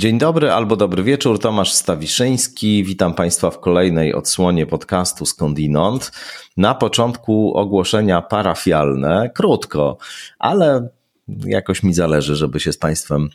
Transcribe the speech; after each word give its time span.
Dzień 0.00 0.18
dobry 0.18 0.50
albo 0.50 0.76
dobry 0.76 1.02
wieczór, 1.02 1.38
Tomasz 1.38 1.72
Stawiszyński. 1.72 2.84
Witam 2.84 3.14
Państwa 3.14 3.50
w 3.50 3.60
kolejnej 3.60 4.14
odsłonie 4.14 4.66
podcastu 4.66 5.26
Skądinąd. 5.26 6.12
Na 6.56 6.74
początku 6.74 7.54
ogłoszenia 7.54 8.22
parafialne, 8.22 9.30
krótko, 9.34 9.98
ale 10.38 10.88
jakoś 11.28 11.82
mi 11.82 11.94
zależy, 11.94 12.36
żeby 12.36 12.60
się 12.60 12.72
z 12.72 12.76
Państwem 12.76 13.28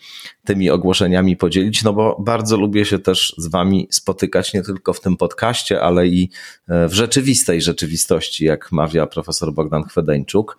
tymi 0.45 0.69
ogłoszeniami 0.69 1.37
podzielić, 1.37 1.83
no 1.83 1.93
bo 1.93 2.17
bardzo 2.19 2.57
lubię 2.57 2.85
się 2.85 2.99
też 2.99 3.35
z 3.37 3.47
Wami 3.47 3.87
spotykać 3.91 4.53
nie 4.53 4.61
tylko 4.61 4.93
w 4.93 5.01
tym 5.01 5.17
podcaście, 5.17 5.81
ale 5.81 6.07
i 6.07 6.29
w 6.67 6.93
rzeczywistej 6.93 7.61
rzeczywistości, 7.61 8.45
jak 8.45 8.71
mawia 8.71 9.05
profesor 9.05 9.53
Bogdan 9.53 9.83
Chwedeńczuk. 9.83 10.57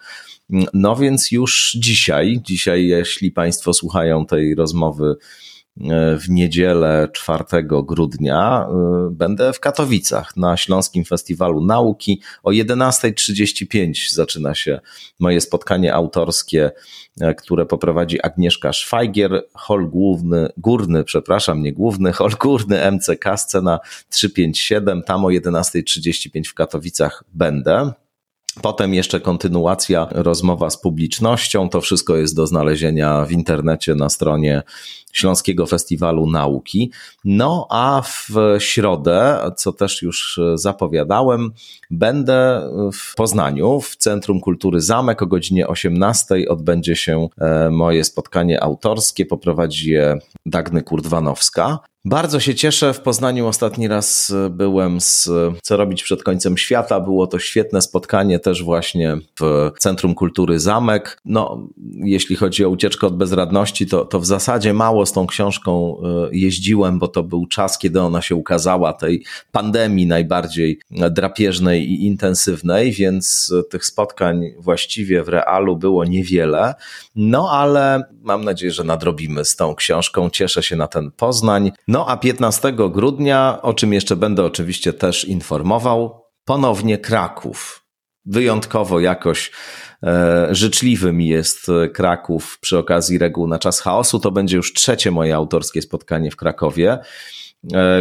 No 0.74 0.96
więc 0.96 1.32
już 1.32 1.76
dzisiaj, 1.78 2.40
dzisiaj, 2.44 2.86
jeśli 2.86 3.32
Państwo 3.32 3.74
słuchają 3.74 4.26
tej 4.26 4.54
rozmowy, 4.54 5.16
w 6.18 6.28
niedzielę 6.28 7.08
4 7.12 7.44
grudnia 7.62 8.68
y, 9.08 9.10
będę 9.10 9.52
w 9.52 9.60
Katowicach 9.60 10.36
na 10.36 10.56
Śląskim 10.56 11.04
Festiwalu 11.04 11.64
Nauki. 11.64 12.22
O 12.42 12.50
11.35 12.50 14.14
zaczyna 14.14 14.54
się 14.54 14.80
moje 15.18 15.40
spotkanie 15.40 15.94
autorskie, 15.94 16.70
y, 17.22 17.34
które 17.34 17.66
poprowadzi 17.66 18.22
Agnieszka 18.22 18.72
Szwajgier, 18.72 19.44
hol 19.54 19.90
główny, 19.90 20.48
górny, 20.56 21.04
przepraszam, 21.04 21.62
nie 21.62 21.72
główny, 21.72 22.12
hol 22.12 22.30
górny 22.40 22.90
MCK, 22.92 23.24
scena 23.36 23.78
357. 24.10 25.02
Tam 25.02 25.24
o 25.24 25.28
11.35 25.28 26.48
w 26.48 26.54
Katowicach 26.54 27.24
będę. 27.34 27.92
Potem 28.62 28.94
jeszcze 28.94 29.20
kontynuacja, 29.20 30.08
rozmowa 30.10 30.70
z 30.70 30.80
publicznością. 30.80 31.68
To 31.68 31.80
wszystko 31.80 32.16
jest 32.16 32.36
do 32.36 32.46
znalezienia 32.46 33.24
w 33.24 33.32
internecie 33.32 33.94
na 33.94 34.08
stronie 34.08 34.62
Śląskiego 35.12 35.66
Festiwalu 35.66 36.30
Nauki. 36.30 36.92
No 37.24 37.66
a 37.70 38.02
w 38.02 38.56
środę, 38.58 39.38
co 39.56 39.72
też 39.72 40.02
już 40.02 40.40
zapowiadałem, 40.54 41.52
będę 41.90 42.68
w 42.92 43.14
Poznaniu 43.14 43.80
w 43.80 43.96
Centrum 43.96 44.40
Kultury 44.40 44.80
Zamek 44.80 45.22
o 45.22 45.26
godzinie 45.26 45.68
18 45.68 46.34
odbędzie 46.48 46.96
się 46.96 47.28
e, 47.38 47.70
moje 47.70 48.04
spotkanie 48.04 48.62
autorskie. 48.62 49.26
Poprowadzi 49.26 49.90
je 49.90 50.18
Dagny 50.46 50.82
Kurdwanowska. 50.82 51.78
Bardzo 52.08 52.40
się 52.40 52.54
cieszę. 52.54 52.92
W 52.92 53.00
Poznaniu 53.00 53.46
ostatni 53.46 53.88
raz 53.88 54.32
byłem 54.50 55.00
z 55.00 55.30
Co 55.62 55.76
robić 55.76 56.02
przed 56.02 56.22
końcem 56.22 56.58
świata. 56.58 57.00
Było 57.00 57.26
to 57.26 57.38
świetne 57.38 57.82
spotkanie 57.82 58.38
też 58.38 58.62
właśnie 58.62 59.16
w 59.40 59.70
Centrum 59.78 60.14
Kultury 60.14 60.58
Zamek. 60.58 61.20
No, 61.24 61.68
jeśli 61.94 62.36
chodzi 62.36 62.64
o 62.64 62.68
ucieczkę 62.68 63.06
od 63.06 63.16
bezradności, 63.16 63.86
to, 63.86 64.04
to 64.04 64.20
w 64.20 64.26
zasadzie 64.26 64.72
mało 64.72 65.06
z 65.06 65.12
tą 65.12 65.26
książką 65.26 65.96
e, 66.02 66.28
jeździłem, 66.32 66.98
bo 66.98 67.08
to 67.08 67.22
był 67.22 67.46
czas, 67.46 67.78
kiedy 67.78 68.00
ona 68.00 68.22
się 68.22 68.34
ukazała, 68.34 68.92
tej 68.92 69.24
pandemii 69.52 70.06
najbardziej 70.06 70.80
drapieżnej 70.90 71.90
i 71.90 72.06
intensywnej, 72.06 72.92
więc 72.92 73.52
tych 73.70 73.84
spotkań 73.84 74.42
właściwie 74.58 75.22
w 75.22 75.28
realu 75.28 75.76
było 75.76 76.04
niewiele. 76.04 76.74
No, 77.16 77.50
ale 77.50 78.02
mam 78.22 78.44
nadzieję, 78.44 78.72
że 78.72 78.84
nadrobimy 78.84 79.44
z 79.44 79.56
tą 79.56 79.74
książką. 79.74 80.30
Cieszę 80.30 80.62
się 80.62 80.76
na 80.76 80.86
ten 80.88 81.10
Poznań. 81.10 81.72
No 81.96 82.08
a 82.08 82.16
15 82.16 82.72
grudnia, 82.72 83.58
o 83.62 83.74
czym 83.74 83.92
jeszcze 83.92 84.16
będę 84.16 84.44
oczywiście 84.44 84.92
też 84.92 85.24
informował, 85.24 86.24
ponownie 86.44 86.98
Kraków. 86.98 87.86
Wyjątkowo 88.24 89.00
jakoś 89.00 89.50
e, 90.02 90.48
życzliwy 90.50 91.12
mi 91.12 91.26
jest 91.26 91.66
Kraków 91.94 92.58
przy 92.60 92.78
okazji 92.78 93.18
reguł 93.18 93.46
na 93.46 93.58
czas 93.58 93.80
chaosu. 93.80 94.20
To 94.20 94.30
będzie 94.30 94.56
już 94.56 94.72
trzecie 94.72 95.10
moje 95.10 95.36
autorskie 95.36 95.82
spotkanie 95.82 96.30
w 96.30 96.36
Krakowie. 96.36 96.98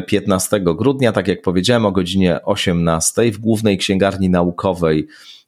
15 0.07 0.57
e, 0.57 0.59
grudnia, 0.59 1.11
tak 1.11 1.27
jak 1.27 1.41
powiedziałem, 1.41 1.85
o 1.85 1.91
godzinie 1.91 2.39
18 2.43 3.31
w 3.31 3.37
Głównej 3.37 3.77
Księgarni 3.77 4.29
Naukowej 4.29 5.07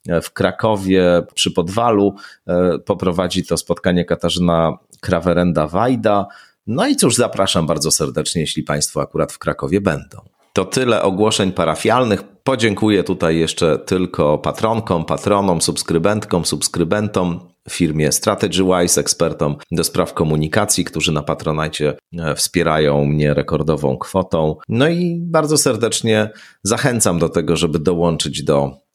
e, 0.10 0.22
w 0.22 0.34
Krakowie 0.34 1.24
przy 1.34 1.52
Podwalu 1.52 2.16
e, 2.48 2.80
poprowadzi 2.80 3.46
to 3.46 3.58
spotkanie 3.58 4.06
Katarzyna 4.06 4.78
Krawerenda-Wajda. 5.02 6.26
No 6.68 6.88
i 6.88 6.96
cóż, 6.96 7.16
zapraszam 7.16 7.68
bardzo 7.68 7.92
serdecznie, 7.92 8.42
jeśli 8.42 8.64
Państwo 8.64 9.02
akurat 9.02 9.34
w 9.34 9.40
Krakowie 9.40 9.82
będą. 9.82 10.18
To 10.54 10.66
tyle 10.66 11.02
ogłoszeń 11.02 11.52
parafialnych. 11.52 12.24
Podziękuję 12.44 13.04
tutaj 13.04 13.38
jeszcze 13.38 13.80
tylko 13.80 14.38
patronkom, 14.38 15.06
patronom, 15.06 15.62
subskrybentkom, 15.62 16.46
subskrybentom, 16.46 17.40
firmie 17.70 18.12
StrategyWise, 18.12 19.02
ekspertom 19.02 19.56
do 19.72 19.84
spraw 19.84 20.14
komunikacji, 20.14 20.86
którzy 20.86 21.12
na 21.12 21.24
Patronajcie 21.24 21.98
e, 22.20 22.36
wspierają 22.36 23.06
mnie 23.06 23.34
rekordową 23.34 23.98
kwotą. 23.98 24.56
No 24.70 24.88
i 24.88 25.20
bardzo 25.22 25.58
serdecznie 25.58 26.30
zachęcam 26.64 27.20
do 27.20 27.30
tego, 27.30 27.56
żeby 27.56 27.80
dołączyć 27.80 28.44
do 28.44 28.87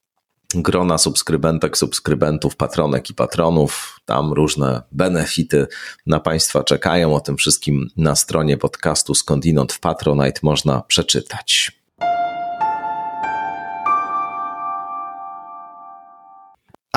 grona 0.55 0.99
subskrybentek, 0.99 1.79
subskrybentów, 1.79 2.57
patronek 2.57 3.11
i 3.11 3.15
patronów. 3.15 4.01
Tam 4.05 4.33
różne 4.33 4.83
benefity 4.93 5.67
na 6.07 6.21
Państwa 6.21 6.65
czekają. 6.65 7.15
O 7.15 7.21
tym 7.21 7.37
wszystkim 7.37 7.89
na 7.97 8.17
stronie 8.17 8.57
podcastu 8.57 9.15
Skądinąd 9.15 9.73
w 9.73 9.81
Patronite 9.81 10.41
można 10.43 10.81
przeczytać. 10.81 11.73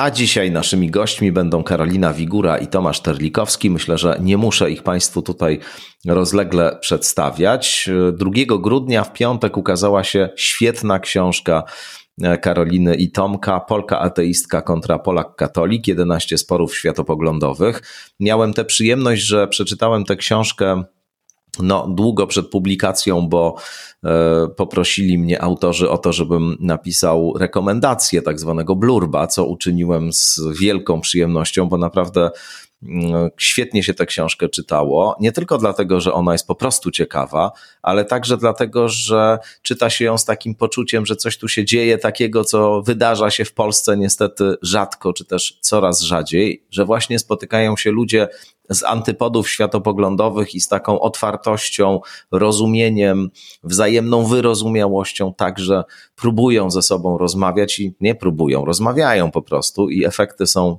A 0.00 0.10
dzisiaj 0.10 0.50
naszymi 0.50 0.90
gośćmi 0.90 1.32
będą 1.32 1.62
Karolina 1.62 2.12
Wigura 2.12 2.58
i 2.58 2.66
Tomasz 2.66 3.00
Terlikowski. 3.00 3.70
Myślę, 3.70 3.98
że 3.98 4.18
nie 4.20 4.36
muszę 4.36 4.70
ich 4.70 4.82
Państwu 4.82 5.22
tutaj 5.22 5.60
rozlegle 6.06 6.78
przedstawiać. 6.80 7.90
2 8.12 8.30
grudnia 8.58 9.04
w 9.04 9.12
piątek 9.12 9.56
ukazała 9.56 10.04
się 10.04 10.28
świetna 10.36 10.98
książka 10.98 11.62
Karoliny 12.40 12.94
i 12.94 13.10
Tomka, 13.10 13.60
Polka 13.60 13.98
ateistka 13.98 14.62
kontra 14.62 14.98
Polak 14.98 15.36
katolik, 15.36 15.88
11 15.88 16.38
sporów 16.38 16.76
światopoglądowych. 16.76 17.82
Miałem 18.20 18.52
tę 18.52 18.64
przyjemność, 18.64 19.22
że 19.22 19.48
przeczytałem 19.48 20.04
tę 20.04 20.16
książkę 20.16 20.84
no, 21.62 21.88
długo 21.88 22.26
przed 22.26 22.48
publikacją, 22.48 23.28
bo 23.28 23.56
e, 24.04 24.48
poprosili 24.56 25.18
mnie 25.18 25.42
autorzy 25.42 25.90
o 25.90 25.98
to, 25.98 26.12
żebym 26.12 26.56
napisał 26.60 27.34
rekomendację 27.38 28.22
tak 28.22 28.40
zwanego 28.40 28.76
blurba, 28.76 29.26
co 29.26 29.46
uczyniłem 29.46 30.12
z 30.12 30.40
wielką 30.60 31.00
przyjemnością, 31.00 31.68
bo 31.68 31.78
naprawdę 31.78 32.30
świetnie 33.36 33.82
się 33.82 33.94
tę 33.94 34.06
książkę 34.06 34.48
czytało. 34.48 35.16
Nie 35.20 35.32
tylko 35.32 35.58
dlatego, 35.58 36.00
że 36.00 36.12
ona 36.12 36.32
jest 36.32 36.46
po 36.46 36.54
prostu 36.54 36.90
ciekawa, 36.90 37.52
ale 37.82 38.04
także 38.04 38.36
dlatego, 38.36 38.88
że 38.88 39.38
czyta 39.62 39.90
się 39.90 40.04
ją 40.04 40.18
z 40.18 40.24
takim 40.24 40.54
poczuciem, 40.54 41.06
że 41.06 41.16
coś 41.16 41.38
tu 41.38 41.48
się 41.48 41.64
dzieje 41.64 41.98
takiego, 41.98 42.44
co 42.44 42.82
wydarza 42.82 43.30
się 43.30 43.44
w 43.44 43.52
Polsce 43.52 43.96
niestety 43.96 44.54
rzadko, 44.62 45.12
czy 45.12 45.24
też 45.24 45.58
coraz 45.60 46.00
rzadziej, 46.00 46.64
że 46.70 46.84
właśnie 46.84 47.18
spotykają 47.18 47.76
się 47.76 47.90
ludzie 47.90 48.28
z 48.70 48.82
antypodów 48.82 49.50
światopoglądowych 49.50 50.54
i 50.54 50.60
z 50.60 50.68
taką 50.68 51.00
otwartością, 51.00 52.00
rozumieniem, 52.30 53.30
wzajemną 53.64 54.24
wyrozumiałością, 54.24 55.34
także 55.34 55.84
próbują 56.16 56.70
ze 56.70 56.82
sobą 56.82 57.18
rozmawiać 57.18 57.80
i 57.80 57.94
nie 58.00 58.14
próbują, 58.14 58.64
rozmawiają 58.64 59.30
po 59.30 59.42
prostu 59.42 59.90
i 59.90 60.04
efekty 60.04 60.46
są 60.46 60.78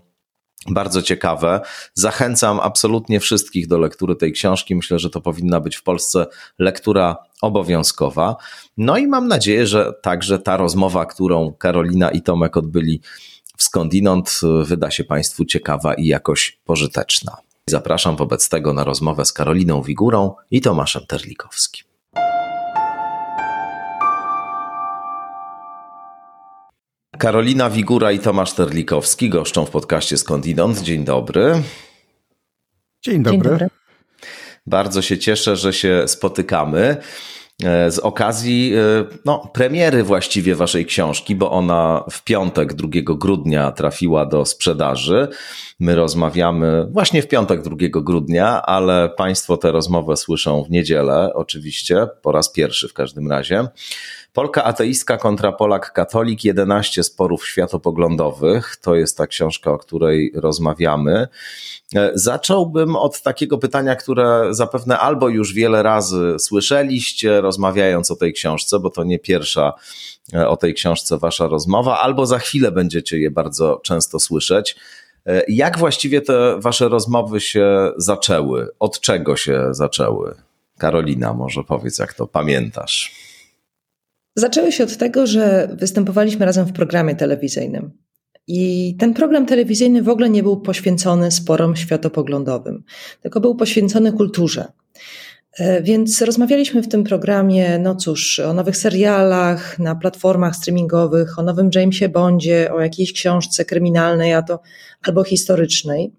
bardzo 0.70 1.02
ciekawe. 1.02 1.62
Zachęcam 1.94 2.60
absolutnie 2.60 3.20
wszystkich 3.20 3.68
do 3.68 3.78
lektury 3.78 4.16
tej 4.16 4.32
książki. 4.32 4.76
Myślę, 4.76 5.00
że 5.00 5.10
to 5.10 5.22
powinna 5.22 5.60
być 5.60 5.76
w 5.76 5.84
Polsce 5.84 6.26
lektura 6.60 7.16
obowiązkowa. 7.42 8.36
No 8.78 8.98
i 8.98 9.08
mam 9.08 9.28
nadzieję, 9.28 9.68
że 9.68 9.94
także 10.02 10.40
ta 10.40 10.58
rozmowa, 10.58 11.06
którą 11.06 11.54
Karolina 11.54 12.12
i 12.12 12.22
Tomek 12.22 12.58
odbyli 12.58 13.02
w 13.58 13.64
skądinąd, 13.64 14.42
wyda 14.64 14.92
się 14.92 15.04
Państwu 15.04 15.46
ciekawa 15.46 15.94
i 15.94 16.06
jakoś 16.06 16.60
pożyteczna. 16.66 17.38
Zapraszam 17.70 18.16
wobec 18.16 18.50
tego 18.50 18.74
na 18.74 18.84
rozmowę 18.84 19.26
z 19.26 19.34
Karoliną 19.34 19.82
Wigurą 19.82 20.36
i 20.52 20.62
Tomaszem 20.62 21.06
Terlikowskim. 21.08 21.87
Karolina 27.18 27.70
Wigura 27.70 28.12
i 28.12 28.20
Tomasz 28.20 28.54
Terlikowski 28.54 29.30
goszczą 29.30 29.66
w 29.66 29.70
podcaście 29.70 30.18
Skądinąd. 30.18 30.82
Dzień 30.82 31.04
dobry. 31.04 31.62
Dzień 33.06 33.24
dobry. 33.24 33.40
Dzień 33.40 33.52
dobry. 33.52 33.68
Bardzo 34.68 35.02
się 35.02 35.18
cieszę, 35.18 35.56
że 35.56 35.74
się 35.74 36.04
spotykamy. 36.08 36.98
E, 37.64 37.92
z 37.92 38.00
okazji 38.00 38.74
e, 38.76 39.06
no, 39.26 39.52
premiery 39.54 40.04
właściwie 40.04 40.56
waszej 40.56 40.86
książki, 40.86 41.36
bo 41.36 41.52
ona 41.52 42.04
w 42.12 42.24
piątek 42.24 42.74
2 42.74 42.90
grudnia 43.04 43.72
trafiła 43.72 44.26
do 44.26 44.46
sprzedaży. 44.46 45.28
My 45.80 45.96
rozmawiamy 45.96 46.88
właśnie 46.92 47.22
w 47.22 47.28
piątek 47.28 47.62
2 47.62 47.76
grudnia, 47.92 48.62
ale 48.62 49.10
Państwo 49.10 49.58
tę 49.58 49.72
rozmowę 49.72 50.18
słyszą 50.18 50.64
w 50.64 50.70
niedzielę, 50.70 51.32
oczywiście, 51.34 52.08
po 52.22 52.32
raz 52.32 52.52
pierwszy 52.52 52.88
w 52.88 52.94
każdym 52.94 53.32
razie. 53.32 53.68
Polka 54.38 54.64
ateistka 54.64 55.18
kontra 55.18 55.52
Polak 55.52 55.94
katolik, 55.94 56.44
11 56.44 57.04
sporów 57.04 57.48
światopoglądowych. 57.48 58.76
To 58.82 58.96
jest 58.96 59.18
ta 59.18 59.28
książka, 59.28 59.72
o 59.72 59.78
której 59.78 60.32
rozmawiamy. 60.36 61.28
E, 61.96 62.12
zacząłbym 62.14 62.96
od 62.96 63.22
takiego 63.22 63.58
pytania, 63.58 63.96
które 63.96 64.48
zapewne 64.50 65.00
albo 65.00 65.30
już 65.30 65.54
wiele 65.54 65.84
razy 65.84 66.36
słyszeliście, 66.40 67.42
rozmawiając 67.42 68.12
o 68.12 68.16
tej 68.16 68.34
książce, 68.34 68.80
bo 68.80 68.90
to 68.90 69.04
nie 69.04 69.20
pierwsza 69.20 69.74
e, 70.34 70.48
o 70.48 70.58
tej 70.58 70.74
książce 70.74 71.18
wasza 71.18 71.48
rozmowa, 71.48 72.00
albo 72.00 72.26
za 72.26 72.40
chwilę 72.40 72.72
będziecie 72.72 73.20
je 73.20 73.32
bardzo 73.32 73.82
często 73.84 74.20
słyszeć. 74.20 74.76
E, 75.26 75.44
jak 75.48 75.78
właściwie 75.78 76.22
te 76.22 76.60
wasze 76.60 76.90
rozmowy 76.90 77.42
się 77.42 77.92
zaczęły? 77.98 78.68
Od 78.80 79.00
czego 79.00 79.38
się 79.38 79.68
zaczęły? 79.72 80.36
Karolina, 80.78 81.34
może 81.34 81.64
powiedz, 81.64 82.00
jak 82.00 82.14
to 82.14 82.28
pamiętasz. 82.28 83.27
Zaczęły 84.38 84.72
się 84.72 84.84
od 84.84 84.98
tego, 84.98 85.28
że 85.28 85.70
występowaliśmy 85.74 86.46
razem 86.46 86.66
w 86.66 86.74
programie 86.74 87.16
telewizyjnym. 87.16 87.92
I 88.48 88.96
ten 89.00 89.14
program 89.14 89.46
telewizyjny 89.46 90.04
w 90.04 90.10
ogóle 90.10 90.30
nie 90.30 90.44
był 90.44 90.62
poświęcony 90.62 91.32
sporom 91.32 91.76
światopoglądowym, 91.76 92.84
tylko 93.22 93.40
był 93.40 93.56
poświęcony 93.56 94.14
kulturze. 94.14 94.66
E, 95.58 95.82
więc 95.82 96.22
rozmawialiśmy 96.22 96.84
w 96.84 96.88
tym 96.88 97.04
programie, 97.04 97.80
no 97.80 97.96
cóż, 97.96 98.40
o 98.40 98.54
nowych 98.54 98.78
serialach 98.78 99.80
na 99.80 99.96
platformach 99.96 100.56
streamingowych, 100.56 101.40
o 101.40 101.44
nowym 101.44 101.70
Jamesie 101.76 102.10
Bondzie, 102.10 102.74
o 102.74 102.82
jakiejś 102.82 103.14
książce 103.14 103.66
kryminalnej, 103.66 104.34
a 104.34 104.42
to 104.42 104.60
albo 105.08 105.24
historycznej. 105.24 106.12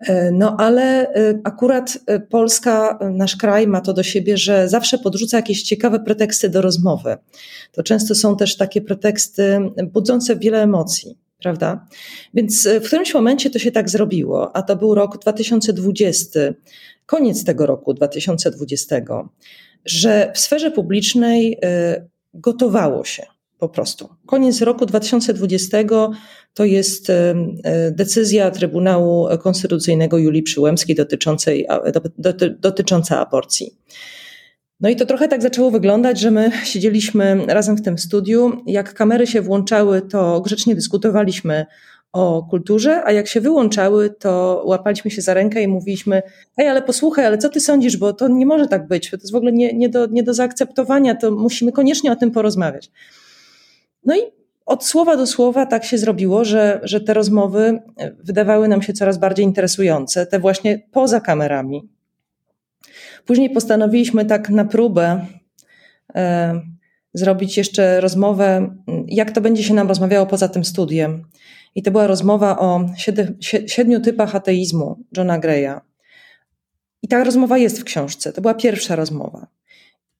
E, 0.00 0.30
no 0.32 0.56
ale 0.58 1.14
e, 1.14 1.40
akurat 1.44 1.98
Polska, 2.30 2.98
nasz 3.12 3.36
kraj 3.36 3.66
ma 3.66 3.80
to 3.80 3.92
do 3.92 4.02
siebie, 4.02 4.36
że 4.36 4.68
zawsze 4.68 4.98
podrzuca 4.98 5.36
jakieś 5.36 5.62
ciekawe 5.62 6.00
preteksty 6.00 6.48
do 6.48 6.62
rozmowy. 6.62 7.16
To 7.72 7.82
często 7.82 8.14
są 8.14 8.36
też 8.36 8.56
takie 8.56 8.80
preteksty 8.80 9.58
budzące 9.92 10.36
wiele 10.36 10.62
emocji 10.62 11.18
prawda? 11.38 11.86
Więc 12.34 12.68
w 12.82 12.86
którymś 12.86 13.14
momencie 13.14 13.50
to 13.50 13.58
się 13.58 13.72
tak 13.72 13.90
zrobiło, 13.90 14.56
a 14.56 14.62
to 14.62 14.76
był 14.76 14.94
rok 14.94 15.18
2020 15.18 16.40
koniec 17.06 17.44
tego 17.44 17.66
roku 17.66 17.94
2020, 17.94 18.96
że 19.84 20.32
w 20.34 20.38
sferze 20.38 20.70
publicznej 20.70 21.58
gotowało 22.34 23.04
się 23.04 23.26
po 23.58 23.68
prostu. 23.68 24.08
Koniec 24.26 24.62
roku 24.62 24.86
2020 24.86 25.78
to 26.54 26.64
jest 26.64 27.12
decyzja 27.90 28.50
Trybunału 28.50 29.28
Konstytucyjnego 29.42 30.18
Julii 30.18 30.42
Przyłębskiej 30.42 30.96
dotyczącej, 30.96 31.66
dotycząca 32.58 33.26
aborcji. 33.26 33.76
No 34.80 34.88
i 34.88 34.96
to 34.96 35.06
trochę 35.06 35.28
tak 35.28 35.42
zaczęło 35.42 35.70
wyglądać, 35.70 36.20
że 36.20 36.30
my 36.30 36.50
siedzieliśmy 36.64 37.46
razem 37.46 37.76
w 37.76 37.82
tym 37.82 37.98
studiu. 37.98 38.52
Jak 38.66 38.94
kamery 38.94 39.26
się 39.26 39.42
włączały, 39.42 40.02
to 40.02 40.40
grzecznie 40.40 40.74
dyskutowaliśmy 40.74 41.66
o 42.12 42.46
kulturze, 42.50 43.02
a 43.04 43.12
jak 43.12 43.28
się 43.28 43.40
wyłączały, 43.40 44.10
to 44.10 44.62
łapaliśmy 44.66 45.10
się 45.10 45.22
za 45.22 45.34
rękę 45.34 45.62
i 45.62 45.68
mówiliśmy: 45.68 46.22
Hej, 46.56 46.68
ale 46.68 46.82
posłuchaj, 46.82 47.26
ale 47.26 47.38
co 47.38 47.48
ty 47.48 47.60
sądzisz, 47.60 47.96
bo 47.96 48.12
to 48.12 48.28
nie 48.28 48.46
może 48.46 48.66
tak 48.66 48.88
być, 48.88 49.10
to 49.10 49.16
jest 49.16 49.32
w 49.32 49.34
ogóle 49.34 49.52
nie, 49.52 49.72
nie, 49.72 49.88
do, 49.88 50.06
nie 50.06 50.22
do 50.22 50.34
zaakceptowania, 50.34 51.14
to 51.14 51.30
musimy 51.30 51.72
koniecznie 51.72 52.12
o 52.12 52.16
tym 52.16 52.30
porozmawiać. 52.30 52.90
No 54.06 54.16
i 54.16 54.20
od 54.66 54.84
słowa 54.84 55.16
do 55.16 55.26
słowa 55.26 55.66
tak 55.66 55.84
się 55.84 55.98
zrobiło, 55.98 56.44
że, 56.44 56.80
że 56.82 57.00
te 57.00 57.14
rozmowy 57.14 57.82
wydawały 58.18 58.68
nam 58.68 58.82
się 58.82 58.92
coraz 58.92 59.18
bardziej 59.18 59.44
interesujące, 59.44 60.26
te 60.26 60.40
właśnie 60.40 60.82
poza 60.92 61.20
kamerami. 61.20 61.88
Później 63.24 63.50
postanowiliśmy 63.50 64.24
tak 64.24 64.50
na 64.50 64.64
próbę 64.64 65.26
e, 66.14 66.60
zrobić 67.14 67.56
jeszcze 67.56 68.00
rozmowę, 68.00 68.74
jak 69.06 69.30
to 69.30 69.40
będzie 69.40 69.62
się 69.62 69.74
nam 69.74 69.88
rozmawiało 69.88 70.26
poza 70.26 70.48
tym 70.48 70.64
studiem. 70.64 71.24
I 71.74 71.82
to 71.82 71.90
była 71.90 72.06
rozmowa 72.06 72.58
o 72.58 72.86
siedmiu 73.66 74.00
typach 74.00 74.34
ateizmu 74.34 75.04
Johna 75.16 75.38
Greya. 75.38 75.80
I 77.02 77.08
ta 77.08 77.24
rozmowa 77.24 77.58
jest 77.58 77.80
w 77.80 77.84
książce. 77.84 78.32
To 78.32 78.40
była 78.40 78.54
pierwsza 78.54 78.96
rozmowa. 78.96 79.46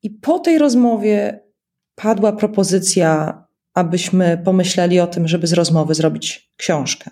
I 0.03 0.11
po 0.11 0.39
tej 0.39 0.59
rozmowie 0.59 1.41
padła 1.95 2.33
propozycja, 2.33 3.43
abyśmy 3.77 4.43
pomyśleli 4.45 5.01
o 5.01 5.07
tym, 5.07 5.29
żeby 5.29 5.47
z 5.47 5.53
rozmowy 5.53 5.95
zrobić 5.95 6.53
książkę. 6.57 7.11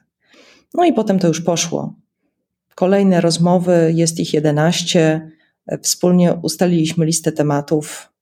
No 0.75 0.85
i 0.85 0.93
potem 0.93 1.19
to 1.19 1.29
już 1.29 1.41
poszło. 1.41 1.95
Kolejne 2.75 3.21
rozmowy, 3.21 3.93
jest 3.95 4.21
ich 4.21 4.35
11. 4.35 5.31
Wspólnie 5.83 6.35
ustaliliśmy 6.43 7.07
listę 7.07 7.33
tematów 7.33 8.13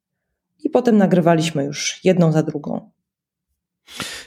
i 0.65 0.71
potem 0.71 0.97
nagrywaliśmy 0.97 1.65
już 1.65 2.01
jedną 2.05 2.33
za 2.33 2.43
drugą. 2.43 2.91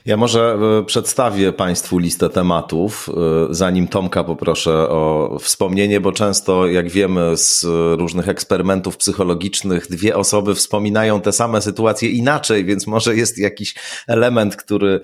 Ja 0.05 0.17
może 0.17 0.57
e, 0.79 0.83
przedstawię 0.83 1.53
Państwu 1.53 1.97
listę 1.97 2.29
tematów, 2.29 3.09
e, 3.09 3.13
zanim 3.49 3.87
Tomka 3.87 4.23
poproszę 4.23 4.89
o 4.89 5.37
wspomnienie, 5.41 6.01
bo 6.01 6.11
często, 6.11 6.67
jak 6.67 6.89
wiemy 6.89 7.37
z 7.37 7.63
różnych 7.99 8.29
eksperymentów 8.29 8.97
psychologicznych, 8.97 9.87
dwie 9.87 10.15
osoby 10.15 10.55
wspominają 10.55 11.21
te 11.21 11.31
same 11.31 11.61
sytuacje 11.61 12.09
inaczej, 12.09 12.65
więc 12.65 12.87
może 12.87 13.15
jest 13.15 13.37
jakiś 13.37 13.75
element, 14.07 14.55
który 14.55 15.01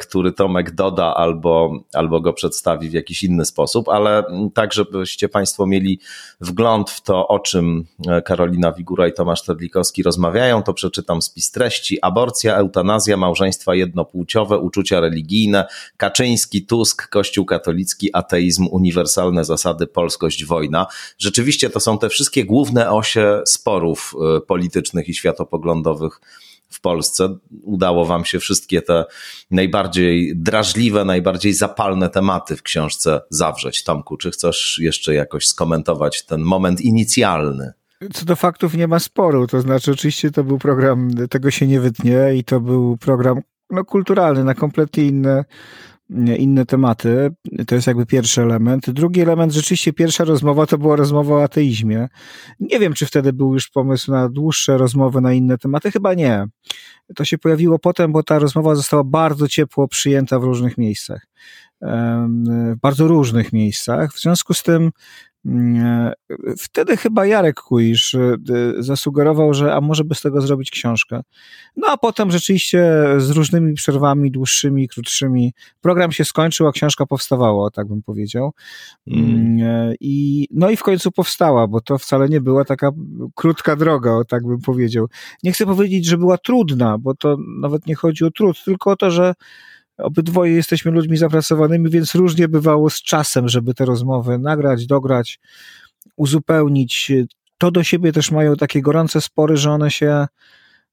który 0.00 0.32
Tomek 0.32 0.74
doda 0.74 1.14
albo, 1.14 1.72
albo 1.92 2.20
go 2.20 2.32
przedstawi 2.32 2.88
w 2.88 2.92
jakiś 2.92 3.22
inny 3.22 3.44
sposób, 3.44 3.88
ale 3.88 4.24
tak, 4.54 4.72
żebyście 4.72 5.28
Państwo 5.28 5.66
mieli 5.66 6.00
wgląd 6.40 6.90
w 6.90 7.00
to, 7.00 7.28
o 7.28 7.38
czym 7.38 7.84
e, 8.08 8.22
Karolina 8.22 8.72
Wigura 8.72 9.08
i 9.08 9.12
Tomasz 9.12 9.42
Terlikowski 9.42 10.02
rozmawiają, 10.02 10.62
to 10.62 10.74
przeczytam 10.74 11.22
spis 11.22 11.50
treści. 11.50 11.98
Aborcja, 12.02 12.56
eutanazja, 12.56 13.16
małżeństwa 13.16 13.74
jednopłciowe, 13.74 14.58
uczucia 14.58 15.00
religijne, 15.00 15.66
Kaczyński, 15.96 16.66
Tusk, 16.66 17.08
Kościół 17.08 17.44
katolicki, 17.44 18.10
ateizm, 18.12 18.66
uniwersalne 18.70 19.44
zasady, 19.44 19.86
polskość, 19.86 20.44
wojna. 20.44 20.86
Rzeczywiście 21.18 21.70
to 21.70 21.80
są 21.80 21.98
te 21.98 22.08
wszystkie 22.08 22.44
główne 22.44 22.90
osie 22.90 23.42
sporów 23.46 24.14
e, 24.36 24.40
politycznych 24.40 25.08
i 25.08 25.14
światopoglądowych 25.14 26.20
w 26.70 26.80
Polsce. 26.80 27.36
Udało 27.62 28.04
Wam 28.04 28.24
się 28.24 28.38
wszystkie 28.38 28.82
te 28.82 29.04
najbardziej 29.50 30.32
drażliwe, 30.36 31.04
najbardziej 31.04 31.52
zapalne 31.54 32.08
tematy 32.10 32.56
w 32.56 32.62
książce 32.62 33.20
zawrzeć. 33.30 33.84
Tomku, 33.84 34.16
czy 34.16 34.30
chcesz 34.30 34.78
jeszcze 34.82 35.14
jakoś 35.14 35.46
skomentować 35.46 36.24
ten 36.24 36.40
moment 36.40 36.80
inicjalny? 36.80 37.72
Co 38.12 38.24
do 38.24 38.36
faktów 38.36 38.74
nie 38.74 38.88
ma 38.88 38.98
sporu, 38.98 39.46
to 39.46 39.60
znaczy 39.60 39.92
oczywiście 39.92 40.30
to 40.30 40.44
był 40.44 40.58
program, 40.58 41.10
tego 41.30 41.50
się 41.50 41.66
nie 41.66 41.80
wytnie 41.80 42.34
i 42.36 42.44
to 42.44 42.60
był 42.60 42.96
program 42.96 43.40
no, 43.70 43.84
kulturalny 43.84 44.44
na 44.44 44.54
kompletnie 44.54 45.04
inne 45.04 45.44
inne 46.38 46.66
tematy. 46.66 47.30
To 47.66 47.74
jest 47.74 47.86
jakby 47.86 48.06
pierwszy 48.06 48.42
element. 48.42 48.90
Drugi 48.90 49.20
element, 49.20 49.52
rzeczywiście 49.52 49.92
pierwsza 49.92 50.24
rozmowa 50.24 50.66
to 50.66 50.78
była 50.78 50.96
rozmowa 50.96 51.34
o 51.34 51.42
ateizmie. 51.42 52.08
Nie 52.60 52.78
wiem, 52.78 52.92
czy 52.92 53.06
wtedy 53.06 53.32
był 53.32 53.54
już 53.54 53.68
pomysł 53.68 54.10
na 54.10 54.28
dłuższe 54.28 54.78
rozmowy 54.78 55.20
na 55.20 55.32
inne 55.32 55.58
tematy. 55.58 55.90
Chyba 55.90 56.14
nie. 56.14 56.46
To 57.16 57.24
się 57.24 57.38
pojawiło 57.38 57.78
potem, 57.78 58.12
bo 58.12 58.22
ta 58.22 58.38
rozmowa 58.38 58.74
została 58.74 59.04
bardzo 59.04 59.48
ciepło 59.48 59.88
przyjęta 59.88 60.38
w 60.38 60.44
różnych 60.44 60.78
miejscach. 60.78 61.26
W 61.82 62.76
bardzo 62.82 63.08
różnych 63.08 63.52
miejscach. 63.52 64.12
W 64.12 64.20
związku 64.20 64.54
z 64.54 64.62
tym 64.62 64.90
wtedy 66.58 66.96
chyba 66.96 67.26
Jarek 67.26 67.60
Kuisz 67.60 68.14
e, 68.14 68.36
zasugerował, 68.78 69.54
że 69.54 69.74
a 69.74 69.80
może 69.80 70.04
by 70.04 70.14
z 70.14 70.20
tego 70.20 70.40
zrobić 70.40 70.70
książkę. 70.70 71.20
No 71.76 71.88
a 71.88 71.96
potem 71.96 72.30
rzeczywiście 72.30 73.06
z 73.18 73.30
różnymi 73.30 73.74
przerwami, 73.74 74.30
dłuższymi, 74.30 74.88
krótszymi, 74.88 75.52
program 75.80 76.12
się 76.12 76.24
skończył, 76.24 76.66
a 76.66 76.72
książka 76.72 77.06
powstawała, 77.06 77.70
tak 77.70 77.88
bym 77.88 78.02
powiedział. 78.02 78.52
Mm. 79.06 79.30
mm 79.30 79.50
e, 79.62 79.94
I, 80.00 80.46
no 80.50 80.70
i 80.70 80.76
w 80.76 80.82
końcu 80.82 81.12
powstała, 81.12 81.66
bo 81.66 81.80
to 81.80 81.98
wcale 81.98 82.28
nie 82.28 82.40
była 82.40 82.64
taka 82.64 82.90
krótka 83.34 83.76
droga, 83.76 84.24
tak 84.28 84.46
bym 84.46 84.60
powiedział. 84.60 85.06
Nie 85.42 85.52
chcę 85.52 85.66
powiedzieć, 85.66 86.06
że 86.06 86.18
była 86.18 86.38
trudna, 86.38 86.98
bo 86.98 87.14
to 87.14 87.36
nawet 87.60 87.86
nie 87.86 87.94
chodzi 87.94 88.24
o 88.24 88.30
trud, 88.30 88.64
tylko 88.64 88.90
o 88.90 88.96
to, 88.96 89.10
że 89.10 89.34
Obydwoje 90.02 90.52
jesteśmy 90.52 90.90
ludźmi 90.90 91.16
zapracowanymi, 91.16 91.90
więc 91.90 92.14
różnie 92.14 92.48
bywało 92.48 92.90
z 92.90 93.02
czasem, 93.02 93.48
żeby 93.48 93.74
te 93.74 93.84
rozmowy 93.84 94.38
nagrać, 94.38 94.86
dograć, 94.86 95.40
uzupełnić. 96.16 97.12
To 97.58 97.70
do 97.70 97.84
siebie 97.84 98.12
też 98.12 98.30
mają 98.30 98.56
takie 98.56 98.82
gorące 98.82 99.20
spory, 99.20 99.56
że 99.56 99.70
one 99.70 99.90
się 99.90 100.26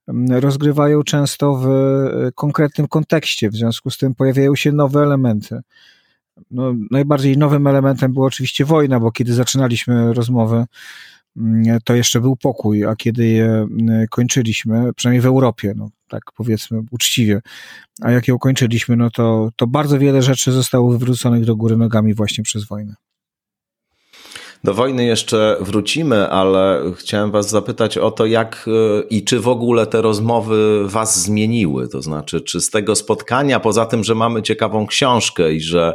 mm, 0.08 0.38
rozgrywają 0.38 1.02
często 1.02 1.54
w 1.54 1.66
e, 1.66 2.32
konkretnym 2.34 2.88
kontekście, 2.88 3.50
w 3.50 3.54
związku 3.54 3.90
z 3.90 3.98
tym 3.98 4.14
pojawiają 4.14 4.54
się 4.54 4.72
nowe 4.72 5.00
elementy. 5.02 5.60
No, 6.50 6.74
najbardziej 6.90 7.38
nowym 7.38 7.66
elementem 7.66 8.12
była 8.12 8.26
oczywiście 8.26 8.64
wojna, 8.64 9.00
bo 9.00 9.12
kiedy 9.12 9.34
zaczynaliśmy 9.34 10.14
rozmowy, 10.14 10.64
to 11.84 11.94
jeszcze 11.94 12.20
był 12.20 12.36
pokój, 12.36 12.84
a 12.84 12.96
kiedy 12.96 13.26
je 13.26 13.46
mm, 13.46 14.06
kończyliśmy, 14.10 14.92
przynajmniej 14.96 15.20
w 15.20 15.26
Europie, 15.26 15.72
no, 15.76 15.90
tak 16.08 16.22
powiedzmy 16.36 16.80
uczciwie. 16.90 17.40
A 18.02 18.10
jak 18.10 18.28
ją 18.28 18.34
ukończyliśmy, 18.34 18.96
no 18.96 19.10
to, 19.10 19.50
to 19.56 19.66
bardzo 19.66 19.98
wiele 19.98 20.22
rzeczy 20.22 20.52
zostało 20.52 20.90
wywróconych 20.90 21.44
do 21.44 21.56
góry 21.56 21.76
nogami 21.76 22.14
właśnie 22.14 22.44
przez 22.44 22.64
wojnę. 22.64 22.94
Do 24.64 24.74
wojny 24.74 25.04
jeszcze 25.04 25.56
wrócimy, 25.60 26.28
ale 26.28 26.82
chciałem 26.96 27.30
Was 27.30 27.50
zapytać 27.50 27.98
o 27.98 28.10
to, 28.10 28.26
jak 28.26 28.68
e, 28.68 29.02
i 29.02 29.24
czy 29.24 29.40
w 29.40 29.48
ogóle 29.48 29.86
te 29.86 30.02
rozmowy 30.02 30.88
Was 30.88 31.22
zmieniły. 31.22 31.88
To 31.88 32.02
znaczy, 32.02 32.40
czy 32.40 32.60
z 32.60 32.70
tego 32.70 32.94
spotkania, 32.94 33.60
poza 33.60 33.86
tym, 33.86 34.04
że 34.04 34.14
mamy 34.14 34.42
ciekawą 34.42 34.86
książkę 34.86 35.52
i 35.52 35.60
że 35.60 35.94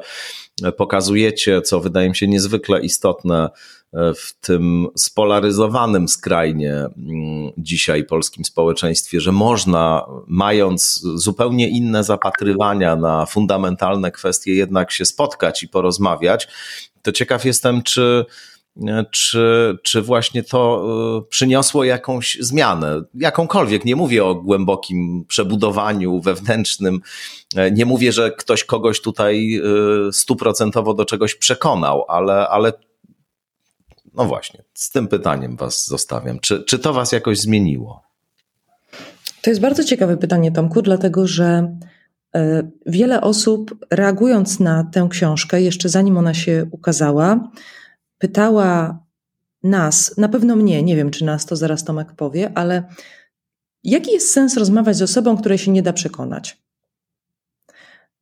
pokazujecie, 0.78 1.62
co 1.62 1.80
wydaje 1.80 2.10
mi 2.10 2.16
się 2.16 2.28
niezwykle 2.28 2.82
istotne 2.82 3.44
e, 3.46 3.50
w 3.94 4.40
tym 4.42 4.88
spolaryzowanym 4.98 6.08
skrajnie 6.08 6.74
mm, 6.74 7.52
dzisiaj 7.58 8.04
polskim 8.04 8.46
społeczeństwie, 8.46 9.22
że 9.22 9.32
można, 9.32 10.06
mając 10.28 11.02
zupełnie 11.16 11.70
inne 11.70 12.04
zapatrywania 12.04 12.96
na 12.96 13.26
fundamentalne 13.26 14.12
kwestie, 14.12 14.56
jednak 14.56 14.92
się 14.92 15.06
spotkać 15.06 15.64
i 15.64 15.68
porozmawiać, 15.68 16.48
to 17.02 17.12
ciekaw 17.12 17.46
jestem, 17.46 17.84
czy 17.84 18.26
czy, 19.12 19.78
czy 19.84 20.02
właśnie 20.02 20.44
to 20.44 20.86
e, 21.18 21.30
przyniosło 21.30 21.84
jakąś 21.84 22.38
zmianę, 22.40 23.04
jakąkolwiek. 23.16 23.86
Nie 23.86 23.96
mówię 23.96 24.26
o 24.26 24.36
głębokim 24.36 25.26
przebudowaniu 25.28 26.22
wewnętrznym, 26.22 27.02
e, 27.56 27.72
nie 27.72 27.86
mówię, 27.86 28.12
że 28.12 28.32
ktoś 28.32 28.64
kogoś 28.64 29.02
tutaj 29.02 29.56
e, 29.56 30.14
stuprocentowo 30.14 30.94
do 30.94 31.06
czegoś 31.06 31.36
przekonał, 31.36 32.06
ale, 32.08 32.48
ale 32.50 32.74
no 34.16 34.26
właśnie, 34.26 34.64
z 34.74 34.92
tym 34.92 35.08
pytaniem 35.08 35.56
Was 35.56 35.88
zostawiam. 35.88 36.40
Czy, 36.40 36.64
czy 36.64 36.80
to 36.80 36.94
Was 36.94 37.12
jakoś 37.12 37.40
zmieniło? 37.40 38.02
To 39.42 39.50
jest 39.50 39.62
bardzo 39.62 39.84
ciekawe 39.84 40.18
pytanie, 40.18 40.52
Tomku, 40.52 40.82
dlatego 40.82 41.28
że 41.28 41.78
wiele 42.86 43.22
osób 43.22 43.86
reagując 43.92 44.60
na 44.60 44.84
tę 44.84 45.08
książkę, 45.10 45.62
jeszcze 45.62 45.90
zanim 45.90 46.18
ona 46.18 46.34
się 46.34 46.66
ukazała, 46.72 47.52
pytała 48.18 49.00
nas, 49.64 50.18
na 50.18 50.30
pewno 50.30 50.56
mnie, 50.56 50.84
nie 50.84 50.96
wiem 50.96 51.12
czy 51.12 51.26
nas 51.26 51.46
to 51.46 51.56
zaraz 51.56 51.84
Tomek 51.84 52.14
powie, 52.14 52.52
ale 52.56 52.84
jaki 53.84 54.12
jest 54.12 54.32
sens 54.32 54.58
rozmawiać 54.58 54.98
z 54.98 55.02
osobą, 55.02 55.38
której 55.38 55.58
się 55.58 55.72
nie 55.72 55.84
da 55.84 55.94
przekonać? 55.94 56.64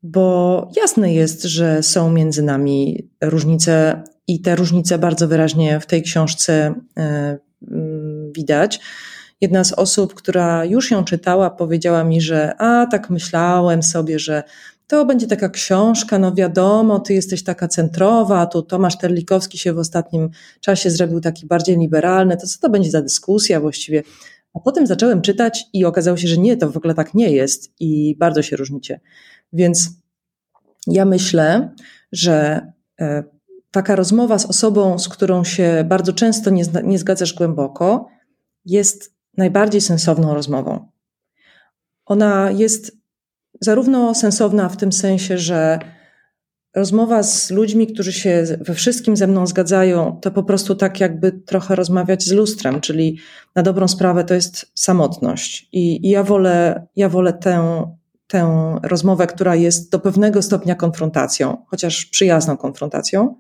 Bo 0.04 0.68
jasne 0.76 1.14
jest, 1.14 1.44
że 1.44 1.84
są 1.84 2.12
między 2.12 2.44
nami 2.44 3.10
różnice 3.22 4.04
i 4.28 4.42
te 4.42 4.56
różnice 4.56 4.98
bardzo 4.98 5.28
wyraźnie 5.28 5.80
w 5.80 5.86
tej 5.86 6.02
książce 6.02 6.74
e, 6.98 7.38
mm, 7.72 8.32
widać. 8.34 8.80
Jedna 9.42 9.64
z 9.64 9.74
osób, 9.74 10.14
która 10.14 10.66
już 10.66 10.92
ją 10.92 11.04
czytała, 11.04 11.50
powiedziała 11.50 12.04
mi, 12.04 12.22
że 12.22 12.56
a 12.58 12.88
tak 12.92 13.10
myślałem 13.10 13.84
sobie, 13.84 14.20
że 14.20 14.44
to 14.88 15.06
będzie 15.06 15.28
taka 15.28 15.50
książka, 15.50 16.20
no 16.20 16.34
wiadomo, 16.34 17.00
ty 17.00 17.14
jesteś 17.14 17.44
taka 17.44 17.68
centrowa, 17.68 18.46
tu 18.46 18.62
Tomasz 18.62 18.98
Terlikowski 18.98 19.58
się 19.58 19.74
w 19.74 19.78
ostatnim 19.78 20.30
czasie 20.60 20.90
zrobił 20.90 21.22
taki 21.22 21.46
bardziej 21.46 21.78
liberalny, 21.78 22.38
to 22.38 22.48
co 22.48 22.60
to 22.60 22.70
będzie 22.70 22.92
za 22.92 23.02
dyskusja 23.02 23.60
właściwie? 23.60 24.04
A 24.54 24.60
potem 24.60 24.88
zacząłem 24.88 25.22
czytać 25.22 25.64
i 25.74 25.86
okazało 25.86 26.18
się, 26.18 26.28
że 26.28 26.38
nie, 26.38 26.58
to 26.58 26.72
w 26.72 26.78
ogóle 26.78 26.94
tak 26.94 27.14
nie 27.14 27.32
jest 27.32 27.74
i 27.80 28.16
bardzo 28.20 28.42
się 28.42 28.56
różnicie. 28.56 29.00
Więc 29.54 29.90
ja 30.88 31.06
myślę, 31.06 31.76
że 32.12 32.68
e, 33.02 33.24
taka 33.72 33.96
rozmowa 33.96 34.40
z 34.40 34.46
osobą, 34.46 35.00
z 35.00 35.10
którą 35.10 35.44
się 35.44 35.86
bardzo 35.88 36.14
często 36.14 36.50
nie, 36.50 36.64
nie 36.84 37.00
zgadzasz 37.00 37.34
głęboko, 37.34 38.08
jest 38.66 39.16
najbardziej 39.38 39.82
sensowną 39.82 40.34
rozmową. 40.34 40.88
Ona 42.06 42.52
jest 42.52 42.98
zarówno 43.62 44.16
sensowna 44.16 44.70
w 44.70 44.78
tym 44.78 44.92
sensie, 44.92 45.38
że 45.38 45.80
rozmowa 46.76 47.24
z 47.24 47.52
ludźmi, 47.52 47.88
którzy 47.88 48.14
się 48.14 48.44
we 48.62 48.74
wszystkim 48.74 49.18
ze 49.18 49.28
mną 49.28 49.48
zgadzają, 49.48 50.20
to 50.22 50.32
po 50.32 50.44
prostu 50.44 50.76
tak 50.76 51.00
jakby 51.00 51.32
trochę 51.32 51.76
rozmawiać 51.76 52.24
z 52.24 52.32
lustrem, 52.32 52.82
czyli 52.82 53.20
na 53.56 53.64
dobrą 53.64 53.88
sprawę 53.88 54.24
to 54.24 54.34
jest 54.34 54.72
samotność. 54.76 55.70
I, 55.72 56.08
i 56.08 56.10
ja 56.10 56.24
wolę, 56.24 56.88
ja 56.96 57.10
wolę 57.10 57.34
tę, 57.34 57.84
tę 58.28 58.76
rozmowę, 58.84 59.28
która 59.28 59.56
jest 59.56 59.92
do 59.92 60.00
pewnego 60.00 60.42
stopnia 60.42 60.76
konfrontacją, 60.76 61.66
chociaż 61.68 62.06
przyjazną 62.06 62.58
konfrontacją. 62.58 63.36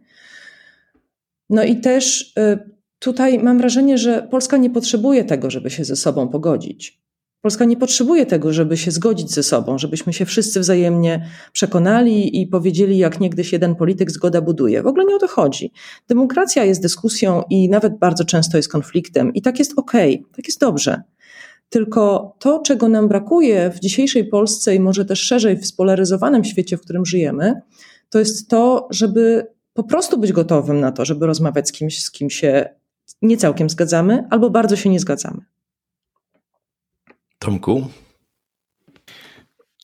No 1.51 1.63
i 1.63 1.81
też 1.81 2.33
y, 2.37 2.59
tutaj 2.99 3.39
mam 3.39 3.57
wrażenie, 3.57 3.97
że 3.97 4.27
Polska 4.31 4.57
nie 4.57 4.69
potrzebuje 4.69 5.23
tego, 5.23 5.49
żeby 5.49 5.69
się 5.69 5.85
ze 5.85 5.95
sobą 5.95 6.27
pogodzić. 6.27 7.01
Polska 7.41 7.65
nie 7.65 7.77
potrzebuje 7.77 8.25
tego, 8.25 8.53
żeby 8.53 8.77
się 8.77 8.91
zgodzić 8.91 9.31
ze 9.31 9.43
sobą, 9.43 9.77
żebyśmy 9.77 10.13
się 10.13 10.25
wszyscy 10.25 10.59
wzajemnie 10.59 11.25
przekonali 11.51 12.41
i 12.41 12.47
powiedzieli, 12.47 12.97
jak 12.97 13.19
niegdyś 13.19 13.53
jeden 13.53 13.75
polityk 13.75 14.11
zgoda 14.11 14.41
buduje. 14.41 14.83
W 14.83 14.87
ogóle 14.87 15.05
nie 15.05 15.15
o 15.15 15.19
to 15.19 15.27
chodzi. 15.27 15.71
Demokracja 16.07 16.63
jest 16.63 16.81
dyskusją 16.81 17.43
i 17.49 17.69
nawet 17.69 17.97
bardzo 17.97 18.25
często 18.25 18.57
jest 18.57 18.71
konfliktem, 18.71 19.33
i 19.33 19.41
tak 19.41 19.59
jest 19.59 19.73
okay, 19.79 20.23
tak 20.35 20.47
jest 20.47 20.59
dobrze. 20.59 21.01
Tylko 21.69 22.35
to, 22.39 22.59
czego 22.59 22.89
nam 22.89 23.07
brakuje 23.07 23.71
w 23.71 23.79
dzisiejszej 23.79 24.25
Polsce 24.25 24.75
i 24.75 24.79
może 24.79 25.05
też 25.05 25.19
szerzej 25.19 25.57
w 25.57 25.67
spolaryzowanym 25.67 26.43
świecie, 26.43 26.77
w 26.77 26.81
którym 26.81 27.05
żyjemy, 27.05 27.61
to 28.09 28.19
jest 28.19 28.49
to, 28.49 28.87
żeby 28.91 29.47
po 29.73 29.83
prostu 29.83 30.17
być 30.17 30.31
gotowym 30.31 30.79
na 30.79 30.91
to, 30.91 31.05
żeby 31.05 31.27
rozmawiać 31.27 31.69
z 31.69 31.71
kimś, 31.71 32.03
z 32.03 32.11
kim 32.11 32.29
się 32.29 32.69
nie 33.21 33.37
całkiem 33.37 33.69
zgadzamy 33.69 34.27
albo 34.29 34.49
bardzo 34.49 34.75
się 34.75 34.89
nie 34.89 34.99
zgadzamy. 34.99 35.41
Tomku? 37.39 37.87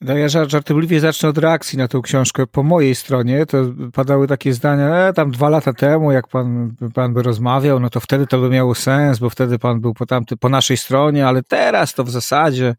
No 0.01 0.17
ja 0.17 0.27
żartobliwie 0.29 0.99
zacznę 0.99 1.29
od 1.29 1.37
reakcji 1.37 1.77
na 1.77 1.87
tę 1.87 1.99
książkę. 2.03 2.47
Po 2.47 2.63
mojej 2.63 2.95
stronie 2.95 3.45
to 3.45 3.57
padały 3.93 4.27
takie 4.27 4.53
zdania, 4.53 5.07
e, 5.07 5.13
tam 5.13 5.31
dwa 5.31 5.49
lata 5.49 5.73
temu, 5.73 6.11
jak 6.11 6.27
pan, 6.27 6.75
pan 6.93 7.13
by 7.13 7.23
rozmawiał, 7.23 7.79
no 7.79 7.89
to 7.89 7.99
wtedy 7.99 8.27
to 8.27 8.39
by 8.39 8.49
miało 8.49 8.75
sens, 8.75 9.19
bo 9.19 9.29
wtedy 9.29 9.59
pan 9.59 9.81
był 9.81 9.93
po, 9.93 10.05
tamty, 10.05 10.37
po 10.37 10.49
naszej 10.49 10.77
stronie, 10.77 11.27
ale 11.27 11.43
teraz 11.43 11.93
to 11.93 12.03
w 12.03 12.09
zasadzie 12.09 12.75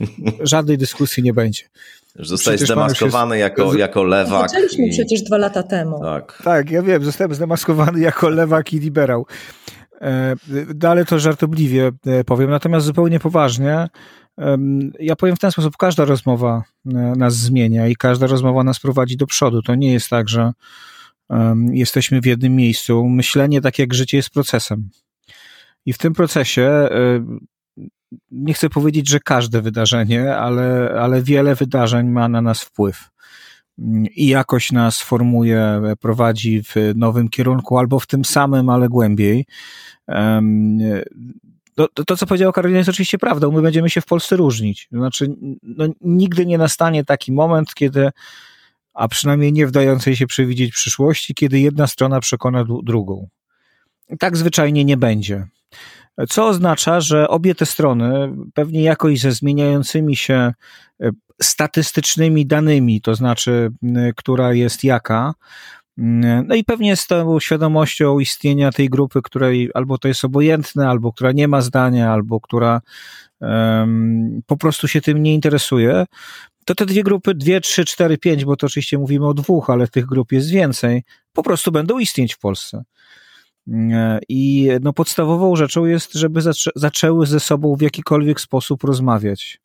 żadnej 0.40 0.78
dyskusji 0.78 1.22
nie 1.22 1.32
będzie. 1.32 1.62
Już 2.18 2.28
zostałeś 2.28 2.60
zdemaskowany 2.60 3.38
jest... 3.38 3.58
jako, 3.58 3.76
jako 3.76 4.04
lewak. 4.04 4.50
Zaczęliśmy 4.50 4.86
i... 4.86 4.90
przecież 4.90 5.22
dwa 5.22 5.38
lata 5.38 5.62
temu. 5.62 6.00
Tak. 6.00 6.42
tak, 6.44 6.70
ja 6.70 6.82
wiem, 6.82 7.04
zostałem 7.04 7.34
zdemaskowany 7.34 8.00
jako 8.00 8.28
lewak 8.28 8.72
i 8.72 8.78
liberał. 8.78 9.26
E, 10.00 10.36
dalej 10.74 11.06
to 11.06 11.18
żartobliwie 11.18 11.90
e, 12.06 12.24
powiem, 12.24 12.50
natomiast 12.50 12.86
zupełnie 12.86 13.20
poważnie. 13.20 13.88
Ja 15.00 15.16
powiem 15.16 15.36
w 15.36 15.38
ten 15.38 15.50
sposób, 15.50 15.76
każda 15.76 16.04
rozmowa 16.04 16.62
e, 16.86 16.90
nas 17.16 17.36
zmienia 17.36 17.88
i 17.88 17.96
każda 17.96 18.26
rozmowa 18.26 18.64
nas 18.64 18.80
prowadzi 18.80 19.16
do 19.16 19.26
przodu. 19.26 19.62
To 19.62 19.74
nie 19.74 19.92
jest 19.92 20.10
tak, 20.10 20.28
że 20.28 20.52
jesteśmy 21.72 22.20
w 22.20 22.26
jednym 22.26 22.56
miejscu. 22.56 23.04
Myślenie, 23.04 23.60
tak 23.60 23.78
jak 23.78 23.94
życie, 23.94 24.16
jest 24.16 24.30
procesem. 24.30 24.90
I 25.86 25.92
w 25.92 25.98
tym 25.98 26.12
procesie 26.12 26.88
nie 28.30 28.54
chcę 28.54 28.68
powiedzieć, 28.68 29.08
że 29.08 29.20
każde 29.20 29.62
wydarzenie, 29.62 30.36
ale, 30.36 30.90
ale 31.00 31.22
wiele 31.22 31.54
wydarzeń 31.54 32.08
ma 32.08 32.28
na 32.28 32.40
nas 32.42 32.62
wpływ 32.62 33.10
i 34.16 34.28
jakoś 34.28 34.72
nas 34.72 35.02
formuje, 35.02 35.82
prowadzi 36.00 36.62
w 36.62 36.74
nowym 36.94 37.28
kierunku 37.28 37.78
albo 37.78 38.00
w 38.00 38.06
tym 38.06 38.24
samym, 38.24 38.68
ale 38.68 38.88
głębiej. 38.88 39.46
To, 41.74 41.88
to, 41.88 42.04
to, 42.04 42.16
co 42.16 42.26
powiedziała 42.26 42.52
Karolina, 42.52 42.78
jest 42.78 42.90
oczywiście 42.90 43.18
prawdą. 43.18 43.52
My 43.52 43.62
będziemy 43.62 43.90
się 43.90 44.00
w 44.00 44.06
Polsce 44.06 44.36
różnić. 44.36 44.88
Znaczy, 44.92 45.34
no, 45.62 45.86
nigdy 46.00 46.46
nie 46.46 46.58
nastanie 46.58 47.04
taki 47.04 47.32
moment, 47.32 47.74
kiedy, 47.74 48.10
a 48.94 49.08
przynajmniej 49.08 49.52
nie 49.52 49.66
wdającej 49.66 50.16
się 50.16 50.26
przewidzieć 50.26 50.72
przyszłości, 50.72 51.34
kiedy 51.34 51.60
jedna 51.60 51.86
strona 51.86 52.20
przekona 52.20 52.64
drugą. 52.82 53.28
Tak 54.18 54.36
zwyczajnie 54.36 54.84
nie 54.84 54.96
będzie. 54.96 55.46
Co 56.28 56.46
oznacza, 56.46 57.00
że 57.00 57.28
obie 57.28 57.54
te 57.54 57.66
strony, 57.66 58.36
pewnie 58.54 58.82
jakoś 58.82 59.20
ze 59.20 59.32
zmieniającymi 59.32 60.16
się 60.16 60.52
e, 61.02 61.10
statystycznymi 61.42 62.46
danymi, 62.46 63.00
to 63.00 63.14
znaczy, 63.14 63.70
która 64.16 64.52
jest 64.52 64.84
jaka, 64.84 65.34
no 66.44 66.54
i 66.54 66.64
pewnie 66.64 66.96
z 66.96 67.06
tą 67.06 67.40
świadomością 67.40 68.18
istnienia 68.18 68.72
tej 68.72 68.88
grupy, 68.88 69.22
której 69.22 69.70
albo 69.74 69.98
to 69.98 70.08
jest 70.08 70.24
obojętne, 70.24 70.88
albo 70.88 71.12
która 71.12 71.32
nie 71.32 71.48
ma 71.48 71.60
zdania, 71.60 72.12
albo 72.12 72.40
która 72.40 72.80
um, 73.40 74.40
po 74.46 74.56
prostu 74.56 74.88
się 74.88 75.00
tym 75.00 75.22
nie 75.22 75.34
interesuje, 75.34 76.04
to 76.64 76.74
te 76.74 76.86
dwie 76.86 77.02
grupy, 77.02 77.34
dwie, 77.34 77.60
trzy, 77.60 77.84
cztery, 77.84 78.18
pięć, 78.18 78.44
bo 78.44 78.56
to 78.56 78.66
oczywiście 78.66 78.98
mówimy 78.98 79.26
o 79.26 79.34
dwóch, 79.34 79.70
ale 79.70 79.88
tych 79.88 80.06
grup 80.06 80.32
jest 80.32 80.50
więcej, 80.50 81.02
po 81.32 81.42
prostu 81.42 81.72
będą 81.72 81.98
istnieć 81.98 82.34
w 82.34 82.38
Polsce. 82.38 82.84
I 84.28 84.70
no, 84.82 84.92
podstawową 84.92 85.56
rzeczą 85.56 85.84
jest, 85.84 86.14
żeby 86.14 86.40
zaczę 86.40 86.70
zaczęły 86.76 87.26
ze 87.26 87.40
sobą 87.40 87.76
w 87.76 87.82
jakikolwiek 87.82 88.40
sposób 88.40 88.84
rozmawiać. 88.84 89.60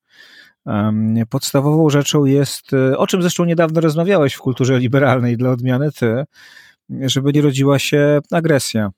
Podstawową 1.29 1.89
rzeczą 1.89 2.25
jest, 2.25 2.73
e, 2.73 2.97
o 2.97 3.07
czym 3.07 3.21
zresztą 3.21 3.45
niedawno 3.45 3.81
rozmawiałeś 3.81 4.33
w 4.33 4.39
kulturze 4.39 4.79
liberalnej 4.79 5.37
dla 5.37 5.51
odmiany 5.51 5.91
ty, 5.91 6.23
żeby 6.89 7.33
nie 7.33 7.41
rodziła 7.41 7.79
się 7.79 8.19
agresja. 8.31 8.91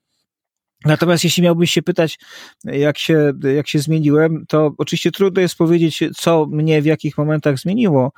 Natomiast 0.84 1.24
jeśli 1.24 1.42
miałbyś 1.42 1.70
się 1.70 1.82
pytać, 1.82 2.18
jak 2.64 2.98
się, 2.98 3.32
jak 3.54 3.68
się 3.68 3.78
zmieniłem, 3.78 4.44
to 4.48 4.74
oczywiście 4.78 5.10
trudno 5.10 5.40
jest 5.40 5.54
powiedzieć, 5.54 6.04
co 6.16 6.46
mnie 6.46 6.82
w 6.82 6.84
jakich 6.84 7.18
momentach 7.18 7.58
zmieniło. 7.58 8.12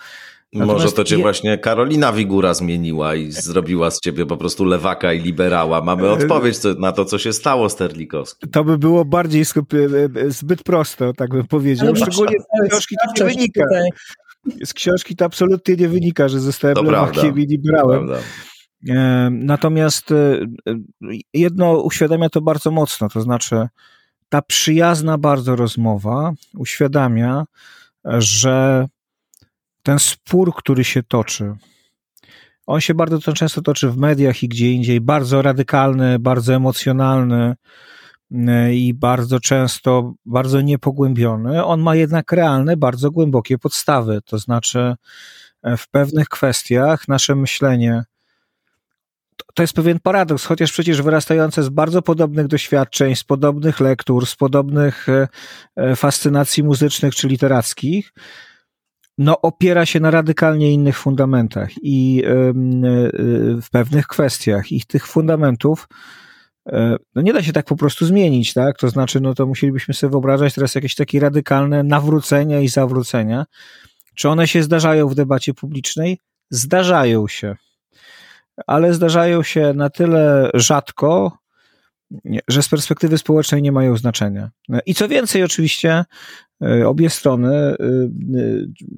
Natomiast 0.52 0.84
Może 0.84 0.92
to 0.92 1.04
cię 1.04 1.16
je... 1.16 1.22
właśnie 1.22 1.58
Karolina 1.58 2.12
Wigura 2.12 2.54
zmieniła 2.54 3.14
i 3.14 3.32
zrobiła 3.32 3.90
z 3.90 4.00
ciebie 4.00 4.26
po 4.26 4.36
prostu 4.36 4.64
lewaka 4.64 5.12
i 5.12 5.20
liberała. 5.20 5.80
Mamy 5.80 6.06
e, 6.06 6.10
odpowiedź 6.10 6.56
na 6.78 6.92
to, 6.92 7.04
co 7.04 7.18
się 7.18 7.32
stało 7.32 7.68
z 7.68 7.76
Terlikowskim. 7.76 8.50
To 8.50 8.64
by 8.64 8.78
było 8.78 9.04
bardziej 9.04 9.42
e, 9.42 10.20
e, 10.20 10.30
zbyt 10.30 10.62
prosto, 10.62 11.12
tak 11.12 11.30
bym 11.30 11.46
powiedział. 11.46 11.96
Szczególnie 11.96 12.36
z 12.40 12.68
książki 12.70 12.96
to 13.16 13.24
nie 13.24 13.30
wynika. 13.30 13.64
Z 14.64 14.74
książki 14.74 15.16
to 15.16 15.24
absolutnie 15.24 15.76
nie 15.76 15.88
wynika, 15.88 16.28
że 16.28 16.40
zostałem 16.40 16.76
to 16.76 16.82
lewakiem 16.82 17.12
prawda. 17.22 17.40
i 17.40 17.46
liberałem. 17.46 18.10
Natomiast 19.30 20.14
jedno 21.34 21.82
uświadamia 21.82 22.28
to 22.28 22.40
bardzo 22.40 22.70
mocno, 22.70 23.08
to 23.08 23.20
znaczy 23.20 23.68
ta 24.28 24.42
przyjazna 24.42 25.18
bardzo 25.18 25.56
rozmowa 25.56 26.32
uświadamia, 26.54 27.44
że 28.04 28.86
ten 29.88 29.99
spór, 29.99 30.54
który 30.54 30.85
się 30.85 31.02
toczy, 31.02 31.57
on 32.66 32.80
się 32.80 32.95
bardzo 32.95 33.18
to 33.18 33.33
często 33.33 33.62
toczy 33.62 33.90
w 33.90 33.97
mediach 33.97 34.42
i 34.42 34.49
gdzie 34.49 34.73
indziej, 34.73 35.00
bardzo 35.00 35.42
radykalny, 35.42 36.18
bardzo 36.18 36.54
emocjonalny 36.54 37.54
mm, 38.33 38.73
i 38.73 38.95
bardzo 38.95 39.40
często 39.40 40.14
bardzo 40.25 40.61
niepogłębiony. 40.61 41.64
On 41.64 41.80
ma 41.80 41.95
jednak 41.95 42.33
realne, 42.33 42.76
bardzo 42.76 43.11
głębokie 43.11 43.59
podstawy. 43.59 44.21
To 44.25 44.38
znaczy, 44.38 44.95
e, 45.62 45.76
w 45.76 45.88
pewnych 45.88 46.28
kwestiach 46.28 47.09
nasze 47.09 47.35
myślenie 47.35 48.04
to 49.54 49.62
jest 49.62 49.73
pewien 49.73 50.00
paradoks, 50.00 50.45
chociaż 50.45 50.73
przecież 50.73 51.02
wyrastające 51.02 51.62
z 51.62 51.68
bardzo 51.68 52.02
podobnych 52.02 52.47
doświadczeń, 52.47 53.16
z 53.16 53.25
podobnych 53.25 53.80
lektur, 53.80 54.26
z 54.26 54.37
podobnych 54.37 55.09
e, 55.09 55.28
e, 55.76 55.97
fascynacji 55.97 56.62
muzycznych 56.62 57.14
czy 57.14 57.28
literackich, 57.28 58.12
no, 59.18 59.40
opiera 59.40 59.87
się 59.87 60.00
na 60.00 60.10
radykalnie 60.10 60.72
innych 60.72 60.98
fundamentach 60.98 61.70
i 61.82 62.22
e, 62.26 62.30
w 63.62 63.66
pewnych 63.72 64.06
kwestiach. 64.06 64.72
I 64.72 64.82
tych 64.87 65.06
fundamentów 65.06 65.88
no 67.14 67.22
nie 67.22 67.32
da 67.32 67.42
się 67.42 67.52
tak 67.52 67.66
po 67.66 67.76
prostu 67.76 68.06
zmienić, 68.06 68.54
tak? 68.54 68.78
To 68.78 68.88
znaczy, 68.88 69.20
no 69.20 69.34
to 69.34 69.46
musielibyśmy 69.46 69.94
sobie 69.94 70.10
wyobrażać 70.10 70.54
teraz 70.54 70.75
jakieś 70.75 70.94
takie 70.94 71.20
radykalne 71.20 71.82
nawrócenia 71.82 72.60
i 72.60 72.68
zawrócenia. 72.68 73.46
Czy 74.14 74.28
one 74.28 74.48
się 74.48 74.62
zdarzają 74.62 75.08
w 75.08 75.14
debacie 75.14 75.54
publicznej? 75.54 76.18
Zdarzają 76.50 77.28
się 77.28 77.56
ale 78.66 78.94
zdarzają 78.94 79.42
się 79.42 79.72
na 79.75 79.90
tyle 79.90 80.50
rzadko, 80.54 81.38
że 82.48 82.62
z 82.62 82.68
perspektywy 82.68 83.18
społecznej 83.18 83.62
nie 83.62 83.72
mają 83.72 83.96
znaczenia. 83.96 84.50
I 84.87 84.94
co 84.94 85.08
więcej, 85.08 85.42
oczywiście, 85.42 85.90
e, 85.90 86.04
obie 86.86 87.10
strony, 87.10 87.54
e, 87.54 87.76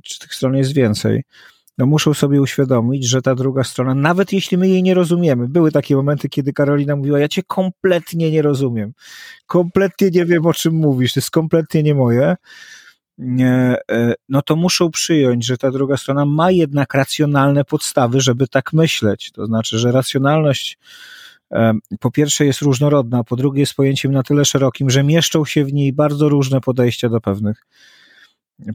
czy 0.02 0.18
tych 0.18 0.34
stron 0.34 0.56
jest 0.56 0.74
więcej, 0.74 1.24
no 1.78 1.86
muszą 1.86 2.14
sobie 2.14 2.40
uświadomić, 2.40 3.08
że 3.08 3.22
ta 3.22 3.34
druga 3.34 3.64
strona, 3.64 3.94
nawet 3.94 4.32
jeśli 4.32 4.58
my 4.58 4.68
jej 4.68 4.82
nie 4.82 4.94
rozumiemy, 4.94 5.48
były 5.48 5.72
takie 5.72 5.96
momenty, 5.96 6.28
kiedy 6.28 6.52
Karolina 6.52 6.96
mówiła, 6.96 7.18
ja 7.18 7.28
cię 7.28 7.42
kompletnie 7.42 8.30
nie 8.30 8.42
rozumiem, 8.42 8.92
kompletnie 9.46 10.10
nie 10.10 10.24
wiem, 10.24 10.46
o 10.46 10.54
czym 10.54 10.74
mówisz, 10.74 11.12
to 11.12 11.20
jest 11.20 11.30
kompletnie 11.30 11.82
nie 11.82 11.94
moje, 11.94 12.36
E, 13.90 14.14
no 14.28 14.42
to 14.42 14.56
muszą 14.56 14.90
przyjąć, 14.90 15.46
że 15.46 15.58
ta 15.58 15.70
druga 15.70 15.96
strona 15.96 16.24
ma 16.24 16.50
jednak 16.50 16.94
racjonalne 16.94 17.64
podstawy, 17.64 18.20
żeby 18.20 18.48
tak 18.48 18.72
myśleć. 18.72 19.30
To 19.32 19.46
znaczy, 19.46 19.78
że 19.78 19.92
racjonalność 19.92 20.78
e, 20.78 20.88
po 22.00 22.10
pierwsze 22.10 22.44
jest 22.46 22.60
różnorodna, 22.60 23.18
a 23.18 23.24
po 23.24 23.36
drugie 23.36 23.60
jest 23.60 23.74
pojęciem 23.74 24.12
na 24.12 24.22
tyle 24.22 24.44
szerokim, 24.44 24.90
że 24.90 25.04
mieszczą 25.04 25.44
się 25.44 25.64
w 25.64 25.72
niej 25.72 25.92
bardzo 25.92 26.28
różne 26.28 26.60
podejścia 26.60 27.08
do 27.08 27.20
pewnych 27.20 27.66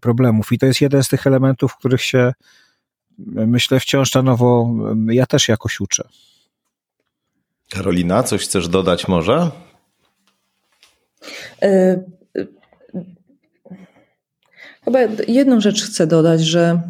problemów. 0.01 0.51
I 0.51 0.57
to 0.57 0.65
jest 0.65 0.81
jeden 0.81 1.03
z 1.03 1.07
tych 1.07 1.27
elementów, 1.27 1.75
których 1.75 2.01
się 2.01 2.33
myślę 3.27 3.79
wciąż 3.79 4.13
na 4.13 4.21
nowo 4.21 4.73
ja 5.07 5.25
też 5.25 5.49
jakoś 5.49 5.79
uczę. 5.79 6.07
Karolina, 7.69 8.23
coś 8.23 8.43
chcesz 8.43 8.67
dodać 8.67 9.07
może? 9.07 9.51
E, 11.61 12.03
Chyba 14.85 14.99
jedną 15.27 15.61
rzecz 15.61 15.83
chcę 15.83 16.07
dodać, 16.07 16.41
że 16.41 16.81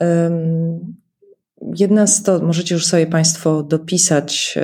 um, 0.00 0.96
jedna 1.76 2.06
z 2.06 2.22
to, 2.22 2.38
możecie 2.38 2.74
już 2.74 2.86
sobie 2.86 3.06
Państwo 3.06 3.62
dopisać, 3.62 4.58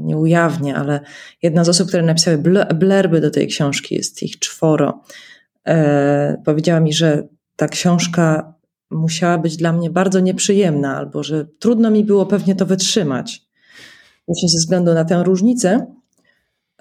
nie 0.00 0.16
ujawnię, 0.16 0.76
ale 0.76 1.00
jedna 1.42 1.64
z 1.64 1.68
osób, 1.68 1.88
które 1.88 2.02
napisały 2.02 2.38
blerby 2.74 3.20
do 3.20 3.30
tej 3.30 3.46
książki, 3.46 3.94
jest 3.94 4.22
ich 4.22 4.38
czworo, 4.38 5.02
e, 5.66 6.42
powiedziała 6.44 6.80
mi, 6.80 6.92
że 6.92 7.28
ta 7.56 7.68
książka 7.68 8.54
musiała 8.90 9.38
być 9.38 9.56
dla 9.56 9.72
mnie 9.72 9.90
bardzo 9.90 10.20
nieprzyjemna, 10.20 10.96
albo 10.96 11.22
że 11.22 11.46
trudno 11.58 11.90
mi 11.90 12.04
było 12.04 12.26
pewnie 12.26 12.54
to 12.54 12.66
wytrzymać. 12.66 13.42
Właśnie 14.28 14.48
ze 14.48 14.58
względu 14.58 14.94
na 14.94 15.04
tę 15.04 15.22
różnicę. 15.24 15.86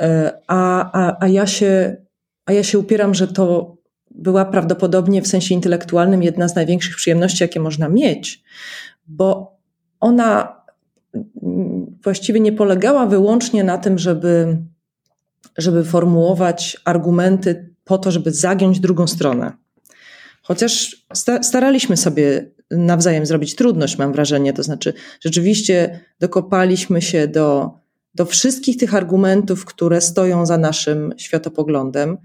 E, 0.02 0.40
a, 0.48 0.92
a, 0.92 1.24
a, 1.24 1.28
ja 1.28 1.48
się, 1.48 1.96
a 2.46 2.54
ja 2.54 2.64
się 2.64 2.80
upieram, 2.80 3.14
że 3.14 3.28
to 3.28 3.78
była 4.12 4.46
prawdopodobnie 4.46 5.22
w 5.22 5.28
sensie 5.28 5.56
intelektualnym 5.56 6.24
jedna 6.24 6.48
z 6.48 6.56
największych 6.56 6.96
przyjemności, 6.96 7.44
jakie 7.44 7.60
można 7.60 7.90
mieć, 7.90 8.44
bo 9.08 9.57
ona 10.00 10.62
właściwie 12.04 12.40
nie 12.40 12.52
polegała 12.52 13.06
wyłącznie 13.06 13.64
na 13.64 13.78
tym, 13.78 13.98
żeby, 13.98 14.58
żeby 15.58 15.84
formułować 15.84 16.78
argumenty 16.86 17.74
po 17.84 17.98
to, 17.98 18.12
żeby 18.12 18.32
zagiąć 18.32 18.80
drugą 18.80 19.08
stronę. 19.08 19.52
Chociaż 20.42 21.06
staraliśmy 21.42 21.98
sobie 21.98 22.52
nawzajem 22.72 23.26
zrobić 23.26 23.56
trudność, 23.56 23.98
mam 23.98 24.14
wrażenie. 24.14 24.54
To 24.54 24.64
znaczy, 24.64 24.94
rzeczywiście 25.22 26.00
dokopaliśmy 26.20 27.02
się 27.02 27.28
do, 27.28 27.72
do 28.16 28.26
wszystkich 28.26 28.78
tych 28.78 28.96
argumentów, 28.96 29.66
które 29.66 30.02
stoją 30.02 30.46
za 30.46 30.58
naszym 30.58 31.14
światopoglądem, 31.18 32.18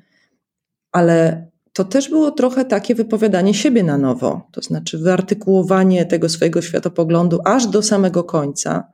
ale 0.92 1.46
to 1.72 1.84
też 1.84 2.08
było 2.08 2.30
trochę 2.30 2.64
takie 2.64 2.94
wypowiadanie 2.94 3.54
siebie 3.54 3.82
na 3.82 3.98
nowo, 3.98 4.48
to 4.52 4.60
znaczy 4.60 4.98
wyartykułowanie 4.98 6.06
tego 6.06 6.28
swojego 6.28 6.62
światopoglądu 6.62 7.38
aż 7.44 7.66
do 7.66 7.82
samego 7.82 8.24
końca. 8.24 8.84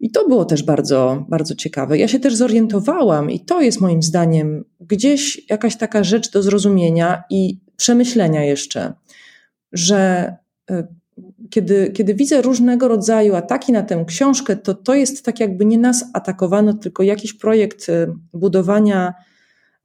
I 0.00 0.10
to 0.10 0.28
było 0.28 0.44
też 0.44 0.62
bardzo, 0.62 1.24
bardzo 1.28 1.54
ciekawe. 1.54 1.98
Ja 1.98 2.08
się 2.08 2.20
też 2.20 2.36
zorientowałam, 2.36 3.30
i 3.30 3.40
to 3.40 3.60
jest 3.60 3.80
moim 3.80 4.02
zdaniem 4.02 4.64
gdzieś 4.80 5.50
jakaś 5.50 5.76
taka 5.76 6.04
rzecz 6.04 6.30
do 6.30 6.42
zrozumienia 6.42 7.22
i 7.30 7.60
przemyślenia 7.76 8.44
jeszcze, 8.44 8.92
że 9.72 10.32
y, 10.70 10.86
kiedy, 11.50 11.90
kiedy 11.90 12.14
widzę 12.14 12.42
różnego 12.42 12.88
rodzaju 12.88 13.34
ataki 13.34 13.72
na 13.72 13.82
tę 13.82 14.04
książkę, 14.06 14.56
to 14.56 14.74
to 14.74 14.94
jest 14.94 15.24
tak, 15.24 15.40
jakby 15.40 15.64
nie 15.64 15.78
nas 15.78 16.04
atakowano, 16.12 16.74
tylko 16.74 17.02
jakiś 17.02 17.32
projekt 17.32 17.88
y, 17.88 18.12
budowania 18.32 19.14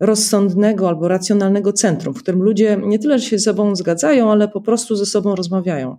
rozsądnego 0.02 0.88
albo 0.88 1.08
racjonalnego 1.08 1.74
centrum, 1.74 2.14
w 2.14 2.20
którym 2.20 2.42
ludzie 2.44 2.78
nie 2.84 3.00
tyle 3.00 3.20
się 3.20 3.40
ze 3.40 3.44
sobą 3.44 3.76
zgadzają, 3.76 4.32
ale 4.32 4.48
po 4.48 4.62
prostu 4.62 4.96
ze 4.96 5.06
sobą 5.06 5.36
rozmawiają. 5.36 5.98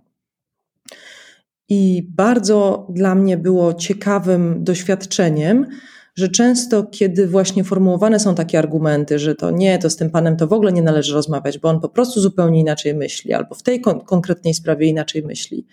I 1.69 2.07
bardzo 2.09 2.87
dla 2.89 3.15
mnie 3.15 3.37
było 3.37 3.73
ciekawym 3.73 4.63
doświadczeniem, 4.63 5.67
że 6.15 6.29
często, 6.29 6.83
kiedy 6.83 7.27
właśnie 7.27 7.63
formułowane 7.63 8.19
są 8.19 8.35
takie 8.35 8.59
argumenty, 8.59 9.19
że 9.19 9.35
to 9.35 9.51
nie, 9.51 9.79
to 9.79 9.89
z 9.89 9.95
tym 9.95 10.09
panem 10.09 10.37
to 10.37 10.47
w 10.47 10.53
ogóle 10.53 10.71
nie 10.71 10.81
należy 10.81 11.13
rozmawiać, 11.13 11.59
bo 11.59 11.69
on 11.69 11.79
po 11.79 11.89
prostu 11.89 12.21
zupełnie 12.21 12.59
inaczej 12.59 12.95
myśli, 12.95 13.33
albo 13.33 13.55
w 13.55 13.63
tej 13.63 13.81
kon 13.81 14.01
konkretnej 14.01 14.53
sprawie 14.53 14.87
inaczej 14.87 15.23
myśli, 15.23 15.67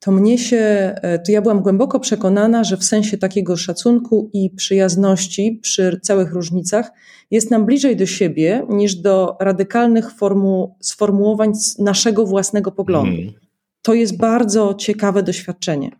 to 0.00 0.12
mnie 0.12 0.38
się, 0.38 0.56
e, 0.56 1.18
to 1.18 1.32
ja 1.32 1.42
byłam 1.42 1.60
głęboko 1.60 2.00
przekonana, 2.00 2.64
że 2.64 2.76
w 2.76 2.84
sensie 2.84 3.18
takiego 3.18 3.56
szacunku 3.56 4.30
i 4.32 4.50
przyjazności 4.50 5.58
przy 5.62 6.00
całych 6.02 6.32
różnicach 6.32 6.90
jest 7.30 7.50
nam 7.50 7.66
bliżej 7.66 7.96
do 7.96 8.06
siebie 8.06 8.66
niż 8.68 8.94
do 8.94 9.36
radykalnych 9.40 10.12
formu, 10.12 10.76
sformułowań 10.80 11.52
naszego 11.78 12.26
własnego 12.26 12.72
poglądu. 12.72 13.16
Hmm. 13.16 13.34
To 13.82 13.94
jest 13.94 14.16
bardzo 14.16 14.74
ciekawe 14.74 15.22
doświadczenie. 15.22 15.90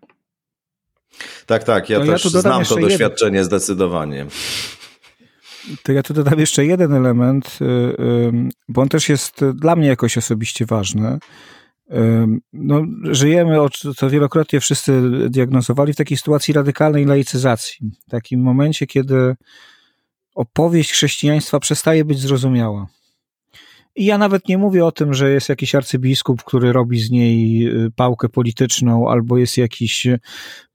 Tak, 1.47 1.65
tak, 1.65 1.91
ja 1.91 2.01
to 2.01 2.07
też 2.07 2.25
ja 2.25 2.41
znam 2.41 2.65
to 2.65 2.77
doświadczenie 2.77 3.37
jeden. 3.37 3.45
zdecydowanie. 3.45 4.27
To 5.83 5.93
ja 5.93 6.03
tu 6.03 6.15
dodam 6.15 6.39
jeszcze 6.39 6.65
jeden 6.65 6.95
element, 6.95 7.59
y, 7.61 7.65
y, 7.65 8.33
bo 8.69 8.83
on 8.83 8.89
też 8.89 9.09
jest 9.09 9.45
dla 9.55 9.77
mnie 9.77 9.89
jakoś 9.89 10.19
osobiście 10.19 10.67
ważny 10.67 11.19
no, 12.53 12.83
żyjemy, 13.05 13.57
co 13.97 14.11
wielokrotnie 14.11 14.61
wszyscy 14.61 15.03
diagnozowali, 15.31 15.93
w 15.93 15.97
takiej 15.97 16.17
sytuacji 16.17 16.55
radykalnej 16.55 17.05
laicyzacji. 17.05 17.91
W 18.07 18.11
takim 18.11 18.43
momencie, 18.43 18.87
kiedy 18.87 19.37
opowieść 20.35 20.93
chrześcijaństwa 20.93 21.61
przestaje 21.61 22.05
być 22.05 22.19
zrozumiała. 22.19 22.87
I 23.97 24.05
ja 24.05 24.19
nawet 24.19 24.49
nie 24.49 24.59
mówię 24.59 24.85
o 24.85 24.93
tym, 24.93 25.15
że 25.15 25.31
jest 25.31 25.49
jakiś 25.49 25.75
arcybiskup, 25.75 26.45
który 26.45 26.73
robi 26.73 27.01
z 27.01 27.11
niej 27.11 27.67
y, 27.69 27.91
pałkę 27.97 28.29
polityczną, 28.29 29.09
albo 29.09 29.39
jest 29.39 29.57
jakiś 29.57 30.07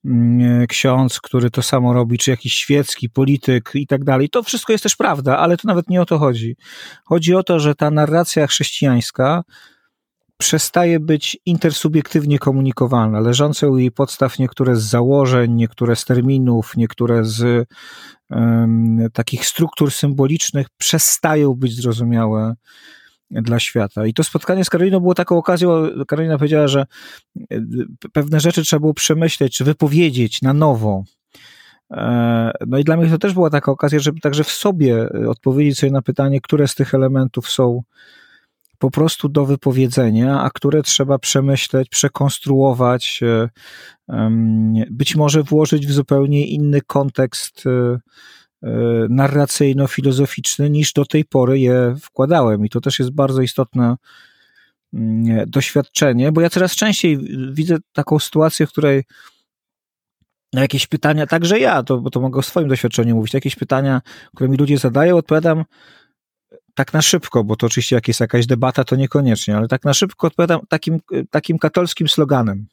mm, 0.06 0.68
ksiądz, 0.68 1.22
który 1.22 1.50
to 1.50 1.62
samo 1.62 1.94
robi, 1.94 2.18
czy 2.18 2.32
jakiś 2.32 2.54
świecki 2.54 3.10
polityk 3.10 3.72
i 3.74 3.88
tak 3.88 4.04
dalej. 4.04 4.30
To 4.30 4.44
wszystko 4.44 4.72
jest 4.72 4.84
też 4.84 4.96
prawda, 4.96 5.38
ale 5.38 5.58
to 5.58 5.68
nawet 5.68 5.90
nie 5.90 6.02
o 6.02 6.06
to 6.06 6.18
chodzi. 6.18 6.56
Chodzi 7.04 7.36
o 7.36 7.44
to, 7.44 7.60
że 7.60 7.76
ta 7.76 7.92
narracja 7.92 8.48
chrześcijańska 8.48 9.44
przestaje 10.38 11.00
być 11.00 11.38
intersubiektywnie 11.46 12.40
komunikowalna. 12.40 13.20
Leżące 13.20 13.70
u 13.70 13.78
jej 13.78 13.92
podstaw 13.92 14.40
niektóre 14.40 14.76
z 14.76 14.84
założeń, 14.84 15.54
niektóre 15.54 15.96
z 15.96 16.06
terminów, 16.06 16.78
niektóre 16.78 17.26
z 17.26 17.68
um, 18.30 19.08
takich 19.14 19.46
struktur 19.46 19.92
symbolicznych 19.92 20.68
przestają 20.78 21.54
być 21.54 21.76
zrozumiałe 21.76 22.56
dla 23.32 23.60
świata. 23.60 24.06
I 24.06 24.14
to 24.14 24.24
spotkanie 24.24 24.66
z 24.66 24.70
Karoliną 24.70 25.00
było 25.00 25.14
taką 25.14 25.38
okazją, 25.38 25.70
Karolina 26.08 26.38
powiedziała, 26.38 26.68
że 26.68 26.86
e, 27.52 27.62
pewne 28.14 28.40
rzeczy 28.40 28.64
trzeba 28.64 28.80
było 28.80 28.94
przemyśleć, 28.94 29.58
czy 29.58 29.64
wypowiedzieć 29.64 30.42
na 30.42 30.54
nowo. 30.54 31.04
E, 31.92 32.52
no 32.68 32.78
i 32.78 32.84
dla 32.84 32.98
mnie 32.98 33.10
to 33.10 33.18
też 33.18 33.34
była 33.34 33.50
taka 33.50 33.72
okazja, 33.72 34.00
żeby 34.00 34.20
także 34.20 34.44
w 34.44 34.52
sobie 34.52 35.10
odpowiedzieć 35.28 35.80
sobie 35.80 35.92
na 35.92 36.02
pytanie, 36.02 36.42
które 36.42 36.68
z 36.68 36.76
tych 36.76 36.94
elementów 36.94 37.50
są 37.50 37.82
po 38.78 38.92
prostu 38.92 39.30
do 39.30 39.46
wypowiedzenia, 39.46 40.42
a 40.42 40.50
które 40.50 40.82
trzeba 40.84 41.20
przemyśleć, 41.20 41.90
przekonstruować, 41.90 43.20
e, 43.24 44.30
być 44.92 45.16
może 45.16 45.44
włożyć 45.44 45.88
w 45.88 45.92
zupełnie 45.92 46.48
inny 46.48 46.82
kontekst 46.82 47.64
e, 47.68 48.00
narracyjno-filozoficzny 49.10 50.70
niż 50.70 50.94
do 50.94 51.06
tej 51.06 51.26
pory 51.26 51.60
je 51.60 51.96
wkładałem. 52.02 52.66
I 52.66 52.70
to 52.70 52.82
też 52.82 53.00
jest 53.00 53.12
bardzo 53.12 53.42
istotne 53.42 53.96
mm, 54.94 55.50
doświadczenie, 55.50 56.32
bo 56.32 56.42
ja 56.42 56.50
coraz 56.50 56.76
częściej 56.76 57.20
widzę 57.52 57.78
taką 57.94 58.20
sytuację, 58.20 58.68
w 58.68 58.72
której 58.72 59.04
na 60.54 60.62
jakieś 60.62 60.88
pytania, 60.88 61.28
także 61.28 61.60
ja, 61.60 61.84
to, 61.84 61.98
bo 61.98 62.10
to 62.10 62.22
mogę 62.22 62.40
o 62.40 62.44
swoim 62.44 62.68
doświadczeniu 62.68 63.16
mówić, 63.16 63.34
jakieś 63.34 63.56
pytania, 63.56 64.02
które 64.36 64.50
mi 64.50 64.58
ludzie 64.58 64.78
zadają, 64.78 65.18
odpowiadam 65.18 65.64
tak 66.76 66.94
na 66.94 67.02
szybko, 67.02 67.44
bo 67.44 67.56
to 67.56 67.68
oczywiście 67.68 67.96
jak 67.96 68.08
jest 68.08 68.20
jakaś 68.20 68.46
debata, 68.46 68.84
to 68.84 68.96
niekoniecznie, 68.96 69.58
ale 69.58 69.68
tak 69.68 69.84
na 69.84 69.94
szybko 69.94 70.28
odpowiadam 70.28 70.60
takim, 70.70 71.00
takim 71.30 71.60
katolskim 71.60 72.08
sloganem. 72.08 72.68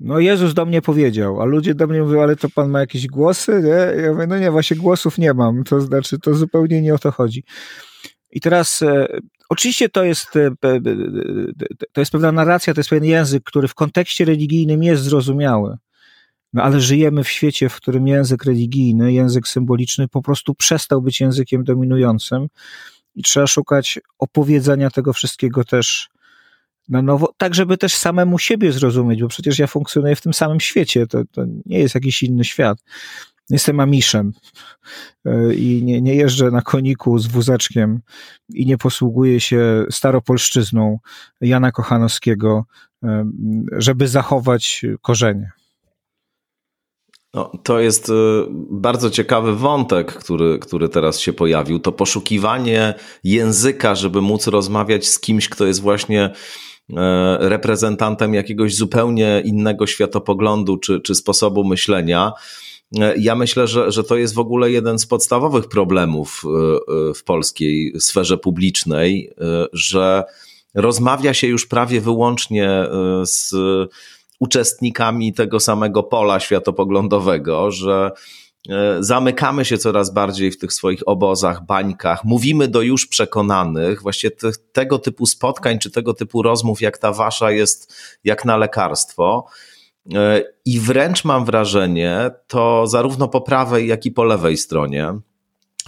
No 0.00 0.18
Jezus 0.18 0.54
do 0.54 0.66
mnie 0.66 0.82
powiedział, 0.82 1.42
a 1.42 1.44
ludzie 1.44 1.74
do 1.74 1.86
mnie 1.86 2.02
mówią, 2.02 2.22
ale 2.22 2.36
to 2.36 2.48
pan 2.54 2.70
ma 2.70 2.80
jakieś 2.80 3.06
głosy? 3.06 3.62
Nie? 3.64 4.02
Ja 4.02 4.12
mówię, 4.12 4.26
no 4.26 4.38
nie, 4.38 4.50
właśnie 4.50 4.76
głosów 4.76 5.18
nie 5.18 5.34
mam, 5.34 5.64
to 5.64 5.80
znaczy 5.80 6.18
to 6.18 6.34
zupełnie 6.34 6.82
nie 6.82 6.94
o 6.94 6.98
to 6.98 7.10
chodzi. 7.10 7.44
I 8.30 8.40
teraz 8.40 8.82
e, 8.82 9.06
oczywiście 9.48 9.88
to 9.88 10.04
jest, 10.04 10.36
e, 10.36 10.50
to 11.92 12.00
jest 12.00 12.12
pewna 12.12 12.32
narracja, 12.32 12.74
to 12.74 12.80
jest 12.80 12.90
pewien 12.90 13.04
język, 13.04 13.44
który 13.44 13.68
w 13.68 13.74
kontekście 13.74 14.24
religijnym 14.24 14.82
jest 14.82 15.02
zrozumiały. 15.02 15.76
No 16.52 16.62
ale 16.62 16.80
żyjemy 16.80 17.24
w 17.24 17.28
świecie, 17.28 17.68
w 17.68 17.76
którym 17.76 18.06
język 18.06 18.44
religijny, 18.44 19.12
język 19.12 19.48
symboliczny 19.48 20.08
po 20.08 20.22
prostu 20.22 20.54
przestał 20.54 21.02
być 21.02 21.20
językiem 21.20 21.64
dominującym 21.64 22.48
i 23.14 23.22
trzeba 23.22 23.46
szukać 23.46 23.98
opowiedzenia 24.18 24.90
tego 24.90 25.12
wszystkiego 25.12 25.64
też 25.64 26.10
na 26.88 27.02
nowo, 27.02 27.34
tak 27.36 27.54
żeby 27.54 27.78
też 27.78 27.94
samemu 27.94 28.38
siebie 28.38 28.72
zrozumieć, 28.72 29.22
bo 29.22 29.28
przecież 29.28 29.58
ja 29.58 29.66
funkcjonuję 29.66 30.16
w 30.16 30.20
tym 30.20 30.34
samym 30.34 30.60
świecie, 30.60 31.06
to, 31.06 31.22
to 31.32 31.44
nie 31.66 31.78
jest 31.78 31.94
jakiś 31.94 32.22
inny 32.22 32.44
świat. 32.44 32.78
Jestem 33.50 33.80
amiszem 33.80 34.32
e, 35.24 35.54
i 35.54 35.82
nie, 35.84 36.00
nie 36.02 36.14
jeżdżę 36.14 36.50
na 36.50 36.62
koniku 36.62 37.18
z 37.18 37.26
wózeczkiem 37.26 38.00
i 38.48 38.66
nie 38.66 38.78
posługuję 38.78 39.40
się 39.40 39.84
staropolszczyzną 39.90 40.98
Jana 41.40 41.72
Kochanowskiego, 41.72 42.64
e, 43.04 43.30
żeby 43.72 44.08
zachować 44.08 44.84
korzenie. 45.02 45.52
No, 47.34 47.52
to 47.62 47.80
jest 47.80 48.08
y, 48.08 48.12
bardzo 48.70 49.10
ciekawy 49.10 49.56
wątek, 49.56 50.14
który, 50.14 50.58
który 50.58 50.88
teraz 50.88 51.20
się 51.20 51.32
pojawił. 51.32 51.78
To 51.78 51.92
poszukiwanie 51.92 52.94
języka, 53.24 53.94
żeby 53.94 54.20
móc 54.20 54.46
rozmawiać 54.46 55.06
z 55.06 55.20
kimś, 55.20 55.48
kto 55.48 55.66
jest 55.66 55.80
właśnie 55.80 56.24
e, 56.24 56.32
reprezentantem 57.40 58.34
jakiegoś 58.34 58.74
zupełnie 58.74 59.42
innego 59.44 59.86
światopoglądu 59.86 60.76
czy, 60.76 61.00
czy 61.00 61.14
sposobu 61.14 61.64
myślenia. 61.64 62.32
E, 63.00 63.14
ja 63.18 63.34
myślę, 63.34 63.66
że, 63.66 63.92
że 63.92 64.04
to 64.04 64.16
jest 64.16 64.34
w 64.34 64.38
ogóle 64.38 64.70
jeden 64.70 64.98
z 64.98 65.06
podstawowych 65.06 65.68
problemów 65.68 66.42
e, 66.44 67.14
w 67.14 67.24
polskiej 67.24 68.00
sferze 68.00 68.38
publicznej, 68.38 69.30
że 69.72 70.24
rozmawia 70.74 71.34
się 71.34 71.46
już 71.46 71.66
prawie 71.66 72.00
wyłącznie 72.00 72.68
z 73.22 73.54
uczestnikami 74.42 75.32
tego 75.32 75.60
samego 75.60 76.02
pola 76.02 76.40
światopoglądowego, 76.40 77.70
że 77.70 78.10
e, 78.68 78.96
zamykamy 79.00 79.64
się 79.64 79.78
coraz 79.78 80.14
bardziej 80.14 80.50
w 80.50 80.58
tych 80.58 80.72
swoich 80.72 81.00
obozach, 81.06 81.66
bańkach, 81.66 82.24
mówimy 82.24 82.68
do 82.68 82.82
już 82.82 83.06
przekonanych. 83.06 84.02
Właściwie 84.02 84.30
te, 84.30 84.50
tego 84.72 84.98
typu 84.98 85.26
spotkań 85.26 85.78
czy 85.78 85.90
tego 85.90 86.14
typu 86.14 86.42
rozmów, 86.42 86.80
jak 86.80 86.98
ta 86.98 87.12
wasza, 87.12 87.50
jest 87.50 87.94
jak 88.24 88.44
na 88.44 88.56
lekarstwo. 88.56 89.46
E, 90.14 90.42
I 90.64 90.80
wręcz 90.80 91.24
mam 91.24 91.44
wrażenie, 91.44 92.30
to 92.46 92.86
zarówno 92.86 93.28
po 93.28 93.40
prawej, 93.40 93.88
jak 93.88 94.06
i 94.06 94.10
po 94.10 94.24
lewej 94.24 94.56
stronie, 94.56 95.14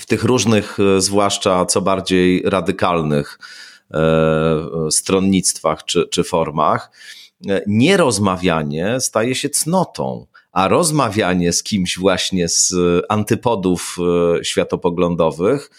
w 0.01 0.07
tych 0.07 0.25
różnych, 0.25 0.79
e, 0.81 1.01
zwłaszcza 1.01 1.67
co 1.67 1.81
bardziej 1.81 2.43
radykalnych 2.45 3.39
stronnictwach 4.91 5.85
czy, 5.85 6.09
czy 6.09 6.25
formach, 6.25 6.91
nierozmawianie 7.67 9.01
staje 9.01 9.35
się 9.35 9.49
cnotą, 9.49 10.27
a 10.53 10.69
rozmawianie 10.69 11.53
z 11.53 11.63
kimś 11.63 11.99
właśnie 11.99 12.49
z 12.49 12.75
antypodów 13.09 13.97
e, 14.39 14.45
światopoglądowych, 14.45 15.71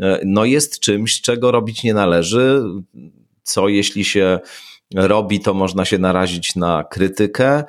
e, 0.00 0.20
no 0.24 0.44
jest 0.44 0.80
czymś, 0.80 1.20
czego 1.20 1.50
robić 1.50 1.82
nie 1.82 1.94
należy. 1.94 2.62
Co 3.42 3.68
jeśli 3.68 4.04
się 4.04 4.38
robi, 4.94 5.40
to 5.40 5.54
można 5.54 5.84
się 5.84 5.98
narazić 5.98 6.56
na 6.56 6.84
krytykę. 6.84 7.64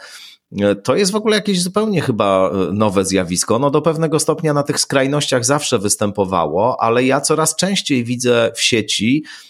E, 0.62 0.76
to 0.76 0.96
jest 0.96 1.12
w 1.12 1.16
ogóle 1.16 1.36
jakieś 1.36 1.62
zupełnie 1.62 2.02
chyba 2.02 2.52
nowe 2.74 3.06
zjawisko. 3.06 3.60
No 3.60 3.70
do 3.70 3.82
pewnego 3.82 4.20
stopnia 4.20 4.54
na 4.54 4.64
tych 4.64 4.80
skrajnościach 4.80 5.46
zawsze 5.46 5.80
występowało, 5.80 6.82
ale 6.82 7.04
ja 7.04 7.22
coraz 7.22 7.56
częściej 7.56 8.04
widzę 8.04 8.52
w 8.56 8.62
sieci 8.62 9.24
E, 9.24 9.47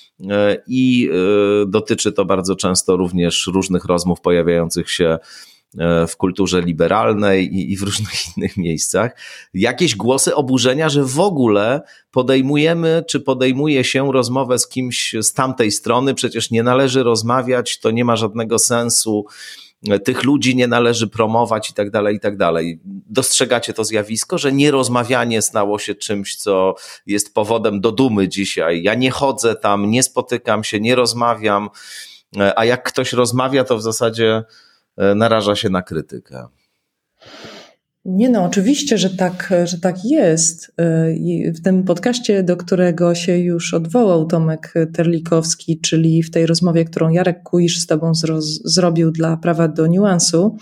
i 0.67 1.09
e, 1.11 1.65
dotyczy 1.67 2.11
to 2.11 2.25
bardzo 2.25 2.55
często 2.55 2.97
również 2.97 3.47
różnych 3.47 3.85
rozmów 3.85 4.21
pojawiających 4.21 4.91
się 4.91 5.17
e, 5.77 6.07
w 6.07 6.17
kulturze 6.17 6.61
liberalnej 6.61 7.71
i 7.71 7.77
w 7.77 7.83
różnych 7.83 8.13
innych 8.37 8.57
miejscach, 8.57 9.17
jakieś 9.53 9.95
głosy 9.95 10.35
oburzenia, 10.35 10.89
że 10.89 11.03
w 11.03 11.19
ogóle 11.19 11.81
podejmujemy, 12.11 13.03
czy 13.07 13.19
podejmuje 13.19 13.83
się 13.83 14.11
rozmowę 14.11 14.59
z 14.59 14.67
kimś 14.67 15.15
z 15.21 15.33
tamtej 15.33 15.71
strony, 15.71 16.13
przecież 16.13 16.51
nie 16.51 16.63
należy 16.63 17.03
rozmawiać, 17.03 17.79
to 17.79 17.91
nie 17.91 18.05
ma 18.05 18.15
żadnego 18.15 18.59
sensu 18.59 19.25
tych 20.05 20.23
ludzi 20.23 20.55
nie 20.55 20.67
należy 20.67 21.07
promować 21.07 21.69
i 21.69 21.73
tak 21.73 21.91
dalej, 21.91 22.15
i 22.15 22.19
tak 22.19 22.37
dalej. 22.37 22.79
Dostrzegacie 23.09 23.73
to 23.73 23.83
zjawisko, 23.83 24.37
że 24.37 24.51
nierozmawianie 24.51 25.41
stało 25.41 25.79
się 25.79 25.95
czymś, 25.95 26.35
co 26.35 26.75
jest 27.05 27.33
powodem 27.33 27.81
do 27.81 27.91
dumy 27.91 28.27
dzisiaj. 28.27 28.83
Ja 28.83 28.95
nie 28.95 29.11
chodzę 29.11 29.55
tam, 29.55 29.89
nie 29.89 30.03
spotykam 30.03 30.63
się, 30.63 30.79
nie 30.79 30.95
rozmawiam, 30.95 31.69
a 32.55 32.65
jak 32.65 32.83
ktoś 32.83 33.13
rozmawia, 33.13 33.63
to 33.63 33.77
w 33.77 33.81
zasadzie 33.81 34.43
e, 34.97 35.15
naraża 35.15 35.55
się 35.55 35.69
na 35.69 35.81
krytykę. 35.81 36.47
Nie 38.07 38.29
no, 38.29 38.43
oczywiście, 38.43 38.97
że 38.97 39.09
tak, 39.09 39.53
że 39.63 39.79
tak 39.79 40.05
jest. 40.05 40.73
Y, 41.47 41.53
w 41.55 41.61
tym 41.61 41.83
podcaście, 41.83 42.43
do 42.43 42.57
którego 42.57 43.15
się 43.15 43.37
już 43.37 43.73
odwołał 43.73 44.25
Tomek 44.25 44.73
Terlikowski, 44.93 45.79
czyli 45.79 46.23
w 46.23 46.31
tej 46.31 46.45
rozmowie, 46.45 46.85
którą 46.85 47.09
Jarek 47.09 47.43
Kuisz 47.43 47.79
z 47.79 47.87
tobą 47.87 48.11
zrobił 48.65 49.11
dla 49.11 49.37
prawa 49.37 49.67
do 49.67 49.87
niuansu, 49.87 50.57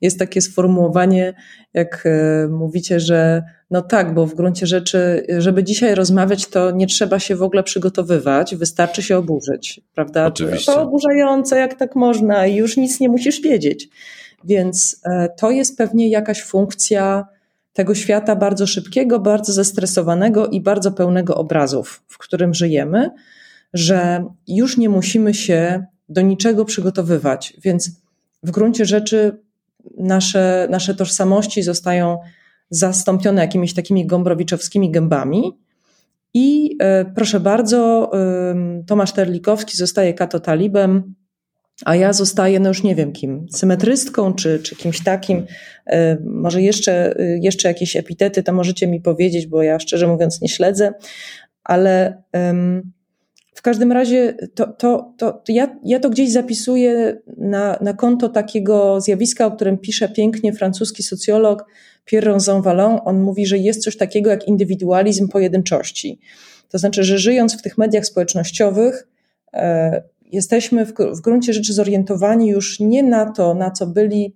jest 0.00 0.18
takie 0.18 0.40
sformułowanie, 0.40 1.34
jak 1.74 2.06
y, 2.06 2.48
mówicie, 2.48 3.00
że 3.00 3.42
no 3.70 3.82
tak, 3.82 4.14
bo 4.14 4.26
w 4.26 4.34
gruncie 4.34 4.66
rzeczy, 4.66 5.26
żeby 5.38 5.64
dzisiaj 5.64 5.94
rozmawiać, 5.94 6.46
to 6.46 6.70
nie 6.70 6.86
trzeba 6.86 7.18
się 7.18 7.36
w 7.36 7.42
ogóle 7.42 7.62
przygotowywać, 7.62 8.56
wystarczy 8.56 9.02
się 9.02 9.18
oburzyć, 9.18 9.80
prawda? 9.94 10.26
Oczywiście. 10.26 10.72
To 10.72 10.82
oburzające, 10.82 11.58
jak 11.58 11.74
tak 11.74 11.96
można, 11.96 12.46
i 12.46 12.56
już 12.56 12.76
nic 12.76 13.00
nie 13.00 13.08
musisz 13.08 13.40
wiedzieć. 13.40 13.88
Więc 14.44 15.00
e, 15.04 15.28
to 15.28 15.50
jest 15.50 15.78
pewnie 15.78 16.08
jakaś 16.08 16.42
funkcja 16.42 17.26
tego 17.72 17.94
świata 17.94 18.36
bardzo 18.36 18.66
szybkiego, 18.66 19.20
bardzo 19.20 19.52
zestresowanego 19.52 20.46
i 20.46 20.60
bardzo 20.60 20.92
pełnego 20.92 21.34
obrazów, 21.34 22.02
w 22.08 22.18
którym 22.18 22.54
żyjemy, 22.54 23.10
że 23.74 24.24
już 24.48 24.76
nie 24.76 24.88
musimy 24.88 25.34
się 25.34 25.84
do 26.08 26.20
niczego 26.20 26.64
przygotowywać. 26.64 27.56
Więc 27.62 27.90
w 28.42 28.50
gruncie 28.50 28.84
rzeczy 28.84 29.38
nasze, 29.98 30.68
nasze 30.70 30.94
tożsamości 30.94 31.62
zostają 31.62 32.18
zastąpione 32.70 33.42
jakimiś 33.42 33.74
takimi 33.74 34.06
gombrowiczowskimi 34.06 34.90
gębami. 34.90 35.58
I 36.34 36.76
e, 36.80 37.04
proszę 37.04 37.40
bardzo, 37.40 38.10
Tomasz 38.86 39.12
Terlikowski 39.12 39.76
zostaje 39.76 40.14
kato 40.14 40.40
talibem, 40.40 41.14
a 41.84 41.96
ja 41.96 42.12
zostaję, 42.12 42.60
no 42.60 42.68
już 42.68 42.82
nie 42.82 42.94
wiem 42.94 43.12
kim, 43.12 43.46
symetrystką 43.50 44.34
czy, 44.34 44.58
czy 44.58 44.76
kimś 44.76 45.04
takim. 45.04 45.46
E, 45.86 46.16
może 46.24 46.62
jeszcze, 46.62 47.18
e, 47.18 47.38
jeszcze 47.38 47.68
jakieś 47.68 47.96
epitety 47.96 48.42
to 48.42 48.52
możecie 48.52 48.86
mi 48.86 49.00
powiedzieć, 49.00 49.46
bo 49.46 49.62
ja 49.62 49.78
szczerze 49.78 50.06
mówiąc 50.06 50.40
nie 50.40 50.48
śledzę, 50.48 50.92
ale 51.64 52.22
W 53.54 53.62
każdym 53.62 53.92
razie 53.92 54.34
to, 54.54 54.66
to, 54.66 55.14
to, 55.18 55.32
to 55.32 55.52
ja, 55.52 55.76
ja 55.84 56.00
to 56.00 56.10
gdzieś 56.10 56.32
zapisuję 56.32 57.20
na, 57.38 57.78
na 57.80 57.92
konto 57.92 58.28
takiego 58.28 59.00
zjawiska, 59.00 59.46
o 59.46 59.50
którym 59.50 59.78
pisze 59.78 60.08
pięknie 60.08 60.52
francuski 60.52 61.02
socjolog 61.02 61.64
Pierre 62.04 62.30
Ronzon 62.30 62.62
Vallon. 62.62 62.98
On 63.04 63.20
mówi, 63.20 63.46
że 63.46 63.58
jest 63.58 63.82
coś 63.82 63.96
takiego 63.96 64.30
jak 64.30 64.48
indywidualizm 64.48 65.28
pojedynczości. 65.28 66.20
To 66.68 66.78
znaczy, 66.78 67.04
że 67.04 67.18
żyjąc 67.18 67.58
w 67.58 67.62
tych 67.62 67.78
mediach 67.78 68.06
społecznościowych, 68.06 69.08
e, 69.52 70.02
jesteśmy 70.32 70.86
w, 70.86 70.92
w 70.92 71.20
gruncie 71.20 71.52
rzeczy 71.52 71.72
zorientowani 71.72 72.48
już 72.48 72.80
nie 72.80 73.02
na 73.02 73.30
to, 73.30 73.54
na 73.54 73.70
co 73.70 73.86
byli 73.86 74.34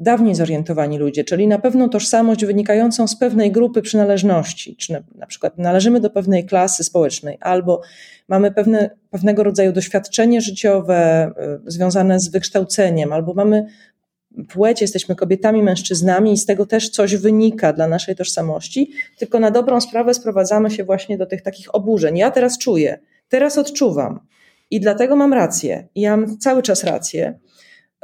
dawniej 0.00 0.34
zorientowani 0.34 0.98
ludzie, 0.98 1.24
czyli 1.24 1.48
na 1.48 1.58
pewną 1.58 1.88
tożsamość 1.88 2.44
wynikającą 2.44 3.08
z 3.08 3.16
pewnej 3.16 3.52
grupy 3.52 3.82
przynależności, 3.82 4.76
czy 4.76 4.92
na, 4.92 5.00
na, 5.14 5.26
przykład 5.26 5.58
należymy 5.58 6.00
do 6.00 6.10
pewnej 6.10 6.46
klasy 6.46 6.84
społecznej, 6.84 7.38
albo 7.40 7.80
mamy 8.28 8.52
pewne, 8.52 8.90
pewnego 9.10 9.42
rodzaju 9.42 9.72
doświadczenie 9.72 10.40
życiowe 10.40 11.30
y, 11.66 11.70
związane 11.70 12.20
z 12.20 12.28
wykształceniem, 12.28 13.12
albo 13.12 13.34
mamy 13.34 13.66
płeć, 14.48 14.80
jesteśmy 14.80 15.14
kobietami, 15.14 15.62
mężczyznami 15.62 16.32
i 16.32 16.36
z 16.36 16.46
tego 16.46 16.66
też 16.66 16.90
coś 16.90 17.16
wynika 17.16 17.72
dla 17.72 17.88
naszej 17.88 18.16
tożsamości, 18.16 18.92
tylko 19.18 19.40
na 19.40 19.50
dobrą 19.50 19.80
sprawę 19.80 20.14
sprowadzamy 20.14 20.70
się 20.70 20.84
właśnie 20.84 21.18
do 21.18 21.26
tych 21.26 21.42
takich 21.42 21.74
oburzeń. 21.74 22.18
Ja 22.18 22.30
teraz 22.30 22.58
czuję, 22.58 22.98
teraz 23.28 23.58
odczuwam 23.58 24.20
i 24.70 24.80
dlatego 24.80 25.16
mam 25.16 25.32
rację. 25.32 25.88
Ja 25.94 26.16
mam 26.16 26.38
cały 26.38 26.62
czas 26.62 26.84
rację. 26.84 27.38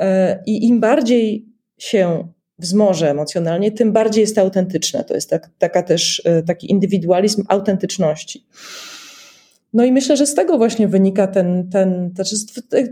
Y, 0.01 0.05
I 0.47 0.67
im 0.67 0.81
bardziej 0.81 1.47
się 1.79 2.29
wzmoże 2.59 3.11
emocjonalnie, 3.11 3.73
tym 3.73 3.93
bardziej 3.93 4.21
jest 4.21 4.39
autentyczne. 4.39 5.05
To 5.05 5.15
jest 5.15 5.31
tak, 5.31 5.51
taka 5.59 5.83
też 5.83 6.23
e, 6.25 6.43
taki 6.43 6.71
indywidualizm 6.71 7.45
autentyczności. 7.49 8.47
No 9.73 9.85
i 9.85 9.93
myślę, 9.93 10.17
że 10.17 10.27
z 10.27 10.35
tego 10.35 10.59
właśnie 10.59 10.89
wynika 10.89 11.27
ten, 11.27 11.71
ten 11.71 12.11
znaczy 12.15 12.37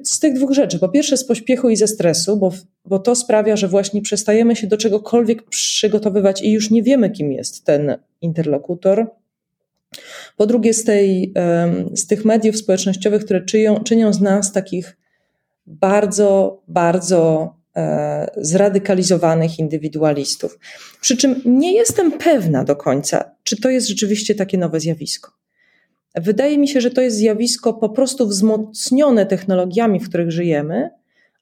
z, 0.05 0.21
tych 0.21 0.35
dwóch 0.35 0.53
rzeczy. 0.53 0.79
Po 0.79 0.89
pierwsze 0.89 1.17
z 1.17 1.25
pośpiechu 1.25 1.69
i 1.69 1.77
ze 1.77 1.87
stresu, 1.87 2.37
bo, 2.37 2.53
bo 2.85 2.99
to 2.99 3.15
sprawia, 3.15 3.57
że 3.57 3.69
właśnie 3.69 4.03
przestajemy 4.03 4.57
się 4.57 4.67
do 4.67 4.77
czegokolwiek 4.77 5.43
przygotowywać 5.43 6.43
i 6.43 6.53
już 6.53 6.71
nie 6.71 6.83
wiemy, 6.83 7.11
kim 7.11 7.33
jest 7.33 7.65
ten 7.65 7.97
interlokutor. 8.21 9.11
Po 10.37 10.47
drugie 10.47 10.75
z, 10.75 10.85
tej, 10.85 11.33
z 11.95 12.07
tych 12.07 12.25
mediów 12.25 12.57
społecznościowych, 12.57 13.25
które 13.25 13.45
czynią, 13.45 13.81
czynią 13.81 14.13
z 14.13 14.21
nas 14.21 14.53
takich 14.53 14.97
bardzo, 15.67 16.63
bardzo 16.69 17.55
E, 17.77 18.31
zradykalizowanych 18.37 19.59
indywidualistów. 19.59 20.59
Przy 21.01 21.17
czym 21.17 21.41
nie 21.45 21.73
jestem 21.73 22.13
pewna 22.13 22.65
do 22.65 22.77
końca, 22.77 23.31
czy 23.43 23.61
to 23.61 23.71
jest 23.71 23.89
rzeczywiście 23.89 24.35
takie 24.35 24.59
nowe 24.59 24.81
zjawisko. 24.81 25.31
Wydaje 26.15 26.59
mi 26.59 26.69
się, 26.69 26.81
że 26.81 26.91
to 26.91 27.01
jest 27.01 27.17
zjawisko 27.17 27.75
po 27.75 27.89
prostu 27.89 28.27
wzmocnione 28.27 29.27
technologiami, 29.27 30.01
w 30.01 30.09
których 30.09 30.31
żyjemy, 30.31 30.91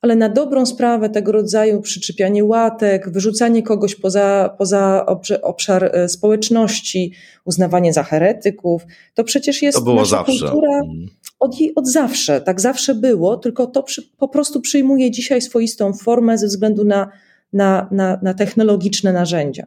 ale 0.02 0.16
na 0.16 0.28
dobrą 0.28 0.66
sprawę 0.66 1.10
tego 1.10 1.32
rodzaju 1.32 1.80
przyczepianie 1.80 2.44
łatek, 2.44 3.10
wyrzucanie 3.10 3.62
kogoś 3.62 3.94
poza, 3.94 4.54
poza 4.58 5.06
obszar 5.42 5.84
e, 5.84 6.08
społeczności, 6.08 7.12
uznawanie 7.44 7.92
za 7.92 8.02
heretyków, 8.02 8.86
to 9.14 9.24
przecież 9.24 9.62
jest 9.62 9.78
to 9.78 9.84
było 9.84 9.96
nasza 9.96 10.16
zawsze. 10.16 10.32
kultura 10.32 10.76
mm. 10.76 11.06
od, 11.40 11.56
od 11.76 11.88
zawsze. 11.88 12.40
Tak 12.40 12.60
zawsze 12.60 12.94
było, 12.94 13.36
tylko 13.36 13.66
to 13.66 13.82
przy, 13.82 14.02
po 14.18 14.28
prostu 14.28 14.60
przyjmuje 14.60 15.10
dzisiaj 15.10 15.42
swoistą 15.42 15.92
formę 15.92 16.38
ze 16.38 16.46
względu 16.46 16.84
na, 16.84 17.10
na, 17.52 17.88
na, 17.90 18.18
na 18.22 18.34
technologiczne 18.34 19.12
narzędzia. 19.12 19.66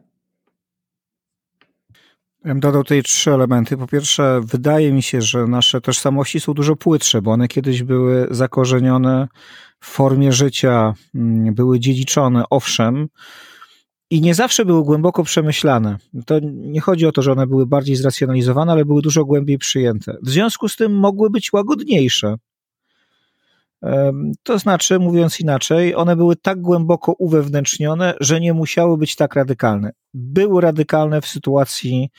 Ja 2.44 2.50
bym 2.50 2.60
dodał 2.60 2.82
tutaj 2.82 3.02
trzy 3.02 3.32
elementy. 3.32 3.76
Po 3.76 3.86
pierwsze, 3.86 4.40
wydaje 4.44 4.92
mi 4.92 5.02
się, 5.02 5.22
że 5.22 5.46
nasze 5.46 5.80
tożsamości 5.80 6.40
są 6.40 6.54
dużo 6.54 6.76
płytsze, 6.76 7.22
bo 7.22 7.30
one 7.30 7.48
kiedyś 7.48 7.82
były 7.82 8.26
zakorzenione 8.30 9.28
w 9.80 9.86
formie 9.86 10.32
życia, 10.32 10.94
mm, 11.14 11.54
były 11.54 11.80
dziedziczone, 11.80 12.44
owszem, 12.50 13.08
i 14.10 14.20
nie 14.20 14.34
zawsze 14.34 14.64
były 14.64 14.84
głęboko 14.84 15.24
przemyślane. 15.24 15.96
To 16.26 16.38
nie 16.52 16.80
chodzi 16.80 17.06
o 17.06 17.12
to, 17.12 17.22
że 17.22 17.32
one 17.32 17.46
były 17.46 17.66
bardziej 17.66 17.96
zracjonalizowane, 17.96 18.72
ale 18.72 18.84
były 18.84 19.02
dużo 19.02 19.24
głębiej 19.24 19.58
przyjęte. 19.58 20.16
W 20.22 20.30
związku 20.30 20.68
z 20.68 20.76
tym 20.76 20.98
mogły 20.98 21.30
być 21.30 21.52
łagodniejsze. 21.52 22.36
To 24.42 24.58
znaczy, 24.58 24.98
mówiąc 24.98 25.40
inaczej, 25.40 25.94
one 25.94 26.16
były 26.16 26.36
tak 26.36 26.60
głęboko 26.60 27.12
uwewnętrznione, 27.12 28.14
że 28.20 28.40
nie 28.40 28.54
musiały 28.54 28.98
być 28.98 29.16
tak 29.16 29.34
radykalne. 29.34 29.90
Były 30.14 30.60
radykalne 30.60 31.20
w 31.20 31.26
sytuacji 31.26 32.10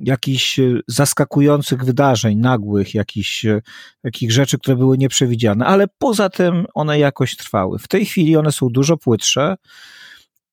jakichś 0.00 0.58
e, 0.58 0.80
zaskakujących 0.88 1.84
wydarzeń, 1.84 2.38
nagłych, 2.38 2.94
jakichś 2.94 3.44
e, 3.44 3.60
takich 4.02 4.32
rzeczy, 4.32 4.58
które 4.58 4.76
były 4.76 4.98
nieprzewidziane, 4.98 5.66
ale 5.66 5.86
poza 5.98 6.28
tym 6.28 6.66
one 6.74 6.98
jakoś 6.98 7.36
trwały. 7.36 7.78
W 7.78 7.88
tej 7.88 8.04
chwili 8.04 8.36
one 8.36 8.52
są 8.52 8.68
dużo 8.68 8.96
płytsze 8.96 9.56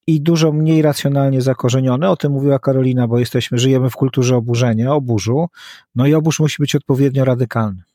i 0.07 0.21
dużo 0.21 0.51
mniej 0.51 0.81
racjonalnie 0.81 1.41
zakorzenione. 1.41 2.09
O 2.09 2.17
tym 2.17 2.31
mówiła 2.31 2.59
Karolina, 2.59 3.07
bo 3.07 3.19
jesteśmy, 3.19 3.57
żyjemy 3.57 3.89
w 3.89 3.95
kulturze 3.95 4.35
oburzenia, 4.35 4.93
oburzu, 4.93 5.47
no 5.95 6.07
i 6.07 6.13
oburz 6.13 6.39
musi 6.39 6.55
być 6.59 6.75
odpowiednio 6.75 7.25
radykalny. 7.25 7.86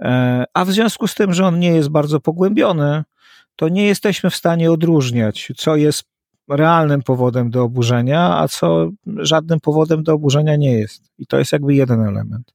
E, 0.00 0.44
a 0.54 0.64
w 0.64 0.72
związku 0.72 1.06
z 1.06 1.14
tym, 1.14 1.34
że 1.34 1.46
on 1.46 1.58
nie 1.58 1.70
jest 1.70 1.88
bardzo 1.88 2.20
pogłębiony, 2.20 3.04
to 3.56 3.68
nie 3.68 3.86
jesteśmy 3.86 4.30
w 4.30 4.36
stanie 4.36 4.72
odróżniać, 4.72 5.52
co 5.56 5.76
jest 5.76 6.04
realnym 6.48 7.02
powodem 7.02 7.50
do 7.50 7.62
oburzenia, 7.62 8.36
a 8.38 8.48
co 8.48 8.90
żadnym 9.16 9.60
powodem 9.60 10.02
do 10.02 10.12
oburzenia 10.12 10.56
nie 10.56 10.72
jest. 10.72 11.02
I 11.18 11.26
to 11.26 11.38
jest 11.38 11.52
jakby 11.52 11.74
jeden 11.74 12.00
element. 12.00 12.54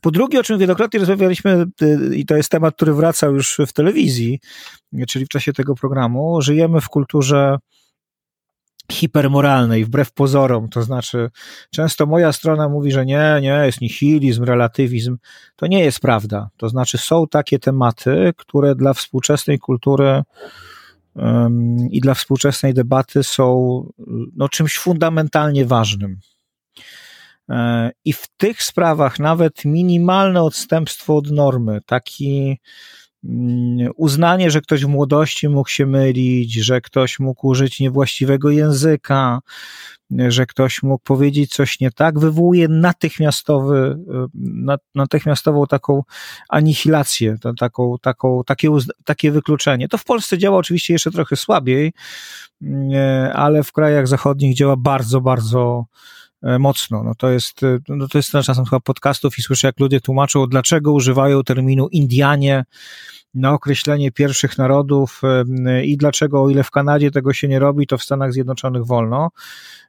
Po 0.00 0.10
drugie, 0.10 0.40
o 0.40 0.42
czym 0.42 0.58
wielokrotnie 0.58 1.00
rozmawialiśmy, 1.00 1.66
y, 1.82 2.16
i 2.16 2.26
to 2.26 2.36
jest 2.36 2.50
temat, 2.50 2.74
który 2.74 2.94
wracał 2.94 3.34
już 3.34 3.60
w 3.66 3.72
telewizji, 3.72 4.40
czyli 5.08 5.24
w 5.24 5.28
czasie 5.28 5.52
tego 5.52 5.74
programu, 5.74 6.42
żyjemy 6.42 6.80
w 6.80 6.88
kulturze 6.88 7.58
hipermoralnej, 8.90 9.84
wbrew 9.84 10.12
pozorom, 10.12 10.68
to 10.68 10.82
znaczy 10.82 11.30
często 11.70 12.06
moja 12.06 12.32
strona 12.32 12.68
mówi, 12.68 12.92
że 12.92 13.06
nie, 13.06 13.38
nie, 13.42 13.62
jest 13.64 13.80
nihilizm, 13.80 14.44
relatywizm. 14.44 15.16
To 15.56 15.66
nie 15.66 15.84
jest 15.84 16.00
prawda. 16.00 16.48
To 16.56 16.68
znaczy 16.68 16.98
są 16.98 17.28
takie 17.28 17.58
tematy, 17.58 18.32
które 18.36 18.74
dla 18.74 18.94
współczesnej 18.94 19.58
kultury 19.58 20.22
i 21.90 22.00
dla 22.00 22.14
współczesnej 22.14 22.74
debaty 22.74 23.22
są 23.22 23.82
no, 24.36 24.48
czymś 24.48 24.78
fundamentalnie 24.78 25.66
ważnym. 25.66 26.20
E, 27.48 27.90
I 28.04 28.12
w 28.12 28.26
tych 28.36 28.62
sprawach 28.62 29.18
nawet 29.18 29.64
minimalne 29.64 30.42
odstępstwo 30.42 31.16
od 31.16 31.30
normy, 31.30 31.80
taki 31.86 32.58
uznanie, 33.96 34.50
że 34.50 34.60
ktoś 34.60 34.84
w 34.84 34.88
młodości 34.88 35.48
mógł 35.48 35.68
się 35.68 35.86
mylić, 35.86 36.54
że 36.54 36.80
ktoś 36.80 37.18
mógł 37.18 37.46
użyć 37.46 37.80
niewłaściwego 37.80 38.50
języka, 38.50 39.40
że 40.28 40.46
ktoś 40.46 40.82
mógł 40.82 41.04
powiedzieć 41.04 41.54
coś 41.54 41.80
nie 41.80 41.90
tak, 41.90 42.18
wywołuje 42.18 42.68
natychmiastowy, 42.68 43.98
e, 44.68 44.76
natychmiastową 44.94 45.66
taką 45.66 46.02
anihilację, 46.48 47.36
taką, 47.58 47.96
taką, 48.02 48.42
takie, 48.46 48.68
takie 49.04 49.32
wykluczenie. 49.32 49.88
To 49.88 49.98
w 49.98 50.04
Polsce 50.04 50.38
działa 50.38 50.56
oczywiście 50.56 50.92
jeszcze 50.92 51.10
trochę 51.10 51.36
słabiej, 51.36 51.92
mm, 52.62 52.90
ale 53.34 53.62
w 53.62 53.72
krajach 53.72 54.08
zachodnich 54.08 54.56
działa 54.56 54.76
bardzo, 54.76 55.20
bardzo 55.20 55.84
e, 55.84 56.29
mocno. 56.42 57.02
No 57.02 57.14
to 57.14 57.30
jest, 57.30 57.62
e, 57.62 57.78
no 57.88 58.08
to 58.08 58.18
jest 58.18 58.30
czasem 58.30 58.64
chyba 58.64 58.80
podcastów 58.80 59.38
i 59.38 59.42
słyszę, 59.42 59.68
jak 59.68 59.80
ludzie 59.80 60.00
tłumaczą, 60.00 60.46
dlaczego 60.46 60.92
używają 60.92 61.42
terminu 61.42 61.88
Indianie, 61.88 62.64
na 63.34 63.52
określenie 63.52 64.12
pierwszych 64.12 64.58
narodów 64.58 65.22
i 65.84 65.96
dlaczego, 65.96 66.42
o 66.42 66.50
ile 66.50 66.64
w 66.64 66.70
Kanadzie 66.70 67.10
tego 67.10 67.32
się 67.32 67.48
nie 67.48 67.58
robi, 67.58 67.86
to 67.86 67.98
w 67.98 68.02
Stanach 68.02 68.32
Zjednoczonych 68.32 68.86
wolno. 68.86 69.30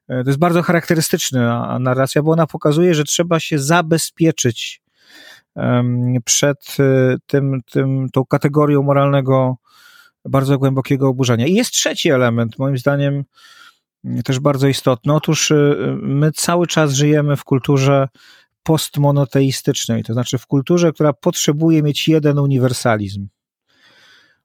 E, 0.08 0.24
to 0.24 0.30
jest 0.30 0.40
bardzo 0.40 0.62
charakterystyczna 0.62 1.80
narracja, 1.80 2.22
bo 2.22 2.32
ona 2.32 2.48
pokazuje, 2.48 2.96
że 2.96 3.04
trzeba 3.04 3.40
się 3.40 3.60
zabezpieczyć 3.60 4.82
przed 6.26 6.78
e, 6.80 7.18
tym, 7.28 7.62
tym, 7.72 8.10
tą 8.10 8.26
kategorią 8.26 8.84
moralnego, 8.84 9.56
bardzo 10.26 10.58
głębokiego 10.58 11.08
oburzenia. 11.10 11.48
I 11.48 11.54
jest 11.54 11.72
trzeci 11.72 12.10
element, 12.10 12.60
moim 12.60 12.78
zdaniem, 12.78 13.24
też 14.26 14.40
bardzo 14.40 14.68
istotny. 14.68 15.14
Otóż 15.14 15.52
e, 15.52 15.76
my 16.02 16.32
cały 16.32 16.68
czas 16.68 16.94
żyjemy 16.94 17.36
w 17.36 17.44
kulturze 17.44 18.08
postmonoteistycznej, 18.64 20.04
to 20.04 20.14
znaczy 20.14 20.38
w 20.38 20.48
kulturze, 20.48 20.94
która 20.94 21.14
potrzebuje 21.14 21.84
mieć 21.84 22.08
jeden 22.08 22.40
uniwersalizm. 22.40 23.28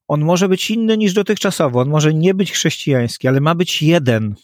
On 0.08 0.24
może 0.24 0.48
być 0.48 0.70
inny 0.70 0.96
niż 0.96 1.12
dotychczasowo, 1.12 1.80
on 1.80 1.88
może 1.88 2.14
nie 2.14 2.34
być 2.34 2.52
chrześcijański, 2.52 3.28
ale 3.28 3.40
ma 3.40 3.54
być 3.54 3.82
jeden. 3.82 4.34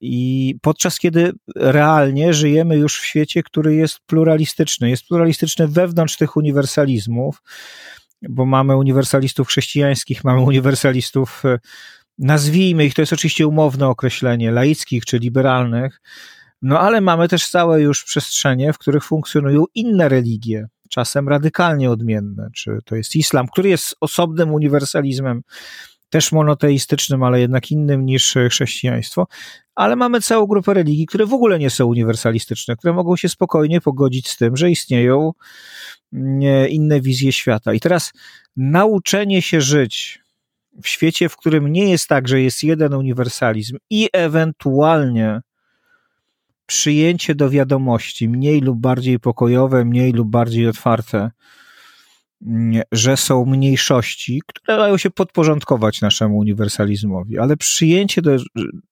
I 0.00 0.54
podczas 0.62 0.98
kiedy 0.98 1.32
realnie 1.56 2.34
żyjemy 2.34 2.76
już 2.76 3.00
w 3.00 3.04
świecie, 3.04 3.42
który 3.42 3.74
jest 3.74 4.00
pluralistyczny, 4.06 4.90
jest 4.90 5.08
pluralistyczny 5.08 5.68
wewnątrz 5.68 6.16
tych 6.16 6.36
uniwersalizmów, 6.36 7.42
bo 8.28 8.46
mamy 8.46 8.76
uniwersalistów 8.76 9.48
chrześcijańskich, 9.48 10.24
mamy 10.24 10.40
uniwersalistów, 10.40 11.42
nazwijmy 12.18 12.84
ich, 12.84 12.94
to 12.94 13.02
jest 13.02 13.12
oczywiście 13.12 13.46
umowne 13.46 13.88
określenie, 13.88 14.50
laickich 14.50 15.04
czy 15.04 15.18
liberalnych, 15.18 16.00
No 16.62 16.80
ale 16.80 17.00
mamy 17.00 17.28
też 17.28 17.48
całe 17.48 17.82
już 17.82 18.04
przestrzenie, 18.04 18.72
w 18.72 18.78
których 18.78 19.04
funkcjonują 19.04 19.64
inne 19.74 20.08
religie, 20.08 20.68
czasem 20.90 21.28
radykalnie 21.28 21.90
odmienne. 21.90 22.48
Czy 22.54 22.78
to 22.84 22.96
jest 22.96 23.16
islam, 23.16 23.46
który 23.46 23.68
jest 23.68 23.96
osobnym 24.00 24.54
uniwersalizmem, 24.54 25.42
też 26.10 26.32
monoteistycznym, 26.32 27.22
ale 27.22 27.40
jednak 27.40 27.70
innym 27.70 28.06
niż 28.06 28.34
chrześcijaństwo. 28.50 29.26
Ale 29.74 29.96
mamy 29.96 30.20
całą 30.20 30.46
grupę 30.46 30.74
religii, 30.74 31.06
które 31.06 31.26
w 31.26 31.34
ogóle 31.34 31.58
nie 31.58 31.70
są 31.70 31.86
uniwersalistyczne, 31.86 32.76
które 32.76 32.92
mogą 32.92 33.16
się 33.16 33.28
spokojnie 33.28 33.80
pogodzić 33.80 34.28
z 34.28 34.36
tym, 34.36 34.56
że 34.56 34.70
istnieją 34.70 35.32
mm, 36.12 36.68
inne 36.68 37.00
wizje 37.00 37.32
świata. 37.32 37.74
I 37.74 37.80
teraz 37.80 38.12
nauczenie 38.56 39.42
się 39.42 39.60
żyć 39.60 40.25
w 40.82 40.88
świecie, 40.88 41.28
w 41.28 41.36
którym 41.36 41.72
nie 41.72 41.90
jest 41.90 42.08
tak, 42.08 42.28
że 42.28 42.40
jest 42.40 42.64
jeden 42.64 42.94
uniwersalizm 42.94 43.76
i 43.90 44.08
ewentualnie 44.12 45.40
przyjęcie 46.66 47.34
do 47.34 47.50
wiadomości, 47.50 48.28
mniej 48.28 48.60
lub 48.60 48.78
bardziej 48.78 49.20
pokojowe, 49.20 49.84
mniej 49.84 50.12
lub 50.12 50.28
bardziej 50.28 50.68
otwarte, 50.68 51.30
mm, 52.46 52.82
że 52.92 53.16
są 53.16 53.44
mniejszości, 53.44 54.42
które 54.46 54.76
dają 54.78 54.96
się 54.96 55.10
podporządkować 55.10 56.00
naszemu 56.00 56.38
uniwersalizmowi, 56.38 57.38
ale 57.38 57.56
przyjęcie 57.56 58.22
do, 58.22 58.36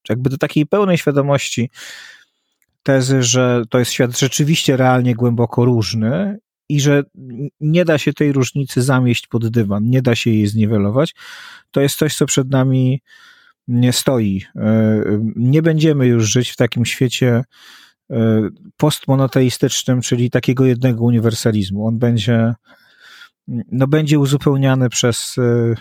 jakby 0.09 0.31
do 0.31 0.39
takiej 0.39 0.67
pełnej 0.67 0.99
świadomości 0.99 1.71
tezy, 2.83 3.23
że 3.23 3.63
to 3.71 3.79
jest 3.79 3.93
świat 3.93 4.19
rzeczywiście 4.19 4.77
realnie 4.77 5.15
głęboko 5.15 5.65
różny 5.65 6.39
i 6.69 6.81
że 6.81 7.03
nie 7.61 7.85
da 7.85 7.99
się 7.99 8.13
tej 8.13 8.33
różnicy 8.33 8.83
zamieść 8.83 9.27
pod 9.27 9.49
dywan, 9.49 9.91
nie 9.91 10.03
da 10.03 10.15
się 10.15 10.31
jej 10.31 10.47
zniwelować, 10.47 11.15
to 11.71 11.81
jest 11.81 11.97
coś, 11.97 12.17
co 12.17 12.27
przed 12.27 12.51
nami 12.51 13.01
nie 13.69 13.93
stoi. 13.93 14.43
E, 14.57 15.03
nie 15.37 15.63
będziemy 15.63 16.07
już 16.07 16.31
żyć 16.31 16.51
w 16.51 16.57
takim 16.57 16.85
świecie 16.85 17.45
e, 18.11 18.49
postmonoteistycznym, 18.77 20.01
czyli 20.01 20.31
takiego 20.31 20.65
jednego 20.65 21.05
uniwersalizmu. 21.05 21.87
On 21.87 21.99
będzie, 21.99 22.55
no 23.49 23.87
będzie 23.87 24.19
uzupełniany 24.19 24.89
przez, 24.89 25.37
e, 25.39 25.75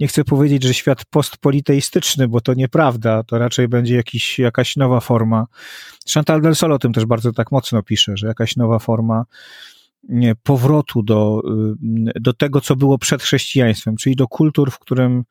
nie 0.00 0.08
chcę 0.08 0.24
powiedzieć, 0.24 0.62
że 0.62 0.74
świat 0.74 1.04
postpoliteistyczny, 1.10 2.28
bo 2.28 2.40
to 2.40 2.54
nieprawda, 2.54 3.22
to 3.22 3.38
raczej 3.38 3.68
będzie 3.68 3.96
jakiś, 3.96 4.38
jakaś 4.38 4.76
nowa 4.76 5.00
forma. 5.00 5.46
Chantal 6.14 6.40
del 6.40 6.56
Sol 6.56 6.72
o 6.72 6.78
tym 6.78 6.92
też 6.92 7.06
bardzo 7.06 7.32
tak 7.32 7.52
mocno 7.52 7.82
pisze, 7.82 8.16
że 8.16 8.26
jakaś 8.26 8.56
nowa 8.56 8.78
forma 8.78 9.24
powrotu 10.42 11.02
do, 11.02 11.42
do 12.20 12.32
tego, 12.32 12.60
co 12.60 12.76
było 12.76 12.98
przed 12.98 13.22
chrześcijaństwem, 13.22 13.96
czyli 13.96 14.16
do 14.16 14.28
kultur, 14.28 14.70
w 14.70 14.78
którym 14.78 15.24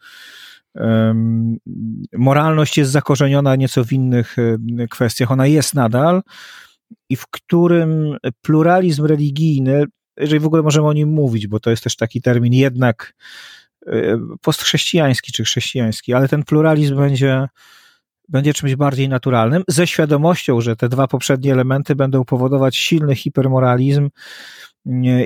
moralność 2.18 2.78
jest 2.78 2.92
zakorzeniona 2.92 3.56
nieco 3.56 3.84
w 3.84 3.94
innych 3.94 4.36
kwestiach. 4.90 5.32
Ona 5.32 5.48
jest 5.48 5.74
nadal 5.74 6.22
i 7.10 7.16
w 7.16 7.28
którym 7.28 8.18
pluralizm 8.42 9.06
religijny, 9.06 9.86
jeżeli 10.18 10.40
w 10.40 10.46
ogóle 10.46 10.62
możemy 10.62 10.88
o 10.88 10.94
nim 10.94 11.10
mówić, 11.10 11.48
bo 11.48 11.60
to 11.60 11.70
jest 11.70 11.84
też 11.84 11.96
taki 11.96 12.22
termin 12.22 12.54
jednak 12.54 13.14
postchrześcijański 14.42 15.32
czy 15.32 15.44
chrześcijański, 15.44 16.14
ale 16.14 16.28
ten 16.28 16.44
pluralizm 16.44 16.96
będzie, 16.96 17.48
będzie 18.30 18.54
czymś 18.54 18.76
bardziej 18.76 19.10
naturalnym, 19.10 19.64
ze 19.68 19.88
świadomością, 19.88 20.62
że 20.62 20.76
te 20.76 20.90
dwa 20.90 21.08
poprzednie 21.08 21.52
elementy 21.52 21.96
będą 21.96 22.26
powodować 22.26 22.78
silny 22.78 23.16
hipermoralizm 23.16 24.10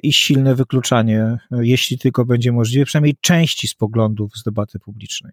i 0.04 0.14
silne 0.14 0.56
wykluczanie, 0.56 1.38
jeśli 1.52 1.98
tylko 1.98 2.26
będzie 2.26 2.52
możliwe, 2.52 2.86
przynajmniej 2.86 3.16
części 3.22 3.68
z 3.68 3.74
poglądów 3.74 4.32
z 4.38 4.44
debaty 4.44 4.80
publicznej. 4.80 5.32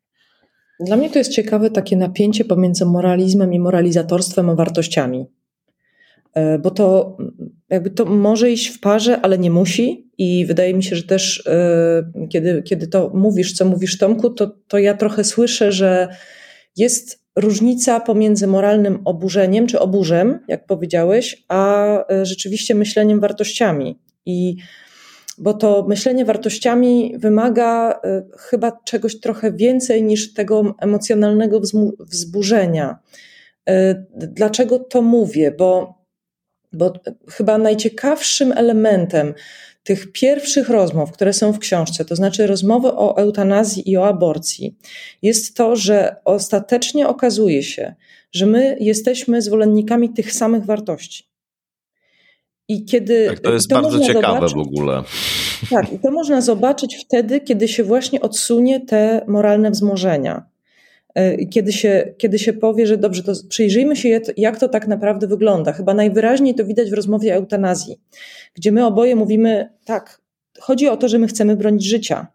Dla 0.80 0.96
mnie 0.96 1.10
to 1.10 1.18
jest 1.18 1.32
ciekawe 1.32 1.70
takie 1.70 1.96
napięcie 1.96 2.44
pomiędzy 2.44 2.86
moralizmem 2.86 3.52
i 3.52 3.60
moralizatorstwem 3.60 4.50
a 4.50 4.54
wartościami. 4.54 5.26
E, 6.34 6.58
bo 6.58 6.70
to 6.70 7.16
jakby 7.68 7.90
to 7.90 8.04
może 8.04 8.50
iść 8.50 8.68
w 8.68 8.80
parze, 8.80 9.20
ale 9.20 9.38
nie 9.38 9.50
musi. 9.50 10.10
I 10.18 10.46
wydaje 10.46 10.74
mi 10.74 10.82
się, 10.82 10.96
że 10.96 11.02
też 11.02 11.46
e, 11.46 12.28
kiedy, 12.28 12.62
kiedy 12.62 12.88
to 12.88 13.10
mówisz, 13.14 13.52
co 13.52 13.64
mówisz 13.64 13.98
Tomku, 13.98 14.30
to, 14.30 14.56
to 14.68 14.78
ja 14.78 14.94
trochę 14.94 15.24
słyszę, 15.24 15.72
że 15.72 16.08
jest 16.76 17.19
różnica 17.36 18.00
pomiędzy 18.00 18.46
moralnym 18.46 18.98
oburzeniem 19.04 19.66
czy 19.66 19.80
oburzem, 19.80 20.38
jak 20.48 20.66
powiedziałeś, 20.66 21.44
a 21.48 21.86
e, 22.08 22.26
rzeczywiście 22.26 22.74
myśleniem 22.74 23.20
wartościami. 23.20 23.98
I 24.26 24.56
bo 25.40 25.54
to 25.54 25.86
myślenie 25.88 26.24
wartościami 26.24 27.14
wymaga 27.18 27.92
y, 27.92 28.38
chyba 28.38 28.80
czegoś 28.84 29.20
trochę 29.20 29.52
więcej 29.52 30.02
niż 30.02 30.34
tego 30.34 30.74
emocjonalnego 30.80 31.60
wzburzenia. 32.00 32.98
Y, 33.70 33.72
dlaczego 34.12 34.78
to 34.78 35.02
mówię? 35.02 35.54
Bo, 35.58 35.94
bo 36.72 36.92
chyba 37.28 37.58
najciekawszym 37.58 38.52
elementem 38.52 39.34
tych 39.82 40.12
pierwszych 40.12 40.68
rozmów, 40.68 41.12
które 41.12 41.32
są 41.32 41.52
w 41.52 41.58
książce, 41.58 42.04
to 42.04 42.16
znaczy 42.16 42.46
rozmowy 42.46 42.88
o 42.88 43.16
eutanazji 43.16 43.90
i 43.90 43.96
o 43.96 44.06
aborcji, 44.06 44.76
jest 45.22 45.56
to, 45.56 45.76
że 45.76 46.16
ostatecznie 46.24 47.08
okazuje 47.08 47.62
się, 47.62 47.94
że 48.32 48.46
my 48.46 48.76
jesteśmy 48.80 49.42
zwolennikami 49.42 50.10
tych 50.10 50.32
samych 50.32 50.64
wartości. 50.64 51.30
I 52.68 52.84
kiedy. 52.84 53.26
Tak, 53.28 53.40
to 53.40 53.52
jest 53.52 53.68
to 53.68 53.82
bardzo 53.82 54.00
ciekawe 54.00 54.34
zobaczyć, 54.34 54.54
w 54.54 54.58
ogóle. 54.58 55.02
Tak, 55.70 55.92
i 55.92 55.98
to 55.98 56.10
można 56.10 56.40
zobaczyć 56.40 56.96
wtedy, 56.96 57.40
kiedy 57.40 57.68
się 57.68 57.84
właśnie 57.84 58.20
odsunie 58.20 58.80
te 58.80 59.24
moralne 59.28 59.70
wzmożenia. 59.70 60.49
E, 61.20 61.46
kiedy 61.46 61.72
się, 61.72 62.14
kiedy 62.18 62.38
się 62.38 62.52
powie, 62.52 62.86
że 62.86 62.96
dobrze, 62.96 63.22
to 63.22 63.32
przyjrzyjmy 63.48 63.96
się, 63.96 64.20
jak 64.36 64.58
to 64.58 64.68
tak 64.68 64.88
naprawdę 64.88 65.26
wygląda. 65.26 65.72
Chyba 65.72 65.94
najwyraźniej 65.94 66.54
to 66.54 66.64
widać 66.64 66.90
w 66.90 66.94
rozmowie 66.94 67.32
o 67.32 67.36
eutanazji, 67.36 68.00
gdzie 68.54 68.72
my 68.72 68.86
oboje 68.86 69.16
mówimy, 69.16 69.68
tak, 69.84 70.20
chodzi 70.58 70.88
o 70.88 70.96
to, 70.96 71.08
że 71.08 71.18
my 71.18 71.26
chcemy 71.26 71.56
bronić 71.56 71.84
życia 71.84 72.26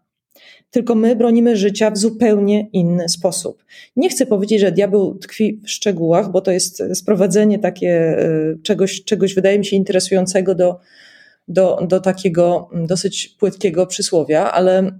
tylko 0.70 0.94
my 0.94 1.16
bronimy 1.16 1.56
życia 1.56 1.90
w 1.90 1.98
zupełnie 1.98 2.68
inny 2.72 3.08
sposób. 3.08 3.64
Nie 3.96 4.08
chcę 4.08 4.26
powiedzieć, 4.26 4.60
że 4.60 4.72
diabeł 4.72 5.18
tkwi 5.18 5.60
w 5.64 5.70
szczegółach, 5.70 6.30
bo 6.30 6.40
to 6.40 6.50
jest 6.50 6.82
sprowadzenie 6.94 7.58
takie 7.58 7.88
e, 7.88 8.56
czegoś, 8.62 9.04
czegoś 9.04 9.34
wydaje 9.34 9.58
mi 9.58 9.64
się 9.64 9.76
interesującego 9.76 10.54
do, 10.54 10.78
do, 11.48 11.86
do 11.88 12.00
takiego 12.00 12.70
dosyć 12.72 13.28
płytkiego 13.28 13.86
przysłowia, 13.86 14.52
ale 14.52 14.98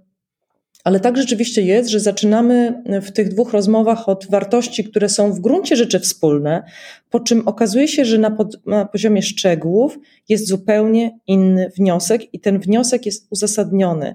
ale 0.86 1.00
tak 1.00 1.16
rzeczywiście 1.16 1.62
jest, 1.62 1.90
że 1.90 2.00
zaczynamy 2.00 2.82
w 3.02 3.10
tych 3.10 3.28
dwóch 3.28 3.52
rozmowach 3.52 4.08
od 4.08 4.26
wartości, 4.30 4.84
które 4.84 5.08
są 5.08 5.32
w 5.32 5.40
gruncie 5.40 5.76
rzeczy 5.76 6.00
wspólne, 6.00 6.62
po 7.10 7.20
czym 7.20 7.48
okazuje 7.48 7.88
się, 7.88 8.04
że 8.04 8.18
na, 8.18 8.30
pod, 8.30 8.66
na, 8.66 8.84
poziomie 8.84 9.22
szczegółów 9.22 9.98
jest 10.28 10.48
zupełnie 10.48 11.18
inny 11.26 11.70
wniosek 11.76 12.34
i 12.34 12.40
ten 12.40 12.58
wniosek 12.58 13.06
jest 13.06 13.26
uzasadniony 13.30 14.14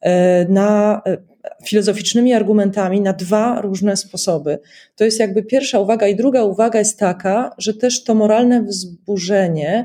e, 0.00 0.44
na 0.48 1.02
e, 1.06 1.18
filozoficznymi 1.64 2.32
argumentami 2.32 3.00
na 3.00 3.12
dwa 3.12 3.60
różne 3.60 3.96
sposoby. 3.96 4.58
To 4.96 5.04
jest 5.04 5.20
jakby 5.20 5.42
pierwsza 5.42 5.80
uwaga 5.80 6.08
i 6.08 6.16
druga 6.16 6.44
uwaga 6.44 6.78
jest 6.78 6.98
taka, 6.98 7.54
że 7.58 7.74
też 7.74 8.04
to 8.04 8.14
moralne 8.14 8.62
wzburzenie 8.62 9.84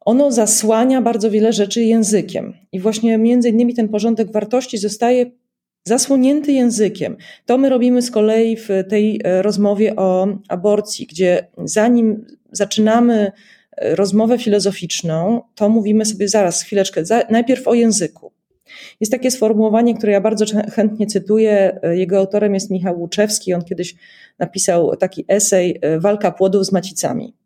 ono 0.00 0.32
zasłania 0.32 1.02
bardzo 1.02 1.30
wiele 1.30 1.52
rzeczy 1.52 1.82
językiem. 1.82 2.54
I 2.72 2.80
właśnie 2.80 3.18
między 3.18 3.48
innymi 3.48 3.74
ten 3.74 3.88
porządek 3.88 4.32
wartości 4.32 4.78
zostaje 4.78 5.30
zasłonięty 5.84 6.52
językiem. 6.52 7.16
To 7.46 7.58
my 7.58 7.68
robimy 7.68 8.02
z 8.02 8.10
kolei 8.10 8.56
w 8.56 8.68
tej 8.88 9.20
e, 9.24 9.42
rozmowie 9.42 9.96
o 9.96 10.28
aborcji, 10.48 11.06
gdzie 11.06 11.46
zanim 11.64 12.26
zaczynamy 12.52 13.32
e, 13.76 13.96
rozmowę 13.96 14.38
filozoficzną, 14.38 15.42
to 15.54 15.68
mówimy 15.68 16.04
sobie 16.04 16.28
zaraz, 16.28 16.62
chwileczkę, 16.62 17.02
najpierw 17.30 17.68
o 17.68 17.74
języku. 17.74 18.32
Jest 19.00 19.12
takie 19.12 19.30
sformułowanie, 19.30 19.94
które 19.94 20.12
ja 20.12 20.20
bardzo 20.20 20.44
chętnie 20.72 21.06
cytuję. 21.06 21.78
E, 21.82 21.96
jego 21.96 22.18
autorem 22.18 22.54
jest 22.54 22.70
Michał 22.70 23.00
Łuczewski. 23.00 23.54
On 23.54 23.64
kiedyś 23.64 23.94
napisał 24.38 24.96
taki 24.96 25.24
esej 25.28 25.80
Walka 25.98 26.30
płodów 26.30 26.66
z 26.66 26.72
macicami. 26.72 27.39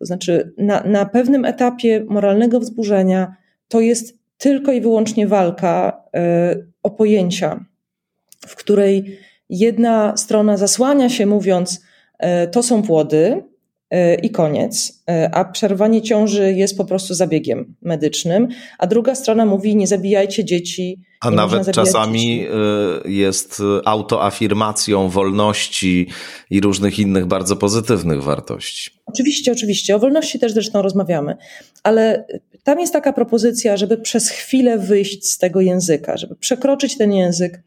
To 0.00 0.06
znaczy, 0.06 0.52
na, 0.58 0.82
na 0.82 1.06
pewnym 1.06 1.44
etapie 1.44 2.04
moralnego 2.08 2.60
wzburzenia 2.60 3.36
to 3.68 3.80
jest 3.80 4.18
tylko 4.38 4.72
i 4.72 4.80
wyłącznie 4.80 5.26
walka 5.26 6.02
y, 6.56 6.66
o 6.82 6.90
pojęcia, 6.90 7.64
w 8.46 8.56
której 8.56 9.18
jedna 9.50 10.16
strona 10.16 10.56
zasłania 10.56 11.08
się, 11.08 11.26
mówiąc, 11.26 11.80
y, 12.44 12.48
to 12.48 12.62
są 12.62 12.82
płody, 12.82 13.42
y, 13.94 14.14
i 14.14 14.30
koniec, 14.30 15.04
a 15.32 15.44
przerwanie 15.44 16.02
ciąży 16.02 16.52
jest 16.52 16.76
po 16.76 16.84
prostu 16.84 17.14
zabiegiem 17.14 17.74
medycznym, 17.82 18.48
a 18.78 18.86
druga 18.86 19.14
strona 19.14 19.46
mówi: 19.46 19.76
nie 19.76 19.86
zabijajcie 19.86 20.44
dzieci, 20.44 21.00
a 21.20 21.30
nawet 21.30 21.70
czasami 21.70 22.46
y, 23.04 23.10
jest 23.10 23.62
autoafirmacją 23.84 25.08
wolności 25.08 26.08
i 26.50 26.60
różnych 26.60 26.98
innych 26.98 27.26
bardzo 27.26 27.56
pozytywnych 27.56 28.22
wartości. 28.22 28.90
Oczywiście, 29.06 29.52
oczywiście. 29.52 29.96
O 29.96 29.98
wolności 29.98 30.38
też 30.38 30.52
zresztą 30.52 30.82
rozmawiamy, 30.82 31.36
ale 31.82 32.26
tam 32.64 32.80
jest 32.80 32.92
taka 32.92 33.12
propozycja, 33.12 33.76
żeby 33.76 33.98
przez 33.98 34.28
chwilę 34.28 34.78
wyjść 34.78 35.30
z 35.30 35.38
tego 35.38 35.60
języka, 35.60 36.16
żeby 36.16 36.36
przekroczyć 36.36 36.98
ten 36.98 37.12
język. 37.12 37.62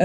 Y, 0.00 0.04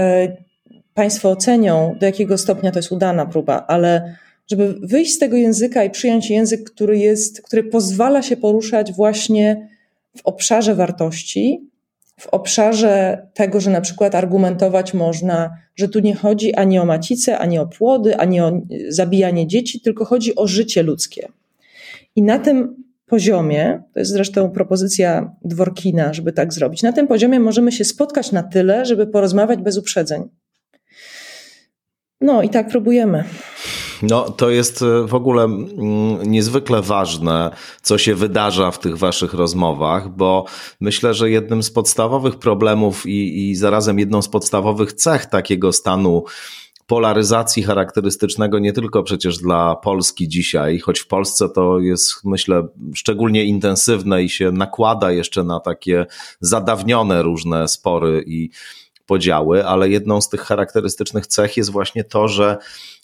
państwo 0.94 1.30
ocenią, 1.30 1.96
do 2.00 2.06
jakiego 2.06 2.38
stopnia 2.38 2.72
to 2.72 2.78
jest 2.78 2.92
udana 2.92 3.26
próba, 3.26 3.64
ale 3.68 4.16
żeby 4.50 4.74
wyjść 4.82 5.14
z 5.14 5.18
tego 5.18 5.36
języka 5.36 5.84
i 5.84 5.90
przyjąć 5.90 6.30
język, 6.30 6.70
który 6.70 6.98
jest, 6.98 7.42
który 7.42 7.64
pozwala 7.64 8.22
się 8.22 8.36
poruszać 8.36 8.92
właśnie 8.92 9.68
w 10.16 10.20
obszarze 10.24 10.74
wartości, 10.74 11.68
w 12.18 12.26
obszarze 12.26 13.26
tego, 13.34 13.60
że 13.60 13.70
na 13.70 13.80
przykład 13.80 14.14
argumentować 14.14 14.94
można, 14.94 15.50
że 15.76 15.88
tu 15.88 16.00
nie 16.00 16.14
chodzi 16.14 16.54
ani 16.54 16.78
o 16.78 16.84
macicę, 16.84 17.38
ani 17.38 17.58
o 17.58 17.66
płody, 17.66 18.16
ani 18.16 18.40
o 18.40 18.60
zabijanie 18.88 19.46
dzieci, 19.46 19.80
tylko 19.80 20.04
chodzi 20.04 20.36
o 20.36 20.46
życie 20.46 20.82
ludzkie. 20.82 21.28
I 22.16 22.22
na 22.22 22.38
tym 22.38 22.84
poziomie, 23.06 23.82
to 23.94 24.00
jest 24.00 24.12
zresztą 24.12 24.50
propozycja 24.50 25.34
Dworkina, 25.44 26.14
żeby 26.14 26.32
tak 26.32 26.52
zrobić, 26.52 26.82
na 26.82 26.92
tym 26.92 27.06
poziomie 27.06 27.40
możemy 27.40 27.72
się 27.72 27.84
spotkać 27.84 28.32
na 28.32 28.42
tyle, 28.42 28.86
żeby 28.86 29.06
porozmawiać 29.06 29.60
bez 29.60 29.78
uprzedzeń. 29.78 30.28
No 32.20 32.42
i 32.42 32.48
tak 32.48 32.68
próbujemy. 32.68 33.24
No, 34.02 34.30
to 34.30 34.50
jest 34.50 34.82
e, 34.82 35.06
w 35.06 35.14
ogóle 35.14 35.44
mm, 35.44 36.30
niezwykle 36.30 36.82
ważne, 36.82 37.50
co 37.82 37.98
się 37.98 38.14
wydarza 38.14 38.70
w 38.70 38.78
tych 38.78 38.98
waszych 38.98 39.34
rozmowach, 39.34 40.16
bo 40.16 40.44
myślę, 40.80 41.14
że 41.14 41.30
jednym 41.30 41.62
z 41.62 41.70
podstawowych 41.70 42.36
problemów 42.36 43.06
i, 43.06 43.50
i 43.50 43.54
zarazem 43.54 43.98
jedną 43.98 44.22
z 44.22 44.28
podstawowych 44.28 44.92
cech 44.92 45.26
takiego 45.26 45.72
stanu 45.72 46.24
polaryzacji 46.86 47.62
charakterystycznego 47.62 48.58
nie 48.58 48.72
tylko 48.72 49.02
przecież 49.02 49.38
dla 49.38 49.76
Polski 49.76 50.28
dzisiaj, 50.28 50.78
choć 50.78 51.00
w 51.00 51.06
Polsce 51.06 51.48
to 51.48 51.80
jest, 51.80 52.24
myślę, 52.24 52.68
szczególnie 52.94 53.44
intensywne 53.44 54.22
i 54.22 54.28
się 54.28 54.52
nakłada 54.52 55.12
jeszcze 55.12 55.44
na 55.44 55.60
takie 55.60 56.06
zadawnione 56.40 57.22
różne 57.22 57.68
spory 57.68 58.24
i 58.26 58.50
podziały, 59.06 59.66
ale 59.66 59.88
jedną 59.88 60.20
z 60.20 60.28
tych 60.28 60.40
charakterystycznych 60.40 61.26
cech 61.26 61.56
jest 61.56 61.70
właśnie 61.70 62.04
to, 62.04 62.28
że 62.28 62.58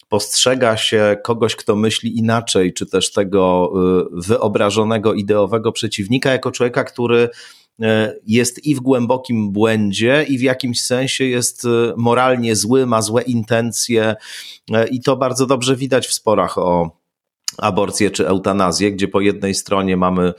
postrzega 0.09 0.77
się 0.77 1.17
kogoś, 1.23 1.55
kto 1.55 1.75
myśli 1.75 2.17
inaczej, 2.17 2.73
czy 2.73 2.85
też 2.85 3.11
tego 3.11 3.71
y, 4.17 4.21
wyobrażonego 4.27 5.13
ideowego 5.13 5.71
przeciwnika, 5.71 6.31
jako 6.31 6.51
człowieka, 6.51 6.83
który 6.83 7.29
y, 7.79 7.85
jest 8.27 8.65
i 8.65 8.75
w 8.75 8.79
głębokim 8.79 9.51
błędzie, 9.51 10.25
i 10.29 10.37
w 10.37 10.41
jakimś 10.41 10.81
sensie 10.81 11.25
jest 11.25 11.65
y, 11.65 11.67
moralnie 11.97 12.55
zły, 12.55 12.85
ma 12.85 13.01
złe 13.01 13.21
intencje, 13.21 14.15
i 14.91 15.01
to 15.01 15.17
bardzo 15.17 15.45
dobrze 15.45 15.75
widać 15.75 16.07
w 16.07 16.13
sporach 16.13 16.57
o 16.57 16.91
aborcję 17.57 18.11
czy 18.11 18.27
eutanazję, 18.27 18.91
gdzie 18.91 19.07
po 19.07 19.21
jednej 19.21 19.55
stronie 19.55 19.97
mamy 19.97 20.33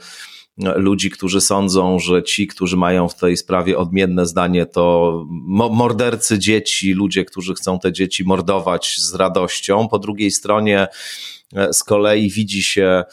ludzi, 0.57 1.11
którzy 1.11 1.41
sądzą, 1.41 1.99
że 1.99 2.23
ci, 2.23 2.47
którzy 2.47 2.77
mają 2.77 3.09
w 3.09 3.15
tej 3.15 3.37
sprawie 3.37 3.77
odmienne 3.77 4.25
zdanie, 4.25 4.65
to 4.65 5.25
mordercy 5.71 6.39
dzieci, 6.39 6.93
ludzie, 6.93 7.25
którzy 7.25 7.53
chcą 7.53 7.79
te 7.79 7.91
dzieci 7.91 8.23
mordować 8.23 8.95
z 8.99 9.13
radością. 9.15 9.87
Po 9.87 9.99
drugiej 9.99 10.31
stronie 10.31 10.87
e, 11.55 11.73
z 11.73 11.83
kolei 11.83 12.29
widzi 12.29 12.63
się 12.63 13.03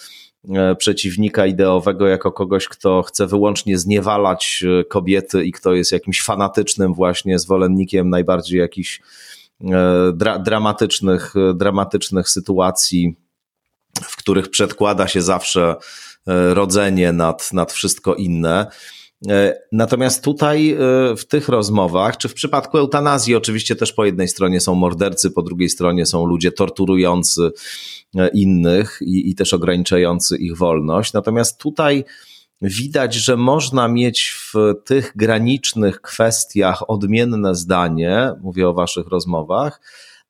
e, 0.48 0.76
przeciwnika 0.76 1.46
ideowego 1.46 2.06
jako 2.06 2.32
kogoś, 2.32 2.68
kto 2.68 3.02
chce 3.02 3.26
wyłącznie 3.26 3.78
zniewalać 3.78 4.64
e, 4.80 4.84
kobiety 4.84 5.44
i 5.44 5.52
kto 5.52 5.74
jest 5.74 5.92
jakimś 5.92 6.22
fanatycznym 6.22 6.94
właśnie 6.94 7.38
zwolennikiem 7.38 8.10
najbardziej 8.10 8.60
jakichś 8.60 9.00
dra 10.14 10.38
dramatycznych, 10.38 11.34
dramatycznych 11.54 12.28
sytuacji, 12.28 13.16
w 14.02 14.16
których 14.16 14.50
przedkłada 14.50 15.08
się 15.08 15.22
zawsze 15.22 15.76
rodzenie 16.26 17.12
nad, 17.12 17.52
nad 17.52 17.72
wszystko 17.72 18.14
inne. 18.14 18.66
E, 19.28 19.54
natomiast 19.72 20.24
tutaj 20.24 20.70
e, 20.70 20.76
w 21.16 21.24
tych 21.28 21.48
rozmowach, 21.48 22.16
czy 22.16 22.28
w 22.28 22.34
przypadku 22.34 22.78
eutanazji, 22.78 23.34
oczywiście 23.34 23.76
też 23.76 23.92
po 23.92 24.04
jednej 24.04 24.28
stronie 24.28 24.60
są 24.60 24.74
mordercy, 24.74 25.30
po 25.30 25.42
drugiej 25.42 25.68
stronie 25.68 26.06
są 26.06 26.26
ludzie 26.26 26.52
torturujący 26.52 27.50
innych 28.34 28.98
i, 29.00 29.30
i 29.30 29.34
też 29.34 29.54
ograniczający 29.54 30.36
ich 30.36 30.56
wolność. 30.56 31.12
Natomiast 31.12 31.58
tutaj 31.58 32.04
widać, 32.62 33.14
że 33.14 33.36
można 33.36 33.88
mieć 33.88 34.34
w 34.52 34.54
tych 34.84 35.12
granicznych 35.16 36.00
kwestiach 36.00 36.90
odmienne 36.90 37.54
zdanie, 37.54 38.32
mówię 38.40 38.68
o 38.68 38.74
waszych 38.74 39.06
rozmowach, 39.06 39.80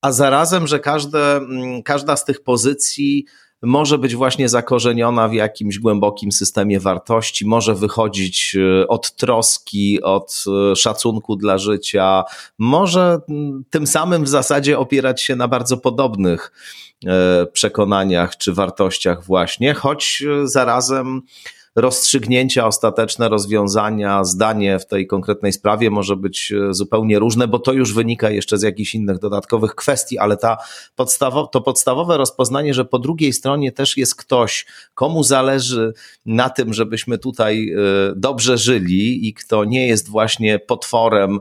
a 0.00 0.12
zarazem, 0.12 0.66
że 0.66 0.80
każde, 0.80 1.40
każda 1.84 2.16
z 2.16 2.24
tych 2.24 2.42
pozycji 2.42 3.26
może 3.64 3.98
być 3.98 4.16
właśnie 4.16 4.48
zakorzeniona 4.48 5.28
w 5.28 5.32
jakimś 5.32 5.78
głębokim 5.78 6.32
systemie 6.32 6.80
wartości, 6.80 7.46
może 7.46 7.74
wychodzić 7.74 8.56
e, 8.56 8.88
od 8.88 9.16
troski, 9.16 10.02
od 10.02 10.44
e, 10.72 10.76
szacunku 10.76 11.36
dla 11.36 11.58
życia, 11.58 12.24
może 12.58 13.18
tym 13.70 13.86
samym 13.86 14.24
w 14.24 14.28
zasadzie 14.28 14.78
opierać 14.78 15.22
się 15.22 15.36
na 15.36 15.48
bardzo 15.48 15.76
podobnych 15.76 16.52
e, 17.06 17.46
przekonaniach 17.46 18.36
czy 18.36 18.52
wartościach, 18.52 19.24
właśnie, 19.24 19.74
choć 19.74 20.22
zarazem 20.44 21.22
rozstrzygnięcia, 21.76 22.66
ostateczne 22.66 23.28
rozwiązania, 23.28 24.24
zdanie 24.24 24.78
w 24.78 24.86
tej 24.86 25.06
konkretnej 25.06 25.52
sprawie 25.52 25.90
może 25.90 26.16
być 26.16 26.52
e, 26.52 26.74
zupełnie 26.74 27.18
różne, 27.18 27.48
bo 27.48 27.58
to 27.58 27.72
już 27.72 27.94
wynika 27.94 28.30
jeszcze 28.30 28.58
z 28.58 28.62
jakichś 28.62 28.94
innych 28.94 29.18
dodatkowych 29.18 29.74
kwestii, 29.74 30.18
ale 30.18 30.36
ta 30.36 30.56
podstawo, 30.96 31.46
to 31.46 31.60
podstawowe 31.60 32.16
rozpoznanie, 32.16 32.74
że 32.74 32.84
po 32.84 32.98
drugiej 32.98 33.32
stronie 33.32 33.72
też 33.72 33.96
jest 33.96 34.14
ktoś, 34.14 34.66
komu 34.94 35.22
zależy 35.22 35.92
na 36.26 36.50
tym, 36.50 36.74
żebyśmy 36.74 37.18
tutaj 37.18 37.70
e, 37.70 37.76
dobrze 38.16 38.58
żyli 38.58 39.28
i 39.28 39.34
kto 39.34 39.64
nie 39.64 39.86
jest 39.86 40.08
właśnie 40.08 40.58
potworem, 40.58 41.40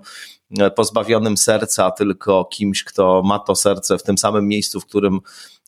pozbawionym 0.76 1.38
serca, 1.38 1.92
tylko 1.92 2.46
kimś, 2.46 2.84
kto 2.84 3.22
ma 3.26 3.40
to 3.40 3.56
serce 3.56 3.98
w 3.98 4.04
tym 4.04 4.18
samym 4.18 4.48
miejscu, 4.48 4.80
w 4.80 4.86
którym 4.86 5.20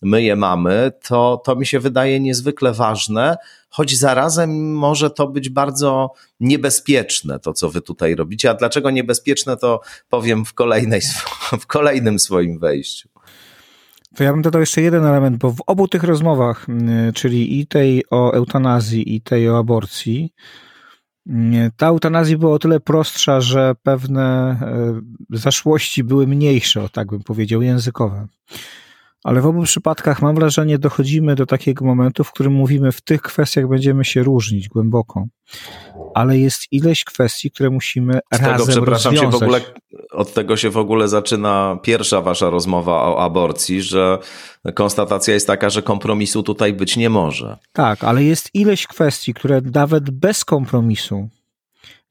my 0.02 0.24
je 0.24 0.36
mamy, 0.36 0.92
to, 1.08 1.42
to 1.46 1.56
mi 1.56 1.66
się 1.66 1.80
wydaje 1.80 2.20
niezwykle 2.20 2.74
ważne, 2.74 3.38
choć 3.70 3.98
zarazem 3.98 4.74
może 4.74 5.10
to 5.10 5.28
być 5.28 5.50
bardzo 5.50 6.12
niebezpieczne, 6.40 7.40
to 7.40 7.54
co 7.54 7.70
wy 7.70 7.82
tutaj 7.82 8.16
robicie. 8.16 8.50
A 8.50 8.54
dlaczego 8.54 8.92
niebezpieczne, 8.92 9.58
to 9.58 9.82
powiem 10.10 10.46
w, 10.46 10.54
kolejnej, 10.54 11.02
w 11.62 11.68
kolejnym 11.68 12.20
swoim 12.20 12.60
wejściu. 12.60 13.10
To 14.16 14.24
ja 14.24 14.32
bym 14.32 14.42
dodał 14.42 14.60
jeszcze 14.60 14.82
jeden 14.82 15.06
element, 15.06 15.38
bo 15.38 15.52
w 15.52 15.62
obu 15.68 15.88
tych 15.88 16.04
rozmowach, 16.04 16.70
mm, 16.70 17.14
czyli 17.14 17.60
i 17.60 17.68
tej 17.68 18.04
o 18.10 18.34
eutanazji, 18.34 19.16
i 19.16 19.22
tej 19.22 19.50
o 19.50 19.58
aborcji, 19.58 20.34
ta 21.78 21.88
eutanazja 21.88 22.38
była 22.38 22.54
o 22.54 22.60
tyle 22.60 22.80
prostsza, 22.80 23.42
że 23.42 23.76
pewne 23.84 24.58
e, 25.32 25.38
zaszłości 25.38 26.04
były 26.04 26.28
mniejsze, 26.28 26.90
tak 26.92 27.08
bym 27.08 27.24
powiedział, 27.24 27.62
językowe. 27.62 28.28
Ale 29.26 29.42
w 29.42 29.46
obu 29.46 29.64
przypadkach 29.64 30.22
mam 30.22 30.36
wrażenie, 30.36 30.80
dochodzimy 30.80 31.36
do 31.36 31.46
takiego 31.46 31.86
momentu, 31.86 32.24
w 32.24 32.32
którym 32.32 32.54
mówimy, 32.54 32.92
w 32.92 33.02
tych 33.02 33.22
kwestiach 33.22 33.68
będziemy 33.68 34.06
się 34.06 34.24
różnić 34.24 34.70
głęboko. 34.70 35.26
Ale 36.14 36.38
jest 36.38 36.68
ileś 36.72 37.04
kwestii, 37.04 37.52
które 37.52 37.70
musimy 37.70 38.20
Z 38.34 38.40
razem 38.40 38.58
tego, 38.58 38.66
przepraszam 38.68 39.14
rozwiązać. 39.14 39.34
Się 39.34 39.40
w 39.40 39.44
ogóle, 39.44 39.62
od 40.12 40.34
tego 40.34 40.58
się 40.58 40.70
w 40.70 40.78
ogóle 40.78 41.08
zaczyna 41.08 41.78
pierwsza 41.84 42.22
wasza 42.22 42.50
rozmowa 42.50 42.92
o 42.94 43.24
aborcji, 43.24 43.82
że 43.82 44.18
konstatacja 44.76 45.34
jest 45.34 45.48
taka, 45.48 45.70
że 45.70 45.82
kompromisu 45.82 46.44
tutaj 46.44 46.74
być 46.74 46.98
nie 46.98 47.10
może. 47.10 47.58
Tak, 47.74 48.04
ale 48.04 48.24
jest 48.24 48.50
ileś 48.54 48.88
kwestii, 48.88 49.34
które 49.34 49.62
nawet 49.74 50.10
bez 50.10 50.46
kompromisu 50.46 51.30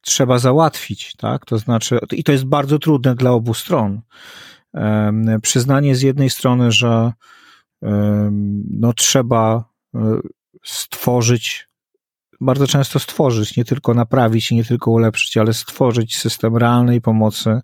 trzeba 0.00 0.38
załatwić, 0.38 1.12
tak? 1.16 1.44
To 1.44 1.58
znaczy, 1.58 1.98
i 2.12 2.24
to 2.24 2.32
jest 2.32 2.44
bardzo 2.44 2.78
trudne 2.78 3.14
dla 3.14 3.30
obu 3.30 3.54
stron 3.54 4.00
przyznanie 5.42 5.96
z 5.96 6.02
jednej 6.02 6.30
strony, 6.30 6.72
że 6.72 7.12
no, 8.70 8.92
trzeba 8.92 9.64
e, 9.94 10.18
stworzyć, 10.64 11.68
bardzo 12.40 12.66
często 12.66 12.98
stworzyć, 12.98 13.56
nie 13.56 13.64
tylko 13.64 13.94
naprawić 13.94 14.50
nie 14.50 14.64
tylko 14.64 14.90
ulepszyć, 14.90 15.36
ale 15.36 15.52
stworzyć 15.52 16.18
system 16.18 16.56
realnej 16.56 17.00
pomocy 17.00 17.60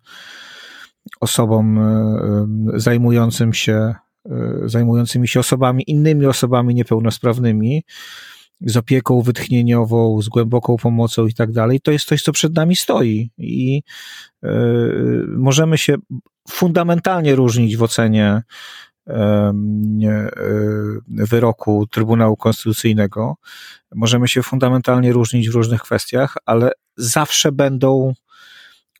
osobom 1.21 1.79
e, 1.79 2.81
zajmującym 2.81 3.53
się, 3.53 3.95
e, 4.27 4.61
zajmującymi 4.65 5.29
się 5.29 5.41
osobami, 5.41 5.85
innymi 5.87 6.27
osobami 6.27 6.75
niepełnosprawnymi, 6.75 7.85
z 8.61 8.77
opieką 8.77 9.23
wytchnieniową, 9.23 10.23
z 10.23 10.29
głęboką 10.29 10.77
pomocą 10.77 11.27
i 11.27 11.35
tak 11.35 11.53
dalej, 11.53 11.81
to 11.81 11.93
jest 11.93 12.05
coś, 12.05 12.23
co 12.23 12.33
przed 12.33 12.55
nami 12.55 12.77
stoi 12.77 13.31
i 13.39 13.83
y, 14.45 14.49
możemy 15.29 15.79
się 15.79 15.95
fundamentalnie 16.49 17.35
różnić 17.35 17.77
w 17.77 17.83
ocenie 17.83 18.43
y, 19.09 19.13
wyroku 21.09 21.87
Trybunału 21.91 22.37
Konstytucyjnego. 22.37 23.37
Możemy 23.95 24.29
się 24.29 24.43
fundamentalnie 24.43 25.13
różnić 25.13 25.51
w 25.51 25.55
różnych 25.55 25.83
kwestiach, 25.83 26.37
ale 26.47 26.73
zawsze 26.97 27.53
będą 27.53 28.13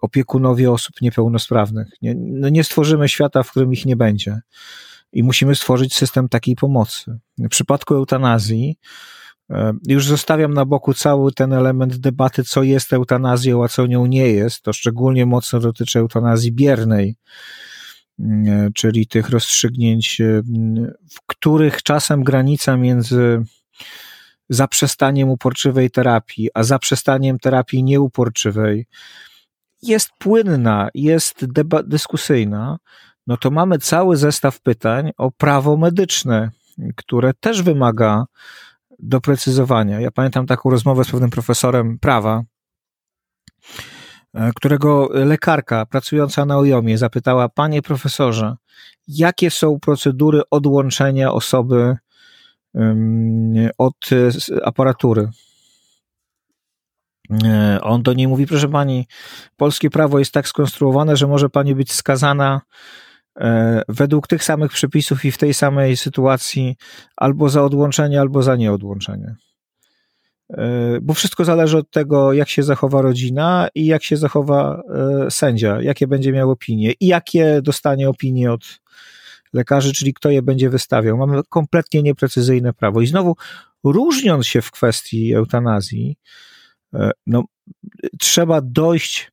opiekunowie 0.01 0.71
osób 0.71 1.01
niepełnosprawnych. 1.01 1.89
Nie, 2.03 2.15
no 2.17 2.49
nie 2.49 2.65
stworzymy 2.65 3.09
świata, 3.09 3.43
w 3.43 3.51
którym 3.51 3.73
ich 3.73 3.87
nie 3.87 3.97
będzie. 3.97 4.41
I 5.13 5.23
musimy 5.23 5.55
stworzyć 5.55 5.95
system 5.95 6.29
takiej 6.29 6.57
pomocy. 6.57 7.19
W 7.39 7.49
przypadku 7.49 7.95
eutanazji, 7.95 8.79
E, 8.79 9.20
już 9.87 10.07
zostawiam 10.07 10.55
na 10.55 10.65
boku 10.65 10.95
cały 10.95 11.33
ten 11.33 11.53
element 11.53 11.97
debaty, 11.97 12.45
co 12.45 12.63
jest 12.63 12.93
eutanazją, 12.93 13.65
a 13.65 13.69
co 13.69 13.87
nią 13.87 14.07
nie 14.07 14.29
jest. 14.29 14.63
To 14.63 14.73
szczególnie 14.73 15.27
mocno 15.27 15.61
dotyczy 15.61 15.99
eutanazji 15.99 16.53
biernej. 16.53 17.17
czyli 18.75 19.07
tych 19.07 19.31
rozstrzygnięć, 19.31 20.23
w 21.11 21.27
których 21.27 21.83
czasem 21.83 22.25
granica 22.25 22.77
między 22.77 23.43
zaprzestaniem 24.49 25.29
uporczywej 25.29 25.91
terapii, 25.91 26.49
a 26.55 26.63
zaprzestaniem 26.63 27.39
terapii 27.39 27.83
nieuporczywej 27.83 28.87
jest 29.83 30.11
płynna, 30.19 30.89
jest 30.95 31.47
dyskusyjna, 31.85 32.79
no 33.27 33.37
to 33.37 33.51
mamy 33.51 33.79
cały 33.79 34.17
zestaw 34.17 34.61
pytań 34.61 35.11
o 35.17 35.31
prawo 35.31 35.77
medyczne, 35.77 36.51
które 36.97 37.35
też 37.35 37.63
wymaga 37.63 38.25
doprecyzowania. 39.03 40.01
Ja 40.01 40.11
pamiętam 40.11 40.47
taką 40.47 40.71
rozmowę 40.71 41.05
z 41.05 41.11
pewnym 41.11 41.31
profesorem 41.31 41.99
prawa, 41.99 42.43
e, 44.35 44.51
którego 44.55 45.09
lekarka 45.13 45.87
pracująca 45.87 46.45
na 46.45 46.59
ojomie 46.59 46.99
zapytała: 46.99 47.49
Panie 47.49 47.83
profesorze, 47.83 48.57
jakie 49.09 49.51
są 49.51 49.81
procedury 49.81 50.43
odłączenia 50.51 51.33
osoby 51.33 51.97
od 53.79 53.95
e, 54.13 54.67
aparatury? 54.67 55.29
E, 57.45 57.79
on 57.83 58.03
do 58.03 58.13
niej 58.13 58.29
mówi: 58.29 58.47
Proszę 58.47 58.69
pani, 58.69 59.07
polskie 59.57 59.91
prawo 59.91 60.19
jest 60.19 60.33
tak 60.33 60.49
skonstruowane, 60.49 61.17
że 61.17 61.27
może 61.27 61.49
pani 61.49 61.75
być 61.75 61.93
skazana 61.93 62.61
według 63.89 64.27
tych 64.27 64.45
samych 64.45 64.73
przepisów 64.73 65.25
i 65.25 65.33
w 65.33 65.39
tej 65.39 65.55
samej 65.55 65.97
sytuacji 65.97 66.77
albo 67.17 67.49
za 67.49 67.65
odłączenie, 67.65 68.21
albo 68.21 68.43
za 68.43 68.57
nieodłączenie. 68.57 69.35
E, 70.51 70.99
bo 71.03 71.15
wszystko 71.15 71.45
zależy 71.45 71.79
od 71.79 71.91
tego, 71.91 72.33
jak 72.33 72.49
się 72.49 72.63
zachowa 72.63 73.03
rodzina 73.03 73.69
i 73.75 73.87
jak 73.87 74.05
się 74.05 74.17
zachowa 74.17 74.83
e, 75.27 75.31
sędzia, 75.31 75.83
jakie 75.83 76.07
będzie 76.07 76.33
miał 76.33 76.51
opinie 76.51 76.93
i 77.01 77.07
jakie 77.07 77.61
dostanie 77.63 78.09
opinie 78.09 78.53
od 78.53 78.81
lekarzy, 79.53 79.93
czyli 79.93 80.15
kto 80.15 80.31
je 80.31 80.43
będzie 80.43 80.71
wystawiał. 80.71 81.17
Mamy 81.17 81.41
kompletnie 81.49 82.03
nieprecyzyjne 82.03 82.73
prawo. 82.73 83.01
I 83.01 83.07
znowu, 83.07 83.37
różniąc 83.85 84.47
się 84.47 84.63
w 84.63 84.71
kwestii 84.71 85.35
eutanazji, 85.35 86.17
no, 87.27 87.45
trzeba 88.19 88.61
dojść 88.61 89.33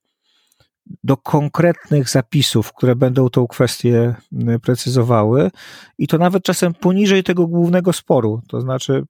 do 1.04 1.18
konkretnych 1.18 2.10
zapisów, 2.10 2.74
które 2.74 2.96
będą 2.96 3.30
tą 3.30 3.48
kwestię 3.48 4.16
precyzowały 4.62 5.52
i 5.98 6.08
to 6.08 6.18
nawet 6.18 6.44
czasem 6.44 6.74
poniżej 6.74 7.24
tego 7.24 7.48
głównego 7.48 7.94
sporu, 7.94 8.42
to 8.48 8.62
znaczy 8.62 9.04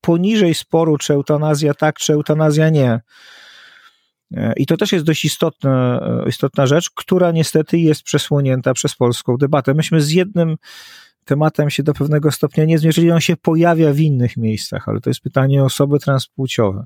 poniżej 0.00 0.54
sporu, 0.54 0.98
czy 0.98 1.12
eutanazja 1.12 1.74
tak, 1.74 1.96
czy 1.96 2.12
eutanazja 2.12 2.70
nie. 2.70 3.00
I 4.56 4.66
to 4.66 4.76
też 4.76 4.92
jest 4.92 5.04
dość 5.04 5.24
istotna, 5.24 6.00
istotna 6.26 6.66
rzecz, 6.66 6.90
która 6.90 7.32
niestety 7.32 7.78
jest 7.78 8.02
przesłonięta 8.02 8.74
przez 8.74 8.94
polską 8.94 9.36
debatę. 9.36 9.74
Myśmy 9.74 10.00
z 10.00 10.10
jednym 10.10 10.56
tematem 11.24 11.70
się 11.70 11.82
do 11.82 11.94
pewnego 11.94 12.32
stopnia 12.32 12.64
nie 12.64 12.78
zmierzyli, 12.78 13.10
on 13.10 13.20
się 13.20 13.36
pojawia 13.36 13.92
w 13.92 14.00
innych 14.00 14.36
miejscach, 14.36 14.88
ale 14.88 15.00
to 15.00 15.10
jest 15.10 15.20
pytanie 15.20 15.64
osoby 15.64 15.98
transpłciowe. 15.98 16.84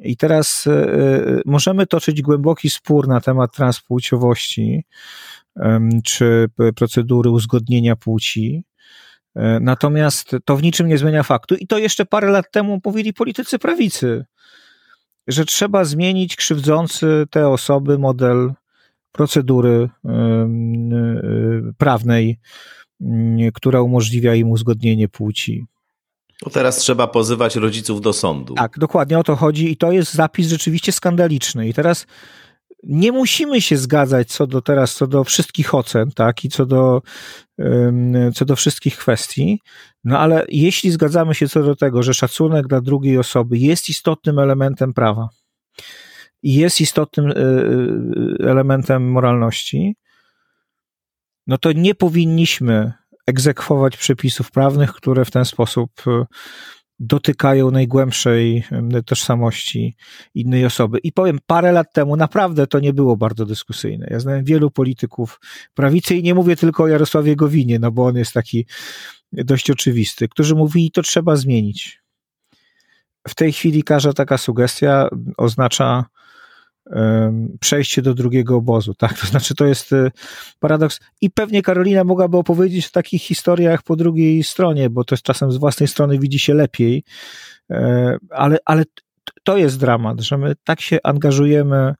I 0.00 0.16
teraz 0.16 0.66
e, 0.66 0.72
e, 0.72 1.40
możemy 1.46 1.86
toczyć 1.86 2.22
głęboki 2.22 2.70
spór 2.70 3.08
na 3.08 3.20
temat 3.20 3.52
transpłciowości 3.54 4.84
czy 6.04 6.46
procedury 6.76 7.30
uzgodnienia 7.30 7.96
płci. 7.96 8.64
E, 9.34 9.60
natomiast 9.60 10.36
to 10.44 10.56
w 10.56 10.62
niczym 10.62 10.88
nie 10.88 10.98
zmienia 10.98 11.22
faktu. 11.22 11.54
I 11.54 11.66
to 11.66 11.78
jeszcze 11.78 12.06
parę 12.06 12.30
lat 12.30 12.50
temu 12.50 12.80
mówili 12.84 13.12
politycy 13.12 13.58
prawicy, 13.58 14.24
że 15.26 15.44
trzeba 15.44 15.84
zmienić 15.84 16.36
krzywdzący 16.36 17.26
te 17.30 17.48
osoby 17.48 17.98
model 17.98 18.52
procedury 19.12 19.88
prawnej, 21.78 22.38
która 23.54 23.82
umożliwia 23.82 24.34
im 24.34 24.50
uzgodnienie 24.50 25.08
płci. 25.08 25.66
To 26.40 26.50
teraz 26.50 26.76
trzeba 26.76 27.06
pozywać 27.06 27.56
rodziców 27.56 28.00
do 28.00 28.12
sądu. 28.12 28.54
Tak, 28.54 28.78
dokładnie 28.78 29.18
o 29.18 29.22
to 29.22 29.36
chodzi 29.36 29.72
i 29.72 29.76
to 29.76 29.92
jest 29.92 30.14
zapis 30.14 30.48
rzeczywiście 30.48 30.92
skandaliczny. 30.92 31.68
I 31.68 31.74
teraz 31.74 32.06
nie 32.82 33.12
musimy 33.12 33.60
się 33.60 33.76
zgadzać 33.76 34.28
co 34.28 34.46
do 34.46 34.62
teraz, 34.62 34.94
co 34.94 35.06
do 35.06 35.24
wszystkich 35.24 35.74
ocen, 35.74 36.10
tak, 36.10 36.44
i 36.44 36.48
co 36.48 36.66
do, 36.66 37.02
co 38.34 38.44
do 38.44 38.56
wszystkich 38.56 38.98
kwestii, 38.98 39.60
no 40.04 40.18
ale 40.18 40.44
jeśli 40.48 40.90
zgadzamy 40.90 41.34
się 41.34 41.48
co 41.48 41.62
do 41.62 41.76
tego, 41.76 42.02
że 42.02 42.14
szacunek 42.14 42.66
dla 42.66 42.80
drugiej 42.80 43.18
osoby 43.18 43.58
jest 43.58 43.88
istotnym 43.88 44.38
elementem 44.38 44.94
prawa 44.94 45.28
i 46.42 46.54
jest 46.54 46.80
istotnym 46.80 47.26
e, 47.26 47.34
e, 47.34 48.50
elementem 48.50 49.10
moralności, 49.10 49.96
no 51.46 51.58
to 51.58 51.72
nie 51.72 51.94
powinniśmy 51.94 52.92
egzekwować 53.28 53.96
przepisów 53.96 54.50
prawnych, 54.50 54.92
które 54.92 55.24
w 55.24 55.30
ten 55.30 55.44
sposób 55.44 55.90
e, 56.06 56.24
dotykają 56.98 57.70
najgłębszej 57.70 58.64
tożsamości 59.06 59.96
innej 60.34 60.64
osoby. 60.64 60.98
I 60.98 61.12
powiem, 61.12 61.38
parę 61.46 61.72
lat 61.72 61.92
temu 61.92 62.16
naprawdę 62.16 62.66
to 62.66 62.80
nie 62.80 62.92
było 62.92 63.16
bardzo 63.16 63.46
dyskusyjne. 63.46 64.06
Ja 64.10 64.20
znałem 64.20 64.44
wielu 64.44 64.70
polityków 64.70 65.40
prawicy 65.74 66.16
i 66.16 66.22
nie 66.22 66.34
mówię 66.34 66.56
tylko 66.56 66.82
o 66.82 66.88
Jarosławie 66.88 67.36
Gowinie, 67.36 67.78
no 67.78 67.90
bo 67.90 68.06
on 68.06 68.16
jest 68.16 68.32
taki 68.32 68.66
dość 69.32 69.70
oczywisty, 69.70 70.28
którzy 70.28 70.54
mówili, 70.54 70.90
to 70.90 71.02
trzeba 71.02 71.36
zmienić. 71.36 72.02
W 73.28 73.34
tej 73.34 73.52
chwili 73.52 73.82
każda 73.82 74.12
taka 74.12 74.38
sugestia 74.38 75.08
oznacza 75.36 76.04
przejście 77.60 78.02
do 78.02 78.14
drugiego 78.14 78.56
obozu, 78.56 78.94
tak? 78.94 79.18
To 79.20 79.26
znaczy, 79.26 79.54
to 79.54 79.66
jest 79.66 79.92
y, 79.92 80.10
paradoks. 80.60 81.00
I 81.20 81.30
pewnie 81.30 81.62
Karolina 81.62 82.04
mogłaby 82.04 82.36
opowiedzieć 82.36 82.86
o 82.86 82.90
takich 82.90 83.22
historiach 83.22 83.82
po 83.82 83.96
drugiej 83.96 84.44
stronie, 84.44 84.90
bo 84.90 85.04
to 85.04 85.14
jest 85.14 85.24
czasem 85.24 85.52
z 85.52 85.56
własnej 85.56 85.88
strony 85.88 86.18
widzi 86.18 86.38
się 86.38 86.54
lepiej, 86.54 87.04
e, 87.70 88.16
ale, 88.30 88.58
ale 88.64 88.84
to 89.44 89.56
jest 89.56 89.80
dramat, 89.80 90.20
że 90.20 90.38
my 90.38 90.54
tak 90.64 90.80
się 90.80 90.98
angażujemy 91.02 91.94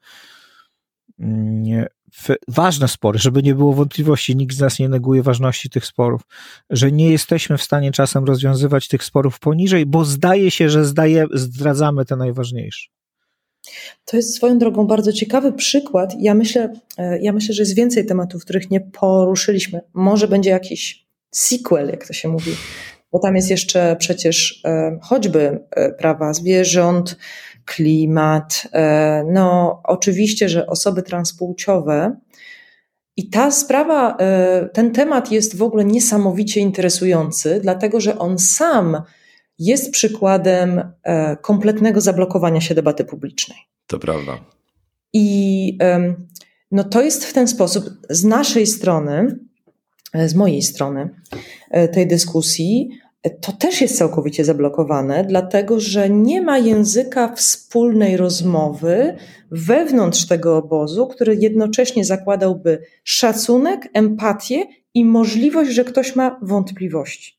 mm, 1.19 1.87
w 2.13 2.29
ważne 2.49 2.89
spory, 2.89 3.19
żeby 3.19 3.43
nie 3.43 3.55
było 3.55 3.73
wątpliwości, 3.73 4.37
nikt 4.37 4.55
z 4.55 4.61
nas 4.61 4.79
nie 4.79 4.89
neguje 4.89 5.23
ważności 5.23 5.71
tych 5.71 5.87
sporów, 5.87 6.23
że 6.71 6.93
nie 6.93 7.11
jesteśmy 7.11 7.59
w 7.59 7.63
stanie 7.63 7.93
czasem 7.93 8.25
rozwiązywać 8.25 8.89
tych 8.89 9.05
sporów 9.05 9.39
poniżej, 9.39 9.87
bo 9.87 10.05
zdaje 10.05 10.51
się, 10.51 10.71
że 10.71 10.85
zdaje, 10.85 11.27
zdradzamy 11.33 12.05
te 12.05 12.17
najważniejsze. 12.17 12.98
To 14.05 14.17
jest 14.17 14.35
swoją 14.35 14.59
drogą 14.59 14.87
bardzo 14.87 15.13
ciekawy 15.13 15.53
przykład. 15.53 16.15
Ja 16.19 16.35
myślę, 16.35 16.73
e, 16.99 17.19
ja 17.21 17.33
myślę, 17.33 17.55
że 17.55 17.63
jest 17.63 17.75
więcej 17.75 18.07
tematów, 18.07 18.43
których 18.45 18.71
nie 18.71 18.81
poruszyliśmy. 18.81 19.81
Może 19.95 20.29
będzie 20.29 20.51
jakiś 20.51 21.07
sequel, 21.31 21.89
jak 21.91 22.07
to 22.07 22.13
się 22.13 22.29
mówi, 22.29 22.53
bo 23.13 23.19
tam 23.19 23.37
jest 23.37 23.51
jeszcze 23.51 23.97
przecież 23.99 24.63
e, 24.65 24.99
choćby 25.03 25.61
e, 25.71 25.93
prawa 25.93 26.33
zwierząt, 26.33 27.17
klimat. 27.65 28.63
No, 29.27 29.81
oczywiście, 29.85 30.49
że 30.49 30.67
osoby 30.67 31.03
transpłciowe. 31.03 32.17
I 33.17 33.31
ta 33.31 33.51
sprawa, 33.51 34.17
ten 34.73 34.93
temat 34.93 35.33
jest 35.33 35.57
w 35.57 35.63
ogóle 35.63 35.85
niesamowicie 35.85 36.61
interesujący, 36.61 37.61
dlatego 37.63 38.01
że 38.01 38.19
on 38.19 38.39
sam 38.39 39.03
jest 39.59 39.91
przykładem 39.91 40.83
e, 41.03 41.37
kompletnego 41.37 42.01
zablokowania 42.01 42.61
się 42.61 42.75
debaty 42.75 43.05
publicznej. 43.05 43.59
To 43.87 43.99
prawda. 43.99 44.39
I 45.13 45.79
no 46.71 46.85
to 46.85 47.03
jest 47.03 47.25
w 47.25 47.33
ten 47.33 47.49
sposób 47.49 47.85
z 48.11 48.25
naszej 48.25 48.67
strony, 48.67 49.39
e, 50.13 50.29
z 50.29 50.35
mojej 50.35 50.63
strony 50.63 51.11
e, 51.71 51.89
tej 51.89 52.07
dyskusji, 52.07 52.91
to 53.41 53.53
też 53.53 53.81
jest 53.81 53.99
całkowicie 53.99 54.45
zablokowane, 54.45 55.25
dlatego 55.25 55.81
że 55.81 56.11
nie 56.11 56.43
ma 56.43 56.59
języka 56.59 57.35
wspólnej 57.35 58.17
rozmowy 58.17 59.17
wewnątrz 59.51 60.27
tego 60.27 60.57
obozu, 60.57 61.07
który 61.07 61.37
jednocześnie 61.37 62.05
zakładałby 62.05 62.83
szacunek, 63.05 63.89
empatię 63.93 64.67
i 64.95 65.05
możliwość, 65.05 65.71
że 65.71 65.85
ktoś 65.85 66.17
ma 66.17 66.39
wątpliwości. 66.43 67.38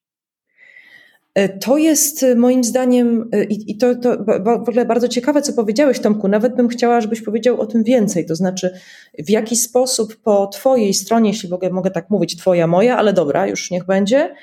E, 1.36 1.50
to 1.50 1.78
jest 1.78 2.24
e, 2.24 2.36
moim 2.36 2.64
zdaniem, 2.64 3.30
e, 3.32 3.44
i, 3.44 3.78
to, 3.78 3.96
to 3.96 4.18
w 4.44 4.48
ogóle 4.48 4.86
bardzo 4.86 5.08
ciekawe, 5.08 5.42
co 5.42 5.54
powiedziałeś, 5.54 6.00
Tomku. 6.00 6.28
Nawet 6.28 6.56
bym 6.56 6.68
chciała, 6.68 7.02
żebyś 7.02 7.22
powiedział 7.22 7.62
o 7.62 7.66
tym 7.66 7.84
więcej. 7.84 8.26
To 8.26 8.36
znaczy, 8.36 8.74
w 9.20 9.30
jaki 9.30 9.56
sposób 9.56 10.16
po 10.16 10.48
Twojej 10.48 10.94
stronie, 10.94 11.30
jeśli 11.30 11.50
mogę, 11.50 11.70
mogę 11.70 11.92
tak 11.92 12.10
mówić, 12.10 12.38
Twoja, 12.38 12.68
moja, 12.68 12.98
ale 12.98 13.14
dobra, 13.14 13.48
już 13.48 13.72
niech 13.72 13.86
będzie, 13.86 14.36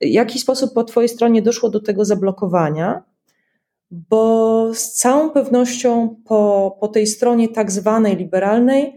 w 0.00 0.06
jaki 0.06 0.38
sposób 0.38 0.74
po 0.74 0.84
Twojej 0.84 1.08
stronie 1.08 1.42
doszło 1.42 1.70
do 1.70 1.80
tego 1.80 2.04
zablokowania? 2.04 3.02
Bo 3.90 4.70
z 4.74 4.92
całą 4.92 5.30
pewnością 5.30 6.16
po, 6.24 6.76
po 6.80 6.88
tej 6.88 7.06
stronie 7.06 7.48
tak 7.48 7.70
zwanej 7.70 8.16
liberalnej, 8.16 8.96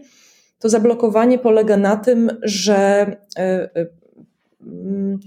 to 0.58 0.68
zablokowanie 0.68 1.38
polega 1.38 1.76
na 1.76 1.96
tym, 1.96 2.30
że. 2.42 3.06
Yy, 3.38 3.88
yy, 4.60 5.18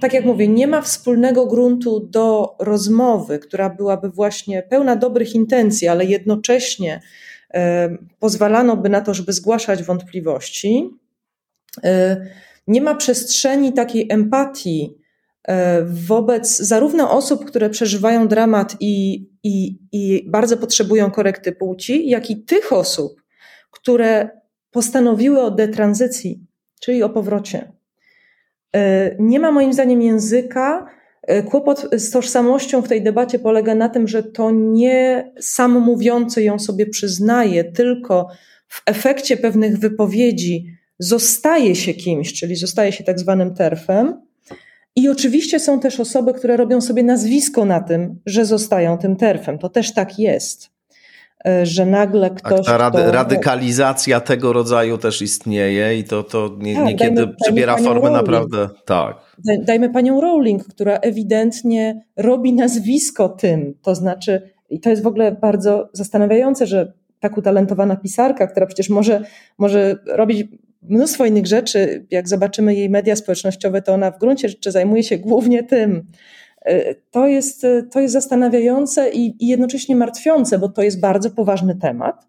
tak 0.00 0.12
jak 0.12 0.24
mówię, 0.24 0.48
nie 0.48 0.66
ma 0.66 0.82
wspólnego 0.82 1.46
gruntu 1.46 2.00
do 2.00 2.56
rozmowy, 2.58 3.38
która 3.38 3.70
byłaby 3.70 4.10
właśnie 4.10 4.62
pełna 4.62 4.96
dobrych 4.96 5.34
intencji, 5.34 5.88
ale 5.88 6.04
jednocześnie 6.04 7.00
pozwalano 8.18 8.76
by 8.76 8.88
na 8.88 9.00
to, 9.00 9.14
żeby 9.14 9.32
zgłaszać 9.32 9.82
wątpliwości. 9.82 10.90
nie 12.66 12.80
ma 12.80 12.94
przestrzeni 12.94 13.72
takiej 13.72 14.06
empatii 14.10 14.98
wobec 15.86 16.56
zarówno 16.56 17.10
osób, 17.10 17.44
które 17.44 17.70
przeżywają 17.70 18.28
dramat 18.28 18.76
i, 18.80 19.26
i, 19.42 19.78
i 19.92 20.30
bardzo 20.30 20.56
potrzebują 20.56 21.10
korekty 21.10 21.52
płci, 21.52 22.08
jak 22.08 22.30
i 22.30 22.44
tych 22.44 22.72
osób, 22.72 23.22
które 23.70 24.30
postanowiły 24.70 25.40
o 25.40 25.50
detranzycji, 25.50 26.46
czyli 26.80 27.02
o 27.02 27.08
powrocie. 27.08 27.72
Nie 29.18 29.40
ma 29.40 29.52
moim 29.52 29.72
zdaniem 29.72 30.02
języka, 30.02 30.86
E, 31.26 31.42
kłopot 31.42 31.88
z 31.92 32.10
tożsamością 32.10 32.82
w 32.82 32.88
tej 32.88 33.02
debacie 33.02 33.38
polega 33.38 33.74
na 33.74 33.88
tym, 33.88 34.08
że 34.08 34.22
to 34.22 34.50
nie 34.50 35.32
sam 35.40 35.80
mówiący 35.80 36.42
ją 36.42 36.58
sobie 36.58 36.86
przyznaje, 36.86 37.64
tylko 37.64 38.28
w 38.68 38.82
efekcie 38.86 39.36
pewnych 39.36 39.78
wypowiedzi 39.78 40.66
zostaje 40.98 41.74
się 41.74 41.94
kimś, 41.94 42.32
czyli 42.32 42.56
zostaje 42.56 42.92
się 42.92 43.04
tak 43.04 43.18
zwanym 43.18 43.54
terfem. 43.54 44.22
I 44.96 45.08
oczywiście 45.08 45.60
są 45.60 45.80
też 45.80 46.00
osoby, 46.00 46.34
które 46.34 46.56
robią 46.56 46.80
sobie 46.80 47.02
nazwisko 47.02 47.64
na 47.64 47.80
tym, 47.80 48.20
że 48.26 48.44
zostają 48.44 48.98
tym 48.98 49.16
terfem. 49.16 49.58
To 49.58 49.68
też 49.68 49.94
tak 49.94 50.18
jest. 50.18 50.75
E, 51.44 51.66
że 51.66 51.86
nagle 51.86 52.30
ktoś. 52.30 52.56
Tak, 52.56 52.66
ta 52.66 52.78
rady, 52.78 53.12
radykalizacja 53.12 54.20
tego 54.20 54.52
rodzaju 54.52 54.98
też 54.98 55.22
istnieje 55.22 55.98
i 55.98 56.04
to, 56.04 56.22
to 56.22 56.56
nie, 56.58 56.74
tak, 56.74 56.84
niekiedy 56.84 57.14
dajmy, 57.14 57.34
przybiera 57.44 57.74
dajmy 57.74 57.88
formę 57.88 58.10
naprawdę. 58.10 58.68
Tak. 58.84 59.16
Dajmy 59.62 59.90
panią 59.90 60.20
Rowling, 60.20 60.64
która 60.64 60.96
ewidentnie 60.96 62.04
robi 62.16 62.52
nazwisko 62.52 63.28
tym. 63.28 63.74
To 63.82 63.94
znaczy, 63.94 64.50
i 64.70 64.80
to 64.80 64.90
jest 64.90 65.02
w 65.02 65.06
ogóle 65.06 65.32
bardzo 65.32 65.88
zastanawiające, 65.92 66.66
że 66.66 66.92
tak 67.20 67.38
utalentowana 67.38 67.96
pisarka, 67.96 68.46
która 68.46 68.66
przecież 68.66 68.88
może, 68.88 69.22
może 69.58 69.96
robić 70.06 70.48
mnóstwo 70.82 71.24
innych 71.24 71.46
rzeczy, 71.46 72.06
jak 72.10 72.28
zobaczymy 72.28 72.74
jej 72.74 72.90
media 72.90 73.16
społecznościowe, 73.16 73.82
to 73.82 73.94
ona 73.94 74.10
w 74.10 74.18
gruncie 74.18 74.48
rzeczy 74.48 74.72
zajmuje 74.72 75.02
się 75.02 75.18
głównie 75.18 75.62
tym. 75.62 76.06
E, 76.66 76.94
to 76.94 77.26
jest, 77.26 77.64
e, 77.64 77.82
to 77.82 78.00
jest 78.00 78.12
zastanawiające 78.12 79.10
i, 79.10 79.44
i 79.44 79.48
jednocześnie 79.48 79.96
martwiące, 79.96 80.58
bo 80.58 80.68
to 80.68 80.82
jest 80.82 81.00
bardzo 81.00 81.30
poważny 81.30 81.76
temat. 81.76 82.26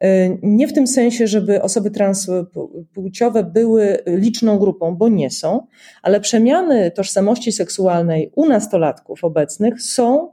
E, 0.00 0.28
nie 0.42 0.68
w 0.68 0.72
tym 0.72 0.86
sensie, 0.86 1.26
żeby 1.26 1.62
osoby 1.62 1.90
transpłciowe 1.90 3.44
były 3.44 3.98
liczną 4.06 4.58
grupą, 4.58 4.96
bo 4.96 5.08
nie 5.08 5.30
są, 5.30 5.66
ale 6.02 6.20
przemiany 6.20 6.90
tożsamości 6.90 7.52
seksualnej 7.52 8.32
u 8.34 8.46
nastolatków 8.46 9.24
obecnych 9.24 9.82
są 9.82 10.32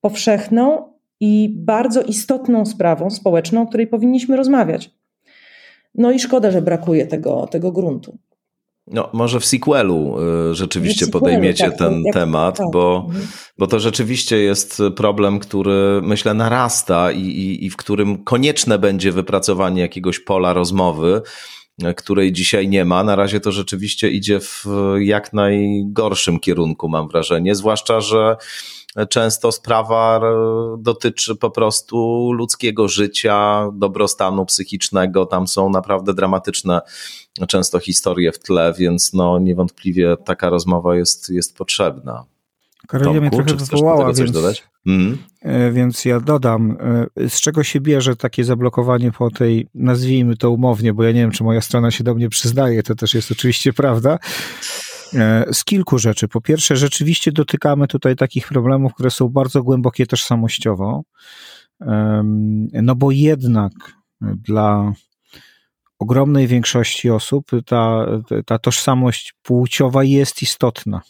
powszechną 0.00 0.92
i 1.20 1.54
bardzo 1.58 2.02
istotną 2.02 2.66
sprawą 2.66 3.10
społeczną, 3.10 3.62
o 3.62 3.66
której 3.66 3.86
powinniśmy 3.86 4.36
rozmawiać. 4.36 4.90
No 5.94 6.10
i 6.10 6.18
szkoda, 6.18 6.50
że 6.50 6.62
brakuje 6.62 7.06
tego, 7.06 7.46
tego 7.46 7.72
gruntu. 7.72 8.18
No, 8.86 9.08
może 9.12 9.40
w 9.40 9.44
sequelu 9.44 10.16
y, 10.50 10.54
rzeczywiście 10.54 11.06
podejmiecie 11.06 11.68
tak, 11.70 11.78
ten 11.78 12.02
temat, 12.12 12.58
tak. 12.58 12.66
Bo, 12.72 13.04
mhm. 13.06 13.26
bo 13.58 13.66
to 13.66 13.80
rzeczywiście 13.80 14.38
jest 14.38 14.82
problem, 14.96 15.38
który 15.38 16.00
myślę 16.02 16.34
narasta 16.34 17.12
i, 17.12 17.20
i, 17.20 17.64
i 17.64 17.70
w 17.70 17.76
którym 17.76 18.24
konieczne 18.24 18.78
będzie 18.78 19.12
wypracowanie 19.12 19.82
jakiegoś 19.82 20.20
pola 20.20 20.52
rozmowy, 20.52 21.22
y, 21.84 21.94
której 21.94 22.32
dzisiaj 22.32 22.68
nie 22.68 22.84
ma. 22.84 23.04
Na 23.04 23.16
razie 23.16 23.40
to 23.40 23.52
rzeczywiście 23.52 24.10
idzie 24.10 24.40
w 24.40 24.64
jak 24.98 25.32
najgorszym 25.32 26.40
kierunku, 26.40 26.88
mam 26.88 27.08
wrażenie, 27.08 27.54
zwłaszcza, 27.54 28.00
że 28.00 28.36
często 29.10 29.52
sprawa 29.52 30.20
dotyczy 30.78 31.36
po 31.36 31.50
prostu 31.50 32.30
ludzkiego 32.32 32.88
życia, 32.88 33.68
dobrostanu 33.72 34.46
psychicznego. 34.46 35.26
Tam 35.26 35.48
są 35.48 35.70
naprawdę 35.70 36.14
dramatyczne 36.14 36.80
często 37.46 37.78
historie 37.78 38.32
w 38.32 38.38
tle, 38.38 38.74
więc 38.78 39.12
no 39.12 39.38
niewątpliwie 39.38 40.16
taka 40.24 40.50
rozmowa 40.50 40.96
jest, 40.96 41.30
jest 41.30 41.56
potrzebna. 41.56 42.24
Karolina 42.86 43.20
mnie 43.20 43.30
trochę 43.30 43.54
wywołała, 43.54 44.12
więc, 44.12 44.32
mm. 44.86 45.18
więc 45.72 46.04
ja 46.04 46.20
dodam, 46.20 46.76
e, 47.16 47.28
z 47.28 47.40
czego 47.40 47.62
się 47.62 47.80
bierze 47.80 48.16
takie 48.16 48.44
zablokowanie 48.44 49.12
po 49.12 49.30
tej, 49.30 49.68
nazwijmy 49.74 50.36
to 50.36 50.50
umownie, 50.50 50.92
bo 50.92 51.04
ja 51.04 51.12
nie 51.12 51.20
wiem, 51.20 51.30
czy 51.30 51.44
moja 51.44 51.60
strona 51.60 51.90
się 51.90 52.04
do 52.04 52.14
mnie 52.14 52.28
przyznaje, 52.28 52.82
to 52.82 52.94
też 52.94 53.14
jest 53.14 53.32
oczywiście 53.32 53.72
prawda, 53.72 54.18
e, 55.14 55.46
z 55.52 55.64
kilku 55.64 55.98
rzeczy. 55.98 56.28
Po 56.28 56.40
pierwsze, 56.40 56.76
rzeczywiście 56.76 57.32
dotykamy 57.32 57.88
tutaj 57.88 58.16
takich 58.16 58.48
problemów, 58.48 58.94
które 58.94 59.10
są 59.10 59.28
bardzo 59.28 59.62
głębokie 59.62 60.06
tożsamościowo, 60.06 61.02
no 62.72 62.94
bo 62.94 63.10
jednak 63.10 63.72
dla 64.20 64.92
ogromnej 65.98 66.46
większości 66.46 67.10
osób 67.10 67.50
ta, 67.66 68.06
ta 68.46 68.58
tożsamość 68.58 69.34
płciowa 69.42 70.04
jest 70.04 70.42
istotna. 70.42 71.00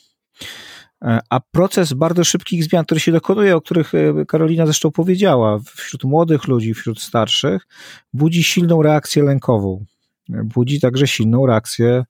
E, 1.05 1.21
a 1.31 1.41
proces 1.41 1.93
bardzo 1.93 2.25
szybkich 2.25 2.65
zmian, 2.65 2.85
który 2.85 3.01
się 3.01 3.13
dokonuje, 3.13 3.57
o 3.57 3.61
których 3.61 3.95
e, 3.95 4.25
Karolina 4.27 4.67
zresztą 4.67 4.91
powiedziała, 4.91 5.59
wśród 5.77 6.05
młodych 6.05 6.49
ludzi, 6.49 6.75
wśród 6.75 7.01
starszych, 7.03 7.67
budzi 8.13 8.45
silną 8.45 8.83
reakcję 8.83 9.23
lękową. 9.23 9.85
Budzi 10.29 10.81
także 10.81 11.07
silną 11.07 11.47
reakcję 11.47 12.05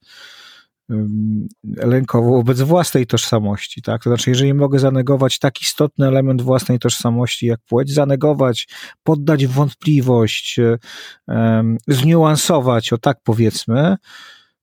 lękową 1.77 2.31
wobec 2.31 2.61
własnej 2.61 3.07
tożsamości, 3.07 3.81
tak? 3.81 4.03
To 4.03 4.09
znaczy, 4.09 4.29
jeżeli 4.29 4.53
mogę 4.53 4.79
zanegować 4.79 5.39
tak 5.39 5.61
istotny 5.61 6.07
element 6.07 6.41
własnej 6.41 6.79
tożsamości 6.79 7.45
jak 7.45 7.59
płeć, 7.69 7.93
zanegować, 7.93 8.67
poddać 9.03 9.47
wątpliwość, 9.47 10.59
zniuansować, 11.87 12.93
o 12.93 12.97
tak 12.97 13.17
powiedzmy, 13.23 13.95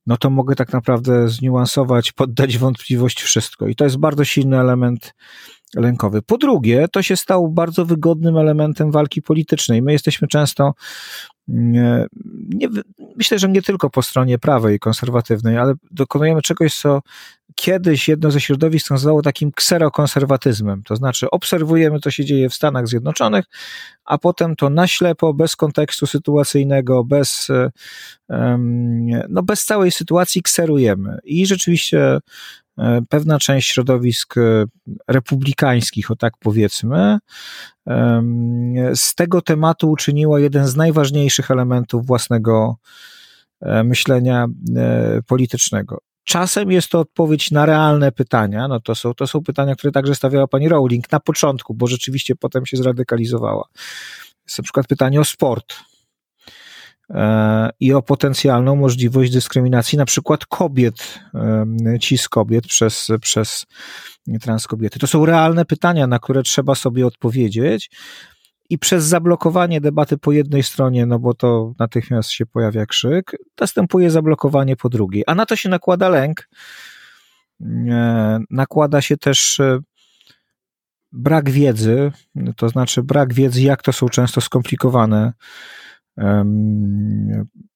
no 0.06 0.16
to 0.16 0.30
mogę 0.30 0.54
tak 0.54 0.72
naprawdę 0.72 1.28
zniuansować, 1.28 2.12
poddać 2.12 2.58
wątpliwość 2.58 3.22
wszystko. 3.22 3.68
I 3.68 3.74
to 3.74 3.84
jest 3.84 3.96
bardzo 3.96 4.24
silny 4.24 4.60
element 4.60 5.14
lękowy. 5.76 6.22
Po 6.22 6.38
drugie, 6.38 6.86
to 6.92 7.02
się 7.02 7.16
stało 7.16 7.48
bardzo 7.48 7.84
wygodnym 7.84 8.36
elementem 8.36 8.90
walki 8.90 9.22
politycznej. 9.22 9.82
My 9.82 9.92
jesteśmy 9.92 10.28
często 10.28 10.74
nie, 11.48 12.68
myślę, 13.16 13.38
że 13.38 13.48
nie 13.48 13.62
tylko 13.62 13.90
po 13.90 14.02
stronie 14.02 14.38
prawej, 14.38 14.78
konserwatywnej, 14.78 15.58
ale 15.58 15.74
dokonujemy 15.90 16.42
czegoś, 16.42 16.74
co 16.74 17.02
kiedyś 17.54 18.08
jedno 18.08 18.30
ze 18.30 18.40
środowisk 18.40 18.90
nazywało 18.90 19.22
takim 19.22 19.52
kserokonserwatyzmem. 19.52 20.82
To 20.82 20.96
znaczy, 20.96 21.30
obserwujemy, 21.30 22.00
co 22.00 22.10
się 22.10 22.24
dzieje 22.24 22.48
w 22.48 22.54
Stanach 22.54 22.88
Zjednoczonych, 22.88 23.44
a 24.04 24.18
potem 24.18 24.56
to 24.56 24.70
na 24.70 24.86
ślepo, 24.86 25.34
bez 25.34 25.56
kontekstu 25.56 26.06
sytuacyjnego, 26.06 27.04
bez, 27.04 27.48
no 29.28 29.42
bez 29.42 29.64
całej 29.64 29.90
sytuacji 29.90 30.42
kserujemy. 30.42 31.18
I 31.24 31.46
rzeczywiście 31.46 32.20
E, 32.78 33.02
pewna 33.08 33.38
część 33.38 33.70
środowisk 33.70 34.38
e, 34.38 34.64
republikańskich, 35.08 36.10
o 36.10 36.16
tak 36.16 36.34
powiedzmy, 36.40 37.18
z 38.94 39.14
tego 39.14 39.42
tematu 39.42 39.90
uczyniła 39.90 40.40
jeden 40.40 40.66
z 40.66 40.76
najważniejszych 40.76 41.33
elementów 41.50 42.06
własnego 42.06 42.76
e, 43.60 43.84
myślenia 43.84 44.46
politycznego. 45.26 45.98
Czasem 46.24 46.72
jest 46.72 46.88
to 46.88 47.00
odpowiedź 47.00 47.50
na 47.50 47.66
realne 47.66 48.12
pytania. 48.12 48.68
No 48.68 48.80
to, 48.80 48.94
są, 48.94 49.14
to 49.14 49.26
są 49.26 49.42
pytania, 49.42 49.74
które 49.74 49.92
także 49.92 50.14
stawiała 50.14 50.46
pani 50.46 50.68
Rowling 50.68 51.12
na 51.12 51.20
początku, 51.20 51.74
bo 51.74 51.86
rzeczywiście 51.86 52.36
potem 52.36 52.66
się 52.66 52.76
zradykalizowała. 52.76 53.68
Jest 54.46 54.58
na 54.58 54.62
przykład 54.64 54.86
pytanie 54.86 55.20
o 55.20 55.24
sport 55.24 55.74
i 57.80 57.92
o 57.92 58.02
potencjalną 58.02 58.76
możliwość 58.76 59.32
dyskryminacji 59.32 59.98
na 59.98 60.04
przykład 60.04 60.46
kobiet, 60.46 61.20
cis 62.00 62.28
kobiet 62.28 62.66
przez, 62.66 63.08
przez 63.20 63.66
transkobiety. 64.40 64.98
To 64.98 65.06
są 65.06 65.26
realne 65.26 65.64
pytania, 65.64 66.06
na 66.06 66.18
które 66.18 66.42
trzeba 66.42 66.74
sobie 66.74 67.06
odpowiedzieć 67.06 67.90
i 68.70 68.78
przez 68.78 69.04
zablokowanie 69.04 69.80
debaty 69.80 70.18
po 70.18 70.32
jednej 70.32 70.62
stronie, 70.62 71.06
no 71.06 71.18
bo 71.18 71.34
to 71.34 71.72
natychmiast 71.78 72.30
się 72.30 72.46
pojawia 72.46 72.86
krzyk, 72.86 73.36
następuje 73.60 74.10
zablokowanie 74.10 74.76
po 74.76 74.88
drugiej. 74.88 75.24
A 75.26 75.34
na 75.34 75.46
to 75.46 75.56
się 75.56 75.68
nakłada 75.68 76.08
lęk, 76.08 76.48
nakłada 78.50 79.00
się 79.00 79.16
też 79.16 79.60
e, 79.60 79.78
brak 81.12 81.50
wiedzy, 81.50 82.12
to 82.56 82.68
znaczy 82.68 83.02
brak 83.02 83.34
wiedzy, 83.34 83.62
jak 83.62 83.82
to 83.82 83.92
są 83.92 84.08
często 84.08 84.40
skomplikowane 84.40 85.32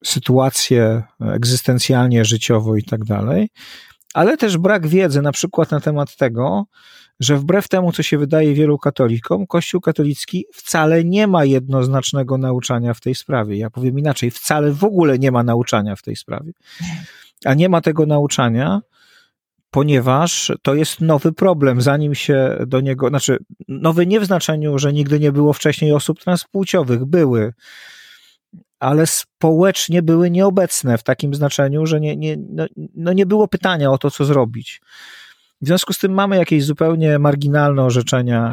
sytuację 0.04 1.02
egzystencjalnie, 1.20 2.24
życiowo 2.24 2.76
i 2.76 2.82
tak 2.82 3.04
dalej, 3.04 3.48
ale 4.14 4.36
też 4.36 4.58
brak 4.58 4.86
wiedzy 4.86 5.22
na 5.22 5.32
przykład 5.32 5.70
na 5.70 5.80
temat 5.80 6.16
tego, 6.16 6.64
że 7.20 7.36
wbrew 7.36 7.68
temu, 7.68 7.92
co 7.92 8.02
się 8.02 8.18
wydaje 8.18 8.54
wielu 8.54 8.78
katolikom, 8.78 9.46
Kościół 9.46 9.80
katolicki 9.80 10.44
wcale 10.52 11.04
nie 11.04 11.26
ma 11.26 11.44
jednoznacznego 11.44 12.38
nauczania 12.38 12.94
w 12.94 13.00
tej 13.00 13.14
sprawie. 13.14 13.56
Ja 13.56 13.70
powiem 13.70 13.98
inaczej, 13.98 14.30
wcale 14.30 14.72
w 14.72 14.84
ogóle 14.84 15.18
nie 15.18 15.32
ma 15.32 15.42
nauczania 15.42 15.96
w 15.96 16.02
tej 16.02 16.16
sprawie. 16.16 16.52
A 17.44 17.54
nie 17.54 17.68
ma 17.68 17.80
tego 17.80 18.06
nauczania, 18.06 18.80
ponieważ 19.70 20.52
to 20.62 20.74
jest 20.74 21.00
nowy 21.00 21.32
problem, 21.32 21.80
zanim 21.80 22.14
się 22.14 22.58
do 22.66 22.80
niego, 22.80 23.08
znaczy 23.08 23.38
nowy 23.68 24.06
nie 24.06 24.20
w 24.20 24.24
znaczeniu, 24.24 24.78
że 24.78 24.92
nigdy 24.92 25.20
nie 25.20 25.32
było 25.32 25.52
wcześniej 25.52 25.92
osób 25.92 26.20
transpłciowych, 26.20 27.04
były 27.04 27.52
ale 28.78 29.06
społecznie 29.06 30.02
były 30.02 30.30
nieobecne 30.30 30.98
w 30.98 31.02
takim 31.02 31.34
znaczeniu, 31.34 31.86
że 31.86 32.00
nie, 32.00 32.16
nie, 32.16 32.36
no, 32.50 32.66
no 32.94 33.12
nie 33.12 33.26
było 33.26 33.48
pytania 33.48 33.90
o 33.90 33.98
to, 33.98 34.10
co 34.10 34.24
zrobić. 34.24 34.80
W 35.60 35.66
związku 35.66 35.92
z 35.92 35.98
tym 35.98 36.12
mamy 36.12 36.36
jakieś 36.36 36.64
zupełnie 36.64 37.18
marginalne 37.18 37.82
orzeczenia 37.82 38.52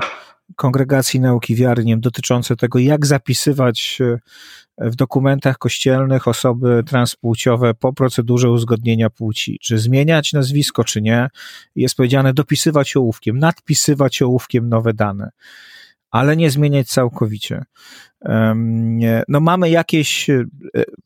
Kongregacji 0.56 1.20
Nauki 1.20 1.56
Wiary 1.56 1.84
dotyczące 1.97 2.56
tego, 2.56 2.80
jak 2.80 3.06
zapisywać 3.06 3.97
e, 4.01 4.89
w 4.89 4.95
dokumentach 4.95 5.58
kościelnych 5.58 6.28
osoby 6.28 6.84
transpłciowe 6.88 7.74
po 7.74 7.93
procedurze 7.93 8.51
uzgodnienia 8.51 9.10
płci. 9.10 9.60
Czy 9.62 9.78
zmieniać 9.78 10.34
nazwisko, 10.34 10.84
czy 10.84 11.01
nie. 11.01 11.28
Jest 11.76 11.95
powiedziane 11.95 12.34
dopisywać 12.34 12.95
ołówkiem, 12.95 13.39
nadpisywać 13.39 14.22
ołówkiem 14.22 14.70
nowe 14.70 14.93
dane 14.93 15.32
ale 16.16 16.38
nie 16.38 16.51
zmieniać 16.51 16.88
całkowicie. 16.88 17.63
No 19.28 19.39
mamy 19.39 19.70
jakieś 19.70 20.30
e, 20.30 20.43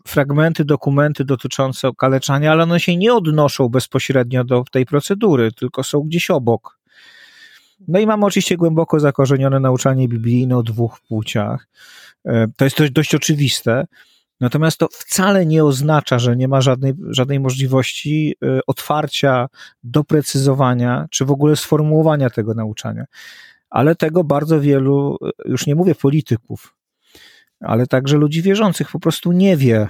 fragmenty, 0.07 0.66
dokumenty 0.66 1.26
dotyczące 1.26 1.88
okaleczania, 1.88 2.51
ale 2.51 2.64
one 2.64 2.80
się 2.80 2.97
nie 2.97 3.14
odnoszą 3.14 3.70
bezpośrednio 3.70 4.43
do 4.43 4.64
tej 4.72 4.86
procedury, 4.86 5.51
tylko 5.51 5.84
są 5.84 6.01
gdzieś 6.01 6.30
obok. 6.30 6.80
No 7.88 7.99
i 7.99 8.07
mamy 8.07 8.26
oczywiście 8.26 8.57
głęboko 8.57 8.99
zakorzenione 8.99 9.60
nauczanie 9.60 10.07
biblijne 10.07 10.57
o 10.57 10.64
dwóch 10.64 10.99
płciach. 11.07 11.68
E, 12.26 12.47
to 12.57 12.66
jest 12.66 12.78
dość, 12.78 12.91
dość 12.91 13.16
oczywiste. 13.16 13.88
Natomiast 14.39 14.78
to 14.78 14.88
wcale 14.91 15.45
nie 15.45 15.66
oznacza, 15.66 16.20
że 16.20 16.36
nie 16.36 16.47
ma 16.47 16.62
żadnej, 16.62 16.93
żadnej 17.10 17.39
możliwości 17.39 18.36
e, 18.43 18.60
otwarcia, 18.68 19.47
doprecyzowania, 19.84 21.07
czy 21.12 21.26
w 21.26 21.32
ogóle 21.32 21.55
sformułowania 21.55 22.30
tego 22.30 22.53
nauczania 22.53 23.05
ale 23.70 23.96
tego 23.96 24.24
bardzo 24.24 24.62
wielu, 24.62 25.18
już 25.46 25.68
nie 25.68 25.76
mówię 25.76 25.96
polityków, 25.96 26.76
ale 27.60 27.88
także 27.88 28.18
ludzi 28.18 28.42
wierzących 28.42 28.92
po 28.92 29.00
prostu 29.00 29.32
nie 29.32 29.58
wie. 29.58 29.88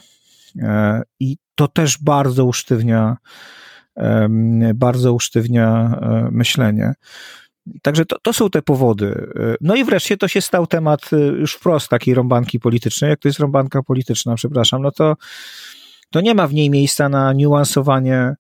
E, 0.60 1.02
I 1.20 1.38
to 1.56 1.68
też 1.68 1.98
bardzo 1.98 2.46
usztywnia, 2.46 3.18
bardzo 4.76 5.14
usztywnia 5.14 6.00
e, 6.02 6.30
myślenie. 6.32 6.94
Także 7.82 8.06
to, 8.06 8.20
to 8.22 8.34
są 8.34 8.50
te 8.50 8.62
powody. 8.62 9.32
E, 9.36 9.56
no 9.62 9.76
i 9.76 9.84
wreszcie 9.84 10.18
to 10.18 10.28
się 10.28 10.42
stał 10.42 10.68
temat 10.68 11.10
już 11.40 11.54
wprost 11.54 11.90
takiej 11.90 12.14
rąbanki 12.14 12.60
politycznej. 12.60 13.10
Jak 13.10 13.20
to 13.20 13.28
jest 13.28 13.40
rąbanka 13.40 13.84
polityczna, 13.84 14.36
przepraszam, 14.36 14.82
no 14.82 14.92
to, 14.92 15.16
to 16.12 16.22
nie 16.22 16.36
ma 16.36 16.48
w 16.48 16.54
niej 16.54 16.70
miejsca 16.70 17.10
na 17.10 17.34
niuansowanie 17.34 18.22
E, 18.22 18.36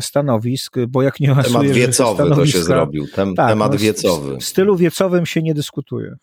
stanowisk, 0.00 0.76
bo 0.88 1.02
jak 1.02 1.20
nie 1.20 1.36
Temat 1.42 1.66
wiecowy 1.66 2.30
to 2.30 2.46
się 2.46 2.62
zrobił, 2.62 3.06
Tem, 3.14 3.34
tak, 3.34 3.48
temat 3.48 3.72
no, 3.72 3.78
wiecowy. 3.78 4.36
W 4.36 4.44
stylu 4.44 4.76
wiecowym 4.76 5.26
się 5.26 5.42
nie 5.42 5.54
dyskutuje. 5.54 6.16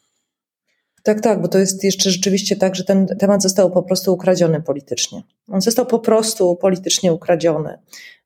Tak, 1.03 1.21
tak, 1.21 1.41
bo 1.41 1.47
to 1.47 1.57
jest 1.57 1.83
jeszcze 1.83 2.11
rzeczywiście 2.11 2.55
tak, 2.55 2.75
że 2.75 2.83
ten 2.83 3.07
temat 3.07 3.43
został 3.43 3.71
po 3.71 3.83
prostu 3.83 4.13
ukradziony 4.13 4.61
politycznie. 4.61 5.23
On 5.47 5.61
został 5.61 5.85
po 5.85 5.99
prostu 5.99 6.55
politycznie 6.55 7.13
ukradziony. 7.13 7.77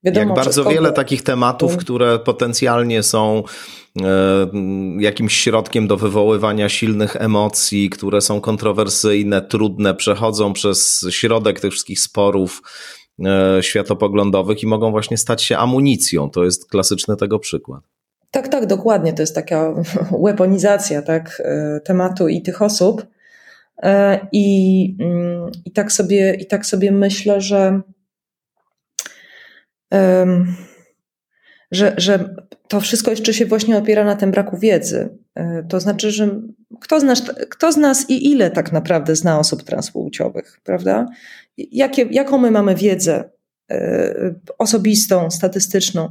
Wiadomo, 0.03 0.25
Jak 0.25 0.35
bardzo 0.35 0.63
wiele 0.63 0.91
takich 0.91 1.23
tematów, 1.23 1.77
które 1.77 2.19
potencjalnie 2.19 3.03
są 3.03 3.43
e, 4.01 4.03
jakimś 4.99 5.35
środkiem 5.35 5.87
do 5.87 5.97
wywoływania 5.97 6.69
silnych 6.69 7.15
emocji, 7.15 7.89
które 7.89 8.21
są 8.21 8.41
kontrowersyjne, 8.41 9.41
trudne, 9.41 9.95
przechodzą 9.95 10.53
przez 10.53 11.05
środek 11.09 11.59
tych 11.59 11.71
wszystkich 11.71 11.99
sporów, 11.99 12.61
E, 12.61 13.06
światopoglądowych 13.61 14.63
i 14.63 14.67
mogą 14.67 14.91
właśnie 14.91 15.17
stać 15.17 15.43
się 15.43 15.57
amunicją. 15.57 16.29
To 16.29 16.43
jest 16.43 16.69
klasyczny 16.69 17.17
tego 17.17 17.39
przykład. 17.39 17.83
Tak, 18.31 18.47
tak, 18.47 18.65
dokładnie. 18.65 19.13
To 19.13 19.21
jest 19.21 19.35
taka 19.35 19.73
weaponizacja 20.23 21.01
tak, 21.01 21.41
e, 21.45 21.79
tematu 21.79 22.27
i 22.27 22.41
tych 22.41 22.61
osób. 22.61 23.05
E, 23.83 24.27
I, 24.31 24.97
mm, 24.99 25.51
i, 25.65 25.71
tak, 25.71 25.91
sobie, 25.91 26.33
i 26.33 26.45
tak 26.45 26.65
sobie 26.65 26.91
myślę, 26.91 27.41
że, 27.41 27.81
że, 31.71 31.93
że 31.97 32.35
to 32.67 32.79
wszystko 32.79 33.11
jeszcze 33.11 33.33
się 33.33 33.45
właśnie 33.45 33.77
opiera 33.77 34.03
na 34.03 34.15
tym 34.15 34.31
braku 34.31 34.57
wiedzy. 34.57 35.09
To 35.69 35.79
znaczy, 35.79 36.11
że 36.11 36.41
kto 36.79 36.99
z, 36.99 37.03
nas, 37.03 37.21
kto 37.49 37.71
z 37.71 37.77
nas 37.77 38.09
i 38.09 38.31
ile 38.31 38.51
tak 38.51 38.71
naprawdę 38.71 39.15
zna 39.15 39.39
osób 39.39 39.63
transpłciowych, 39.63 40.59
prawda? 40.63 41.05
Jakie, 41.57 42.07
jaką 42.11 42.37
my 42.37 42.51
mamy 42.51 42.75
wiedzę 42.75 43.29
e, 43.71 44.35
osobistą, 44.57 45.31
statystyczną? 45.31 46.09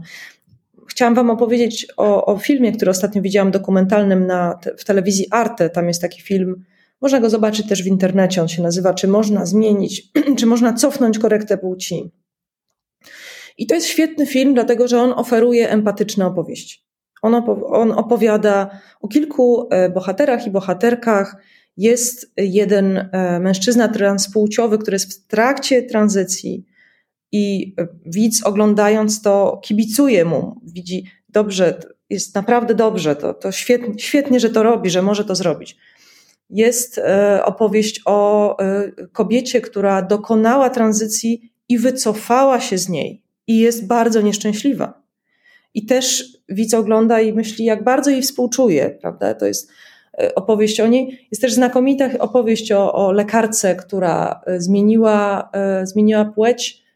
Chciałam 0.88 1.14
Wam 1.14 1.30
opowiedzieć 1.30 1.86
o, 1.96 2.26
o 2.26 2.38
filmie, 2.38 2.72
który 2.72 2.90
ostatnio 2.90 3.22
widziałam 3.22 3.50
dokumentalnym 3.50 4.26
na, 4.26 4.58
w 4.78 4.84
telewizji 4.84 5.26
Arte. 5.30 5.70
Tam 5.70 5.88
jest 5.88 6.00
taki 6.00 6.22
film, 6.22 6.64
można 7.00 7.20
go 7.20 7.30
zobaczyć 7.30 7.68
też 7.68 7.82
w 7.82 7.86
internecie. 7.86 8.42
On 8.42 8.48
się 8.48 8.62
nazywa 8.62 8.94
Czy 8.94 9.08
można 9.08 9.46
zmienić, 9.46 10.12
czy 10.38 10.46
można 10.46 10.72
cofnąć 10.72 11.18
korektę 11.18 11.58
płci? 11.58 12.10
I 13.58 13.66
to 13.66 13.74
jest 13.74 13.86
świetny 13.86 14.26
film, 14.26 14.54
dlatego 14.54 14.88
że 14.88 15.00
on 15.00 15.12
oferuje 15.12 15.70
empatyczne 15.70 16.26
opowieści. 16.26 16.85
On, 17.66 17.92
opowiada 17.92 18.70
o 19.00 19.08
kilku 19.08 19.68
e, 19.70 19.90
bohaterach 19.90 20.46
i 20.46 20.50
bohaterkach. 20.50 21.36
Jest 21.76 22.32
jeden 22.36 23.08
e, 23.12 23.40
mężczyzna 23.40 23.88
transpłciowy, 23.88 24.78
który 24.78 24.94
jest 24.94 25.12
w 25.12 25.26
trakcie 25.26 25.82
tranzycji 25.82 26.64
i 27.32 27.74
e, 27.78 27.86
widz 28.06 28.42
oglądając 28.44 29.22
to 29.22 29.60
kibicuje 29.64 30.24
mu. 30.24 30.60
Widzi, 30.64 31.04
dobrze, 31.28 31.80
jest 32.10 32.34
naprawdę 32.34 32.74
dobrze, 32.74 33.16
to, 33.16 33.34
to 33.34 33.52
świetnie, 33.52 33.98
świetnie, 33.98 34.40
że 34.40 34.50
to 34.50 34.62
robi, 34.62 34.90
że 34.90 35.02
może 35.02 35.24
to 35.24 35.34
zrobić. 35.34 35.76
Jest 36.50 37.00
opowieść 37.44 38.02
o 38.04 38.56
kobiecie, 39.12 39.60
która 39.60 40.02
dokonała 40.02 40.70
tranzycji 40.70 41.52
i 41.68 41.78
wycofała 41.78 42.60
się 42.60 42.78
z 42.78 42.88
niej 42.88 43.22
i 43.46 43.58
jest 43.58 43.86
bardzo 43.86 44.20
nieszczęśliwa 44.20 45.02
i 45.76 45.86
też 45.86 46.35
widz 46.48 46.74
ogląda 46.74 47.20
i 47.20 47.32
myśli, 47.32 47.64
jak 47.64 47.84
bardzo 47.84 48.10
jej 48.10 48.22
współczuje, 48.22 48.90
prawda? 48.90 49.34
To 49.34 49.46
jest 49.46 49.70
e, 50.18 50.34
opowieść 50.34 50.80
o 50.80 50.86
niej. 50.86 51.26
Jest 51.30 51.42
też 51.42 51.52
znakomita 51.52 52.18
opowieść 52.18 52.72
o, 52.72 52.92
o 52.92 53.12
lekarce, 53.12 53.74
która 53.74 54.40
e, 54.46 54.60
zmieniła, 54.60 55.50
e, 55.52 55.86
zmieniła 55.86 56.24
płeć, 56.24 56.86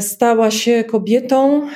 stała 0.00 0.50
się 0.50 0.84
kobietą 0.84 1.68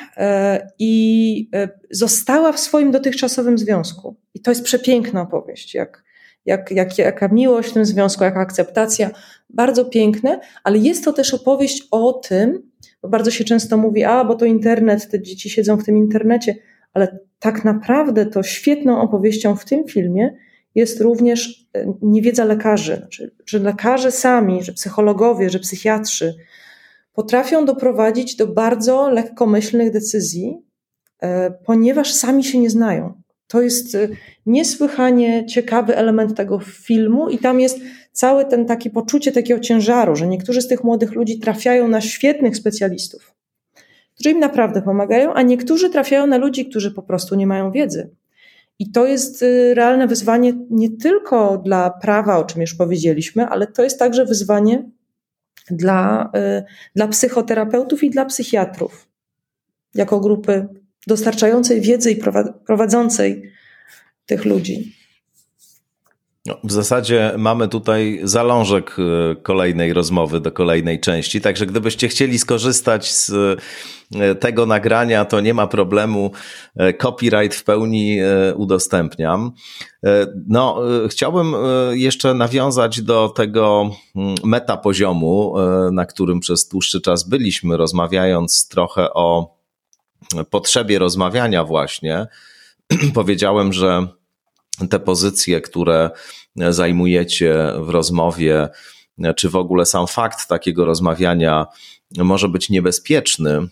i 0.78 1.50
została 1.90 2.52
w 2.52 2.60
swoim 2.60 2.90
dotychczasowym 2.90 3.58
związku. 3.58 4.16
I 4.34 4.40
to 4.40 4.50
jest 4.50 4.64
przepiękna 4.64 5.22
opowieść, 5.22 5.74
jak, 5.74 6.04
jak, 6.46 6.70
jak, 6.70 6.98
jaka 6.98 7.28
miłość 7.28 7.70
w 7.70 7.72
tym 7.72 7.84
związku, 7.84 8.24
jaka 8.24 8.40
akceptacja. 8.40 9.10
Bardzo 9.50 9.84
piękne, 9.84 10.40
ale 10.64 10.78
jest 10.78 11.04
to 11.04 11.12
też 11.12 11.34
opowieść 11.34 11.88
o 11.90 12.12
tym, 12.12 12.71
bardzo 13.08 13.30
się 13.30 13.44
często 13.44 13.76
mówi, 13.76 14.04
a 14.04 14.24
bo 14.24 14.34
to 14.34 14.44
internet, 14.44 15.10
te 15.10 15.22
dzieci 15.22 15.50
siedzą 15.50 15.76
w 15.76 15.84
tym 15.84 15.96
internecie, 15.96 16.56
ale 16.92 17.18
tak 17.38 17.64
naprawdę 17.64 18.26
to 18.26 18.42
świetną 18.42 19.00
opowieścią 19.00 19.56
w 19.56 19.64
tym 19.64 19.84
filmie 19.84 20.36
jest 20.74 21.00
również 21.00 21.68
e, 21.74 21.94
niewiedza 22.02 22.44
lekarzy, 22.44 22.96
znaczy, 22.96 23.34
że 23.46 23.58
lekarze 23.58 24.10
sami, 24.10 24.62
że 24.62 24.72
psychologowie, 24.72 25.50
że 25.50 25.58
psychiatrzy 25.58 26.34
potrafią 27.12 27.64
doprowadzić 27.64 28.36
do 28.36 28.46
bardzo 28.46 29.10
lekkomyślnych 29.10 29.92
decyzji, 29.92 30.58
e, 31.22 31.50
ponieważ 31.50 32.12
sami 32.12 32.44
się 32.44 32.58
nie 32.58 32.70
znają. 32.70 33.22
To 33.46 33.62
jest 33.62 33.94
e, 33.94 34.08
niesłychanie 34.46 35.46
ciekawy 35.46 35.96
element 35.96 36.36
tego 36.36 36.58
filmu 36.58 37.28
i 37.28 37.38
tam 37.38 37.60
jest 37.60 37.80
całe 38.12 38.44
ten 38.44 38.66
takie 38.66 38.90
poczucie 38.90 39.32
takiego 39.32 39.60
ciężaru, 39.60 40.16
że 40.16 40.26
niektórzy 40.26 40.62
z 40.62 40.68
tych 40.68 40.84
młodych 40.84 41.12
ludzi 41.12 41.38
trafiają 41.38 41.88
na 41.88 42.00
świetnych 42.00 42.56
specjalistów, 42.56 43.34
którzy 44.14 44.30
im 44.30 44.40
naprawdę 44.40 44.82
pomagają, 44.82 45.34
a 45.34 45.42
niektórzy 45.42 45.90
trafiają 45.90 46.26
na 46.26 46.36
ludzi, 46.36 46.66
którzy 46.66 46.90
po 46.90 47.02
prostu 47.02 47.34
nie 47.34 47.46
mają 47.46 47.70
wiedzy. 47.70 48.10
I 48.78 48.90
to 48.90 49.06
jest 49.06 49.42
y, 49.42 49.74
realne 49.74 50.06
wyzwanie 50.06 50.52
nie 50.70 50.90
tylko 50.90 51.58
dla 51.58 51.90
prawa, 51.90 52.38
o 52.38 52.44
czym 52.44 52.60
już 52.60 52.74
powiedzieliśmy, 52.74 53.46
ale 53.46 53.66
to 53.66 53.84
jest 53.84 53.98
także 53.98 54.24
wyzwanie 54.24 54.90
dla, 55.70 56.30
y, 56.60 56.64
dla 56.96 57.08
psychoterapeutów 57.08 58.04
i 58.04 58.10
dla 58.10 58.24
psychiatrów, 58.24 59.08
jako 59.94 60.20
grupy 60.20 60.68
dostarczającej 61.06 61.80
wiedzy 61.80 62.10
i 62.10 62.22
prowadzącej 62.66 63.52
tych 64.26 64.44
ludzi. 64.44 65.01
No, 66.46 66.56
w 66.64 66.72
zasadzie 66.72 67.34
mamy 67.38 67.68
tutaj 67.68 68.20
zalążek 68.22 68.96
e, 68.98 69.36
kolejnej 69.36 69.92
rozmowy 69.92 70.40
do 70.40 70.52
kolejnej 70.52 71.00
części, 71.00 71.40
także 71.40 71.66
gdybyście 71.66 72.08
chcieli 72.08 72.38
skorzystać 72.38 73.14
z 73.14 73.30
e, 74.14 74.34
tego 74.34 74.66
nagrania, 74.66 75.24
to 75.24 75.40
nie 75.40 75.54
ma 75.54 75.66
problemu. 75.66 76.30
E, 76.76 76.94
copyright 76.94 77.54
w 77.58 77.64
pełni 77.64 78.18
udostępniam. 78.56 79.52
No, 80.48 80.80
chciałbym 81.08 81.54
jeszcze 81.92 82.34
nawiązać 82.34 83.02
do 83.02 83.28
tego 83.28 83.90
mm, 84.16 84.34
metapoziomu, 84.44 85.54
na 85.92 86.06
którym 86.06 86.40
przez 86.40 86.68
dłuższy 86.68 87.00
czas 87.00 87.28
byliśmy, 87.28 87.76
rozmawiając 87.76 88.68
trochę 88.68 89.14
o 89.14 89.56
potrzebie 90.50 90.98
rozmawiania 90.98 91.64
właśnie. 91.64 92.26
Powiedziałem, 93.14 93.72
że 93.72 94.06
te 94.90 95.00
pozycje, 95.00 95.60
które 95.60 96.10
zajmujecie 96.56 97.72
w 97.78 97.88
rozmowie, 97.88 98.68
czy 99.36 99.48
w 99.48 99.56
ogóle 99.56 99.86
sam 99.86 100.06
fakt 100.06 100.48
takiego 100.48 100.84
rozmawiania 100.84 101.66
może 102.18 102.48
być 102.48 102.70
niebezpieczny. 102.70 103.68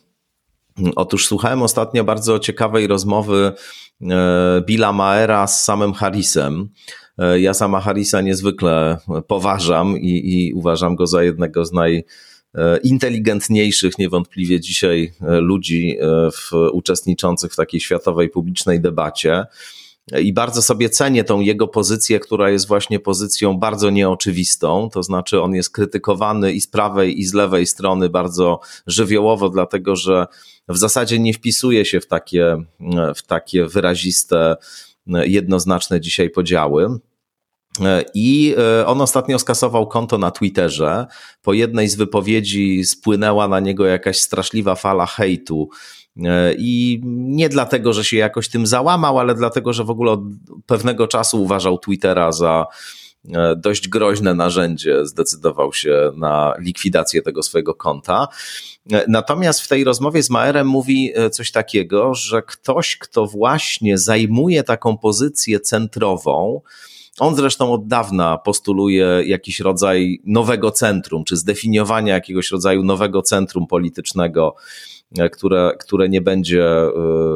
Otóż 0.96 1.26
słuchałem 1.26 1.62
ostatnio 1.62 2.04
bardzo 2.04 2.38
ciekawej 2.38 2.86
rozmowy 2.86 3.52
Billa 4.66 4.92
Maera 4.92 5.46
z 5.46 5.64
samym 5.64 5.92
Harrisem. 5.92 6.68
Ja 7.38 7.54
sama 7.54 7.80
Harrisa 7.80 8.20
niezwykle 8.20 8.98
poważam 9.26 9.98
i, 9.98 10.32
i 10.34 10.52
uważam 10.52 10.96
go 10.96 11.06
za 11.06 11.22
jednego 11.22 11.64
z 11.64 11.72
naj 11.72 12.04
E, 12.54 12.76
inteligentniejszych 12.76 13.98
niewątpliwie 13.98 14.60
dzisiaj 14.60 15.12
e, 15.20 15.40
ludzi 15.40 15.96
e, 16.00 16.30
w, 16.30 16.52
uczestniczących 16.72 17.52
w 17.52 17.56
takiej 17.56 17.80
światowej 17.80 18.28
publicznej 18.28 18.80
debacie. 18.80 19.46
I 20.18 20.32
bardzo 20.32 20.62
sobie 20.62 20.90
cenię 20.90 21.24
tą 21.24 21.40
jego 21.40 21.68
pozycję, 21.68 22.20
która 22.20 22.50
jest 22.50 22.68
właśnie 22.68 23.00
pozycją 23.00 23.58
bardzo 23.58 23.90
nieoczywistą. 23.90 24.90
To 24.92 25.02
znaczy, 25.02 25.42
on 25.42 25.54
jest 25.54 25.70
krytykowany 25.70 26.52
i 26.52 26.60
z 26.60 26.66
prawej, 26.66 27.20
i 27.20 27.24
z 27.24 27.34
lewej 27.34 27.66
strony 27.66 28.08
bardzo 28.08 28.60
żywiołowo, 28.86 29.48
dlatego 29.48 29.96
że 29.96 30.26
w 30.68 30.78
zasadzie 30.78 31.18
nie 31.18 31.34
wpisuje 31.34 31.84
się 31.84 32.00
w 32.00 32.06
takie, 32.06 32.56
w 33.16 33.22
takie 33.22 33.66
wyraziste, 33.66 34.56
jednoznaczne 35.06 36.00
dzisiaj 36.00 36.30
podziały. 36.30 37.00
I 38.14 38.54
e, 38.58 38.86
on 38.86 39.00
ostatnio 39.00 39.38
skasował 39.38 39.86
konto 39.86 40.18
na 40.18 40.30
Twitterze. 40.30 41.06
Po 41.42 41.52
jednej 41.52 41.88
z 41.88 41.94
wypowiedzi 41.94 42.84
spłynęła 42.84 43.48
na 43.48 43.60
niego 43.60 43.86
jakaś 43.86 44.18
straszliwa 44.18 44.74
fala 44.74 45.06
hejtu. 45.06 45.68
E, 46.16 46.54
I 46.58 47.00
nie 47.04 47.48
dlatego, 47.48 47.92
że 47.92 48.04
się 48.04 48.16
jakoś 48.16 48.48
tym 48.48 48.66
załamał, 48.66 49.18
ale 49.18 49.34
dlatego, 49.34 49.72
że 49.72 49.84
w 49.84 49.90
ogóle 49.90 50.12
od 50.12 50.20
pewnego 50.66 51.08
czasu 51.08 51.42
uważał 51.42 51.78
Twittera 51.78 52.32
za 52.32 52.66
dość 53.56 53.88
groźne 53.88 54.34
narzędzie, 54.34 55.06
zdecydował 55.06 55.72
się 55.72 56.12
na 56.16 56.54
likwidację 56.58 57.22
tego 57.22 57.42
swojego 57.42 57.74
konta. 57.74 58.28
Natomiast 59.08 59.60
w 59.60 59.68
tej 59.68 59.84
rozmowie 59.84 60.22
z 60.22 60.30
Maerem 60.30 60.66
mówi 60.66 61.12
coś 61.32 61.52
takiego, 61.52 62.14
że 62.14 62.42
ktoś, 62.42 62.96
kto 62.96 63.26
właśnie 63.26 63.98
zajmuje 63.98 64.62
taką 64.62 64.98
pozycję 64.98 65.60
centrową, 65.60 66.60
on 67.20 67.36
zresztą 67.36 67.72
od 67.72 67.86
dawna 67.86 68.38
postuluje 68.38 69.22
jakiś 69.26 69.60
rodzaj 69.60 70.20
nowego 70.24 70.70
centrum, 70.70 71.24
czy 71.24 71.36
zdefiniowania 71.36 72.14
jakiegoś 72.14 72.50
rodzaju 72.50 72.82
nowego 72.82 73.22
centrum 73.22 73.66
politycznego, 73.66 74.54
e, 74.56 74.99
które, 75.32 75.76
które 75.80 76.08
nie, 76.08 76.20
będzie, 76.20 76.64
e, 76.64 76.92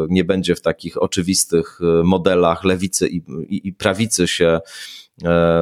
nie 0.08 0.24
będzie 0.24 0.54
w 0.54 0.60
takich 0.60 1.02
oczywistych 1.02 1.80
e, 1.82 2.02
modelach 2.02 2.64
lewicy 2.64 3.08
i, 3.08 3.16
i, 3.48 3.68
i 3.68 3.72
prawicy 3.72 4.28
się 4.28 4.60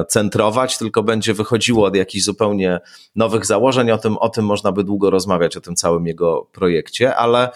centrować, 0.07 0.77
tylko 0.77 1.03
będzie 1.03 1.33
wychodziło 1.33 1.85
od 1.85 1.95
jakichś 1.95 2.23
zupełnie 2.23 2.79
nowych 3.15 3.45
założeń. 3.45 3.91
O 3.91 3.97
tym, 3.97 4.17
o 4.17 4.29
tym 4.29 4.45
można 4.45 4.71
by 4.71 4.83
długo 4.83 5.09
rozmawiać, 5.09 5.57
o 5.57 5.61
tym 5.61 5.75
całym 5.75 6.07
jego 6.07 6.49
projekcie, 6.51 7.15
ale 7.15 7.49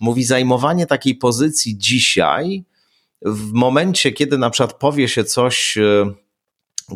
mówi, 0.00 0.24
zajmowanie 0.24 0.86
takiej 0.86 1.14
pozycji 1.14 1.78
dzisiaj 1.78 2.64
w 3.24 3.52
momencie, 3.52 4.12
kiedy 4.12 4.38
na 4.38 4.50
przykład 4.50 4.78
powie 4.78 5.08
się 5.08 5.24
coś 5.24 5.78
e, 5.78 6.14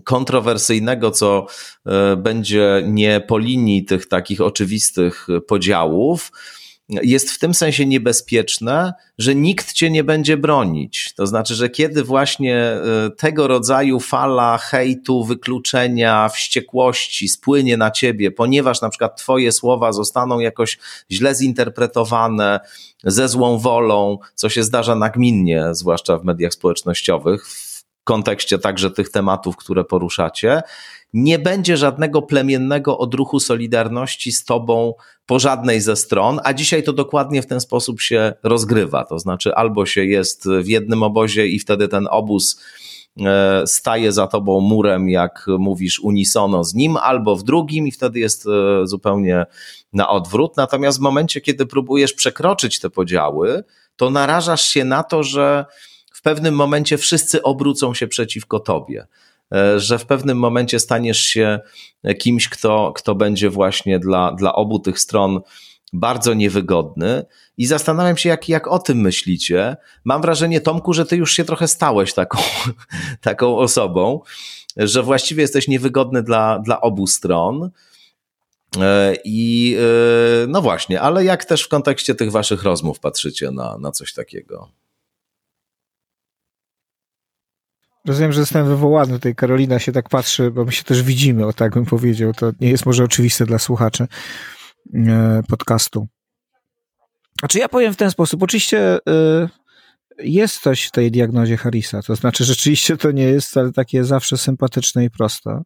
kontrowersyjnego, 0.04 1.10
co 1.10 1.46
e, 1.86 2.16
będzie 2.16 2.82
nie 2.86 3.20
po 3.20 3.38
linii 3.38 3.84
tych 3.84 4.08
takich 4.08 4.40
oczywistych 4.40 5.26
podziałów, 5.46 6.32
jest 6.88 7.30
w 7.30 7.38
tym 7.38 7.54
sensie 7.54 7.86
niebezpieczne, 7.86 8.92
że 9.18 9.34
nikt 9.34 9.72
cię 9.72 9.90
nie 9.90 10.04
będzie 10.04 10.36
bronić. 10.36 11.14
To 11.14 11.26
znaczy, 11.26 11.54
że 11.54 11.68
kiedy 11.68 12.04
właśnie 12.04 12.56
e, 12.56 12.80
tego 13.16 13.48
rodzaju 13.48 14.00
fala 14.00 14.58
hejtu, 14.58 15.24
wykluczenia, 15.24 16.28
wściekłości 16.28 17.28
spłynie 17.28 17.76
na 17.76 17.90
ciebie, 17.90 18.30
ponieważ 18.30 18.80
na 18.80 18.88
przykład 18.88 19.16
twoje 19.16 19.52
słowa 19.52 19.92
zostaną 19.92 20.38
jakoś 20.38 20.78
źle 21.10 21.34
zinterpretowane, 21.34 22.60
ze 23.04 23.28
złą 23.28 23.58
wolą, 23.58 24.18
co 24.34 24.48
się 24.48 24.62
zdarza 24.62 24.94
nagminnie, 24.94 25.64
zwłaszcza 25.70 26.18
w 26.18 26.24
mediach 26.24 26.52
społecznościowych, 26.52 27.46
kontekście 28.08 28.58
także 28.58 28.90
tych 28.90 29.10
tematów, 29.10 29.56
które 29.56 29.84
poruszacie, 29.84 30.62
nie 31.12 31.38
będzie 31.38 31.76
żadnego 31.76 32.22
plemiennego 32.22 32.98
odruchu 32.98 33.40
solidarności 33.40 34.32
z 34.32 34.44
tobą 34.44 34.94
po 35.26 35.38
żadnej 35.38 35.80
ze 35.80 35.96
stron, 35.96 36.40
a 36.44 36.52
dzisiaj 36.54 36.82
to 36.82 36.92
dokładnie 36.92 37.42
w 37.42 37.46
ten 37.46 37.60
sposób 37.60 38.00
się 38.00 38.32
rozgrywa. 38.42 39.04
To 39.04 39.18
znaczy, 39.18 39.54
albo 39.54 39.86
się 39.86 40.04
jest 40.04 40.48
w 40.62 40.68
jednym 40.68 41.02
obozie 41.02 41.46
i 41.46 41.58
wtedy 41.58 41.88
ten 41.88 42.08
obóz 42.10 42.60
e, 43.20 43.62
staje 43.66 44.12
za 44.12 44.26
tobą 44.26 44.60
murem, 44.60 45.08
jak 45.08 45.46
mówisz 45.58 46.00
unisono 46.00 46.64
z 46.64 46.74
nim, 46.74 46.96
albo 46.96 47.36
w 47.36 47.42
drugim 47.42 47.86
i 47.86 47.92
wtedy 47.92 48.18
jest 48.18 48.46
e, 48.46 48.86
zupełnie 48.86 49.46
na 49.92 50.08
odwrót. 50.08 50.56
Natomiast 50.56 50.98
w 50.98 51.00
momencie, 51.00 51.40
kiedy 51.40 51.66
próbujesz 51.66 52.12
przekroczyć 52.12 52.80
te 52.80 52.90
podziały, 52.90 53.64
to 53.96 54.10
narażasz 54.10 54.68
się 54.68 54.84
na 54.84 55.02
to, 55.02 55.22
że 55.22 55.64
w 56.18 56.22
pewnym 56.22 56.54
momencie 56.54 56.98
wszyscy 56.98 57.42
obrócą 57.42 57.94
się 57.94 58.06
przeciwko 58.06 58.60
tobie. 58.60 59.06
E, 59.54 59.80
że 59.80 59.98
w 59.98 60.06
pewnym 60.06 60.38
momencie 60.38 60.78
staniesz 60.78 61.20
się 61.20 61.60
kimś, 62.18 62.48
kto, 62.48 62.92
kto 62.96 63.14
będzie 63.14 63.50
właśnie 63.50 63.98
dla, 63.98 64.32
dla 64.32 64.52
obu 64.52 64.78
tych 64.78 65.00
stron 65.00 65.40
bardzo 65.92 66.34
niewygodny. 66.34 67.24
I 67.58 67.66
zastanawiam 67.66 68.16
się, 68.16 68.28
jak, 68.28 68.48
jak 68.48 68.68
o 68.68 68.78
tym 68.78 68.98
myślicie. 68.98 69.76
Mam 70.04 70.22
wrażenie, 70.22 70.60
Tomku, 70.60 70.92
że 70.92 71.06
ty 71.06 71.16
już 71.16 71.32
się 71.32 71.44
trochę 71.44 71.68
stałeś 71.68 72.14
taką, 72.14 72.38
taką 73.20 73.56
osobą, 73.56 74.20
że 74.76 75.02
właściwie 75.02 75.42
jesteś 75.42 75.68
niewygodny 75.68 76.22
dla, 76.22 76.58
dla 76.58 76.80
obu 76.80 77.06
stron. 77.06 77.70
E, 78.80 79.16
I 79.24 79.76
e, 79.78 80.46
no 80.46 80.62
właśnie, 80.62 81.00
ale 81.00 81.24
jak 81.24 81.44
też 81.44 81.62
w 81.62 81.68
kontekście 81.68 82.14
tych 82.14 82.30
waszych 82.30 82.62
rozmów 82.62 83.00
patrzycie 83.00 83.50
na, 83.50 83.78
na 83.78 83.92
coś 83.92 84.12
takiego? 84.12 84.68
Rozumiem, 88.06 88.32
że 88.32 88.40
zostałem 88.40 88.68
wywołany. 88.68 89.12
Tutaj 89.12 89.34
Karolina 89.34 89.78
się 89.78 89.92
tak 89.92 90.08
patrzy, 90.08 90.50
bo 90.50 90.64
my 90.64 90.72
się 90.72 90.84
też 90.84 91.02
widzimy, 91.02 91.46
o 91.46 91.52
tak 91.52 91.74
bym 91.74 91.86
powiedział. 91.86 92.32
To 92.32 92.52
nie 92.60 92.70
jest 92.70 92.86
może 92.86 93.04
oczywiste 93.04 93.46
dla 93.46 93.58
słuchaczy 93.58 94.06
e, 94.94 95.42
podcastu. 95.48 96.08
Znaczy 97.38 97.58
ja 97.58 97.68
powiem 97.68 97.92
w 97.92 97.96
ten 97.96 98.10
sposób. 98.10 98.42
Oczywiście 98.42 98.98
e, 99.08 99.48
jest 100.18 100.62
coś 100.62 100.84
w 100.84 100.90
tej 100.90 101.10
diagnozie 101.10 101.56
Harrisa. 101.56 102.02
To 102.02 102.16
znaczy 102.16 102.44
rzeczywiście 102.44 102.96
to 102.96 103.10
nie 103.10 103.24
jest 103.24 103.48
wcale 103.48 103.72
takie 103.72 104.04
zawsze 104.04 104.38
sympatyczne 104.38 105.04
i 105.04 105.10
proste. 105.10 105.62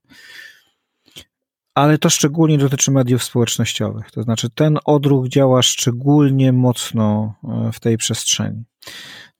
Ale 1.74 1.98
to 1.98 2.10
szczególnie 2.10 2.58
dotyczy 2.58 2.90
mediów 2.90 3.24
społecznościowych. 3.24 4.10
To 4.10 4.22
znaczy 4.22 4.50
ten 4.50 4.78
odruch 4.84 5.28
działa 5.28 5.62
szczególnie 5.62 6.52
mocno 6.52 7.34
e, 7.44 7.72
w 7.72 7.80
tej 7.80 7.96
przestrzeni. 7.96 8.64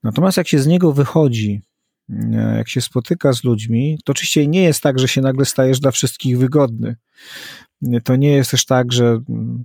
Natomiast 0.03 0.37
jak 0.37 0.49
się 0.49 0.59
z 0.59 0.67
niego 0.67 0.93
wychodzi, 0.93 1.63
jak 2.57 2.69
się 2.69 2.81
spotyka 2.81 3.33
z 3.33 3.45
ludźmi, 3.45 3.99
to 4.05 4.11
oczywiście 4.11 4.47
nie 4.47 4.63
jest 4.63 4.81
tak, 4.81 4.99
że 4.99 5.09
się 5.09 5.21
nagle 5.21 5.45
stajesz 5.45 5.81
dla 5.81 5.91
wszystkich 5.91 6.39
wygodny. 6.39 6.97
To 8.05 8.17
nie 8.17 8.31
jest 8.31 8.51
też 8.51 8.65
tak, 8.65 8.93
że 8.93 9.21
mm, 9.29 9.65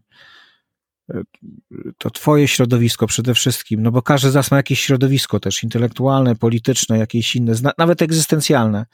e, 1.14 1.22
to 1.98 2.10
twoje 2.10 2.48
środowisko 2.48 3.08
przede 3.08 3.34
wszystkim, 3.34 3.84
no 3.84 3.92
bo 3.92 4.02
każdy 4.02 4.32
z 4.32 4.36
nas 4.36 4.52
ma 4.52 4.58
jakieś 4.58 4.80
środowisko 4.80 5.40
też 5.40 5.64
intelektualne, 5.64 6.36
polityczne, 6.36 6.98
jakieś 6.98 7.36
inne, 7.36 7.54
nawet 7.78 8.02
egzystencjalne. 8.02 8.86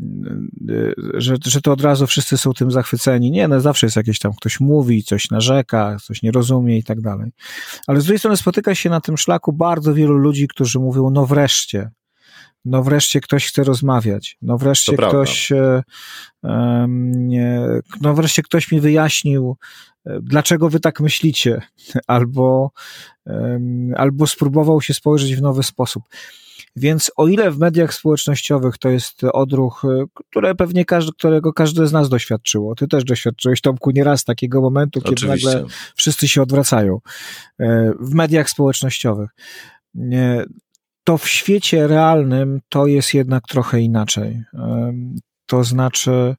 E, 0.00 0.92
że, 1.14 1.36
że 1.46 1.60
to 1.60 1.72
od 1.72 1.80
razu 1.80 2.06
wszyscy 2.06 2.38
są 2.38 2.52
tym 2.52 2.70
zachwyceni. 2.70 3.30
Nie, 3.30 3.48
no 3.48 3.60
zawsze 3.60 3.86
jest 3.86 3.96
jakieś 3.96 4.18
tam, 4.18 4.32
ktoś 4.32 4.60
mówi, 4.60 5.04
coś 5.04 5.30
narzeka, 5.30 5.96
coś 6.02 6.22
nie 6.22 6.32
rozumie 6.32 6.78
i 6.78 6.84
tak 6.84 7.00
dalej. 7.00 7.30
Ale 7.86 8.00
z 8.00 8.04
drugiej 8.04 8.18
strony 8.18 8.36
spotyka 8.36 8.74
się 8.74 8.90
na 8.90 9.00
tym 9.00 9.16
szlaku 9.16 9.52
bardzo 9.52 9.94
wielu 9.94 10.16
ludzi, 10.16 10.48
którzy 10.48 10.78
mówią, 10.78 11.10
no 11.10 11.26
wreszcie, 11.26 11.90
no 12.64 12.82
wreszcie 12.82 13.20
ktoś 13.20 13.46
chce 13.46 13.64
rozmawiać, 13.64 14.36
no 14.42 14.58
wreszcie 14.58 14.96
to 14.96 15.08
ktoś, 15.08 15.52
e, 15.52 15.82
no 18.00 18.14
wreszcie 18.14 18.42
ktoś 18.42 18.72
mi 18.72 18.80
wyjaśnił, 18.80 19.56
e, 20.06 20.18
dlaczego 20.22 20.70
wy 20.70 20.80
tak 20.80 21.00
myślicie, 21.00 21.62
albo, 22.06 22.70
albo 23.96 24.26
spróbował 24.26 24.80
się 24.80 24.94
spojrzeć 24.94 25.36
w 25.36 25.42
nowy 25.42 25.62
sposób. 25.62 26.02
Więc 26.76 27.10
o 27.16 27.28
ile 27.28 27.50
w 27.50 27.58
mediach 27.58 27.94
społecznościowych 27.94 28.78
to 28.78 28.88
jest 28.88 29.24
odruch, 29.24 29.84
e, 29.84 30.04
które 30.14 30.54
pewnie 30.54 30.84
każdy, 30.84 31.12
którego 31.12 31.52
każdy 31.52 31.86
z 31.86 31.92
nas 31.92 32.08
doświadczyło. 32.08 32.74
Ty 32.74 32.88
też 32.88 33.04
doświadczyłeś, 33.04 33.60
Tomku, 33.60 33.90
nieraz 33.90 34.24
takiego 34.24 34.60
momentu, 34.60 35.00
kiedy 35.00 35.14
Oczywiście. 35.14 35.48
nagle 35.48 35.64
wszyscy 35.94 36.28
się 36.28 36.42
odwracają. 36.42 37.00
W 38.00 38.14
mediach 38.14 38.50
społecznościowych 38.50 39.30
to 41.08 41.18
w 41.18 41.28
świecie 41.28 41.86
realnym 41.86 42.60
to 42.68 42.86
jest 42.86 43.14
jednak 43.14 43.44
trochę 43.48 43.80
inaczej. 43.80 44.42
To 45.46 45.64
znaczy, 45.64 46.34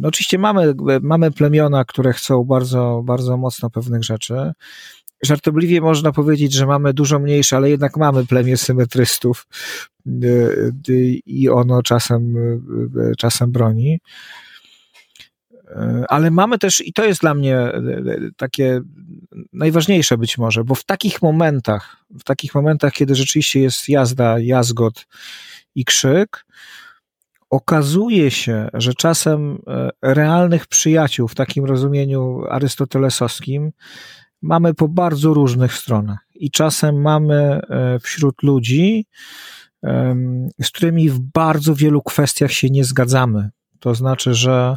no 0.00 0.08
oczywiście 0.08 0.38
mamy, 0.38 0.74
mamy 1.02 1.30
plemiona, 1.30 1.84
które 1.84 2.12
chcą 2.12 2.44
bardzo, 2.44 3.02
bardzo 3.04 3.36
mocno 3.36 3.70
pewnych 3.70 4.04
rzeczy. 4.04 4.52
Żartobliwie 5.22 5.80
można 5.80 6.12
powiedzieć, 6.12 6.52
że 6.52 6.66
mamy 6.66 6.94
dużo 6.94 7.18
mniejsze, 7.18 7.56
ale 7.56 7.70
jednak 7.70 7.96
mamy 7.96 8.26
plemię 8.26 8.56
symetrystów 8.56 9.46
i 11.26 11.48
ono 11.48 11.82
czasem, 11.82 12.34
czasem 13.18 13.52
broni. 13.52 13.98
Ale 16.08 16.30
mamy 16.30 16.58
też, 16.58 16.80
i 16.80 16.92
to 16.92 17.04
jest 17.04 17.20
dla 17.20 17.34
mnie 17.34 17.72
takie 18.36 18.80
najważniejsze 19.52 20.18
być 20.18 20.38
może, 20.38 20.64
bo 20.64 20.74
w 20.74 20.84
takich 20.84 21.22
momentach, 21.22 21.96
w 22.10 22.24
takich 22.24 22.54
momentach, 22.54 22.92
kiedy 22.92 23.14
rzeczywiście 23.14 23.60
jest 23.60 23.88
jazda, 23.88 24.38
jazgot 24.38 25.06
i 25.74 25.84
krzyk, 25.84 26.46
okazuje 27.50 28.30
się, 28.30 28.68
że 28.74 28.94
czasem 28.94 29.58
e, 29.66 29.90
realnych 30.02 30.66
przyjaciół 30.66 31.28
w 31.28 31.34
takim 31.34 31.64
rozumieniu 31.64 32.44
arystotelesowskim 32.50 33.72
mamy 34.42 34.74
po 34.74 34.88
bardzo 34.88 35.34
różnych 35.34 35.72
stronach. 35.72 36.18
I 36.34 36.50
czasem 36.50 37.02
mamy 37.02 37.34
e, 37.34 37.98
wśród 37.98 38.42
ludzi, 38.42 39.06
z 40.62 40.70
którymi 40.70 41.10
w 41.10 41.18
bardzo 41.18 41.74
wielu 41.74 42.02
kwestiach 42.02 42.52
się 42.52 42.70
nie 42.70 42.84
zgadzamy. 42.84 43.50
To 43.80 43.94
znaczy, 43.94 44.34
że 44.34 44.76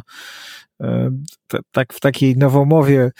tak 1.72 1.92
w 1.92 2.00
takiej 2.00 2.36
nowomowie 2.36 3.10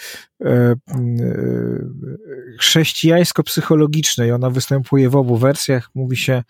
chrześcijańsko-psychologicznej, 2.59 4.31
ona 4.31 4.49
występuje 4.49 5.09
w 5.09 5.15
obu 5.15 5.37
wersjach, 5.37 5.89
mówi 5.95 6.17
się, 6.17 6.43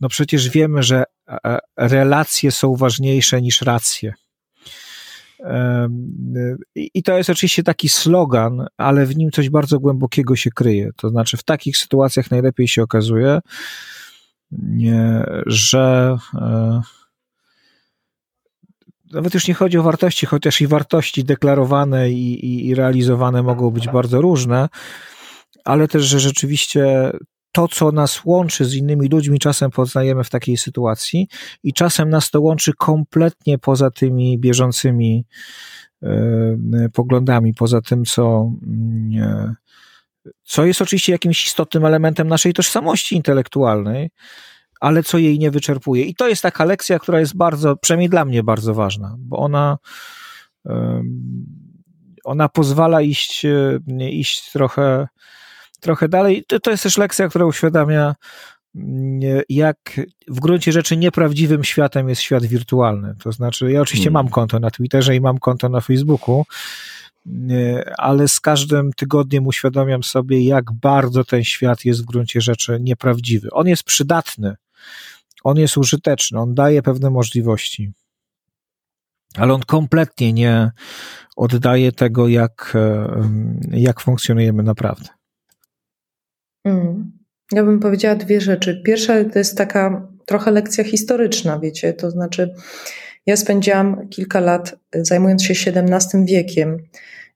no 0.00 0.08
przecież 0.08 0.48
wiemy, 0.48 0.82
że 0.82 1.04
relacje 1.76 2.52
są 2.52 2.74
ważniejsze 2.74 3.42
niż 3.42 3.62
racje. 3.62 4.14
I 6.74 7.02
to 7.02 7.18
jest 7.18 7.30
oczywiście 7.30 7.62
taki 7.62 7.88
slogan, 7.88 8.66
ale 8.76 9.06
w 9.06 9.16
nim 9.16 9.30
coś 9.30 9.50
bardzo 9.50 9.80
głębokiego 9.80 10.36
się 10.36 10.50
kryje. 10.50 10.90
To 10.96 11.08
znaczy, 11.08 11.36
w 11.36 11.42
takich 11.42 11.76
sytuacjach 11.76 12.30
najlepiej 12.30 12.68
się 12.68 12.82
okazuje, 12.82 13.40
że 15.46 16.16
e, 16.34 16.80
nawet 19.12 19.34
już 19.34 19.48
nie 19.48 19.54
chodzi 19.54 19.78
o 19.78 19.82
wartości, 19.82 20.26
chociaż 20.26 20.60
i 20.60 20.66
wartości 20.66 21.24
deklarowane 21.24 22.10
i, 22.10 22.46
i, 22.46 22.66
i 22.66 22.74
realizowane 22.74 23.42
mogą 23.42 23.70
być 23.70 23.88
bardzo 23.88 24.20
różne, 24.20 24.68
ale 25.64 25.88
też, 25.88 26.02
że 26.04 26.20
rzeczywiście 26.20 27.10
to, 27.52 27.68
co 27.68 27.92
nas 27.92 28.24
łączy 28.24 28.64
z 28.64 28.74
innymi 28.74 29.08
ludźmi, 29.08 29.38
czasem 29.38 29.70
poznajemy 29.70 30.24
w 30.24 30.30
takiej 30.30 30.56
sytuacji 30.56 31.28
i 31.62 31.72
czasem 31.72 32.10
nas 32.10 32.30
to 32.30 32.40
łączy 32.40 32.72
kompletnie 32.78 33.58
poza 33.58 33.90
tymi 33.90 34.38
bieżącymi 34.38 35.24
e, 36.02 36.08
poglądami, 36.92 37.54
poza 37.54 37.80
tym, 37.80 38.04
co, 38.04 38.52
mm, 38.66 39.54
co 40.44 40.64
jest 40.64 40.82
oczywiście 40.82 41.12
jakimś 41.12 41.44
istotnym 41.44 41.84
elementem 41.84 42.28
naszej 42.28 42.52
tożsamości 42.52 43.16
intelektualnej, 43.16 44.10
ale 44.80 45.02
co 45.02 45.18
jej 45.18 45.38
nie 45.38 45.50
wyczerpuje. 45.50 46.04
I 46.04 46.14
to 46.14 46.28
jest 46.28 46.42
taka 46.42 46.64
lekcja, 46.64 46.98
która 46.98 47.20
jest 47.20 47.36
bardzo, 47.36 47.76
przynajmniej 47.76 48.08
dla 48.08 48.24
mnie 48.24 48.42
bardzo 48.42 48.74
ważna, 48.74 49.16
bo 49.18 49.36
ona, 49.36 49.78
ona 52.24 52.48
pozwala 52.48 53.02
iść, 53.02 53.44
e, 53.44 54.10
iść 54.10 54.52
trochę 54.52 55.08
trochę 55.80 56.08
dalej. 56.08 56.44
To, 56.48 56.60
to 56.60 56.70
jest 56.70 56.82
też 56.82 56.98
lekcja, 56.98 57.28
która 57.28 57.46
uświadamia, 57.46 58.14
mm, 58.76 59.42
jak 59.48 60.00
w 60.28 60.40
gruncie 60.40 60.72
rzeczy 60.72 60.96
nieprawdziwym 60.96 61.64
światem 61.64 62.08
jest 62.08 62.22
świat 62.22 62.46
wirtualny. 62.46 63.14
To 63.22 63.32
znaczy, 63.32 63.72
ja 63.72 63.80
oczywiście 63.80 64.10
hmm. 64.10 64.24
mam 64.24 64.32
konto 64.32 64.58
na 64.58 64.70
Twitterze 64.70 65.16
i 65.16 65.20
mam 65.20 65.38
konto 65.38 65.68
na 65.68 65.80
Facebooku, 65.80 66.44
ale 67.98 68.28
z 68.28 68.40
każdym 68.40 68.92
tygodniem 68.92 69.46
uświadamiam 69.46 70.02
sobie, 70.02 70.44
jak 70.44 70.72
bardzo 70.72 71.24
ten 71.24 71.44
świat 71.44 71.84
jest 71.84 72.02
w 72.02 72.06
gruncie 72.06 72.40
rzeczy 72.40 72.78
nieprawdziwy. 72.80 73.48
On 73.50 73.68
jest 73.68 73.82
przydatny, 73.82 74.56
on 75.44 75.56
jest 75.56 75.76
użyteczny, 75.76 76.40
on 76.40 76.54
daje 76.54 76.82
pewne 76.82 77.10
możliwości, 77.10 77.92
ale 79.36 79.54
on 79.54 79.62
kompletnie 79.62 80.32
nie 80.32 80.70
oddaje 81.36 81.92
tego, 81.92 82.28
jak, 82.28 82.76
jak 83.70 84.00
funkcjonujemy 84.00 84.62
naprawdę. 84.62 85.08
Mm. 86.64 87.12
Ja 87.52 87.64
bym 87.64 87.80
powiedziała 87.80 88.14
dwie 88.14 88.40
rzeczy. 88.40 88.82
Pierwsza 88.86 89.24
to 89.24 89.38
jest 89.38 89.58
taka 89.58 90.08
trochę 90.26 90.50
lekcja 90.50 90.84
historyczna, 90.84 91.58
wiecie, 91.58 91.92
to 91.92 92.10
znaczy 92.10 92.54
ja 93.26 93.36
spędziłam 93.36 94.08
kilka 94.08 94.40
lat 94.40 94.76
y, 94.96 95.04
zajmując 95.04 95.44
się 95.44 95.72
XVII 95.72 96.24
wiekiem 96.24 96.78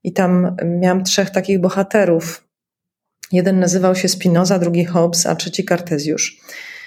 i 0.03 0.13
tam 0.13 0.55
miałam 0.65 1.03
trzech 1.03 1.29
takich 1.29 1.59
bohaterów. 1.59 2.47
Jeden 3.31 3.59
nazywał 3.59 3.95
się 3.95 4.07
Spinoza, 4.07 4.59
drugi 4.59 4.85
Hobbes, 4.85 5.25
a 5.25 5.35
trzeci 5.35 5.65
Kartezjusz. 5.65 6.37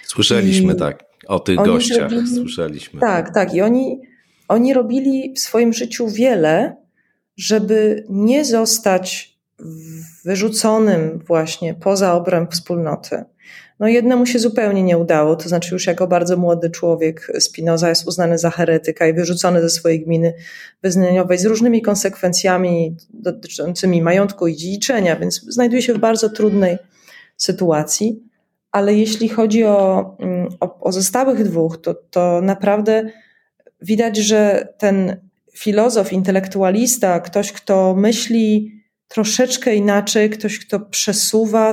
Słyszeliśmy 0.07 0.73
I 0.73 0.77
tak 0.77 1.05
o 1.27 1.41
tych 1.41 1.57
gościach. 1.57 2.11
Robili, 2.11 2.35
Słyszeliśmy. 2.35 3.01
Tak, 3.01 3.35
tak. 3.35 3.55
I 3.55 3.61
oni, 3.61 4.01
oni 4.49 4.75
robili 4.75 5.33
w 5.37 5.39
swoim 5.39 5.73
życiu 5.73 6.09
wiele, 6.09 6.77
żeby 7.37 8.05
nie 8.09 8.45
zostać 8.45 9.37
wyrzuconym 10.25 11.19
właśnie 11.27 11.75
poza 11.75 12.15
obręb 12.15 12.53
wspólnoty. 12.53 13.25
No 13.81 13.89
jednemu 13.89 14.27
się 14.27 14.39
zupełnie 14.39 14.83
nie 14.83 14.99
udało, 14.99 15.37
to 15.37 15.49
znaczy 15.49 15.75
już 15.75 15.87
jako 15.87 16.07
bardzo 16.07 16.37
młody 16.37 16.71
człowiek 16.71 17.33
Spinoza 17.39 17.89
jest 17.89 18.09
uznany 18.09 18.39
za 18.39 18.51
heretyka 18.51 19.07
i 19.07 19.13
wyrzucony 19.15 19.61
ze 19.61 19.71
swojej 19.71 20.05
gminy 20.05 20.35
wyznaniowej 20.83 21.39
z 21.39 21.45
różnymi 21.45 21.83
konsekwencjami 21.83 22.97
dotyczącymi 23.11 24.03
majątku 24.03 24.47
i 24.47 24.57
dziedziczenia, 24.57 25.17
więc 25.17 25.41
znajduje 25.43 25.83
się 25.83 25.95
w 25.95 25.99
bardzo 25.99 26.29
trudnej 26.29 26.79
sytuacji. 27.37 28.23
Ale 28.77 28.95
jeśli 28.95 29.29
chodzi 29.29 29.65
o, 29.65 30.17
mm, 30.21 30.49
o 30.61 30.69
pozostałych 30.69 31.45
dwóch, 31.45 31.79
to, 31.79 31.95
to 31.95 32.41
naprawdę 32.43 33.11
widać, 33.83 34.17
że 34.17 34.69
ten 34.79 35.17
filozof, 35.53 36.13
intelektualista, 36.13 37.21
ktoś, 37.21 37.53
kto 37.53 37.95
myśli 37.95 38.73
troszeczkę 39.09 39.75
inaczej, 39.75 40.31
ktoś, 40.31 40.59
kto 40.59 40.81
przesuwa 40.81 41.73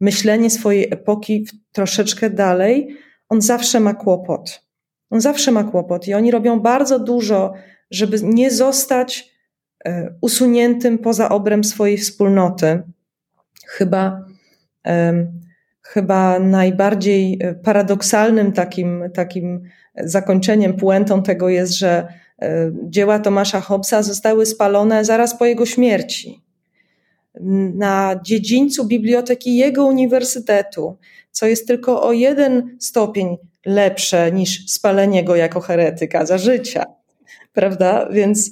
myślenie 0.00 0.50
swojej 0.50 0.88
epoki 0.90 1.46
troszeczkę 1.72 2.30
dalej, 2.30 2.96
on 3.28 3.40
zawsze 3.40 3.80
ma 3.80 3.94
kłopot. 3.94 4.62
On 5.10 5.20
zawsze 5.20 5.52
ma 5.52 5.64
kłopot 5.64 6.08
i 6.08 6.14
oni 6.14 6.30
robią 6.30 6.60
bardzo 6.60 6.98
dużo, 6.98 7.52
żeby 7.90 8.16
nie 8.22 8.50
zostać 8.50 9.30
e, 9.84 10.14
usuniętym 10.20 10.98
poza 10.98 11.28
obręb 11.28 11.66
swojej 11.66 11.98
wspólnoty. 11.98 12.82
Chyba, 13.66 14.24
chyba 15.84 16.38
najbardziej 16.38 17.38
e, 17.40 17.54
paradoksalnym 17.54 18.52
takim, 18.52 19.10
takim 19.14 19.62
zakończeniem, 19.96 20.74
puentą 20.76 21.22
tego 21.22 21.48
jest, 21.48 21.78
że 21.78 22.08
E, 22.42 22.72
dzieła 22.88 23.18
Tomasza 23.18 23.60
Hobbesa 23.60 24.02
zostały 24.02 24.46
spalone 24.46 25.04
zaraz 25.04 25.38
po 25.38 25.46
jego 25.46 25.66
śmierci. 25.66 26.40
Na 27.74 28.20
dziedzińcu 28.24 28.84
biblioteki 28.84 29.56
jego 29.56 29.86
uniwersytetu, 29.86 30.96
co 31.30 31.46
jest 31.46 31.66
tylko 31.66 32.02
o 32.02 32.12
jeden 32.12 32.76
stopień 32.80 33.36
lepsze 33.66 34.32
niż 34.32 34.70
spalenie 34.70 35.24
go 35.24 35.36
jako 35.36 35.60
heretyka 35.60 36.26
za 36.26 36.38
życia. 36.38 36.84
Prawda? 37.54 38.08
Więc. 38.10 38.50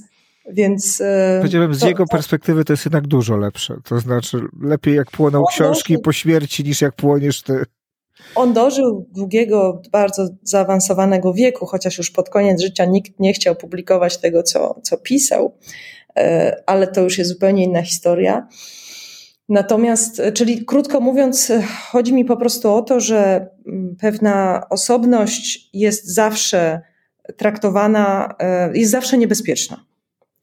Więc, 0.50 1.00
e, 1.00 1.38
Powiedziałbym, 1.38 1.74
z 1.74 1.80
to, 1.80 1.88
jego 1.88 2.04
perspektywy 2.06 2.64
to 2.64 2.72
jest 2.72 2.84
jednak 2.84 3.06
dużo 3.06 3.36
lepsze. 3.36 3.76
To 3.84 4.00
znaczy, 4.00 4.38
lepiej 4.62 4.94
jak 4.94 5.10
płoną 5.10 5.44
książki 5.44 5.98
po 5.98 6.12
śmierci, 6.12 6.64
niż 6.64 6.80
jak 6.80 6.94
płoniesz 6.94 7.42
ty. 7.42 7.64
On 8.34 8.52
dożył 8.52 9.08
długiego, 9.10 9.82
bardzo 9.92 10.28
zaawansowanego 10.42 11.34
wieku, 11.34 11.66
chociaż 11.66 11.98
już 11.98 12.10
pod 12.10 12.30
koniec 12.30 12.62
życia 12.62 12.84
nikt 12.84 13.20
nie 13.20 13.32
chciał 13.32 13.56
publikować 13.56 14.18
tego, 14.18 14.42
co, 14.42 14.80
co 14.82 14.98
pisał, 14.98 15.58
e, 16.16 16.62
ale 16.66 16.86
to 16.86 17.00
już 17.00 17.18
jest 17.18 17.30
zupełnie 17.30 17.64
inna 17.64 17.82
historia. 17.82 18.48
Natomiast, 19.48 20.22
czyli 20.34 20.64
krótko 20.64 21.00
mówiąc, 21.00 21.52
chodzi 21.90 22.14
mi 22.14 22.24
po 22.24 22.36
prostu 22.36 22.74
o 22.74 22.82
to, 22.82 23.00
że 23.00 23.48
mm, 23.66 23.96
pewna 24.00 24.66
osobność 24.70 25.70
jest 25.72 26.14
zawsze 26.14 26.80
traktowana, 27.36 28.34
e, 28.38 28.78
jest 28.78 28.90
zawsze 28.90 29.18
niebezpieczna. 29.18 29.91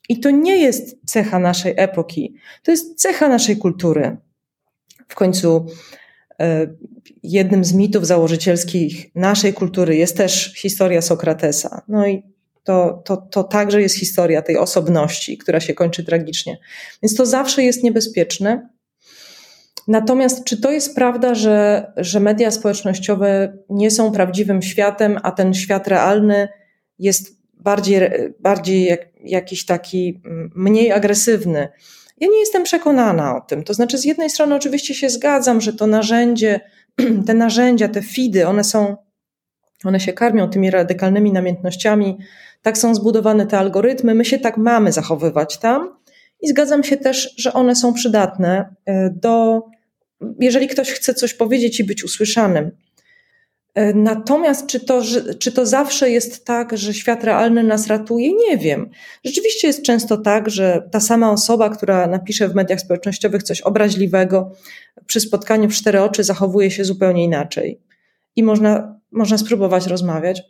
I 0.09 0.19
to 0.19 0.31
nie 0.31 0.57
jest 0.57 0.97
cecha 1.05 1.39
naszej 1.39 1.73
epoki, 1.77 2.35
to 2.63 2.71
jest 2.71 3.01
cecha 3.01 3.27
naszej 3.27 3.57
kultury. 3.57 4.17
W 5.07 5.15
końcu 5.15 5.65
E, 6.39 6.67
jednym 7.23 7.65
z 7.65 7.73
mitów 7.73 8.07
założycielskich 8.07 9.15
naszej 9.15 9.53
kultury 9.53 9.95
jest 9.95 10.17
też 10.17 10.53
historia 10.55 11.01
Sokratesa. 11.01 11.81
No 11.87 12.07
i 12.07 12.23
to, 12.63 13.01
to, 13.05 13.17
to 13.17 13.43
także 13.43 13.81
jest 13.81 13.95
historia 13.95 14.41
tej 14.41 14.57
osobności, 14.57 15.37
która 15.37 15.59
się 15.59 15.73
kończy 15.73 16.03
tragicznie. 16.03 16.57
Więc 17.03 17.15
to 17.15 17.25
zawsze 17.25 17.63
jest 17.63 17.83
niebezpieczne. 17.83 18.69
Natomiast 19.87 20.43
czy 20.43 20.61
to 20.61 20.71
jest 20.71 20.95
prawda, 20.95 21.35
że, 21.35 21.91
że 21.97 22.19
media 22.19 22.51
społecznościowe 22.51 23.57
nie 23.69 23.91
są 23.91 24.11
prawdziwym 24.11 24.61
światem, 24.61 25.19
a 25.23 25.31
ten 25.31 25.53
świat 25.53 25.87
realny 25.87 26.47
jest 26.99 27.38
bardziej, 27.59 28.01
bardziej 28.39 28.85
jak, 28.85 29.01
jakiś 29.23 29.65
taki 29.65 30.21
mm, 30.25 30.51
mniej 30.55 30.91
agresywny? 30.91 31.67
Ja 32.19 32.27
nie 32.27 32.39
jestem 32.39 32.63
przekonana 32.63 33.37
o 33.37 33.41
tym. 33.41 33.63
To 33.63 33.73
znaczy, 33.73 33.97
z 33.97 34.05
jednej 34.05 34.29
strony 34.29 34.55
oczywiście 34.55 34.95
się 34.95 35.09
zgadzam, 35.09 35.61
że 35.61 35.73
to 35.73 35.87
narzędzie, 35.87 36.59
te 37.27 37.33
narzędzia, 37.33 37.87
te 37.87 38.01
feedy, 38.01 38.47
one 38.47 38.63
są 38.63 38.97
One 39.83 39.99
się 39.99 40.13
karmią 40.13 40.49
tymi 40.49 40.71
radykalnymi 40.71 41.31
namiętnościami, 41.31 42.17
tak 42.61 42.77
są 42.77 42.95
zbudowane 42.95 43.45
te 43.45 43.59
algorytmy, 43.59 44.15
my 44.15 44.25
się 44.25 44.39
tak 44.39 44.57
mamy 44.57 44.91
zachowywać 44.91 45.57
tam. 45.57 45.99
I 46.41 46.47
zgadzam 46.47 46.83
się 46.83 46.97
też, 46.97 47.33
że 47.37 47.53
one 47.53 47.75
są 47.75 47.93
przydatne 47.93 48.75
e, 48.85 49.09
do, 49.09 49.61
jeżeli 50.39 50.67
ktoś 50.67 50.91
chce 50.91 51.13
coś 51.13 51.33
powiedzieć 51.33 51.79
i 51.79 51.83
być 51.83 52.03
usłyszanym. 52.03 52.71
E, 53.79 53.93
natomiast 53.93 54.67
czy 54.67 54.79
to, 54.79 55.01
czy 55.39 55.51
to 55.51 55.65
zawsze 55.65 56.09
jest 56.09 56.45
tak, 56.45 56.77
że 56.77 56.93
świat 56.93 57.23
realny 57.23 57.63
nas 57.63 57.87
ratuje? 57.87 58.33
Nie 58.33 58.57
wiem. 58.57 58.89
Rzeczywiście 59.25 59.67
jest 59.67 59.83
często 59.83 60.17
tak, 60.17 60.49
że 60.49 60.89
ta 60.91 60.99
sama 60.99 61.31
osoba, 61.31 61.69
która 61.69 62.07
napisze 62.07 62.49
w 62.49 62.55
mediach 62.55 62.79
społecznościowych 62.81 63.43
coś 63.43 63.61
obraźliwego, 63.61 64.51
przy 65.05 65.19
spotkaniu 65.19 65.69
w 65.69 65.73
cztery 65.73 66.01
oczy 66.01 66.23
zachowuje 66.23 66.71
się 66.71 66.85
zupełnie 66.85 67.23
inaczej. 67.23 67.81
I 68.35 68.43
można, 68.43 68.99
można 69.11 69.37
spróbować 69.37 69.87
rozmawiać. 69.87 70.41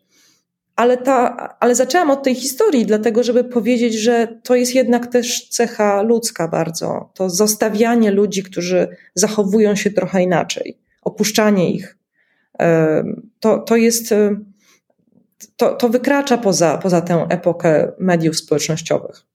Ale, 0.76 0.98
ta, 0.98 1.36
ale 1.60 1.76
zaczęłam 1.76 2.12
od 2.12 2.24
tej 2.24 2.36
historii, 2.36 2.86
dlatego 2.86 3.24
żeby 3.24 3.44
powiedzieć, 3.44 3.94
że 3.94 4.28
to 4.44 4.56
jest 4.56 4.76
jednak 4.76 5.08
też 5.08 5.50
cecha 5.50 6.02
ludzka 6.02 6.48
bardzo. 6.48 7.12
To 7.14 7.30
zostawianie 7.30 8.12
ludzi, 8.12 8.44
którzy 8.44 8.88
zachowują 9.16 9.76
się 9.76 9.92
trochę 9.92 10.24
inaczej, 10.24 10.78
opuszczanie 11.02 11.74
ich 11.74 11.99
to, 13.40 13.60
to 13.60 13.76
jest, 13.76 14.14
to, 15.56 15.76
to 15.76 15.90
wykracza 15.90 16.38
poza, 16.38 16.78
poza 16.78 17.02
tę 17.02 17.26
epokę 17.30 17.92
mediów 18.00 18.38
społecznościowych. 18.38 19.30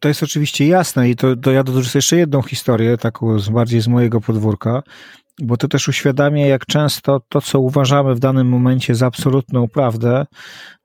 To 0.00 0.08
jest 0.08 0.22
oczywiście 0.22 0.66
jasne 0.66 1.10
i 1.10 1.16
to, 1.16 1.36
to 1.36 1.52
ja 1.52 1.64
dorzucę 1.64 1.98
jeszcze 1.98 2.16
jedną 2.16 2.42
historię, 2.42 2.98
taką 2.98 3.38
z, 3.38 3.48
bardziej 3.48 3.80
z 3.80 3.88
mojego 3.88 4.20
podwórka, 4.20 4.82
bo 5.42 5.56
to 5.56 5.68
też 5.68 5.88
uświadamia, 5.88 6.46
jak 6.46 6.66
często 6.66 7.20
to, 7.28 7.40
co 7.40 7.60
uważamy 7.60 8.14
w 8.14 8.18
danym 8.18 8.48
momencie 8.48 8.94
za 8.94 9.06
absolutną 9.06 9.68
prawdę, 9.68 10.26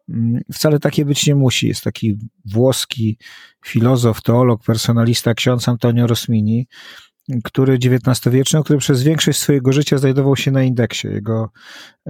mm, 0.09 0.41
wcale 0.53 0.79
takie 0.79 1.05
być 1.05 1.27
nie 1.27 1.35
musi. 1.35 1.67
Jest 1.67 1.83
taki 1.83 2.17
włoski 2.45 3.17
filozof, 3.65 4.21
teolog, 4.21 4.63
personalista, 4.63 5.33
ksiądz 5.33 5.69
Antonio 5.69 6.07
Rosmini, 6.07 6.67
który 7.43 7.73
XIX-wieczny, 7.73 8.63
który 8.63 8.79
przez 8.79 9.03
większość 9.03 9.39
swojego 9.39 9.73
życia 9.73 9.97
znajdował 9.97 10.35
się 10.35 10.51
na 10.51 10.63
indeksie. 10.63 11.07
Jego 11.07 11.51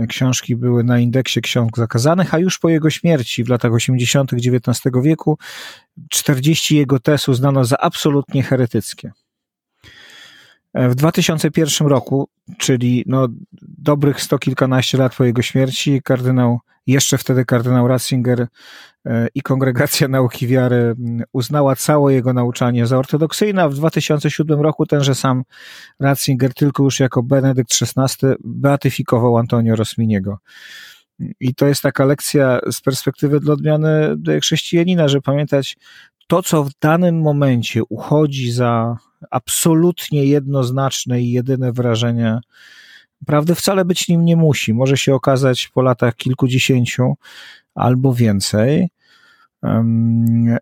książki 0.09 0.55
były 0.55 0.83
na 0.83 0.99
indeksie 0.99 1.41
ksiąg 1.41 1.77
zakazanych, 1.77 2.33
a 2.33 2.39
już 2.39 2.59
po 2.59 2.69
jego 2.69 2.89
śmierci 2.89 3.43
w 3.43 3.49
latach 3.49 3.73
80. 3.73 4.33
XIX 4.33 4.81
wieku 5.03 5.37
40 6.09 6.75
jego 6.75 6.99
tez 6.99 7.29
uznano 7.29 7.65
za 7.65 7.77
absolutnie 7.77 8.43
heretyckie. 8.43 9.11
W 10.73 10.95
2001 10.95 11.87
roku, 11.87 12.29
czyli 12.57 13.03
no 13.07 13.27
dobrych 13.61 14.21
sto 14.21 14.39
kilkanaście 14.39 14.97
lat 14.97 15.15
po 15.15 15.23
jego 15.23 15.41
śmierci, 15.41 16.01
kardynał, 16.03 16.59
jeszcze 16.87 17.17
wtedy 17.17 17.45
kardynał 17.45 17.87
Ratzinger 17.87 18.47
e, 19.05 19.27
i 19.35 19.41
Kongregacja 19.41 20.07
Nauki 20.17 20.47
Wiary 20.47 20.95
uznała 21.33 21.75
całe 21.75 22.13
jego 22.13 22.33
nauczanie 22.33 22.87
za 22.87 22.97
ortodoksyjne, 22.97 23.63
a 23.63 23.69
w 23.69 23.73
2007 23.73 24.61
roku 24.61 24.85
tenże 24.85 25.15
sam 25.15 25.43
Ratzinger, 25.99 26.53
tylko 26.53 26.83
już 26.83 26.99
jako 26.99 27.23
Benedykt 27.23 27.71
XVI, 27.81 28.27
beatyfikował 28.43 29.37
Antonio 29.37 29.75
Rosminiego. 29.75 30.37
I 31.39 31.55
to 31.55 31.67
jest 31.67 31.81
taka 31.81 32.05
lekcja 32.05 32.59
z 32.71 32.81
perspektywy 32.81 33.39
dla 33.39 33.53
odmiany 33.53 34.15
chrześcijanina, 34.41 35.07
że 35.07 35.21
pamiętać 35.21 35.77
to, 36.27 36.43
co 36.43 36.63
w 36.63 36.69
danym 36.81 37.21
momencie 37.21 37.83
uchodzi 37.89 38.51
za 38.51 38.97
absolutnie 39.29 40.25
jednoznaczne 40.25 41.21
i 41.21 41.31
jedyne 41.31 41.71
wrażenie, 41.71 42.39
prawdy 43.25 43.55
wcale 43.55 43.85
być 43.85 44.07
nim 44.07 44.25
nie 44.25 44.35
musi. 44.35 44.73
Może 44.73 44.97
się 44.97 45.15
okazać 45.15 45.67
po 45.67 45.81
latach 45.81 46.15
kilkudziesięciu 46.15 47.13
albo 47.75 48.13
więcej, 48.13 48.89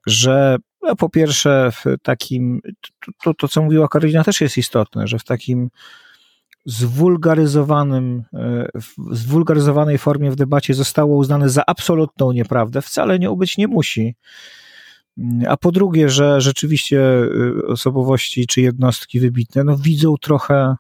że 0.08 0.58
no, 0.82 0.96
po 0.96 1.10
pierwsze 1.10 1.72
w 1.72 1.84
takim, 2.04 2.62
to, 3.24 3.34
to 3.34 3.48
co 3.48 3.62
mówiła 3.62 3.88
Karolina 3.88 4.24
też 4.24 4.42
jest 4.42 4.58
istotne, 4.58 5.08
że 5.08 5.20
w 5.20 5.24
takim 5.24 5.70
zwulgaryzowanym, 6.66 8.24
e, 8.34 8.68
w 8.76 9.16
zwulgaryzowanej 9.16 9.98
formie 9.98 10.32
w 10.32 10.36
debacie 10.36 10.74
zostało 10.74 11.18
uznane 11.18 11.50
za 11.50 11.64
absolutną 11.68 12.32
nieprawdę, 12.32 12.82
wcale 12.82 13.20
nie 13.20 13.30
być 13.30 13.58
nie 13.58 13.68
musi. 13.68 14.16
A 15.48 15.58
po 15.58 15.72
drugie, 15.72 16.10
że 16.10 16.42
rzeczywiście 16.42 17.00
y, 17.02 17.68
osobowości 17.68 18.48
czy 18.48 18.62
jednostki 18.62 19.20
wybitne 19.20 19.64
no, 19.64 19.78
widzą 19.78 20.16
trochę, 20.18 20.76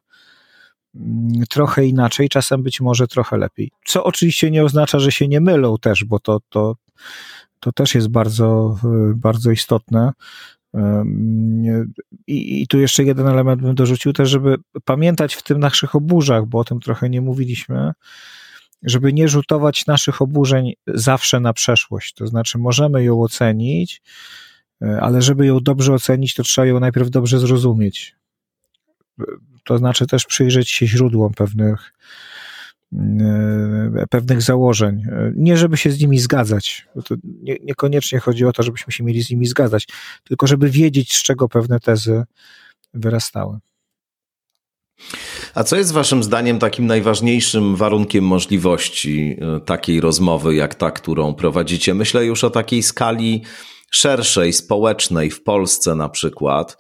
mm, 0.95 1.43
trochę 1.49 1.85
inaczej, 1.85 2.29
czasem 2.29 2.63
być 2.63 2.81
może 2.81 3.07
trochę 3.07 3.37
lepiej. 3.37 3.71
Co 3.85 4.03
oczywiście 4.03 4.51
nie 4.51 4.63
oznacza, 4.63 4.99
że 4.99 5.11
się 5.11 5.27
nie 5.27 5.41
mylą 5.41 5.77
też, 5.77 6.03
bo 6.03 6.19
to, 6.19 6.39
to, 6.49 6.75
to 7.59 7.71
też 7.71 7.95
jest 7.95 8.07
bardzo, 8.07 8.77
y, 9.11 9.15
bardzo 9.15 9.51
istotne. 9.51 10.11
I, 12.27 12.61
I 12.61 12.67
tu 12.67 12.79
jeszcze 12.79 13.03
jeden 13.03 13.27
element 13.27 13.61
bym 13.61 13.75
dorzucił 13.75 14.13
też, 14.13 14.29
żeby 14.29 14.55
pamiętać 14.85 15.35
w 15.35 15.43
tym 15.43 15.59
naszych 15.59 15.95
oburzach, 15.95 16.45
bo 16.45 16.59
o 16.59 16.63
tym 16.63 16.79
trochę 16.79 17.09
nie 17.09 17.21
mówiliśmy, 17.21 17.91
żeby 18.84 19.13
nie 19.13 19.27
rzutować 19.27 19.86
naszych 19.86 20.21
oburzeń 20.21 20.73
zawsze 20.88 21.39
na 21.39 21.53
przeszłość. 21.53 22.13
To 22.13 22.27
znaczy, 22.27 22.57
możemy 22.57 23.03
ją 23.03 23.21
ocenić, 23.21 24.01
e, 24.82 25.01
ale 25.01 25.21
żeby 25.21 25.45
ją 25.45 25.59
dobrze 25.59 25.93
ocenić, 25.93 26.34
to 26.34 26.43
trzeba 26.43 26.65
ją 26.65 26.80
najpierw 26.80 27.09
dobrze 27.09 27.39
zrozumieć. 27.39 28.15
To 29.63 29.77
znaczy 29.77 30.07
też 30.07 30.25
przyjrzeć 30.25 30.69
się 30.69 30.88
źródłom 30.88 31.34
pewnych, 31.34 31.93
e, 32.93 34.07
pewnych 34.09 34.41
założeń. 34.41 35.03
Nie, 35.36 35.57
żeby 35.57 35.77
się 35.77 35.91
z 35.91 36.01
nimi 36.01 36.19
zgadzać. 36.19 36.88
To 37.05 37.15
nie, 37.23 37.57
niekoniecznie 37.63 38.19
chodzi 38.19 38.45
o 38.45 38.51
to, 38.51 38.63
żebyśmy 38.63 38.93
się 38.93 39.03
mieli 39.03 39.23
z 39.23 39.30
nimi 39.30 39.45
zgadzać, 39.45 39.88
tylko 40.23 40.47
żeby 40.47 40.69
wiedzieć, 40.69 41.15
z 41.15 41.23
czego 41.23 41.49
pewne 41.49 41.80
tezy 41.80 42.23
wyrastały. 42.93 43.59
A 45.55 45.63
co 45.63 45.75
jest 45.75 45.91
Waszym 45.91 46.23
zdaniem 46.23 46.59
takim 46.59 46.87
najważniejszym 46.87 47.75
warunkiem 47.75 48.23
możliwości 48.23 49.37
e, 49.41 49.59
takiej 49.59 50.01
rozmowy, 50.01 50.55
jak 50.55 50.75
ta, 50.75 50.91
którą 50.91 51.33
prowadzicie? 51.33 51.93
Myślę 51.93 52.25
już 52.25 52.43
o 52.43 52.49
takiej 52.49 52.83
skali 52.83 53.43
szerszej, 53.91 54.53
społecznej, 54.53 55.29
w 55.29 55.43
Polsce 55.43 55.95
na 55.95 56.09
przykład. 56.09 56.77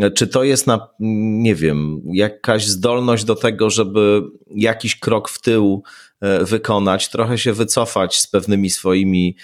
E, 0.00 0.10
czy 0.10 0.26
to 0.26 0.44
jest, 0.44 0.66
na, 0.66 0.88
nie 1.00 1.54
wiem, 1.54 2.00
jakaś 2.12 2.66
zdolność 2.66 3.24
do 3.24 3.34
tego, 3.34 3.70
żeby 3.70 4.22
jakiś 4.56 4.98
krok 4.98 5.28
w 5.28 5.40
tył 5.40 5.82
e, 6.20 6.44
wykonać, 6.44 7.08
trochę 7.08 7.38
się 7.38 7.52
wycofać 7.52 8.20
z 8.20 8.26
pewnymi 8.26 8.70
swoimi 8.70 9.36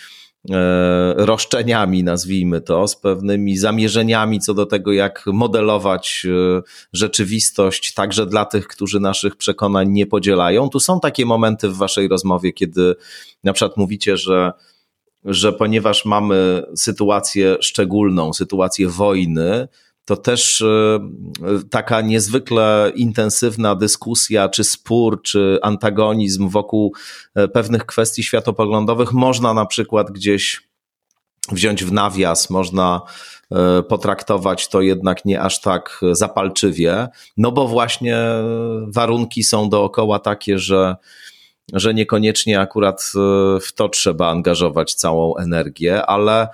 roszczeniami, 1.17 2.05
nazwijmy 2.05 2.61
to, 2.61 2.89
z 2.89 2.97
pewnymi 2.97 3.57
zamierzeniami 3.59 4.41
co 4.41 4.55
do 4.55 4.67
tego, 4.67 4.93
jak 4.93 5.25
modelować 5.27 6.27
e, 6.27 6.63
rzeczywistość, 6.93 7.95
także 7.95 8.27
dla 8.27 8.45
tych, 8.45 8.67
którzy 8.67 9.01
naszych 9.01 9.37
przekonań 9.37 9.91
nie 9.91 10.07
podzielają. 10.07 10.69
Tu 10.69 10.81
są 10.81 11.01
takie 11.01 11.27
momenty 11.27 11.69
w 11.69 11.77
Waszej 11.77 12.09
rozmowie, 12.09 12.53
kiedy 12.53 12.95
na 13.45 13.53
przykład 13.53 13.77
mówicie, 13.77 14.17
że 14.17 14.53
że 15.25 15.53
ponieważ 15.53 16.05
mamy 16.05 16.63
sytuację 16.77 17.57
szczególną, 17.61 18.33
sytuację 18.33 18.89
wojny, 18.89 19.69
to 20.05 20.17
też 20.17 20.61
e, 20.61 20.99
taka 21.71 22.01
niezwykle 22.01 22.93
intensywna 22.95 23.75
dyskusja, 23.75 24.49
czy 24.49 24.65
spór, 24.65 25.23
czy 25.23 25.59
antagonizm 25.63 26.49
wokół 26.49 26.95
e, 27.35 27.49
pewnych 27.49 27.87
kwestii 27.87 28.23
światopoglądowych. 28.23 29.13
Można 29.13 29.55
na 29.55 29.67
przykład 29.67 30.11
gdzieś 30.11 30.63
wziąć 31.53 31.85
w 31.85 31.93
nawias, 31.93 32.51
można 32.51 33.01
e, 33.53 33.83
potraktować 33.83 34.69
to 34.69 34.81
jednak 34.81 35.25
nie 35.25 35.41
aż 35.41 35.61
tak 35.61 36.01
zapalczywie, 36.13 37.09
no 37.37 37.53
bo 37.53 37.69
właśnie 37.69 38.19
warunki 38.87 39.45
są 39.45 39.69
dookoła 39.69 40.19
takie, 40.19 40.59
że 40.59 40.97
że 41.73 41.95
niekoniecznie 41.95 42.61
akurat 42.61 43.13
w 43.61 43.73
to 43.75 43.89
trzeba 43.89 44.31
angażować 44.31 44.95
całą 44.95 45.37
energię, 45.37 46.07
ale 46.07 46.49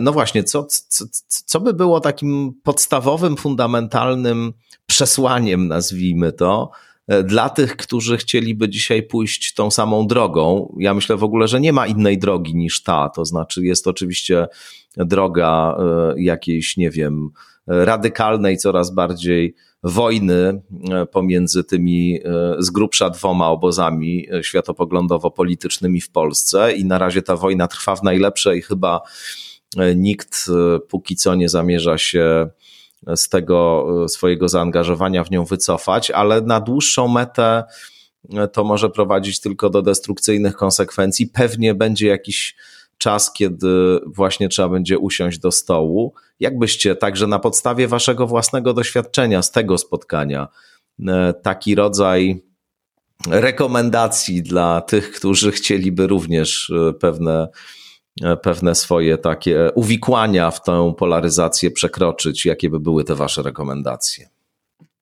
no 0.00 0.12
właśnie, 0.12 0.44
co, 0.44 0.66
co, 0.88 1.04
co 1.28 1.60
by 1.60 1.74
było 1.74 2.00
takim 2.00 2.54
podstawowym, 2.62 3.36
fundamentalnym 3.36 4.52
przesłaniem, 4.86 5.68
nazwijmy 5.68 6.32
to, 6.32 6.70
e, 7.08 7.22
dla 7.22 7.48
tych, 7.48 7.76
którzy 7.76 8.16
chcieliby 8.16 8.68
dzisiaj 8.68 9.02
pójść 9.02 9.54
tą 9.54 9.70
samą 9.70 10.06
drogą. 10.06 10.74
Ja 10.78 10.94
myślę 10.94 11.16
w 11.16 11.24
ogóle, 11.24 11.48
że 11.48 11.60
nie 11.60 11.72
ma 11.72 11.86
innej 11.86 12.18
drogi 12.18 12.54
niż 12.54 12.82
ta. 12.82 13.08
To 13.08 13.24
znaczy, 13.24 13.64
jest 13.64 13.86
oczywiście 13.86 14.46
droga 14.96 15.76
e, 15.78 16.22
jakiejś, 16.22 16.76
nie 16.76 16.90
wiem, 16.90 17.30
radykalnej, 17.66 18.58
coraz 18.58 18.94
bardziej 18.94 19.54
wojny 19.82 20.62
e, 20.90 21.06
pomiędzy 21.06 21.64
tymi 21.64 22.20
z 22.58 22.70
grubsza 22.70 23.10
dwoma 23.10 23.48
obozami 23.48 24.26
światopoglądowo-politycznymi 24.42 26.00
w 26.00 26.10
Polsce 26.10 26.72
i 26.72 26.84
na 26.84 26.98
razie 26.98 27.22
ta 27.22 27.36
wojna 27.36 27.68
trwa 27.68 27.96
w 27.96 28.02
najlepszej 28.02 28.62
chyba 28.62 29.00
nikt 29.96 30.46
e, 30.48 30.80
póki 30.80 31.16
co 31.16 31.34
nie 31.34 31.48
zamierza 31.48 31.98
się 31.98 32.48
z 33.16 33.28
tego 33.28 33.86
e, 34.04 34.08
swojego 34.08 34.48
zaangażowania 34.48 35.24
w 35.24 35.30
nią 35.30 35.44
wycofać, 35.44 36.10
ale 36.10 36.40
na 36.40 36.60
dłuższą 36.60 37.08
metę 37.08 37.64
to 38.52 38.64
może 38.64 38.90
prowadzić 38.90 39.40
tylko 39.40 39.70
do 39.70 39.82
destrukcyjnych 39.82 40.56
konsekwencji. 40.56 41.26
Pewnie 41.26 41.74
będzie 41.74 42.06
jakiś 42.06 42.56
czas, 42.98 43.32
kiedy 43.32 44.00
właśnie 44.06 44.48
trzeba 44.48 44.68
będzie 44.68 44.98
usiąść 44.98 45.38
do 45.38 45.52
stołu. 45.52 46.14
Jakbyście 46.40 46.96
także 46.96 47.26
na 47.26 47.38
podstawie 47.38 47.88
waszego 47.88 48.26
własnego 48.26 48.74
doświadczenia 48.74 49.42
z 49.42 49.50
tego 49.50 49.78
spotkania 49.78 50.48
e, 51.08 51.34
taki 51.42 51.74
rodzaj 51.74 52.42
rekomendacji 53.30 54.42
dla 54.42 54.80
tych, 54.80 55.12
którzy 55.12 55.52
chcieliby 55.52 56.06
również 56.06 56.70
e, 56.70 56.92
pewne, 56.92 57.32
e, 57.42 57.48
pewne 58.42 58.74
swoje 58.74 59.18
takie 59.18 59.70
uwikłania 59.74 60.50
w 60.50 60.62
tę 60.62 60.94
polaryzację 60.98 61.70
przekroczyć, 61.70 62.46
jakie 62.46 62.70
by 62.70 62.80
były 62.80 63.04
te 63.04 63.14
wasze 63.14 63.42
rekomendacje? 63.42 64.28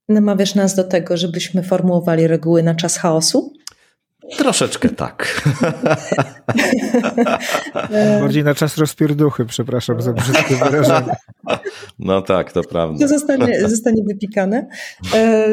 Namawiasz 0.08 0.54
nas 0.54 0.74
do 0.74 0.84
tego, 0.84 1.16
żebyśmy 1.16 1.62
formułowali 1.62 2.26
reguły 2.26 2.62
na 2.62 2.74
czas 2.74 2.96
chaosu? 2.96 3.52
Troszeczkę 4.36 4.88
tak. 4.88 5.42
Bardziej 8.20 8.44
na 8.44 8.54
czas 8.54 8.78
rozpierduchy, 8.78 9.44
przepraszam 9.44 10.02
za 10.02 10.12
brzydkie 10.12 10.56
wyrażenie. 10.56 11.16
No 11.98 12.22
tak, 12.22 12.52
to 12.52 12.62
prawda. 12.62 12.98
To 12.98 13.08
zostanie, 13.08 13.68
zostanie 13.68 14.02
wypikane. 14.08 14.66
E, 15.14 15.48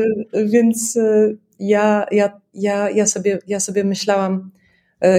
więc 0.45 0.98
e, 0.98 1.34
ja, 1.60 2.06
ja, 2.11 2.41
ja, 2.53 2.90
ja, 2.90 3.07
sobie, 3.07 3.40
ja 3.48 3.60
sobie 3.60 3.84
myślałam, 3.84 4.34
e, 4.36 4.59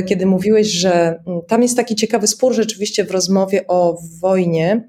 kiedy 0.06 0.26
mówiłeś, 0.26 0.66
że 0.66 1.22
tam 1.48 1.62
jest 1.62 1.76
taki 1.76 1.96
ciekawy 1.96 2.26
spór 2.26 2.54
rzeczywiście 2.54 3.04
w 3.04 3.10
rozmowie 3.10 3.66
o 3.66 3.98
wojnie, 4.20 4.84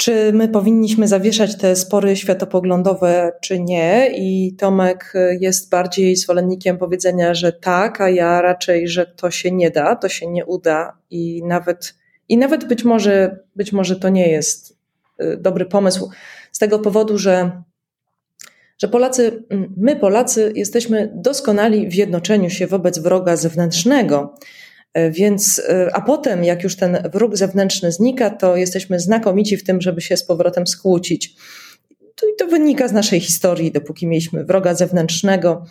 czy 0.00 0.32
my 0.32 0.48
powinniśmy 0.48 1.08
zawieszać 1.08 1.56
te 1.56 1.76
spory 1.76 2.16
światopoglądowe, 2.16 3.32
czy 3.42 3.60
nie. 3.60 4.10
I 4.16 4.56
Tomek 4.58 5.12
jest 5.40 5.70
bardziej 5.70 6.16
zwolennikiem 6.16 6.78
powiedzenia, 6.78 7.34
że 7.34 7.52
tak, 7.52 8.00
a 8.00 8.08
ja 8.08 8.42
raczej, 8.42 8.88
że 8.88 9.06
to 9.06 9.30
się 9.30 9.52
nie 9.52 9.70
da, 9.70 9.96
to 9.96 10.08
się 10.08 10.26
nie 10.26 10.46
uda 10.46 10.98
i 11.10 11.42
nawet, 11.44 11.94
i 12.28 12.36
nawet 12.36 12.64
być 12.64 12.84
może, 12.84 13.38
być 13.56 13.72
może 13.72 13.96
to 13.96 14.08
nie 14.08 14.28
jest 14.28 14.78
y, 15.22 15.36
dobry 15.36 15.66
pomysł 15.66 16.10
z 16.52 16.58
tego 16.58 16.78
powodu, 16.78 17.18
że 17.18 17.62
że 18.82 18.88
Polacy, 18.88 19.44
my 19.76 19.96
Polacy 19.96 20.52
jesteśmy 20.56 21.12
doskonali 21.14 21.88
w 21.88 21.94
jednoczeniu 21.94 22.50
się 22.50 22.66
wobec 22.66 22.98
wroga 22.98 23.36
zewnętrznego. 23.36 24.34
E, 24.94 25.10
więc, 25.10 25.62
e, 25.68 25.90
a 25.94 26.00
potem, 26.00 26.44
jak 26.44 26.62
już 26.62 26.76
ten 26.76 26.98
wróg 27.12 27.36
zewnętrzny 27.36 27.92
znika, 27.92 28.30
to 28.30 28.56
jesteśmy 28.56 29.00
znakomici 29.00 29.56
w 29.56 29.64
tym, 29.64 29.80
żeby 29.80 30.00
się 30.00 30.16
z 30.16 30.24
powrotem 30.24 30.66
skłócić. 30.66 31.34
I 32.22 32.36
to 32.38 32.46
wynika 32.46 32.88
z 32.88 32.92
naszej 32.92 33.20
historii. 33.20 33.72
Dopóki 33.72 34.06
mieliśmy 34.06 34.44
wroga 34.44 34.74
zewnętrznego 34.74 35.64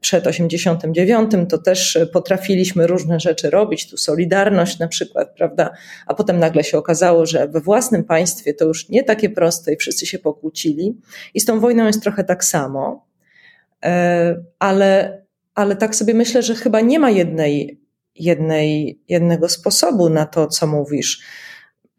przed 0.00 0.26
89, 0.26 1.30
to 1.48 1.58
też 1.58 1.98
potrafiliśmy 2.12 2.86
różne 2.86 3.20
rzeczy 3.20 3.50
robić, 3.50 3.90
tu 3.90 3.96
Solidarność 3.96 4.78
na 4.78 4.88
przykład, 4.88 5.34
prawda? 5.36 5.70
A 6.06 6.14
potem 6.14 6.38
nagle 6.38 6.64
się 6.64 6.78
okazało, 6.78 7.26
że 7.26 7.48
we 7.48 7.60
własnym 7.60 8.04
państwie 8.04 8.54
to 8.54 8.64
już 8.64 8.88
nie 8.88 9.02
takie 9.02 9.30
proste 9.30 9.72
i 9.72 9.76
wszyscy 9.76 10.06
się 10.06 10.18
pokłócili. 10.18 11.00
I 11.34 11.40
z 11.40 11.44
tą 11.44 11.60
wojną 11.60 11.86
jest 11.86 12.02
trochę 12.02 12.24
tak 12.24 12.44
samo. 12.44 13.06
E, 13.84 14.36
ale, 14.58 15.22
ale 15.54 15.76
tak 15.76 15.96
sobie 15.96 16.14
myślę, 16.14 16.42
że 16.42 16.54
chyba 16.54 16.80
nie 16.80 16.98
ma 16.98 17.10
jednej 17.10 17.84
jednej, 18.14 19.00
jednego 19.08 19.48
sposobu 19.48 20.08
na 20.08 20.26
to, 20.26 20.46
co 20.46 20.66
mówisz. 20.66 21.22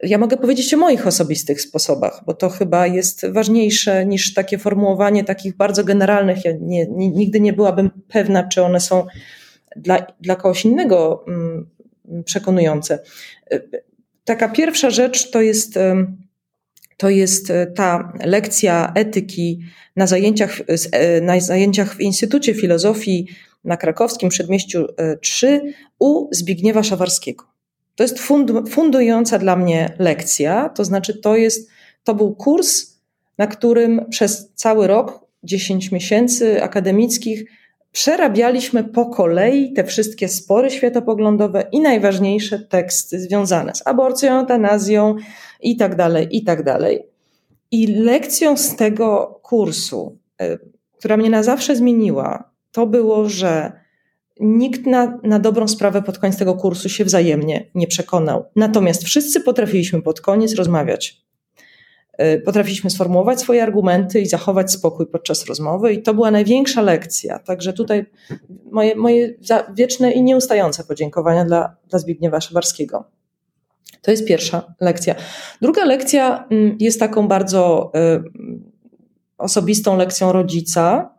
Ja 0.02 0.18
mogę 0.18 0.36
powiedzieć 0.36 0.74
o 0.74 0.76
moich 0.76 1.06
osobistych 1.06 1.60
sposobach, 1.60 2.22
bo 2.26 2.34
to 2.34 2.48
chyba 2.48 2.86
jest 2.86 3.26
ważniejsze 3.26 4.06
niż 4.06 4.34
takie 4.34 4.58
formułowanie 4.58 5.24
takich 5.24 5.56
bardzo 5.56 5.84
generalnych. 5.84 6.44
Ja 6.44 6.52
nie, 6.60 6.86
nigdy 6.90 7.40
nie 7.40 7.52
byłabym 7.52 7.90
pewna, 8.08 8.48
czy 8.48 8.62
one 8.62 8.80
są 8.80 9.06
dla, 9.76 10.06
dla 10.20 10.36
kogoś 10.36 10.64
innego 10.64 11.24
mm, 11.28 11.66
przekonujące. 12.24 12.98
Taka 14.24 14.48
pierwsza 14.48 14.90
rzecz 14.90 15.30
to 15.30 15.40
jest, 15.40 15.74
to 16.96 17.08
jest 17.08 17.52
ta 17.74 18.12
lekcja 18.24 18.92
etyki 18.94 19.60
na 19.96 20.06
zajęciach, 20.06 20.60
na 21.22 21.40
zajęciach 21.40 21.94
w 21.94 22.00
Instytucie 22.00 22.54
Filozofii 22.54 23.26
na 23.64 23.76
krakowskim 23.76 24.28
przedmieściu 24.28 24.86
3 25.20 25.46
e, 25.46 25.60
u 25.98 26.28
Zbigniewa 26.34 26.82
Szawarskiego. 26.82 27.55
To 27.96 28.02
jest 28.02 28.18
fundująca 28.70 29.38
dla 29.38 29.56
mnie 29.56 29.94
lekcja, 29.98 30.68
to 30.68 30.84
znaczy 30.84 31.20
to 31.20 31.36
jest, 31.36 31.70
to 32.04 32.14
był 32.14 32.34
kurs, 32.34 32.96
na 33.38 33.46
którym 33.46 34.06
przez 34.10 34.52
cały 34.54 34.86
rok, 34.86 35.26
10 35.42 35.92
miesięcy 35.92 36.62
akademickich, 36.62 37.44
przerabialiśmy 37.92 38.84
po 38.84 39.06
kolei 39.06 39.72
te 39.72 39.84
wszystkie 39.84 40.28
spory 40.28 40.70
światopoglądowe 40.70 41.64
i 41.72 41.80
najważniejsze 41.80 42.58
teksty 42.58 43.20
związane 43.20 43.74
z 43.74 43.86
aborcją, 43.86 44.40
eutanazją 44.40 45.14
i 45.60 45.76
tak 45.76 45.96
dalej, 45.96 46.28
i 46.30 46.44
tak 46.44 46.62
dalej. 46.62 47.02
I 47.70 47.86
lekcją 47.86 48.56
z 48.56 48.76
tego 48.76 49.40
kursu, 49.42 50.18
e, 50.40 50.58
która 50.98 51.16
mnie 51.16 51.30
na 51.30 51.42
zawsze 51.42 51.76
zmieniła, 51.76 52.50
to 52.72 52.86
było, 52.86 53.28
że 53.28 53.72
nikt 54.40 54.86
na, 54.86 55.18
na 55.22 55.38
dobrą 55.38 55.68
sprawę 55.68 56.02
pod 56.02 56.18
koniec 56.18 56.36
tego 56.36 56.54
kursu 56.54 56.88
się 56.88 57.04
wzajemnie 57.04 57.70
nie 57.74 57.86
przekonał. 57.86 58.44
Natomiast 58.56 59.04
wszyscy 59.04 59.40
potrafiliśmy 59.40 60.02
pod 60.02 60.20
koniec 60.20 60.54
rozmawiać. 60.54 61.26
Y, 62.22 62.42
potrafiliśmy 62.44 62.90
sformułować 62.90 63.40
swoje 63.40 63.62
argumenty 63.62 64.20
i 64.20 64.26
zachować 64.26 64.72
spokój 64.72 65.06
podczas 65.06 65.46
rozmowy, 65.46 65.92
i 65.92 66.02
to 66.02 66.14
była 66.14 66.30
największa 66.30 66.82
lekcja. 66.82 67.38
Także 67.38 67.72
tutaj 67.72 68.06
moje, 68.70 68.96
moje 68.96 69.34
wieczne 69.74 70.12
i 70.12 70.22
nieustające 70.22 70.84
podziękowania 70.84 71.44
dla, 71.44 71.76
dla 71.88 71.98
Zbigniewa 71.98 72.40
Szybarskiego. 72.40 73.04
To 74.02 74.10
jest 74.10 74.26
pierwsza 74.26 74.74
lekcja. 74.80 75.14
Druga 75.62 75.84
lekcja 75.84 76.46
mm, 76.50 76.76
jest 76.80 77.00
taką 77.00 77.28
bardzo 77.28 77.92
y, 77.96 78.22
osobistą 79.38 79.96
lekcją 79.96 80.32
rodzica, 80.32 81.15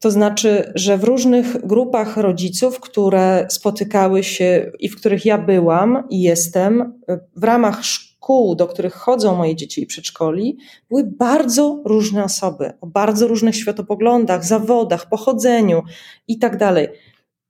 to 0.00 0.10
znaczy, 0.10 0.72
że 0.74 0.98
w 0.98 1.04
różnych 1.04 1.66
grupach 1.66 2.16
rodziców, 2.16 2.80
które 2.80 3.46
spotykały 3.50 4.24
się 4.24 4.72
i 4.78 4.88
w 4.88 4.96
których 4.96 5.24
ja 5.24 5.38
byłam 5.38 6.04
i 6.10 6.22
jestem, 6.22 7.00
w 7.36 7.44
ramach 7.44 7.84
szkół, 7.84 8.54
do 8.54 8.66
których 8.66 8.94
chodzą 8.94 9.36
moje 9.36 9.56
dzieci 9.56 9.82
i 9.82 9.86
przedszkoli, 9.86 10.58
były 10.90 11.04
bardzo 11.04 11.82
różne 11.84 12.24
osoby 12.24 12.72
o 12.80 12.86
bardzo 12.86 13.28
różnych 13.28 13.56
światopoglądach, 13.56 14.44
zawodach, 14.44 15.08
pochodzeniu 15.08 15.82
i 16.28 16.38
tak 16.38 16.56
dalej. 16.56 16.88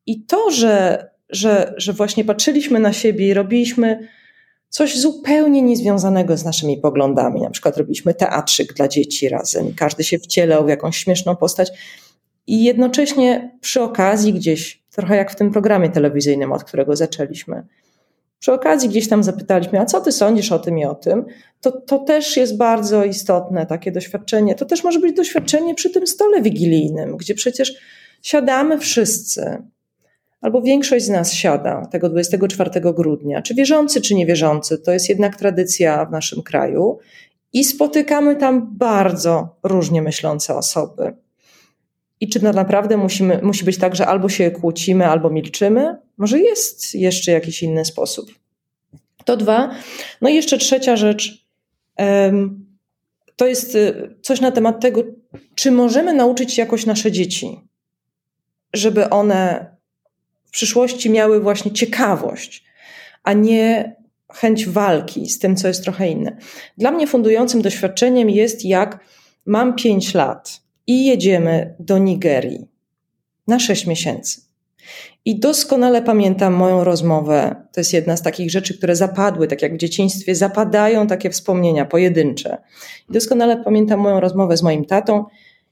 I 0.06 0.24
to, 0.24 0.50
że, 0.50 1.06
że, 1.28 1.74
że 1.76 1.92
właśnie 1.92 2.24
patrzyliśmy 2.24 2.80
na 2.80 2.92
siebie 2.92 3.28
i 3.28 3.34
robiliśmy 3.34 4.08
coś 4.68 4.98
zupełnie 4.98 5.62
niezwiązanego 5.62 6.36
z 6.36 6.44
naszymi 6.44 6.78
poglądami. 6.78 7.40
Na 7.40 7.50
przykład 7.50 7.76
robiliśmy 7.76 8.14
teatrzyk 8.14 8.74
dla 8.74 8.88
dzieci 8.88 9.28
razem, 9.28 9.74
każdy 9.74 10.04
się 10.04 10.18
wcielał 10.18 10.64
w 10.64 10.68
jakąś 10.68 10.96
śmieszną 10.96 11.36
postać 11.36 11.70
i 12.46 12.64
jednocześnie 12.64 13.58
przy 13.60 13.82
okazji 13.82 14.32
gdzieś, 14.32 14.82
trochę 14.90 15.16
jak 15.16 15.30
w 15.30 15.36
tym 15.36 15.50
programie 15.50 15.90
telewizyjnym, 15.90 16.52
od 16.52 16.64
którego 16.64 16.96
zaczęliśmy, 16.96 17.66
przy 18.38 18.52
okazji 18.52 18.88
gdzieś 18.88 19.08
tam 19.08 19.22
zapytaliśmy, 19.22 19.80
a 19.80 19.84
co 19.84 20.00
ty 20.00 20.12
sądzisz 20.12 20.52
o 20.52 20.58
tym 20.58 20.78
i 20.78 20.84
o 20.84 20.94
tym, 20.94 21.24
to, 21.60 21.72
to 21.72 21.98
też 21.98 22.36
jest 22.36 22.56
bardzo 22.56 23.04
istotne 23.04 23.66
takie 23.66 23.92
doświadczenie. 23.92 24.54
To 24.54 24.64
też 24.64 24.84
może 24.84 24.98
być 24.98 25.16
doświadczenie 25.16 25.74
przy 25.74 25.90
tym 25.90 26.06
stole 26.06 26.42
wigilijnym, 26.42 27.16
gdzie 27.16 27.34
przecież 27.34 27.74
siadamy 28.22 28.78
wszyscy, 28.78 29.62
albo 30.40 30.62
większość 30.62 31.04
z 31.04 31.08
nas 31.08 31.32
siada 31.32 31.86
tego 31.86 32.08
24 32.08 32.70
grudnia, 32.80 33.42
czy 33.42 33.54
wierzący, 33.54 34.00
czy 34.00 34.14
niewierzący, 34.14 34.78
to 34.78 34.92
jest 34.92 35.08
jednak 35.08 35.36
tradycja 35.36 36.04
w 36.04 36.10
naszym 36.10 36.42
kraju, 36.42 36.98
i 37.52 37.64
spotykamy 37.64 38.36
tam 38.36 38.76
bardzo 38.78 39.56
różnie 39.62 40.02
myślące 40.02 40.54
osoby. 40.54 41.12
I 42.20 42.28
czy 42.28 42.40
to 42.40 42.52
naprawdę 42.52 42.96
musimy, 42.96 43.40
musi 43.42 43.64
być 43.64 43.78
tak, 43.78 43.96
że 43.96 44.06
albo 44.06 44.28
się 44.28 44.50
kłócimy, 44.50 45.06
albo 45.06 45.30
milczymy? 45.30 45.96
Może 46.18 46.38
jest 46.38 46.94
jeszcze 46.94 47.32
jakiś 47.32 47.62
inny 47.62 47.84
sposób. 47.84 48.30
To 49.24 49.36
dwa. 49.36 49.74
No 50.20 50.28
i 50.28 50.34
jeszcze 50.34 50.58
trzecia 50.58 50.96
rzecz. 50.96 51.46
To 53.36 53.46
jest 53.46 53.74
y, 53.74 54.14
coś 54.22 54.40
na 54.40 54.50
temat 54.50 54.80
tego, 54.80 55.02
czy 55.54 55.70
możemy 55.70 56.12
nauczyć 56.12 56.58
jakoś 56.58 56.86
nasze 56.86 57.12
dzieci, 57.12 57.60
żeby 58.72 59.10
one 59.10 59.66
w 60.44 60.50
przyszłości 60.50 61.10
miały 61.10 61.40
właśnie 61.40 61.72
ciekawość, 61.72 62.64
a 63.22 63.32
nie 63.32 63.96
chęć 64.32 64.66
walki 64.66 65.28
z 65.28 65.38
tym, 65.38 65.56
co 65.56 65.68
jest 65.68 65.82
trochę 65.82 66.08
inne. 66.08 66.36
Dla 66.78 66.90
mnie 66.90 67.06
fundującym 67.06 67.62
doświadczeniem 67.62 68.30
jest, 68.30 68.64
jak 68.64 68.98
mam 69.46 69.76
pięć 69.76 70.14
lat 70.14 70.60
i 70.86 71.06
jedziemy 71.06 71.74
do 71.78 71.98
Nigerii 71.98 72.68
na 73.46 73.58
6 73.58 73.86
miesięcy. 73.86 74.40
I 75.24 75.40
doskonale 75.40 76.02
pamiętam 76.02 76.54
moją 76.54 76.84
rozmowę. 76.84 77.56
To 77.72 77.80
jest 77.80 77.92
jedna 77.92 78.16
z 78.16 78.22
takich 78.22 78.50
rzeczy, 78.50 78.78
które 78.78 78.96
zapadły, 78.96 79.48
tak 79.48 79.62
jak 79.62 79.74
w 79.74 79.76
dzieciństwie 79.76 80.34
zapadają 80.34 81.06
takie 81.06 81.30
wspomnienia 81.30 81.84
pojedyncze. 81.84 82.58
I 83.08 83.12
doskonale 83.12 83.64
pamiętam 83.64 84.00
moją 84.00 84.20
rozmowę 84.20 84.56
z 84.56 84.62
moim 84.62 84.84
tatą. 84.84 85.24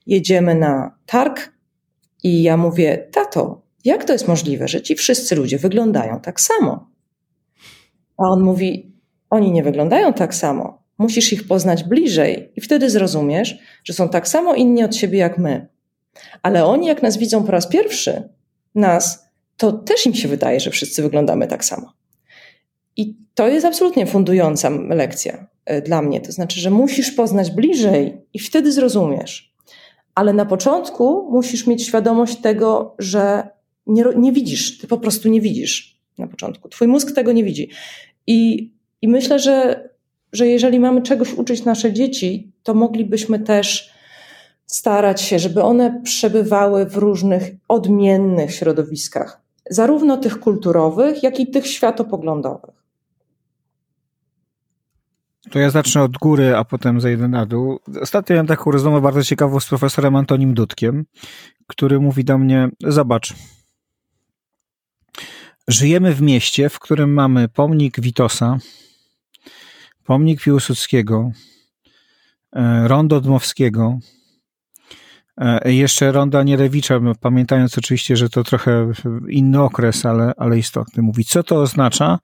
Jedziemy 0.05 0.55
na 0.55 0.95
targ 1.05 1.53
I 2.23 2.43
ja 2.43 2.57
mówię, 2.57 3.07
tato, 3.11 3.61
jak 3.85 4.05
to 4.05 4.13
jest 4.13 4.27
możliwe, 4.27 4.67
że 4.67 4.81
ci 4.81 4.95
wszyscy 4.95 5.35
ludzie 5.35 5.57
wyglądają 5.57 6.19
tak 6.19 6.41
samo? 6.41 6.89
A 8.17 8.23
on 8.23 8.41
mówi, 8.41 8.95
oni 9.29 9.51
nie 9.51 9.63
wyglądają 9.63 10.13
tak 10.13 10.35
samo. 10.35 10.78
Musisz 10.99 11.33
ich 11.33 11.47
poznać 11.47 11.83
bliżej 11.83 12.51
i 12.55 12.61
wtedy 12.61 12.89
zrozumiesz, 12.89 13.59
że 13.83 13.93
są 13.93 14.09
tak 14.09 14.27
samo 14.27 14.55
inni 14.55 14.83
od 14.83 14.95
siebie 14.95 15.19
jak 15.19 15.37
my. 15.37 15.67
Ale 16.43 16.65
oni, 16.65 16.87
jak 16.87 17.03
nas 17.03 17.17
widzą 17.17 17.43
po 17.43 17.51
raz 17.51 17.67
pierwszy, 17.67 18.29
nas, 18.75 19.29
to 19.57 19.71
też 19.71 20.05
im 20.05 20.13
się 20.13 20.27
wydaje, 20.27 20.59
że 20.59 20.71
wszyscy 20.71 21.01
wyglądamy 21.01 21.47
tak 21.47 21.65
samo. 21.65 21.93
I 22.95 23.15
to 23.35 23.47
jest 23.47 23.65
absolutnie 23.65 24.05
fundująca 24.05 24.69
lekcja 24.89 25.47
e, 25.65 25.81
dla 25.81 26.01
mnie. 26.01 26.21
To 26.21 26.31
znaczy, 26.31 26.59
że 26.59 26.69
musisz 26.69 27.11
poznać 27.11 27.51
bliżej 27.51 28.21
i 28.33 28.39
wtedy 28.39 28.71
zrozumiesz. 28.71 29.55
Ale 30.15 30.33
na 30.33 30.45
początku 30.45 31.29
musisz 31.31 31.67
mieć 31.67 31.87
świadomość 31.87 32.35
tego, 32.35 32.95
że 32.99 33.47
nie, 33.87 34.03
nie 34.17 34.31
widzisz, 34.31 34.77
ty 34.77 34.87
po 34.87 34.97
prostu 34.97 35.29
nie 35.29 35.41
widzisz 35.41 35.99
na 36.17 36.27
początku. 36.27 36.69
Twój 36.69 36.87
mózg 36.87 37.11
tego 37.11 37.31
nie 37.31 37.43
widzi. 37.43 37.69
I, 38.27 38.71
i 39.01 39.07
myślę, 39.07 39.39
że, 39.39 39.88
że 40.33 40.47
jeżeli 40.47 40.79
mamy 40.79 41.01
czegoś 41.01 41.33
uczyć 41.33 41.65
nasze 41.65 41.93
dzieci, 41.93 42.51
to 42.63 42.73
moglibyśmy 42.73 43.39
też 43.39 43.93
starać 44.65 45.21
się, 45.21 45.39
żeby 45.39 45.63
one 45.63 46.01
przebywały 46.03 46.85
w 46.85 46.97
różnych 46.97 47.43
odmiennych 47.67 48.55
środowiskach, 48.55 49.41
zarówno 49.69 50.17
tych 50.17 50.39
kulturowych, 50.39 51.23
jak 51.23 51.39
i 51.39 51.47
tych 51.47 51.67
światopoglądowych. 51.67 52.79
To 55.51 55.59
ja 55.59 55.69
zacznę 55.69 56.03
od 56.03 56.11
góry, 56.11 56.55
a 56.55 56.63
potem 56.63 57.01
zejdę 57.01 57.27
na 57.27 57.45
dół. 57.45 57.79
Ostatnio 58.01 58.33
miałem 58.33 58.47
taką 58.47 58.71
rozmowę 58.71 59.01
bardzo 59.01 59.23
ciekawą 59.23 59.59
z 59.59 59.67
profesorem 59.67 60.15
Antonim 60.15 60.53
Dudkiem, 60.53 61.05
który 61.67 61.99
mówi 61.99 62.23
do 62.23 62.37
mnie: 62.37 62.69
Zobacz, 62.87 63.33
żyjemy 65.67 66.13
w 66.13 66.21
mieście, 66.21 66.69
w 66.69 66.79
którym 66.79 67.13
mamy 67.13 67.47
pomnik 67.47 67.99
Witosa, 67.99 68.57
pomnik 70.09 70.41
Piłsudskiego, 70.41 71.31
e, 72.55 72.87
rondo 72.87 73.21
Dmowskiego, 73.21 73.99
E, 75.37 75.73
jeszcze 75.73 76.11
Ronda 76.11 76.43
Nierewicza, 76.43 76.99
pamiętając 77.21 77.77
oczywiście, 77.77 78.17
że 78.17 78.29
to 78.29 78.43
trochę 78.43 78.91
inny 79.29 79.61
okres, 79.61 80.05
ale, 80.05 80.33
ale 80.37 80.57
istotny, 80.57 81.03
mówi, 81.03 81.25
co 81.25 81.43
to 81.43 81.61
oznacza? 81.61 82.19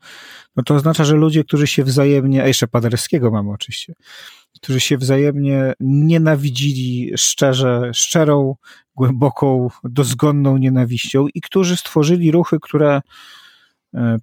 No 0.55 0.63
to 0.63 0.75
oznacza, 0.75 1.03
że 1.03 1.15
ludzie, 1.15 1.43
którzy 1.43 1.67
się 1.67 1.83
wzajemnie, 1.83 2.43
a 2.43 2.47
jeszcze 2.47 2.67
Paderewskiego 2.67 3.31
mamy 3.31 3.51
oczywiście, 3.51 3.93
którzy 4.61 4.79
się 4.79 4.97
wzajemnie 4.97 5.73
nienawidzili 5.79 7.11
szczerze, 7.17 7.91
szczerą, 7.93 8.55
głęboką, 8.95 9.69
dozgonną 9.83 10.57
nienawiścią 10.57 11.27
i 11.33 11.41
którzy 11.41 11.77
stworzyli 11.77 12.31
ruchy, 12.31 12.57
które 12.61 13.01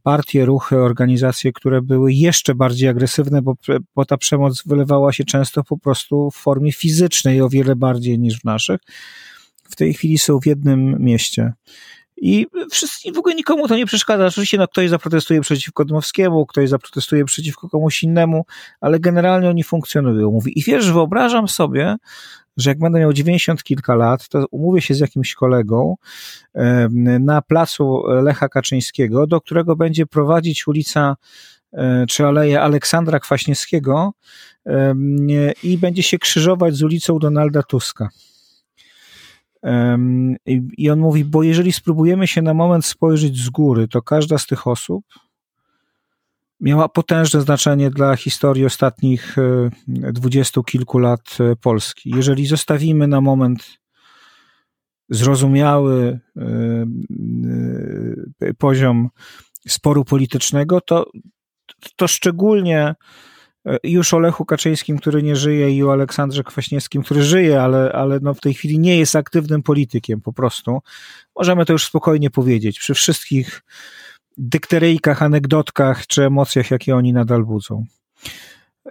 partie, 0.03 0.45
ruchy, 0.45 0.77
organizacje, 0.77 1.53
które 1.53 1.83
były 1.83 2.13
jeszcze 2.13 2.55
bardziej 2.55 2.89
agresywne, 2.89 3.43
bo, 3.43 3.55
bo 3.95 4.05
ta 4.05 4.17
przemoc 4.17 4.63
wylewała 4.67 5.13
się 5.13 5.25
często 5.25 5.65
po 5.65 5.79
prostu 5.79 6.31
w 6.31 6.37
formie 6.37 6.73
fizycznej, 6.73 7.41
o 7.41 7.49
wiele 7.49 7.77
bardziej 7.77 8.19
niż 8.19 8.41
w 8.41 8.45
naszych. 8.45 8.81
W 9.71 9.77
tej 9.77 9.95
chwili 9.95 10.19
są 10.19 10.41
w 10.41 10.47
jednym 10.47 10.97
mieście. 11.01 11.53
I 12.17 12.47
wszyscy, 12.71 13.13
w 13.13 13.19
ogóle 13.19 13.35
nikomu 13.35 13.69
to 13.69 13.77
nie 13.77 13.87
przeszkadza. 13.87 14.27
Oczywiście 14.27 14.59
no, 14.59 14.69
ktoś 14.69 14.91
zaprotestuje 14.91 15.41
przeciwko 15.41 15.85
Dmowskiemu, 15.85 16.47
ktoś 16.47 16.69
zaprotestuje 16.69 17.25
przeciwko 17.25 17.69
komuś 17.69 18.03
innemu, 18.03 18.45
ale 18.81 19.01
generalnie 19.01 19.49
oni 19.49 19.65
funkcjonują. 19.65 20.31
Mówi, 20.31 20.59
i 20.59 20.63
wiesz, 20.63 20.93
wyobrażam 20.93 21.49
sobie, 21.49 21.97
że 22.57 22.71
jak 22.71 22.79
będę 22.79 23.01
miał 23.01 23.13
90 23.13 23.63
kilka 23.63 23.95
lat, 23.95 24.29
to 24.29 24.47
umówię 24.51 24.81
się 24.81 24.95
z 24.95 25.01
jakimś 25.01 25.35
kolegą 25.35 25.97
na 27.21 27.43
placu 27.43 28.03
Lecha 28.07 28.49
Kaczyńskiego, 28.49 29.27
do 29.27 29.41
którego 29.41 29.77
będzie 29.77 30.07
prowadzić 30.07 30.67
ulica 30.67 31.17
e, 31.73 32.05
czy 32.09 32.27
aleja 32.27 32.63
Aleksandra 32.63 33.21
Kwaśniewskiego 33.21 34.13
i 35.63 35.79
będzie 35.79 36.03
się 36.03 36.19
krzyżować 36.19 36.75
z 36.75 36.83
ulicą 36.83 37.19
Donalda 37.19 37.63
Tuska. 37.63 38.09
I 40.77 40.91
on 40.91 40.99
mówi, 40.99 41.25
bo 41.25 41.43
jeżeli 41.43 41.73
spróbujemy 41.73 42.27
się 42.27 42.43
na 42.43 42.55
moment 42.55 42.87
spojrzeć 42.87 43.37
z 43.37 43.51
góry, 43.51 43.89
to 43.89 44.03
każda 44.03 44.39
z 44.39 44.47
tych 44.47 44.67
osób 44.67 45.05
miała 46.63 46.89
potężne 46.89 47.41
znaczenie 47.41 47.91
dla 47.91 48.17
historii 48.17 48.65
ostatnich 48.65 49.39
e, 49.39 49.71
dwudziestu 49.89 50.63
kilku 50.63 50.99
lat 50.99 51.39
e, 51.41 51.57
Polski. 51.57 52.11
Jeżeli 52.11 52.47
zostawimy 52.47 53.09
na 53.09 53.21
moment 53.21 53.79
zrozumiały 55.09 56.21
e, 56.37 56.45
poziom 58.59 59.09
sporu 59.69 60.05
politycznego, 60.05 60.81
to, 60.81 61.11
to 61.97 62.09
szczególnie 62.09 62.95
już 63.85 64.15
o 64.15 64.19
Lechu 64.19 64.45
Kaczyńskim, 64.45 64.99
który 64.99 65.23
nie 65.23 65.37
żyje, 65.37 65.71
i 65.71 65.85
o 65.85 65.93
Aleksandrze 65.93 66.45
Kwaśniewskim, 66.45 67.03
który 67.03 67.23
żyje, 67.23 67.63
ale, 67.63 67.93
ale 67.93 68.19
no 68.23 68.35
w 68.35 68.41
tej 68.41 68.55
chwili 68.55 68.79
nie 68.79 68.99
jest 68.99 69.17
aktywnym 69.17 69.63
politykiem 69.63 70.21
po 70.21 70.33
prostu. 70.33 70.79
Możemy 71.37 71.65
to 71.65 71.73
już 71.73 71.87
spokojnie 71.87 72.31
powiedzieć. 72.31 72.79
Przy 72.79 72.95
wszystkich 72.95 73.63
dykteryjkach, 74.39 75.23
anegdotkach 75.23 76.07
czy 76.07 76.25
emocjach, 76.25 76.71
jakie 76.71 76.97
oni 76.97 77.13
nadal 77.13 77.45
budzą. 77.45 77.85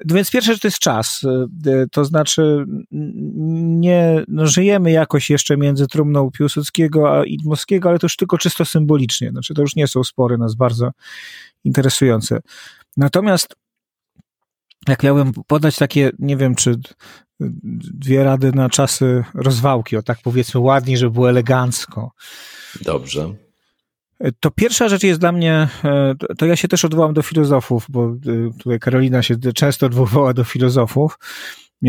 No 0.06 0.16
więc 0.16 0.32
pierwsze, 0.32 0.54
że 0.54 0.60
to 0.60 0.68
jest 0.68 0.80
czas, 0.80 1.24
y, 1.68 1.88
to 1.92 2.06
znaczy 2.06 2.66
nie, 2.92 4.24
no 4.28 4.48
żyjemy 4.48 4.92
jakoś 4.92 5.30
jeszcze 5.30 5.58
między 5.58 5.88
trumną 5.88 6.32
Piłsudskiego 6.32 7.20
a 7.20 7.26
Idmowskiego, 7.26 7.90
ale 7.90 8.00
to 8.00 8.06
już 8.06 8.16
tylko 8.16 8.38
czysto 8.38 8.66
symbolicznie, 8.66 9.30
znaczy 9.30 9.54
to 9.54 9.62
już 9.62 9.76
nie 9.76 9.88
są 9.88 10.04
spory 10.04 10.38
nas 10.38 10.56
bardzo 10.56 10.92
interesujące. 11.64 12.40
Natomiast 12.98 13.56
jak 14.88 15.04
miałbym 15.04 15.34
podać 15.48 15.76
takie, 15.76 16.12
nie 16.20 16.38
wiem, 16.38 16.56
czy 16.56 16.76
dwie 17.94 18.24
rady 18.24 18.52
na 18.52 18.70
czasy 18.70 19.24
rozwałki, 19.34 19.98
o 19.98 20.02
tak 20.02 20.18
powiedzmy 20.24 20.60
ładnie, 20.60 20.98
żeby 20.98 21.12
było 21.12 21.30
elegancko. 21.30 22.12
Dobrze. 22.82 23.34
To 24.40 24.52
pierwsza 24.52 24.90
rzecz 24.90 25.04
jest 25.04 25.20
dla 25.20 25.32
mnie, 25.32 25.68
e, 25.84 26.16
to 26.38 26.46
ja 26.46 26.56
się 26.56 26.68
też 26.68 26.86
odwołam 26.86 27.14
do 27.14 27.22
filozofów, 27.22 27.86
bo 27.90 28.06
e, 28.06 28.14
tutaj 28.58 28.80
Karolina 28.80 29.24
się 29.24 29.36
często 29.56 29.86
odwołała 29.86 30.34
do 30.34 30.44
filozofów. 30.44 31.20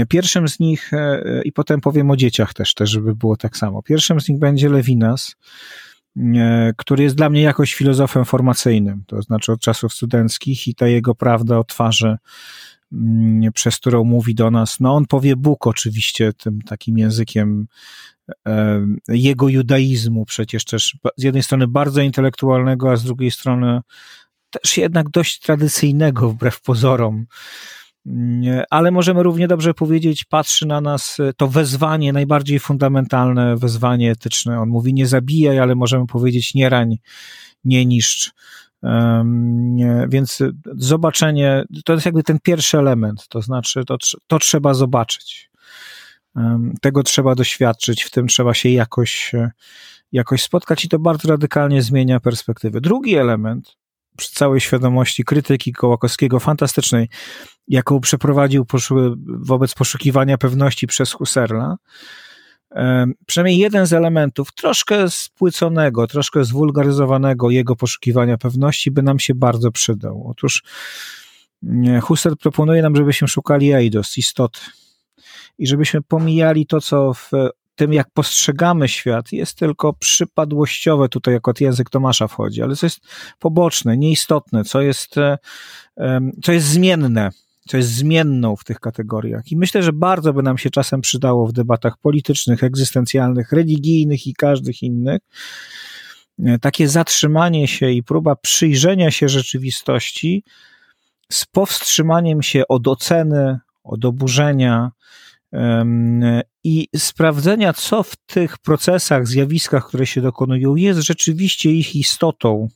Pierwszym 0.09 0.49
z 0.49 0.61
nich, 0.61 0.93
e, 0.93 1.43
i 1.45 1.53
potem 1.53 1.81
powiem 1.81 2.11
o 2.11 2.17
dzieciach 2.17 2.55
też, 2.55 2.75
też, 2.75 2.91
żeby 2.91 3.15
było 3.15 3.37
tak 3.37 3.57
samo. 3.57 3.83
Pierwszym 3.83 4.21
z 4.21 4.29
nich 4.29 4.39
będzie 4.39 4.69
Lewinas, 4.69 5.37
który 6.77 7.03
jest 7.03 7.17
dla 7.17 7.31
mnie 7.31 7.43
jakoś 7.43 7.75
filozofem 7.75 8.25
formacyjnym, 8.25 9.05
to 9.07 9.23
znaczy 9.23 9.53
od 9.53 9.61
czasów 9.61 9.93
studenckich 9.93 10.69
i 10.69 10.75
ta 10.75 10.87
jego 10.87 11.15
prawda 11.15 11.59
o 11.59 11.65
twarzy, 11.65 12.17
przez 13.55 13.77
którą 13.77 14.05
mówi 14.05 14.35
do 14.35 14.51
nas, 14.51 14.81
no 14.81 14.94
on 14.94 15.06
powie 15.06 15.36
Bóg 15.36 15.66
oczywiście 15.66 16.32
tym 16.32 16.62
takim 16.62 16.98
językiem 16.98 17.66
E, 18.48 18.86
jego 19.09 19.48
judaizmu, 19.48 20.24
przecież 20.24 20.64
też 20.64 20.97
z 21.16 21.23
jednej 21.23 21.43
strony 21.43 21.69
bardzo 21.69 22.02
intelektualnego, 22.02 22.90
a 22.90 22.97
z 22.97 23.05
drugiej 23.05 23.31
strony 23.31 23.81
też 24.51 24.77
jednak 24.78 25.10
dość 25.10 25.40
tradycyjnego 25.40 26.31
wbrew 26.31 26.60
pozorom. 26.60 27.27
Mm, 28.06 28.62
ale 28.70 28.90
możemy 28.90 29.23
równie 29.23 29.48
dobrze 29.48 29.74
powiedzieć, 29.74 30.24
patrzy 30.24 30.66
na 30.66 30.81
nas 30.81 31.19
to 31.36 31.48
wezwanie, 31.48 32.12
najbardziej 32.12 32.60
fundamentalne 32.60 33.56
wezwanie 33.56 34.10
etyczne. 34.10 34.60
On 34.60 34.69
mówi 34.69 34.94
nie 34.94 35.06
zabijaj, 35.06 35.59
ale 35.59 35.74
możemy 35.74 36.06
powiedzieć 36.06 36.55
nie 36.55 36.69
rań, 36.69 36.98
nie 37.64 37.86
niszcz. 37.86 38.32
Więc 40.09 40.39
zobaczenie, 40.77 41.65
to 41.85 41.93
jest 41.93 42.07
jakby 42.07 42.23
ten 42.23 42.39
pierwszy 42.43 42.79
element, 42.79 43.29
to 43.29 43.43
znaczy 43.43 43.85
to, 43.85 43.97
to 44.27 44.39
trzeba 44.39 44.75
zobaczyć. 44.75 45.51
Tego 46.81 47.03
trzeba 47.03 47.35
doświadczyć, 47.35 48.03
w 48.03 48.11
tym 48.11 48.29
trzeba 48.29 48.55
się 48.55 48.69
jakoś, 48.69 49.35
e, 49.35 49.51
jakoś 50.13 50.43
spotkać 50.43 50.85
i 50.85 50.89
to 50.89 50.99
bardzo 50.99 51.29
radykalnie 51.29 51.83
zmienia 51.83 52.21
perspektywę. 52.21 52.81
Drugi 52.81 53.17
element, 53.17 53.77
przy 54.17 54.31
całej 54.31 54.61
świadomości 54.61 55.25
krytyki 55.25 55.73
Kołakowskiego, 55.73 56.41
fantastycznej, 56.41 57.09
jaką 57.69 58.01
przeprowadził 58.01 58.67
wobec 59.27 59.75
poszukiwania 59.75 60.39
pewności 60.39 60.87
przez 60.87 61.13
Husserla, 61.13 61.77
przynajmniej 63.27 63.59
jeden 63.59 63.86
z 63.86 63.93
elementów 63.93 64.53
troszkę 64.53 65.11
spłyconego, 65.11 66.07
troszkę 66.07 66.44
zwulgaryzowanego 66.44 67.51
jego 67.51 67.77
poszukiwania 67.77 68.39
pewności 68.39 68.90
by 68.90 69.03
nam 69.03 69.19
się 69.19 69.35
bardzo 69.35 69.73
przydał. 69.73 70.27
Otóż 70.28 70.62
Husserl 72.03 72.35
proponuje 72.36 72.82
nam, 72.82 72.97
żebyśmy 72.97 73.28
szukali 73.28 73.73
eidos, 73.73 74.19
istoty 74.19 74.61
i 75.59 75.66
żebyśmy 75.66 76.03
pomijali 76.03 76.66
to, 76.66 76.81
co 76.81 77.15
w 77.15 77.31
tym, 77.74 77.93
jak 77.93 78.11
postrzegamy 78.11 78.89
świat, 78.89 79.32
jest 79.32 79.59
tylko 79.59 79.93
przypadłościowe, 79.93 81.09
tutaj 81.09 81.35
jako 81.35 81.53
język 81.61 81.90
Tomasza 81.90 82.28
wchodzi, 82.28 82.62
ale 82.62 82.77
co 82.77 82.86
jest 82.86 83.01
poboczne, 83.39 83.97
nieistotne, 83.97 84.65
co 84.65 84.81
jest, 84.81 85.15
co 86.43 86.53
jest 86.53 86.66
zmienne. 86.66 87.31
Co 87.68 87.76
jest 87.76 87.94
zmienną 87.94 88.56
w 88.56 88.64
tych 88.64 88.80
kategoriach. 88.80 89.52
I 89.52 89.56
myślę, 89.56 89.82
że 89.82 89.93
bardzo 89.93 90.32
by 90.32 90.43
nam 90.43 90.59
się 90.59 90.70
czasem 90.70 91.01
przydało 91.01 91.47
w 91.47 91.52
debatach 91.52 91.98
politycznych, 91.98 92.64
egzystencjalnych, 92.64 93.52
religijnych 93.52 94.26
i 94.26 94.34
każdych 94.34 94.82
innych, 94.82 95.20
e, 96.44 96.59
takie 96.59 96.89
zatrzymanie 96.89 97.68
się 97.68 97.90
i 97.90 98.02
próba 98.02 98.36
przyjrzenia 98.36 99.10
się 99.10 99.28
rzeczywistości 99.28 100.44
z 101.32 101.44
powstrzymaniem 101.44 102.43
się 102.43 102.68
od 102.68 102.89
oceny, 102.89 103.59
od 103.84 104.05
oburzenia 104.05 104.90
i 106.64 106.89
sprawdzenia, 106.97 107.72
co 107.72 108.02
w 108.02 108.16
tych 108.16 108.59
procesach, 108.59 109.26
zjawiskach, 109.26 109.89
które 109.89 110.06
się 110.06 110.20
dokonują, 110.20 110.76
jest 110.76 111.01
rzeczywiście 111.01 111.70
ich 111.70 111.97
istotą, 111.97 112.68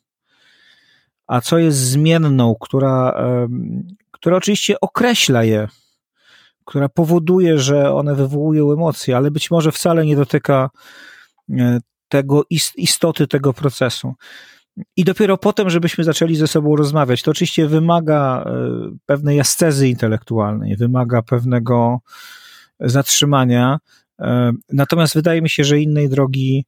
a 1.26 1.40
co 1.40 1.58
jest 1.58 1.78
zmienną, 1.78 2.54
która, 2.60 3.14
która 4.26 4.36
oczywiście 4.36 4.80
określa 4.80 5.44
je, 5.44 5.68
która 6.64 6.88
powoduje, 6.88 7.58
że 7.58 7.92
one 7.92 8.14
wywołują 8.14 8.72
emocje, 8.72 9.16
ale 9.16 9.30
być 9.30 9.50
może 9.50 9.72
wcale 9.72 10.06
nie 10.06 10.16
dotyka 10.16 10.70
e, 11.50 11.78
tego 12.08 12.42
istoty 12.76 13.26
tego 13.26 13.52
procesu. 13.52 14.14
I 14.96 15.04
dopiero 15.04 15.36
potem, 15.36 15.70
żebyśmy 15.70 16.04
zaczęli 16.04 16.36
ze 16.36 16.46
sobą 16.46 16.76
rozmawiać. 16.76 17.22
To 17.22 17.30
oczywiście 17.30 17.66
wymaga 17.66 18.44
e, 18.46 18.52
pewnej 19.06 19.40
ascezy 19.40 19.88
intelektualnej, 19.88 20.76
wymaga 20.76 21.22
pewnego 21.22 22.00
zatrzymania. 22.80 23.78
E, 24.20 24.52
natomiast 24.72 25.14
wydaje 25.14 25.42
mi 25.42 25.48
się, 25.48 25.64
że 25.64 25.80
innej 25.80 26.08
drogi 26.08 26.64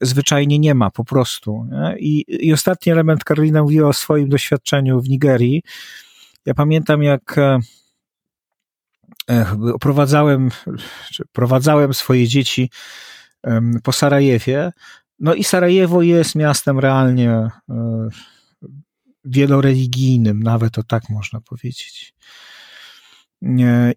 zwyczajnie 0.00 0.58
nie 0.58 0.74
ma 0.74 0.90
po 0.90 1.04
prostu. 1.04 1.66
I, 1.98 2.24
I 2.28 2.52
ostatni 2.52 2.92
element, 2.92 3.24
Karolina 3.24 3.62
mówiła 3.62 3.88
o 3.88 3.92
swoim 3.92 4.28
doświadczeniu 4.28 5.00
w 5.00 5.08
Nigerii. 5.08 5.62
Ja 6.46 6.54
pamiętam, 6.54 7.02
jak 7.02 7.38
e, 7.38 7.60
oprowadzałem, 9.74 10.50
czy 11.12 11.24
prowadzałem 11.32 11.94
swoje 11.94 12.28
dzieci 12.28 12.70
po 13.82 13.92
Sarajewie. 13.92 14.72
No 15.20 15.34
i 15.34 15.44
Sarajewo 15.44 16.02
jest 16.02 16.34
miastem 16.34 16.78
realnie 16.78 17.30
e, 17.30 17.50
wieloreligijnym, 19.24 20.42
nawet 20.42 20.72
to 20.72 20.82
tak 20.82 21.10
można 21.10 21.40
powiedzieć. 21.40 22.14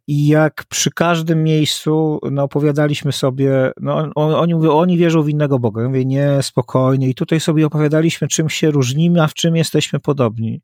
I 0.07 0.27
jak 0.27 0.65
przy 0.69 0.91
każdym 0.91 1.43
miejscu 1.43 2.19
no, 2.31 2.43
opowiadaliśmy 2.43 3.11
sobie, 3.11 3.71
no, 3.81 4.11
oni 4.15 4.55
mówią, 4.55 4.71
oni 4.71 4.97
wierzą 4.97 5.23
w 5.23 5.29
innego 5.29 5.59
Boga. 5.59 5.81
Ja 5.81 5.87
mówię, 5.87 6.05
nie, 6.05 6.29
spokojnie. 6.41 7.09
I 7.09 7.15
tutaj 7.15 7.39
sobie 7.39 7.65
opowiadaliśmy, 7.65 8.27
czym 8.27 8.49
się 8.49 8.71
różnimy, 8.71 9.23
a 9.23 9.27
w 9.27 9.33
czym 9.33 9.55
jesteśmy 9.55 9.99
podobni. 9.99 10.61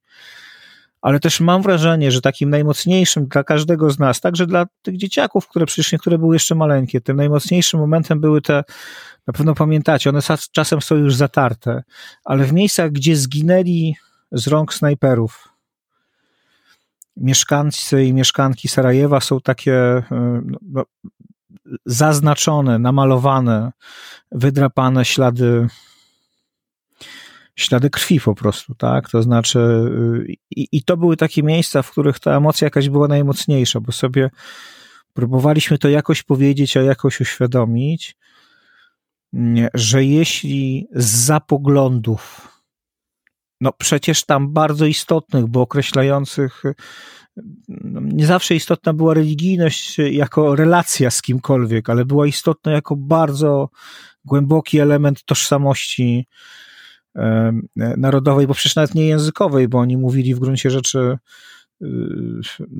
Ale 1.05 1.19
też 1.19 1.39
mam 1.39 1.61
wrażenie, 1.61 2.11
że 2.11 2.21
takim 2.21 2.49
najmocniejszym 2.49 3.27
dla 3.27 3.43
każdego 3.43 3.89
z 3.89 3.99
nas, 3.99 4.21
także 4.21 4.47
dla 4.47 4.65
tych 4.81 4.97
dzieciaków, 4.97 5.47
które 5.47 5.65
przecież 5.65 5.91
niektóre 5.91 6.17
były 6.17 6.35
jeszcze 6.35 6.55
maleńkie, 6.55 7.01
tym 7.01 7.17
najmocniejszym 7.17 7.79
momentem 7.79 8.19
były 8.19 8.41
te, 8.41 8.63
na 9.27 9.33
pewno 9.33 9.55
pamiętacie, 9.55 10.09
one 10.09 10.19
czasem 10.51 10.81
są 10.81 10.95
już 10.95 11.15
zatarte, 11.15 11.83
ale 12.23 12.45
w 12.45 12.53
miejscach, 12.53 12.91
gdzie 12.91 13.15
zginęli 13.15 13.95
z 14.31 14.47
rąk 14.47 14.73
snajperów, 14.73 15.49
mieszkańcy 17.17 18.03
i 18.03 18.13
mieszkanki 18.13 18.67
Sarajewa 18.67 19.19
są 19.19 19.41
takie 19.41 19.75
e, 19.75 20.03
no, 20.45 20.57
no, 20.61 20.83
zaznaczone, 21.85 22.79
namalowane, 22.79 23.71
wydrapane 24.31 25.05
ślady 25.05 25.67
ślady 27.55 27.89
krwi 27.89 28.19
po 28.19 28.35
prostu, 28.35 28.75
tak? 28.75 29.09
To 29.09 29.23
znaczy, 29.23 29.59
y, 29.59 30.33
i, 30.55 30.67
i 30.71 30.83
to 30.83 30.97
były 30.97 31.17
takie 31.17 31.43
miejsca, 31.43 31.81
w 31.81 31.91
których 31.91 32.19
ta 32.19 32.37
emocja 32.37 32.65
jakaś 32.65 32.89
była 32.89 33.07
najmocniejsza, 33.07 33.79
bo 33.79 33.91
sobie 33.91 34.29
próbowaliśmy 35.13 35.77
to 35.77 35.89
jakoś 35.89 36.23
powiedzieć, 36.23 36.77
a 36.77 36.81
jakoś 36.81 37.21
uświadomić, 37.21 38.17
że 39.73 40.03
jeśli 40.03 40.87
z 40.93 41.43
poglądów 41.47 42.55
no 43.61 43.71
przecież 43.71 44.23
tam 44.23 44.53
bardzo 44.53 44.85
istotnych, 44.85 45.47
bo 45.47 45.61
określających, 45.61 46.63
no, 47.67 48.01
nie 48.03 48.25
zawsze 48.25 48.55
istotna 48.55 48.93
była 48.93 49.13
religijność 49.13 49.97
jako 49.97 50.55
relacja 50.55 51.11
z 51.11 51.21
kimkolwiek, 51.21 51.89
ale 51.89 52.05
była 52.05 52.27
istotna 52.27 52.71
jako 52.71 52.95
bardzo 52.95 53.69
głęboki 54.25 54.79
element 54.79 55.23
tożsamości 55.25 56.27
narodowej, 57.75 58.47
bo 58.47 58.53
przecież 58.53 58.75
nawet 58.75 58.95
nie 58.95 59.07
językowej, 59.07 59.67
bo 59.67 59.79
oni 59.79 59.97
mówili 59.97 60.35
w 60.35 60.39
gruncie 60.39 60.69
rzeczy 60.69 61.17
y, 61.81 61.87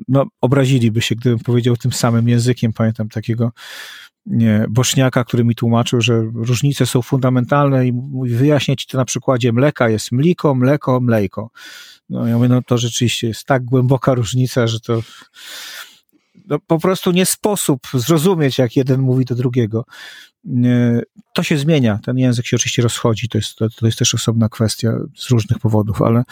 no, 0.08 0.26
obraziliby 0.40 1.02
się, 1.02 1.14
gdybym 1.14 1.38
powiedział 1.38 1.76
tym 1.76 1.92
samym 1.92 2.28
językiem. 2.28 2.72
Pamiętam 2.72 3.08
takiego 3.08 3.52
nie, 4.26 4.66
który 5.26 5.44
mi 5.44 5.54
tłumaczył, 5.54 6.00
że 6.00 6.22
różnice 6.34 6.86
są 6.86 7.02
fundamentalne 7.02 7.86
i 7.86 7.92
mówi, 7.92 8.34
wyjaśniać 8.34 8.86
to 8.86 8.98
na 8.98 9.04
przykładzie 9.04 9.52
mleka 9.52 9.88
jest 9.88 10.12
mliko, 10.12 10.54
mleko, 10.54 11.00
mlejko. 11.00 11.50
No 12.08 12.26
ja 12.26 12.36
mówię, 12.36 12.48
no 12.48 12.62
to 12.62 12.78
rzeczywiście 12.78 13.28
jest 13.28 13.44
tak 13.44 13.64
głęboka 13.64 14.14
różnica, 14.14 14.66
że 14.66 14.80
to 14.80 15.02
no, 16.46 16.58
po 16.66 16.78
prostu 16.78 17.10
nie 17.10 17.26
sposób 17.26 17.80
zrozumieć, 17.94 18.58
jak 18.58 18.76
jeden 18.76 19.00
mówi 19.00 19.24
do 19.24 19.34
drugiego. 19.34 19.84
To 21.34 21.42
się 21.42 21.58
zmienia, 21.58 21.98
ten 22.04 22.18
język 22.18 22.46
się 22.46 22.56
oczywiście 22.56 22.82
rozchodzi, 22.82 23.28
to 23.28 23.38
jest, 23.38 23.56
to, 23.56 23.68
to 23.70 23.86
jest 23.86 23.98
też 23.98 24.14
osobna 24.14 24.48
kwestia 24.48 24.92
z 25.16 25.30
różnych 25.30 25.58
powodów, 25.58 26.02
ale, 26.02 26.24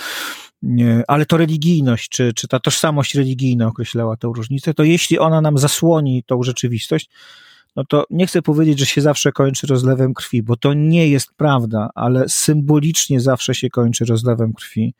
ale 1.08 1.26
to 1.26 1.36
religijność, 1.36 2.08
czy, 2.08 2.32
czy 2.32 2.48
ta 2.48 2.60
tożsamość 2.60 3.14
religijna 3.14 3.66
określała 3.66 4.16
tę 4.16 4.32
różnicę, 4.36 4.74
to 4.74 4.84
jeśli 4.84 5.18
ona 5.18 5.40
nam 5.40 5.58
zasłoni 5.58 6.22
tą 6.26 6.42
rzeczywistość, 6.42 7.10
no 7.76 7.84
to 7.84 8.06
nie 8.10 8.26
chcę 8.26 8.42
powiedzieć, 8.42 8.78
że 8.78 8.86
się 8.86 9.00
zawsze 9.00 9.32
kończy 9.32 9.66
rozlewem 9.66 10.14
krwi, 10.14 10.42
bo 10.42 10.56
to 10.56 10.74
nie 10.74 11.08
jest 11.08 11.28
prawda, 11.36 11.90
ale 11.94 12.28
symbolicznie 12.28 13.20
zawsze 13.20 13.54
się 13.54 13.70
kończy 13.70 14.04
rozlewem 14.04 14.52
krwi. 14.52 14.94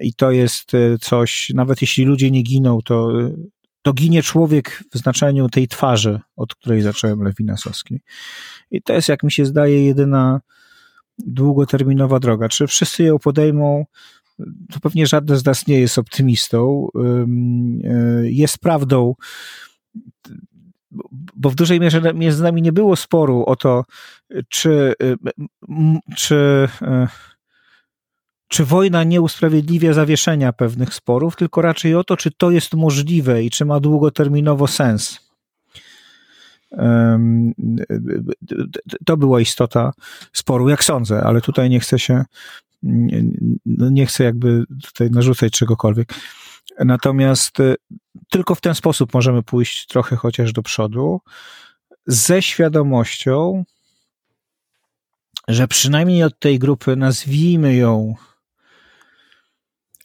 I 0.00 0.14
to 0.14 0.30
jest 0.30 0.74
e, 0.74 0.98
coś, 0.98 1.50
nawet 1.54 1.80
jeśli 1.82 2.04
ludzie 2.04 2.30
nie 2.30 2.42
giną, 2.42 2.78
to, 2.84 3.12
to 3.84 3.92
ginie 3.92 4.22
człowiek 4.22 4.84
w 4.92 4.98
znaczeniu 4.98 5.48
tej 5.48 5.68
twarzy, 5.68 6.20
od 6.36 6.54
której 6.54 6.82
zacząłem 6.82 7.22
Lewi 7.22 7.44
Nasowski. 7.44 8.00
I 8.70 8.82
to 8.82 8.92
jest, 8.92 9.08
jak 9.08 9.22
mi 9.22 9.32
się 9.32 9.44
zdaje, 9.46 9.86
jedyna 9.86 10.40
długoterminowa 11.18 12.20
droga. 12.20 12.48
Czy 12.48 12.66
wszyscy 12.66 13.02
ją 13.02 13.18
podejmą? 13.18 13.86
To 14.72 14.80
pewnie 14.80 15.06
żaden 15.06 15.36
z 15.36 15.44
nas 15.44 15.66
nie 15.66 15.80
jest 15.80 15.98
optymistą. 15.98 16.88
E, 16.94 17.26
jest 18.30 18.58
prawdą, 18.58 19.14
bo 21.36 21.50
w 21.50 21.54
dużej 21.54 21.80
mierze 21.80 22.14
między 22.14 22.42
nami 22.42 22.62
nie 22.62 22.72
było 22.72 22.96
sporu 22.96 23.44
o 23.46 23.56
to, 23.56 23.84
czy, 24.48 24.94
czy, 26.16 26.68
e, 26.82 27.08
czy 28.54 28.64
wojna 28.64 29.04
nie 29.04 29.20
usprawiedliwia 29.20 29.92
zawieszenia 29.92 30.52
pewnych 30.52 30.94
sporów, 30.94 31.36
tylko 31.36 31.62
raczej 31.62 31.94
o 31.94 32.04
to, 32.04 32.16
czy 32.16 32.30
to 32.30 32.50
jest 32.50 32.74
możliwe 32.74 33.42
i 33.42 33.50
czy 33.50 33.64
ma 33.64 33.80
długoterminowo 33.80 34.66
sens. 34.66 35.20
To 39.06 39.16
była 39.16 39.40
istota 39.40 39.92
sporu, 40.32 40.68
jak 40.68 40.84
sądzę, 40.84 41.22
ale 41.22 41.40
tutaj 41.40 41.70
nie 41.70 41.80
chcę 41.80 41.98
się, 41.98 42.24
nie 43.90 44.06
chcę 44.06 44.24
jakby 44.24 44.64
tutaj 44.82 45.10
narzucać 45.10 45.52
czegokolwiek. 45.52 46.14
Natomiast 46.78 47.60
y, 47.60 47.74
tylko 48.30 48.54
w 48.54 48.60
ten 48.60 48.74
sposób 48.74 49.14
możemy 49.14 49.42
pójść 49.42 49.86
trochę 49.86 50.16
chociaż 50.16 50.52
do 50.52 50.62
przodu, 50.62 51.20
ze 52.06 52.42
świadomością, 52.42 53.64
że 55.48 55.68
przynajmniej 55.68 56.22
od 56.22 56.38
tej 56.38 56.58
grupy, 56.58 56.96
nazwijmy 56.96 57.74
ją 57.74 58.14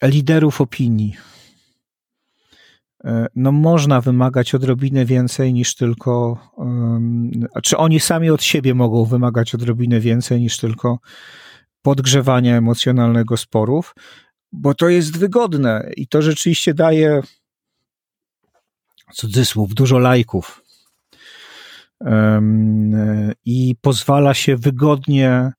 liderów 0.02 0.60
opinii, 0.60 1.16
y, 3.04 3.08
no 3.34 3.52
można 3.52 4.00
wymagać 4.00 4.54
odrobinę 4.54 5.04
więcej 5.04 5.52
niż 5.52 5.74
tylko, 5.74 6.38
czy 7.62 7.76
oni 7.76 8.00
sami 8.00 8.30
od 8.30 8.42
siebie 8.42 8.74
mogą 8.74 9.04
wymagać 9.04 9.54
odrobinę 9.54 10.00
więcej 10.00 10.40
niż 10.40 10.56
tylko 10.56 10.98
podgrzewania 11.82 12.56
emocjonalnego 12.56 13.36
sporów, 13.36 13.94
bo 14.52 14.74
to 14.74 14.88
jest 14.88 15.18
wygodne 15.18 15.90
i 15.96 16.08
to 16.08 16.22
rzeczywiście 16.22 16.74
daje 16.74 17.22
cudzysłów, 19.12 19.74
dużo 19.74 19.98
lajków. 19.98 20.62
I 23.44 23.76
pozwala 23.80 24.34
się 24.34 24.56
wygodnie 24.56 25.52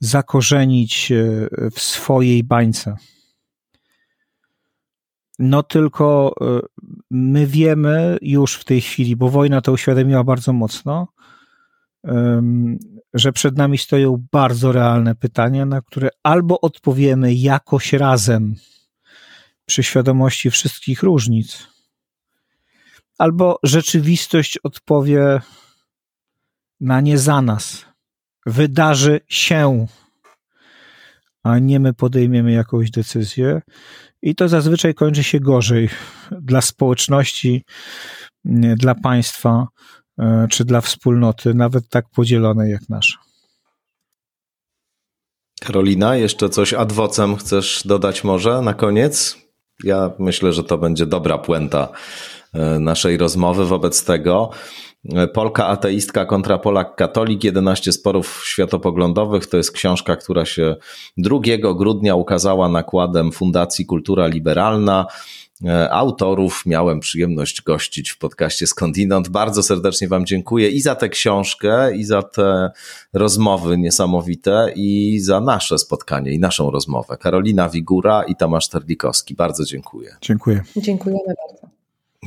zakorzenić 0.00 1.12
e, 1.12 1.48
w 1.70 1.80
swojej 1.80 2.44
bańce. 2.44 2.96
No 5.38 5.62
tylko 5.62 6.34
e, 6.40 6.60
my 7.10 7.46
wiemy 7.46 8.18
już 8.22 8.54
w 8.54 8.64
tej 8.64 8.80
chwili, 8.80 9.16
bo 9.16 9.28
wojna 9.28 9.60
to 9.60 9.72
uświadomiła 9.72 10.24
bardzo 10.24 10.52
mocno, 10.52 11.08
że 13.14 13.32
przed 13.32 13.56
nami 13.56 13.78
stoją 13.78 14.26
bardzo 14.32 14.72
realne 14.72 15.14
pytania, 15.14 15.66
na 15.66 15.82
które 15.82 16.08
albo 16.22 16.60
odpowiemy 16.60 17.34
jakoś 17.34 17.92
razem 17.92 18.54
przy 19.66 19.82
świadomości 19.82 20.50
wszystkich 20.50 21.02
różnic. 21.02 21.68
Albo 23.18 23.58
rzeczywistość 23.62 24.58
odpowie 24.58 25.40
na 26.80 27.00
nie 27.00 27.18
za 27.18 27.42
nas. 27.42 27.84
Wydarzy 28.46 29.20
się, 29.28 29.86
a 31.46 31.58
nie 31.58 31.80
my 31.80 31.94
podejmiemy 31.94 32.52
jakąś 32.52 32.90
decyzję. 32.90 33.62
I 34.22 34.34
to 34.34 34.48
zazwyczaj 34.48 34.94
kończy 34.94 35.24
się 35.24 35.40
gorzej 35.40 35.88
dla 36.30 36.60
społeczności, 36.60 37.64
dla 38.76 38.94
państwa 38.94 39.66
e, 40.18 40.46
czy 40.50 40.64
dla 40.64 40.80
wspólnoty, 40.80 41.54
nawet 41.54 41.88
tak 41.88 42.04
podzielonej 42.10 42.70
jak 42.70 42.88
nasza. 42.88 43.18
Karolina, 45.60 46.16
jeszcze 46.16 46.48
coś 46.48 46.74
ad 46.74 46.92
vocem 46.92 47.36
chcesz 47.36 47.82
dodać 47.84 48.24
może 48.24 48.62
na 48.62 48.74
koniec? 48.74 49.38
Ja 49.84 50.10
myślę, 50.18 50.52
że 50.52 50.64
to 50.64 50.78
będzie 50.78 51.06
dobra 51.06 51.38
puenta 51.38 51.88
e, 52.54 52.78
naszej 52.78 53.16
rozmowy 53.16 53.66
wobec 53.66 54.04
tego. 54.04 54.50
Polka 55.32 55.66
ateistka 55.66 56.24
kontra 56.24 56.58
Polak 56.58 56.96
katolik, 56.96 57.44
11 57.44 57.92
sporów 57.92 58.42
światopoglądowych. 58.44 59.46
To 59.46 59.56
jest 59.56 59.72
książka, 59.72 60.16
która 60.16 60.44
się 60.44 60.76
2 61.16 61.38
grudnia 61.74 62.14
ukazała 62.14 62.68
nakładem 62.68 63.32
Fundacji 63.32 63.86
Kultura 63.86 64.26
Liberalna. 64.26 65.06
E, 65.64 65.90
autorów 65.92 66.62
miałem 66.66 67.00
przyjemność 67.00 67.62
gościć 67.62 68.10
w 68.10 68.18
podcaście 68.18 68.66
Skądinąd. 68.66 69.28
Bardzo 69.28 69.62
serdecznie 69.62 70.08
Wam 70.08 70.26
dziękuję 70.26 70.68
i 70.68 70.80
za 70.80 70.94
tę 70.94 71.08
książkę, 71.08 71.96
i 71.96 72.04
za 72.04 72.22
te 72.22 72.70
rozmowy 73.12 73.78
niesamowite, 73.78 74.72
i 74.76 75.18
za 75.20 75.40
nasze 75.40 75.78
spotkanie, 75.78 76.32
i 76.32 76.38
naszą 76.38 76.70
rozmowę. 76.70 77.16
Karolina 77.16 77.68
Wigura 77.68 78.22
i 78.22 78.36
Tomasz 78.36 78.68
Terlikowski. 78.68 79.34
Bardzo 79.34 79.64
dziękuję. 79.64 80.16
Dziękuję. 80.20 80.62
Dziękujemy 80.76 81.20
bardzo. 81.26 81.65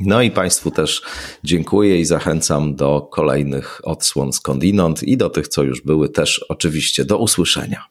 No 0.00 0.22
i 0.22 0.30
Państwu 0.30 0.70
też 0.70 1.02
dziękuję 1.44 2.00
i 2.00 2.04
zachęcam 2.04 2.74
do 2.74 3.00
kolejnych 3.00 3.80
odsłon 3.84 4.32
skądinąd 4.32 5.02
i 5.02 5.16
do 5.16 5.30
tych, 5.30 5.48
co 5.48 5.62
już 5.62 5.82
były, 5.82 6.08
też 6.08 6.44
oczywiście 6.48 7.04
do 7.04 7.18
usłyszenia. 7.18 7.84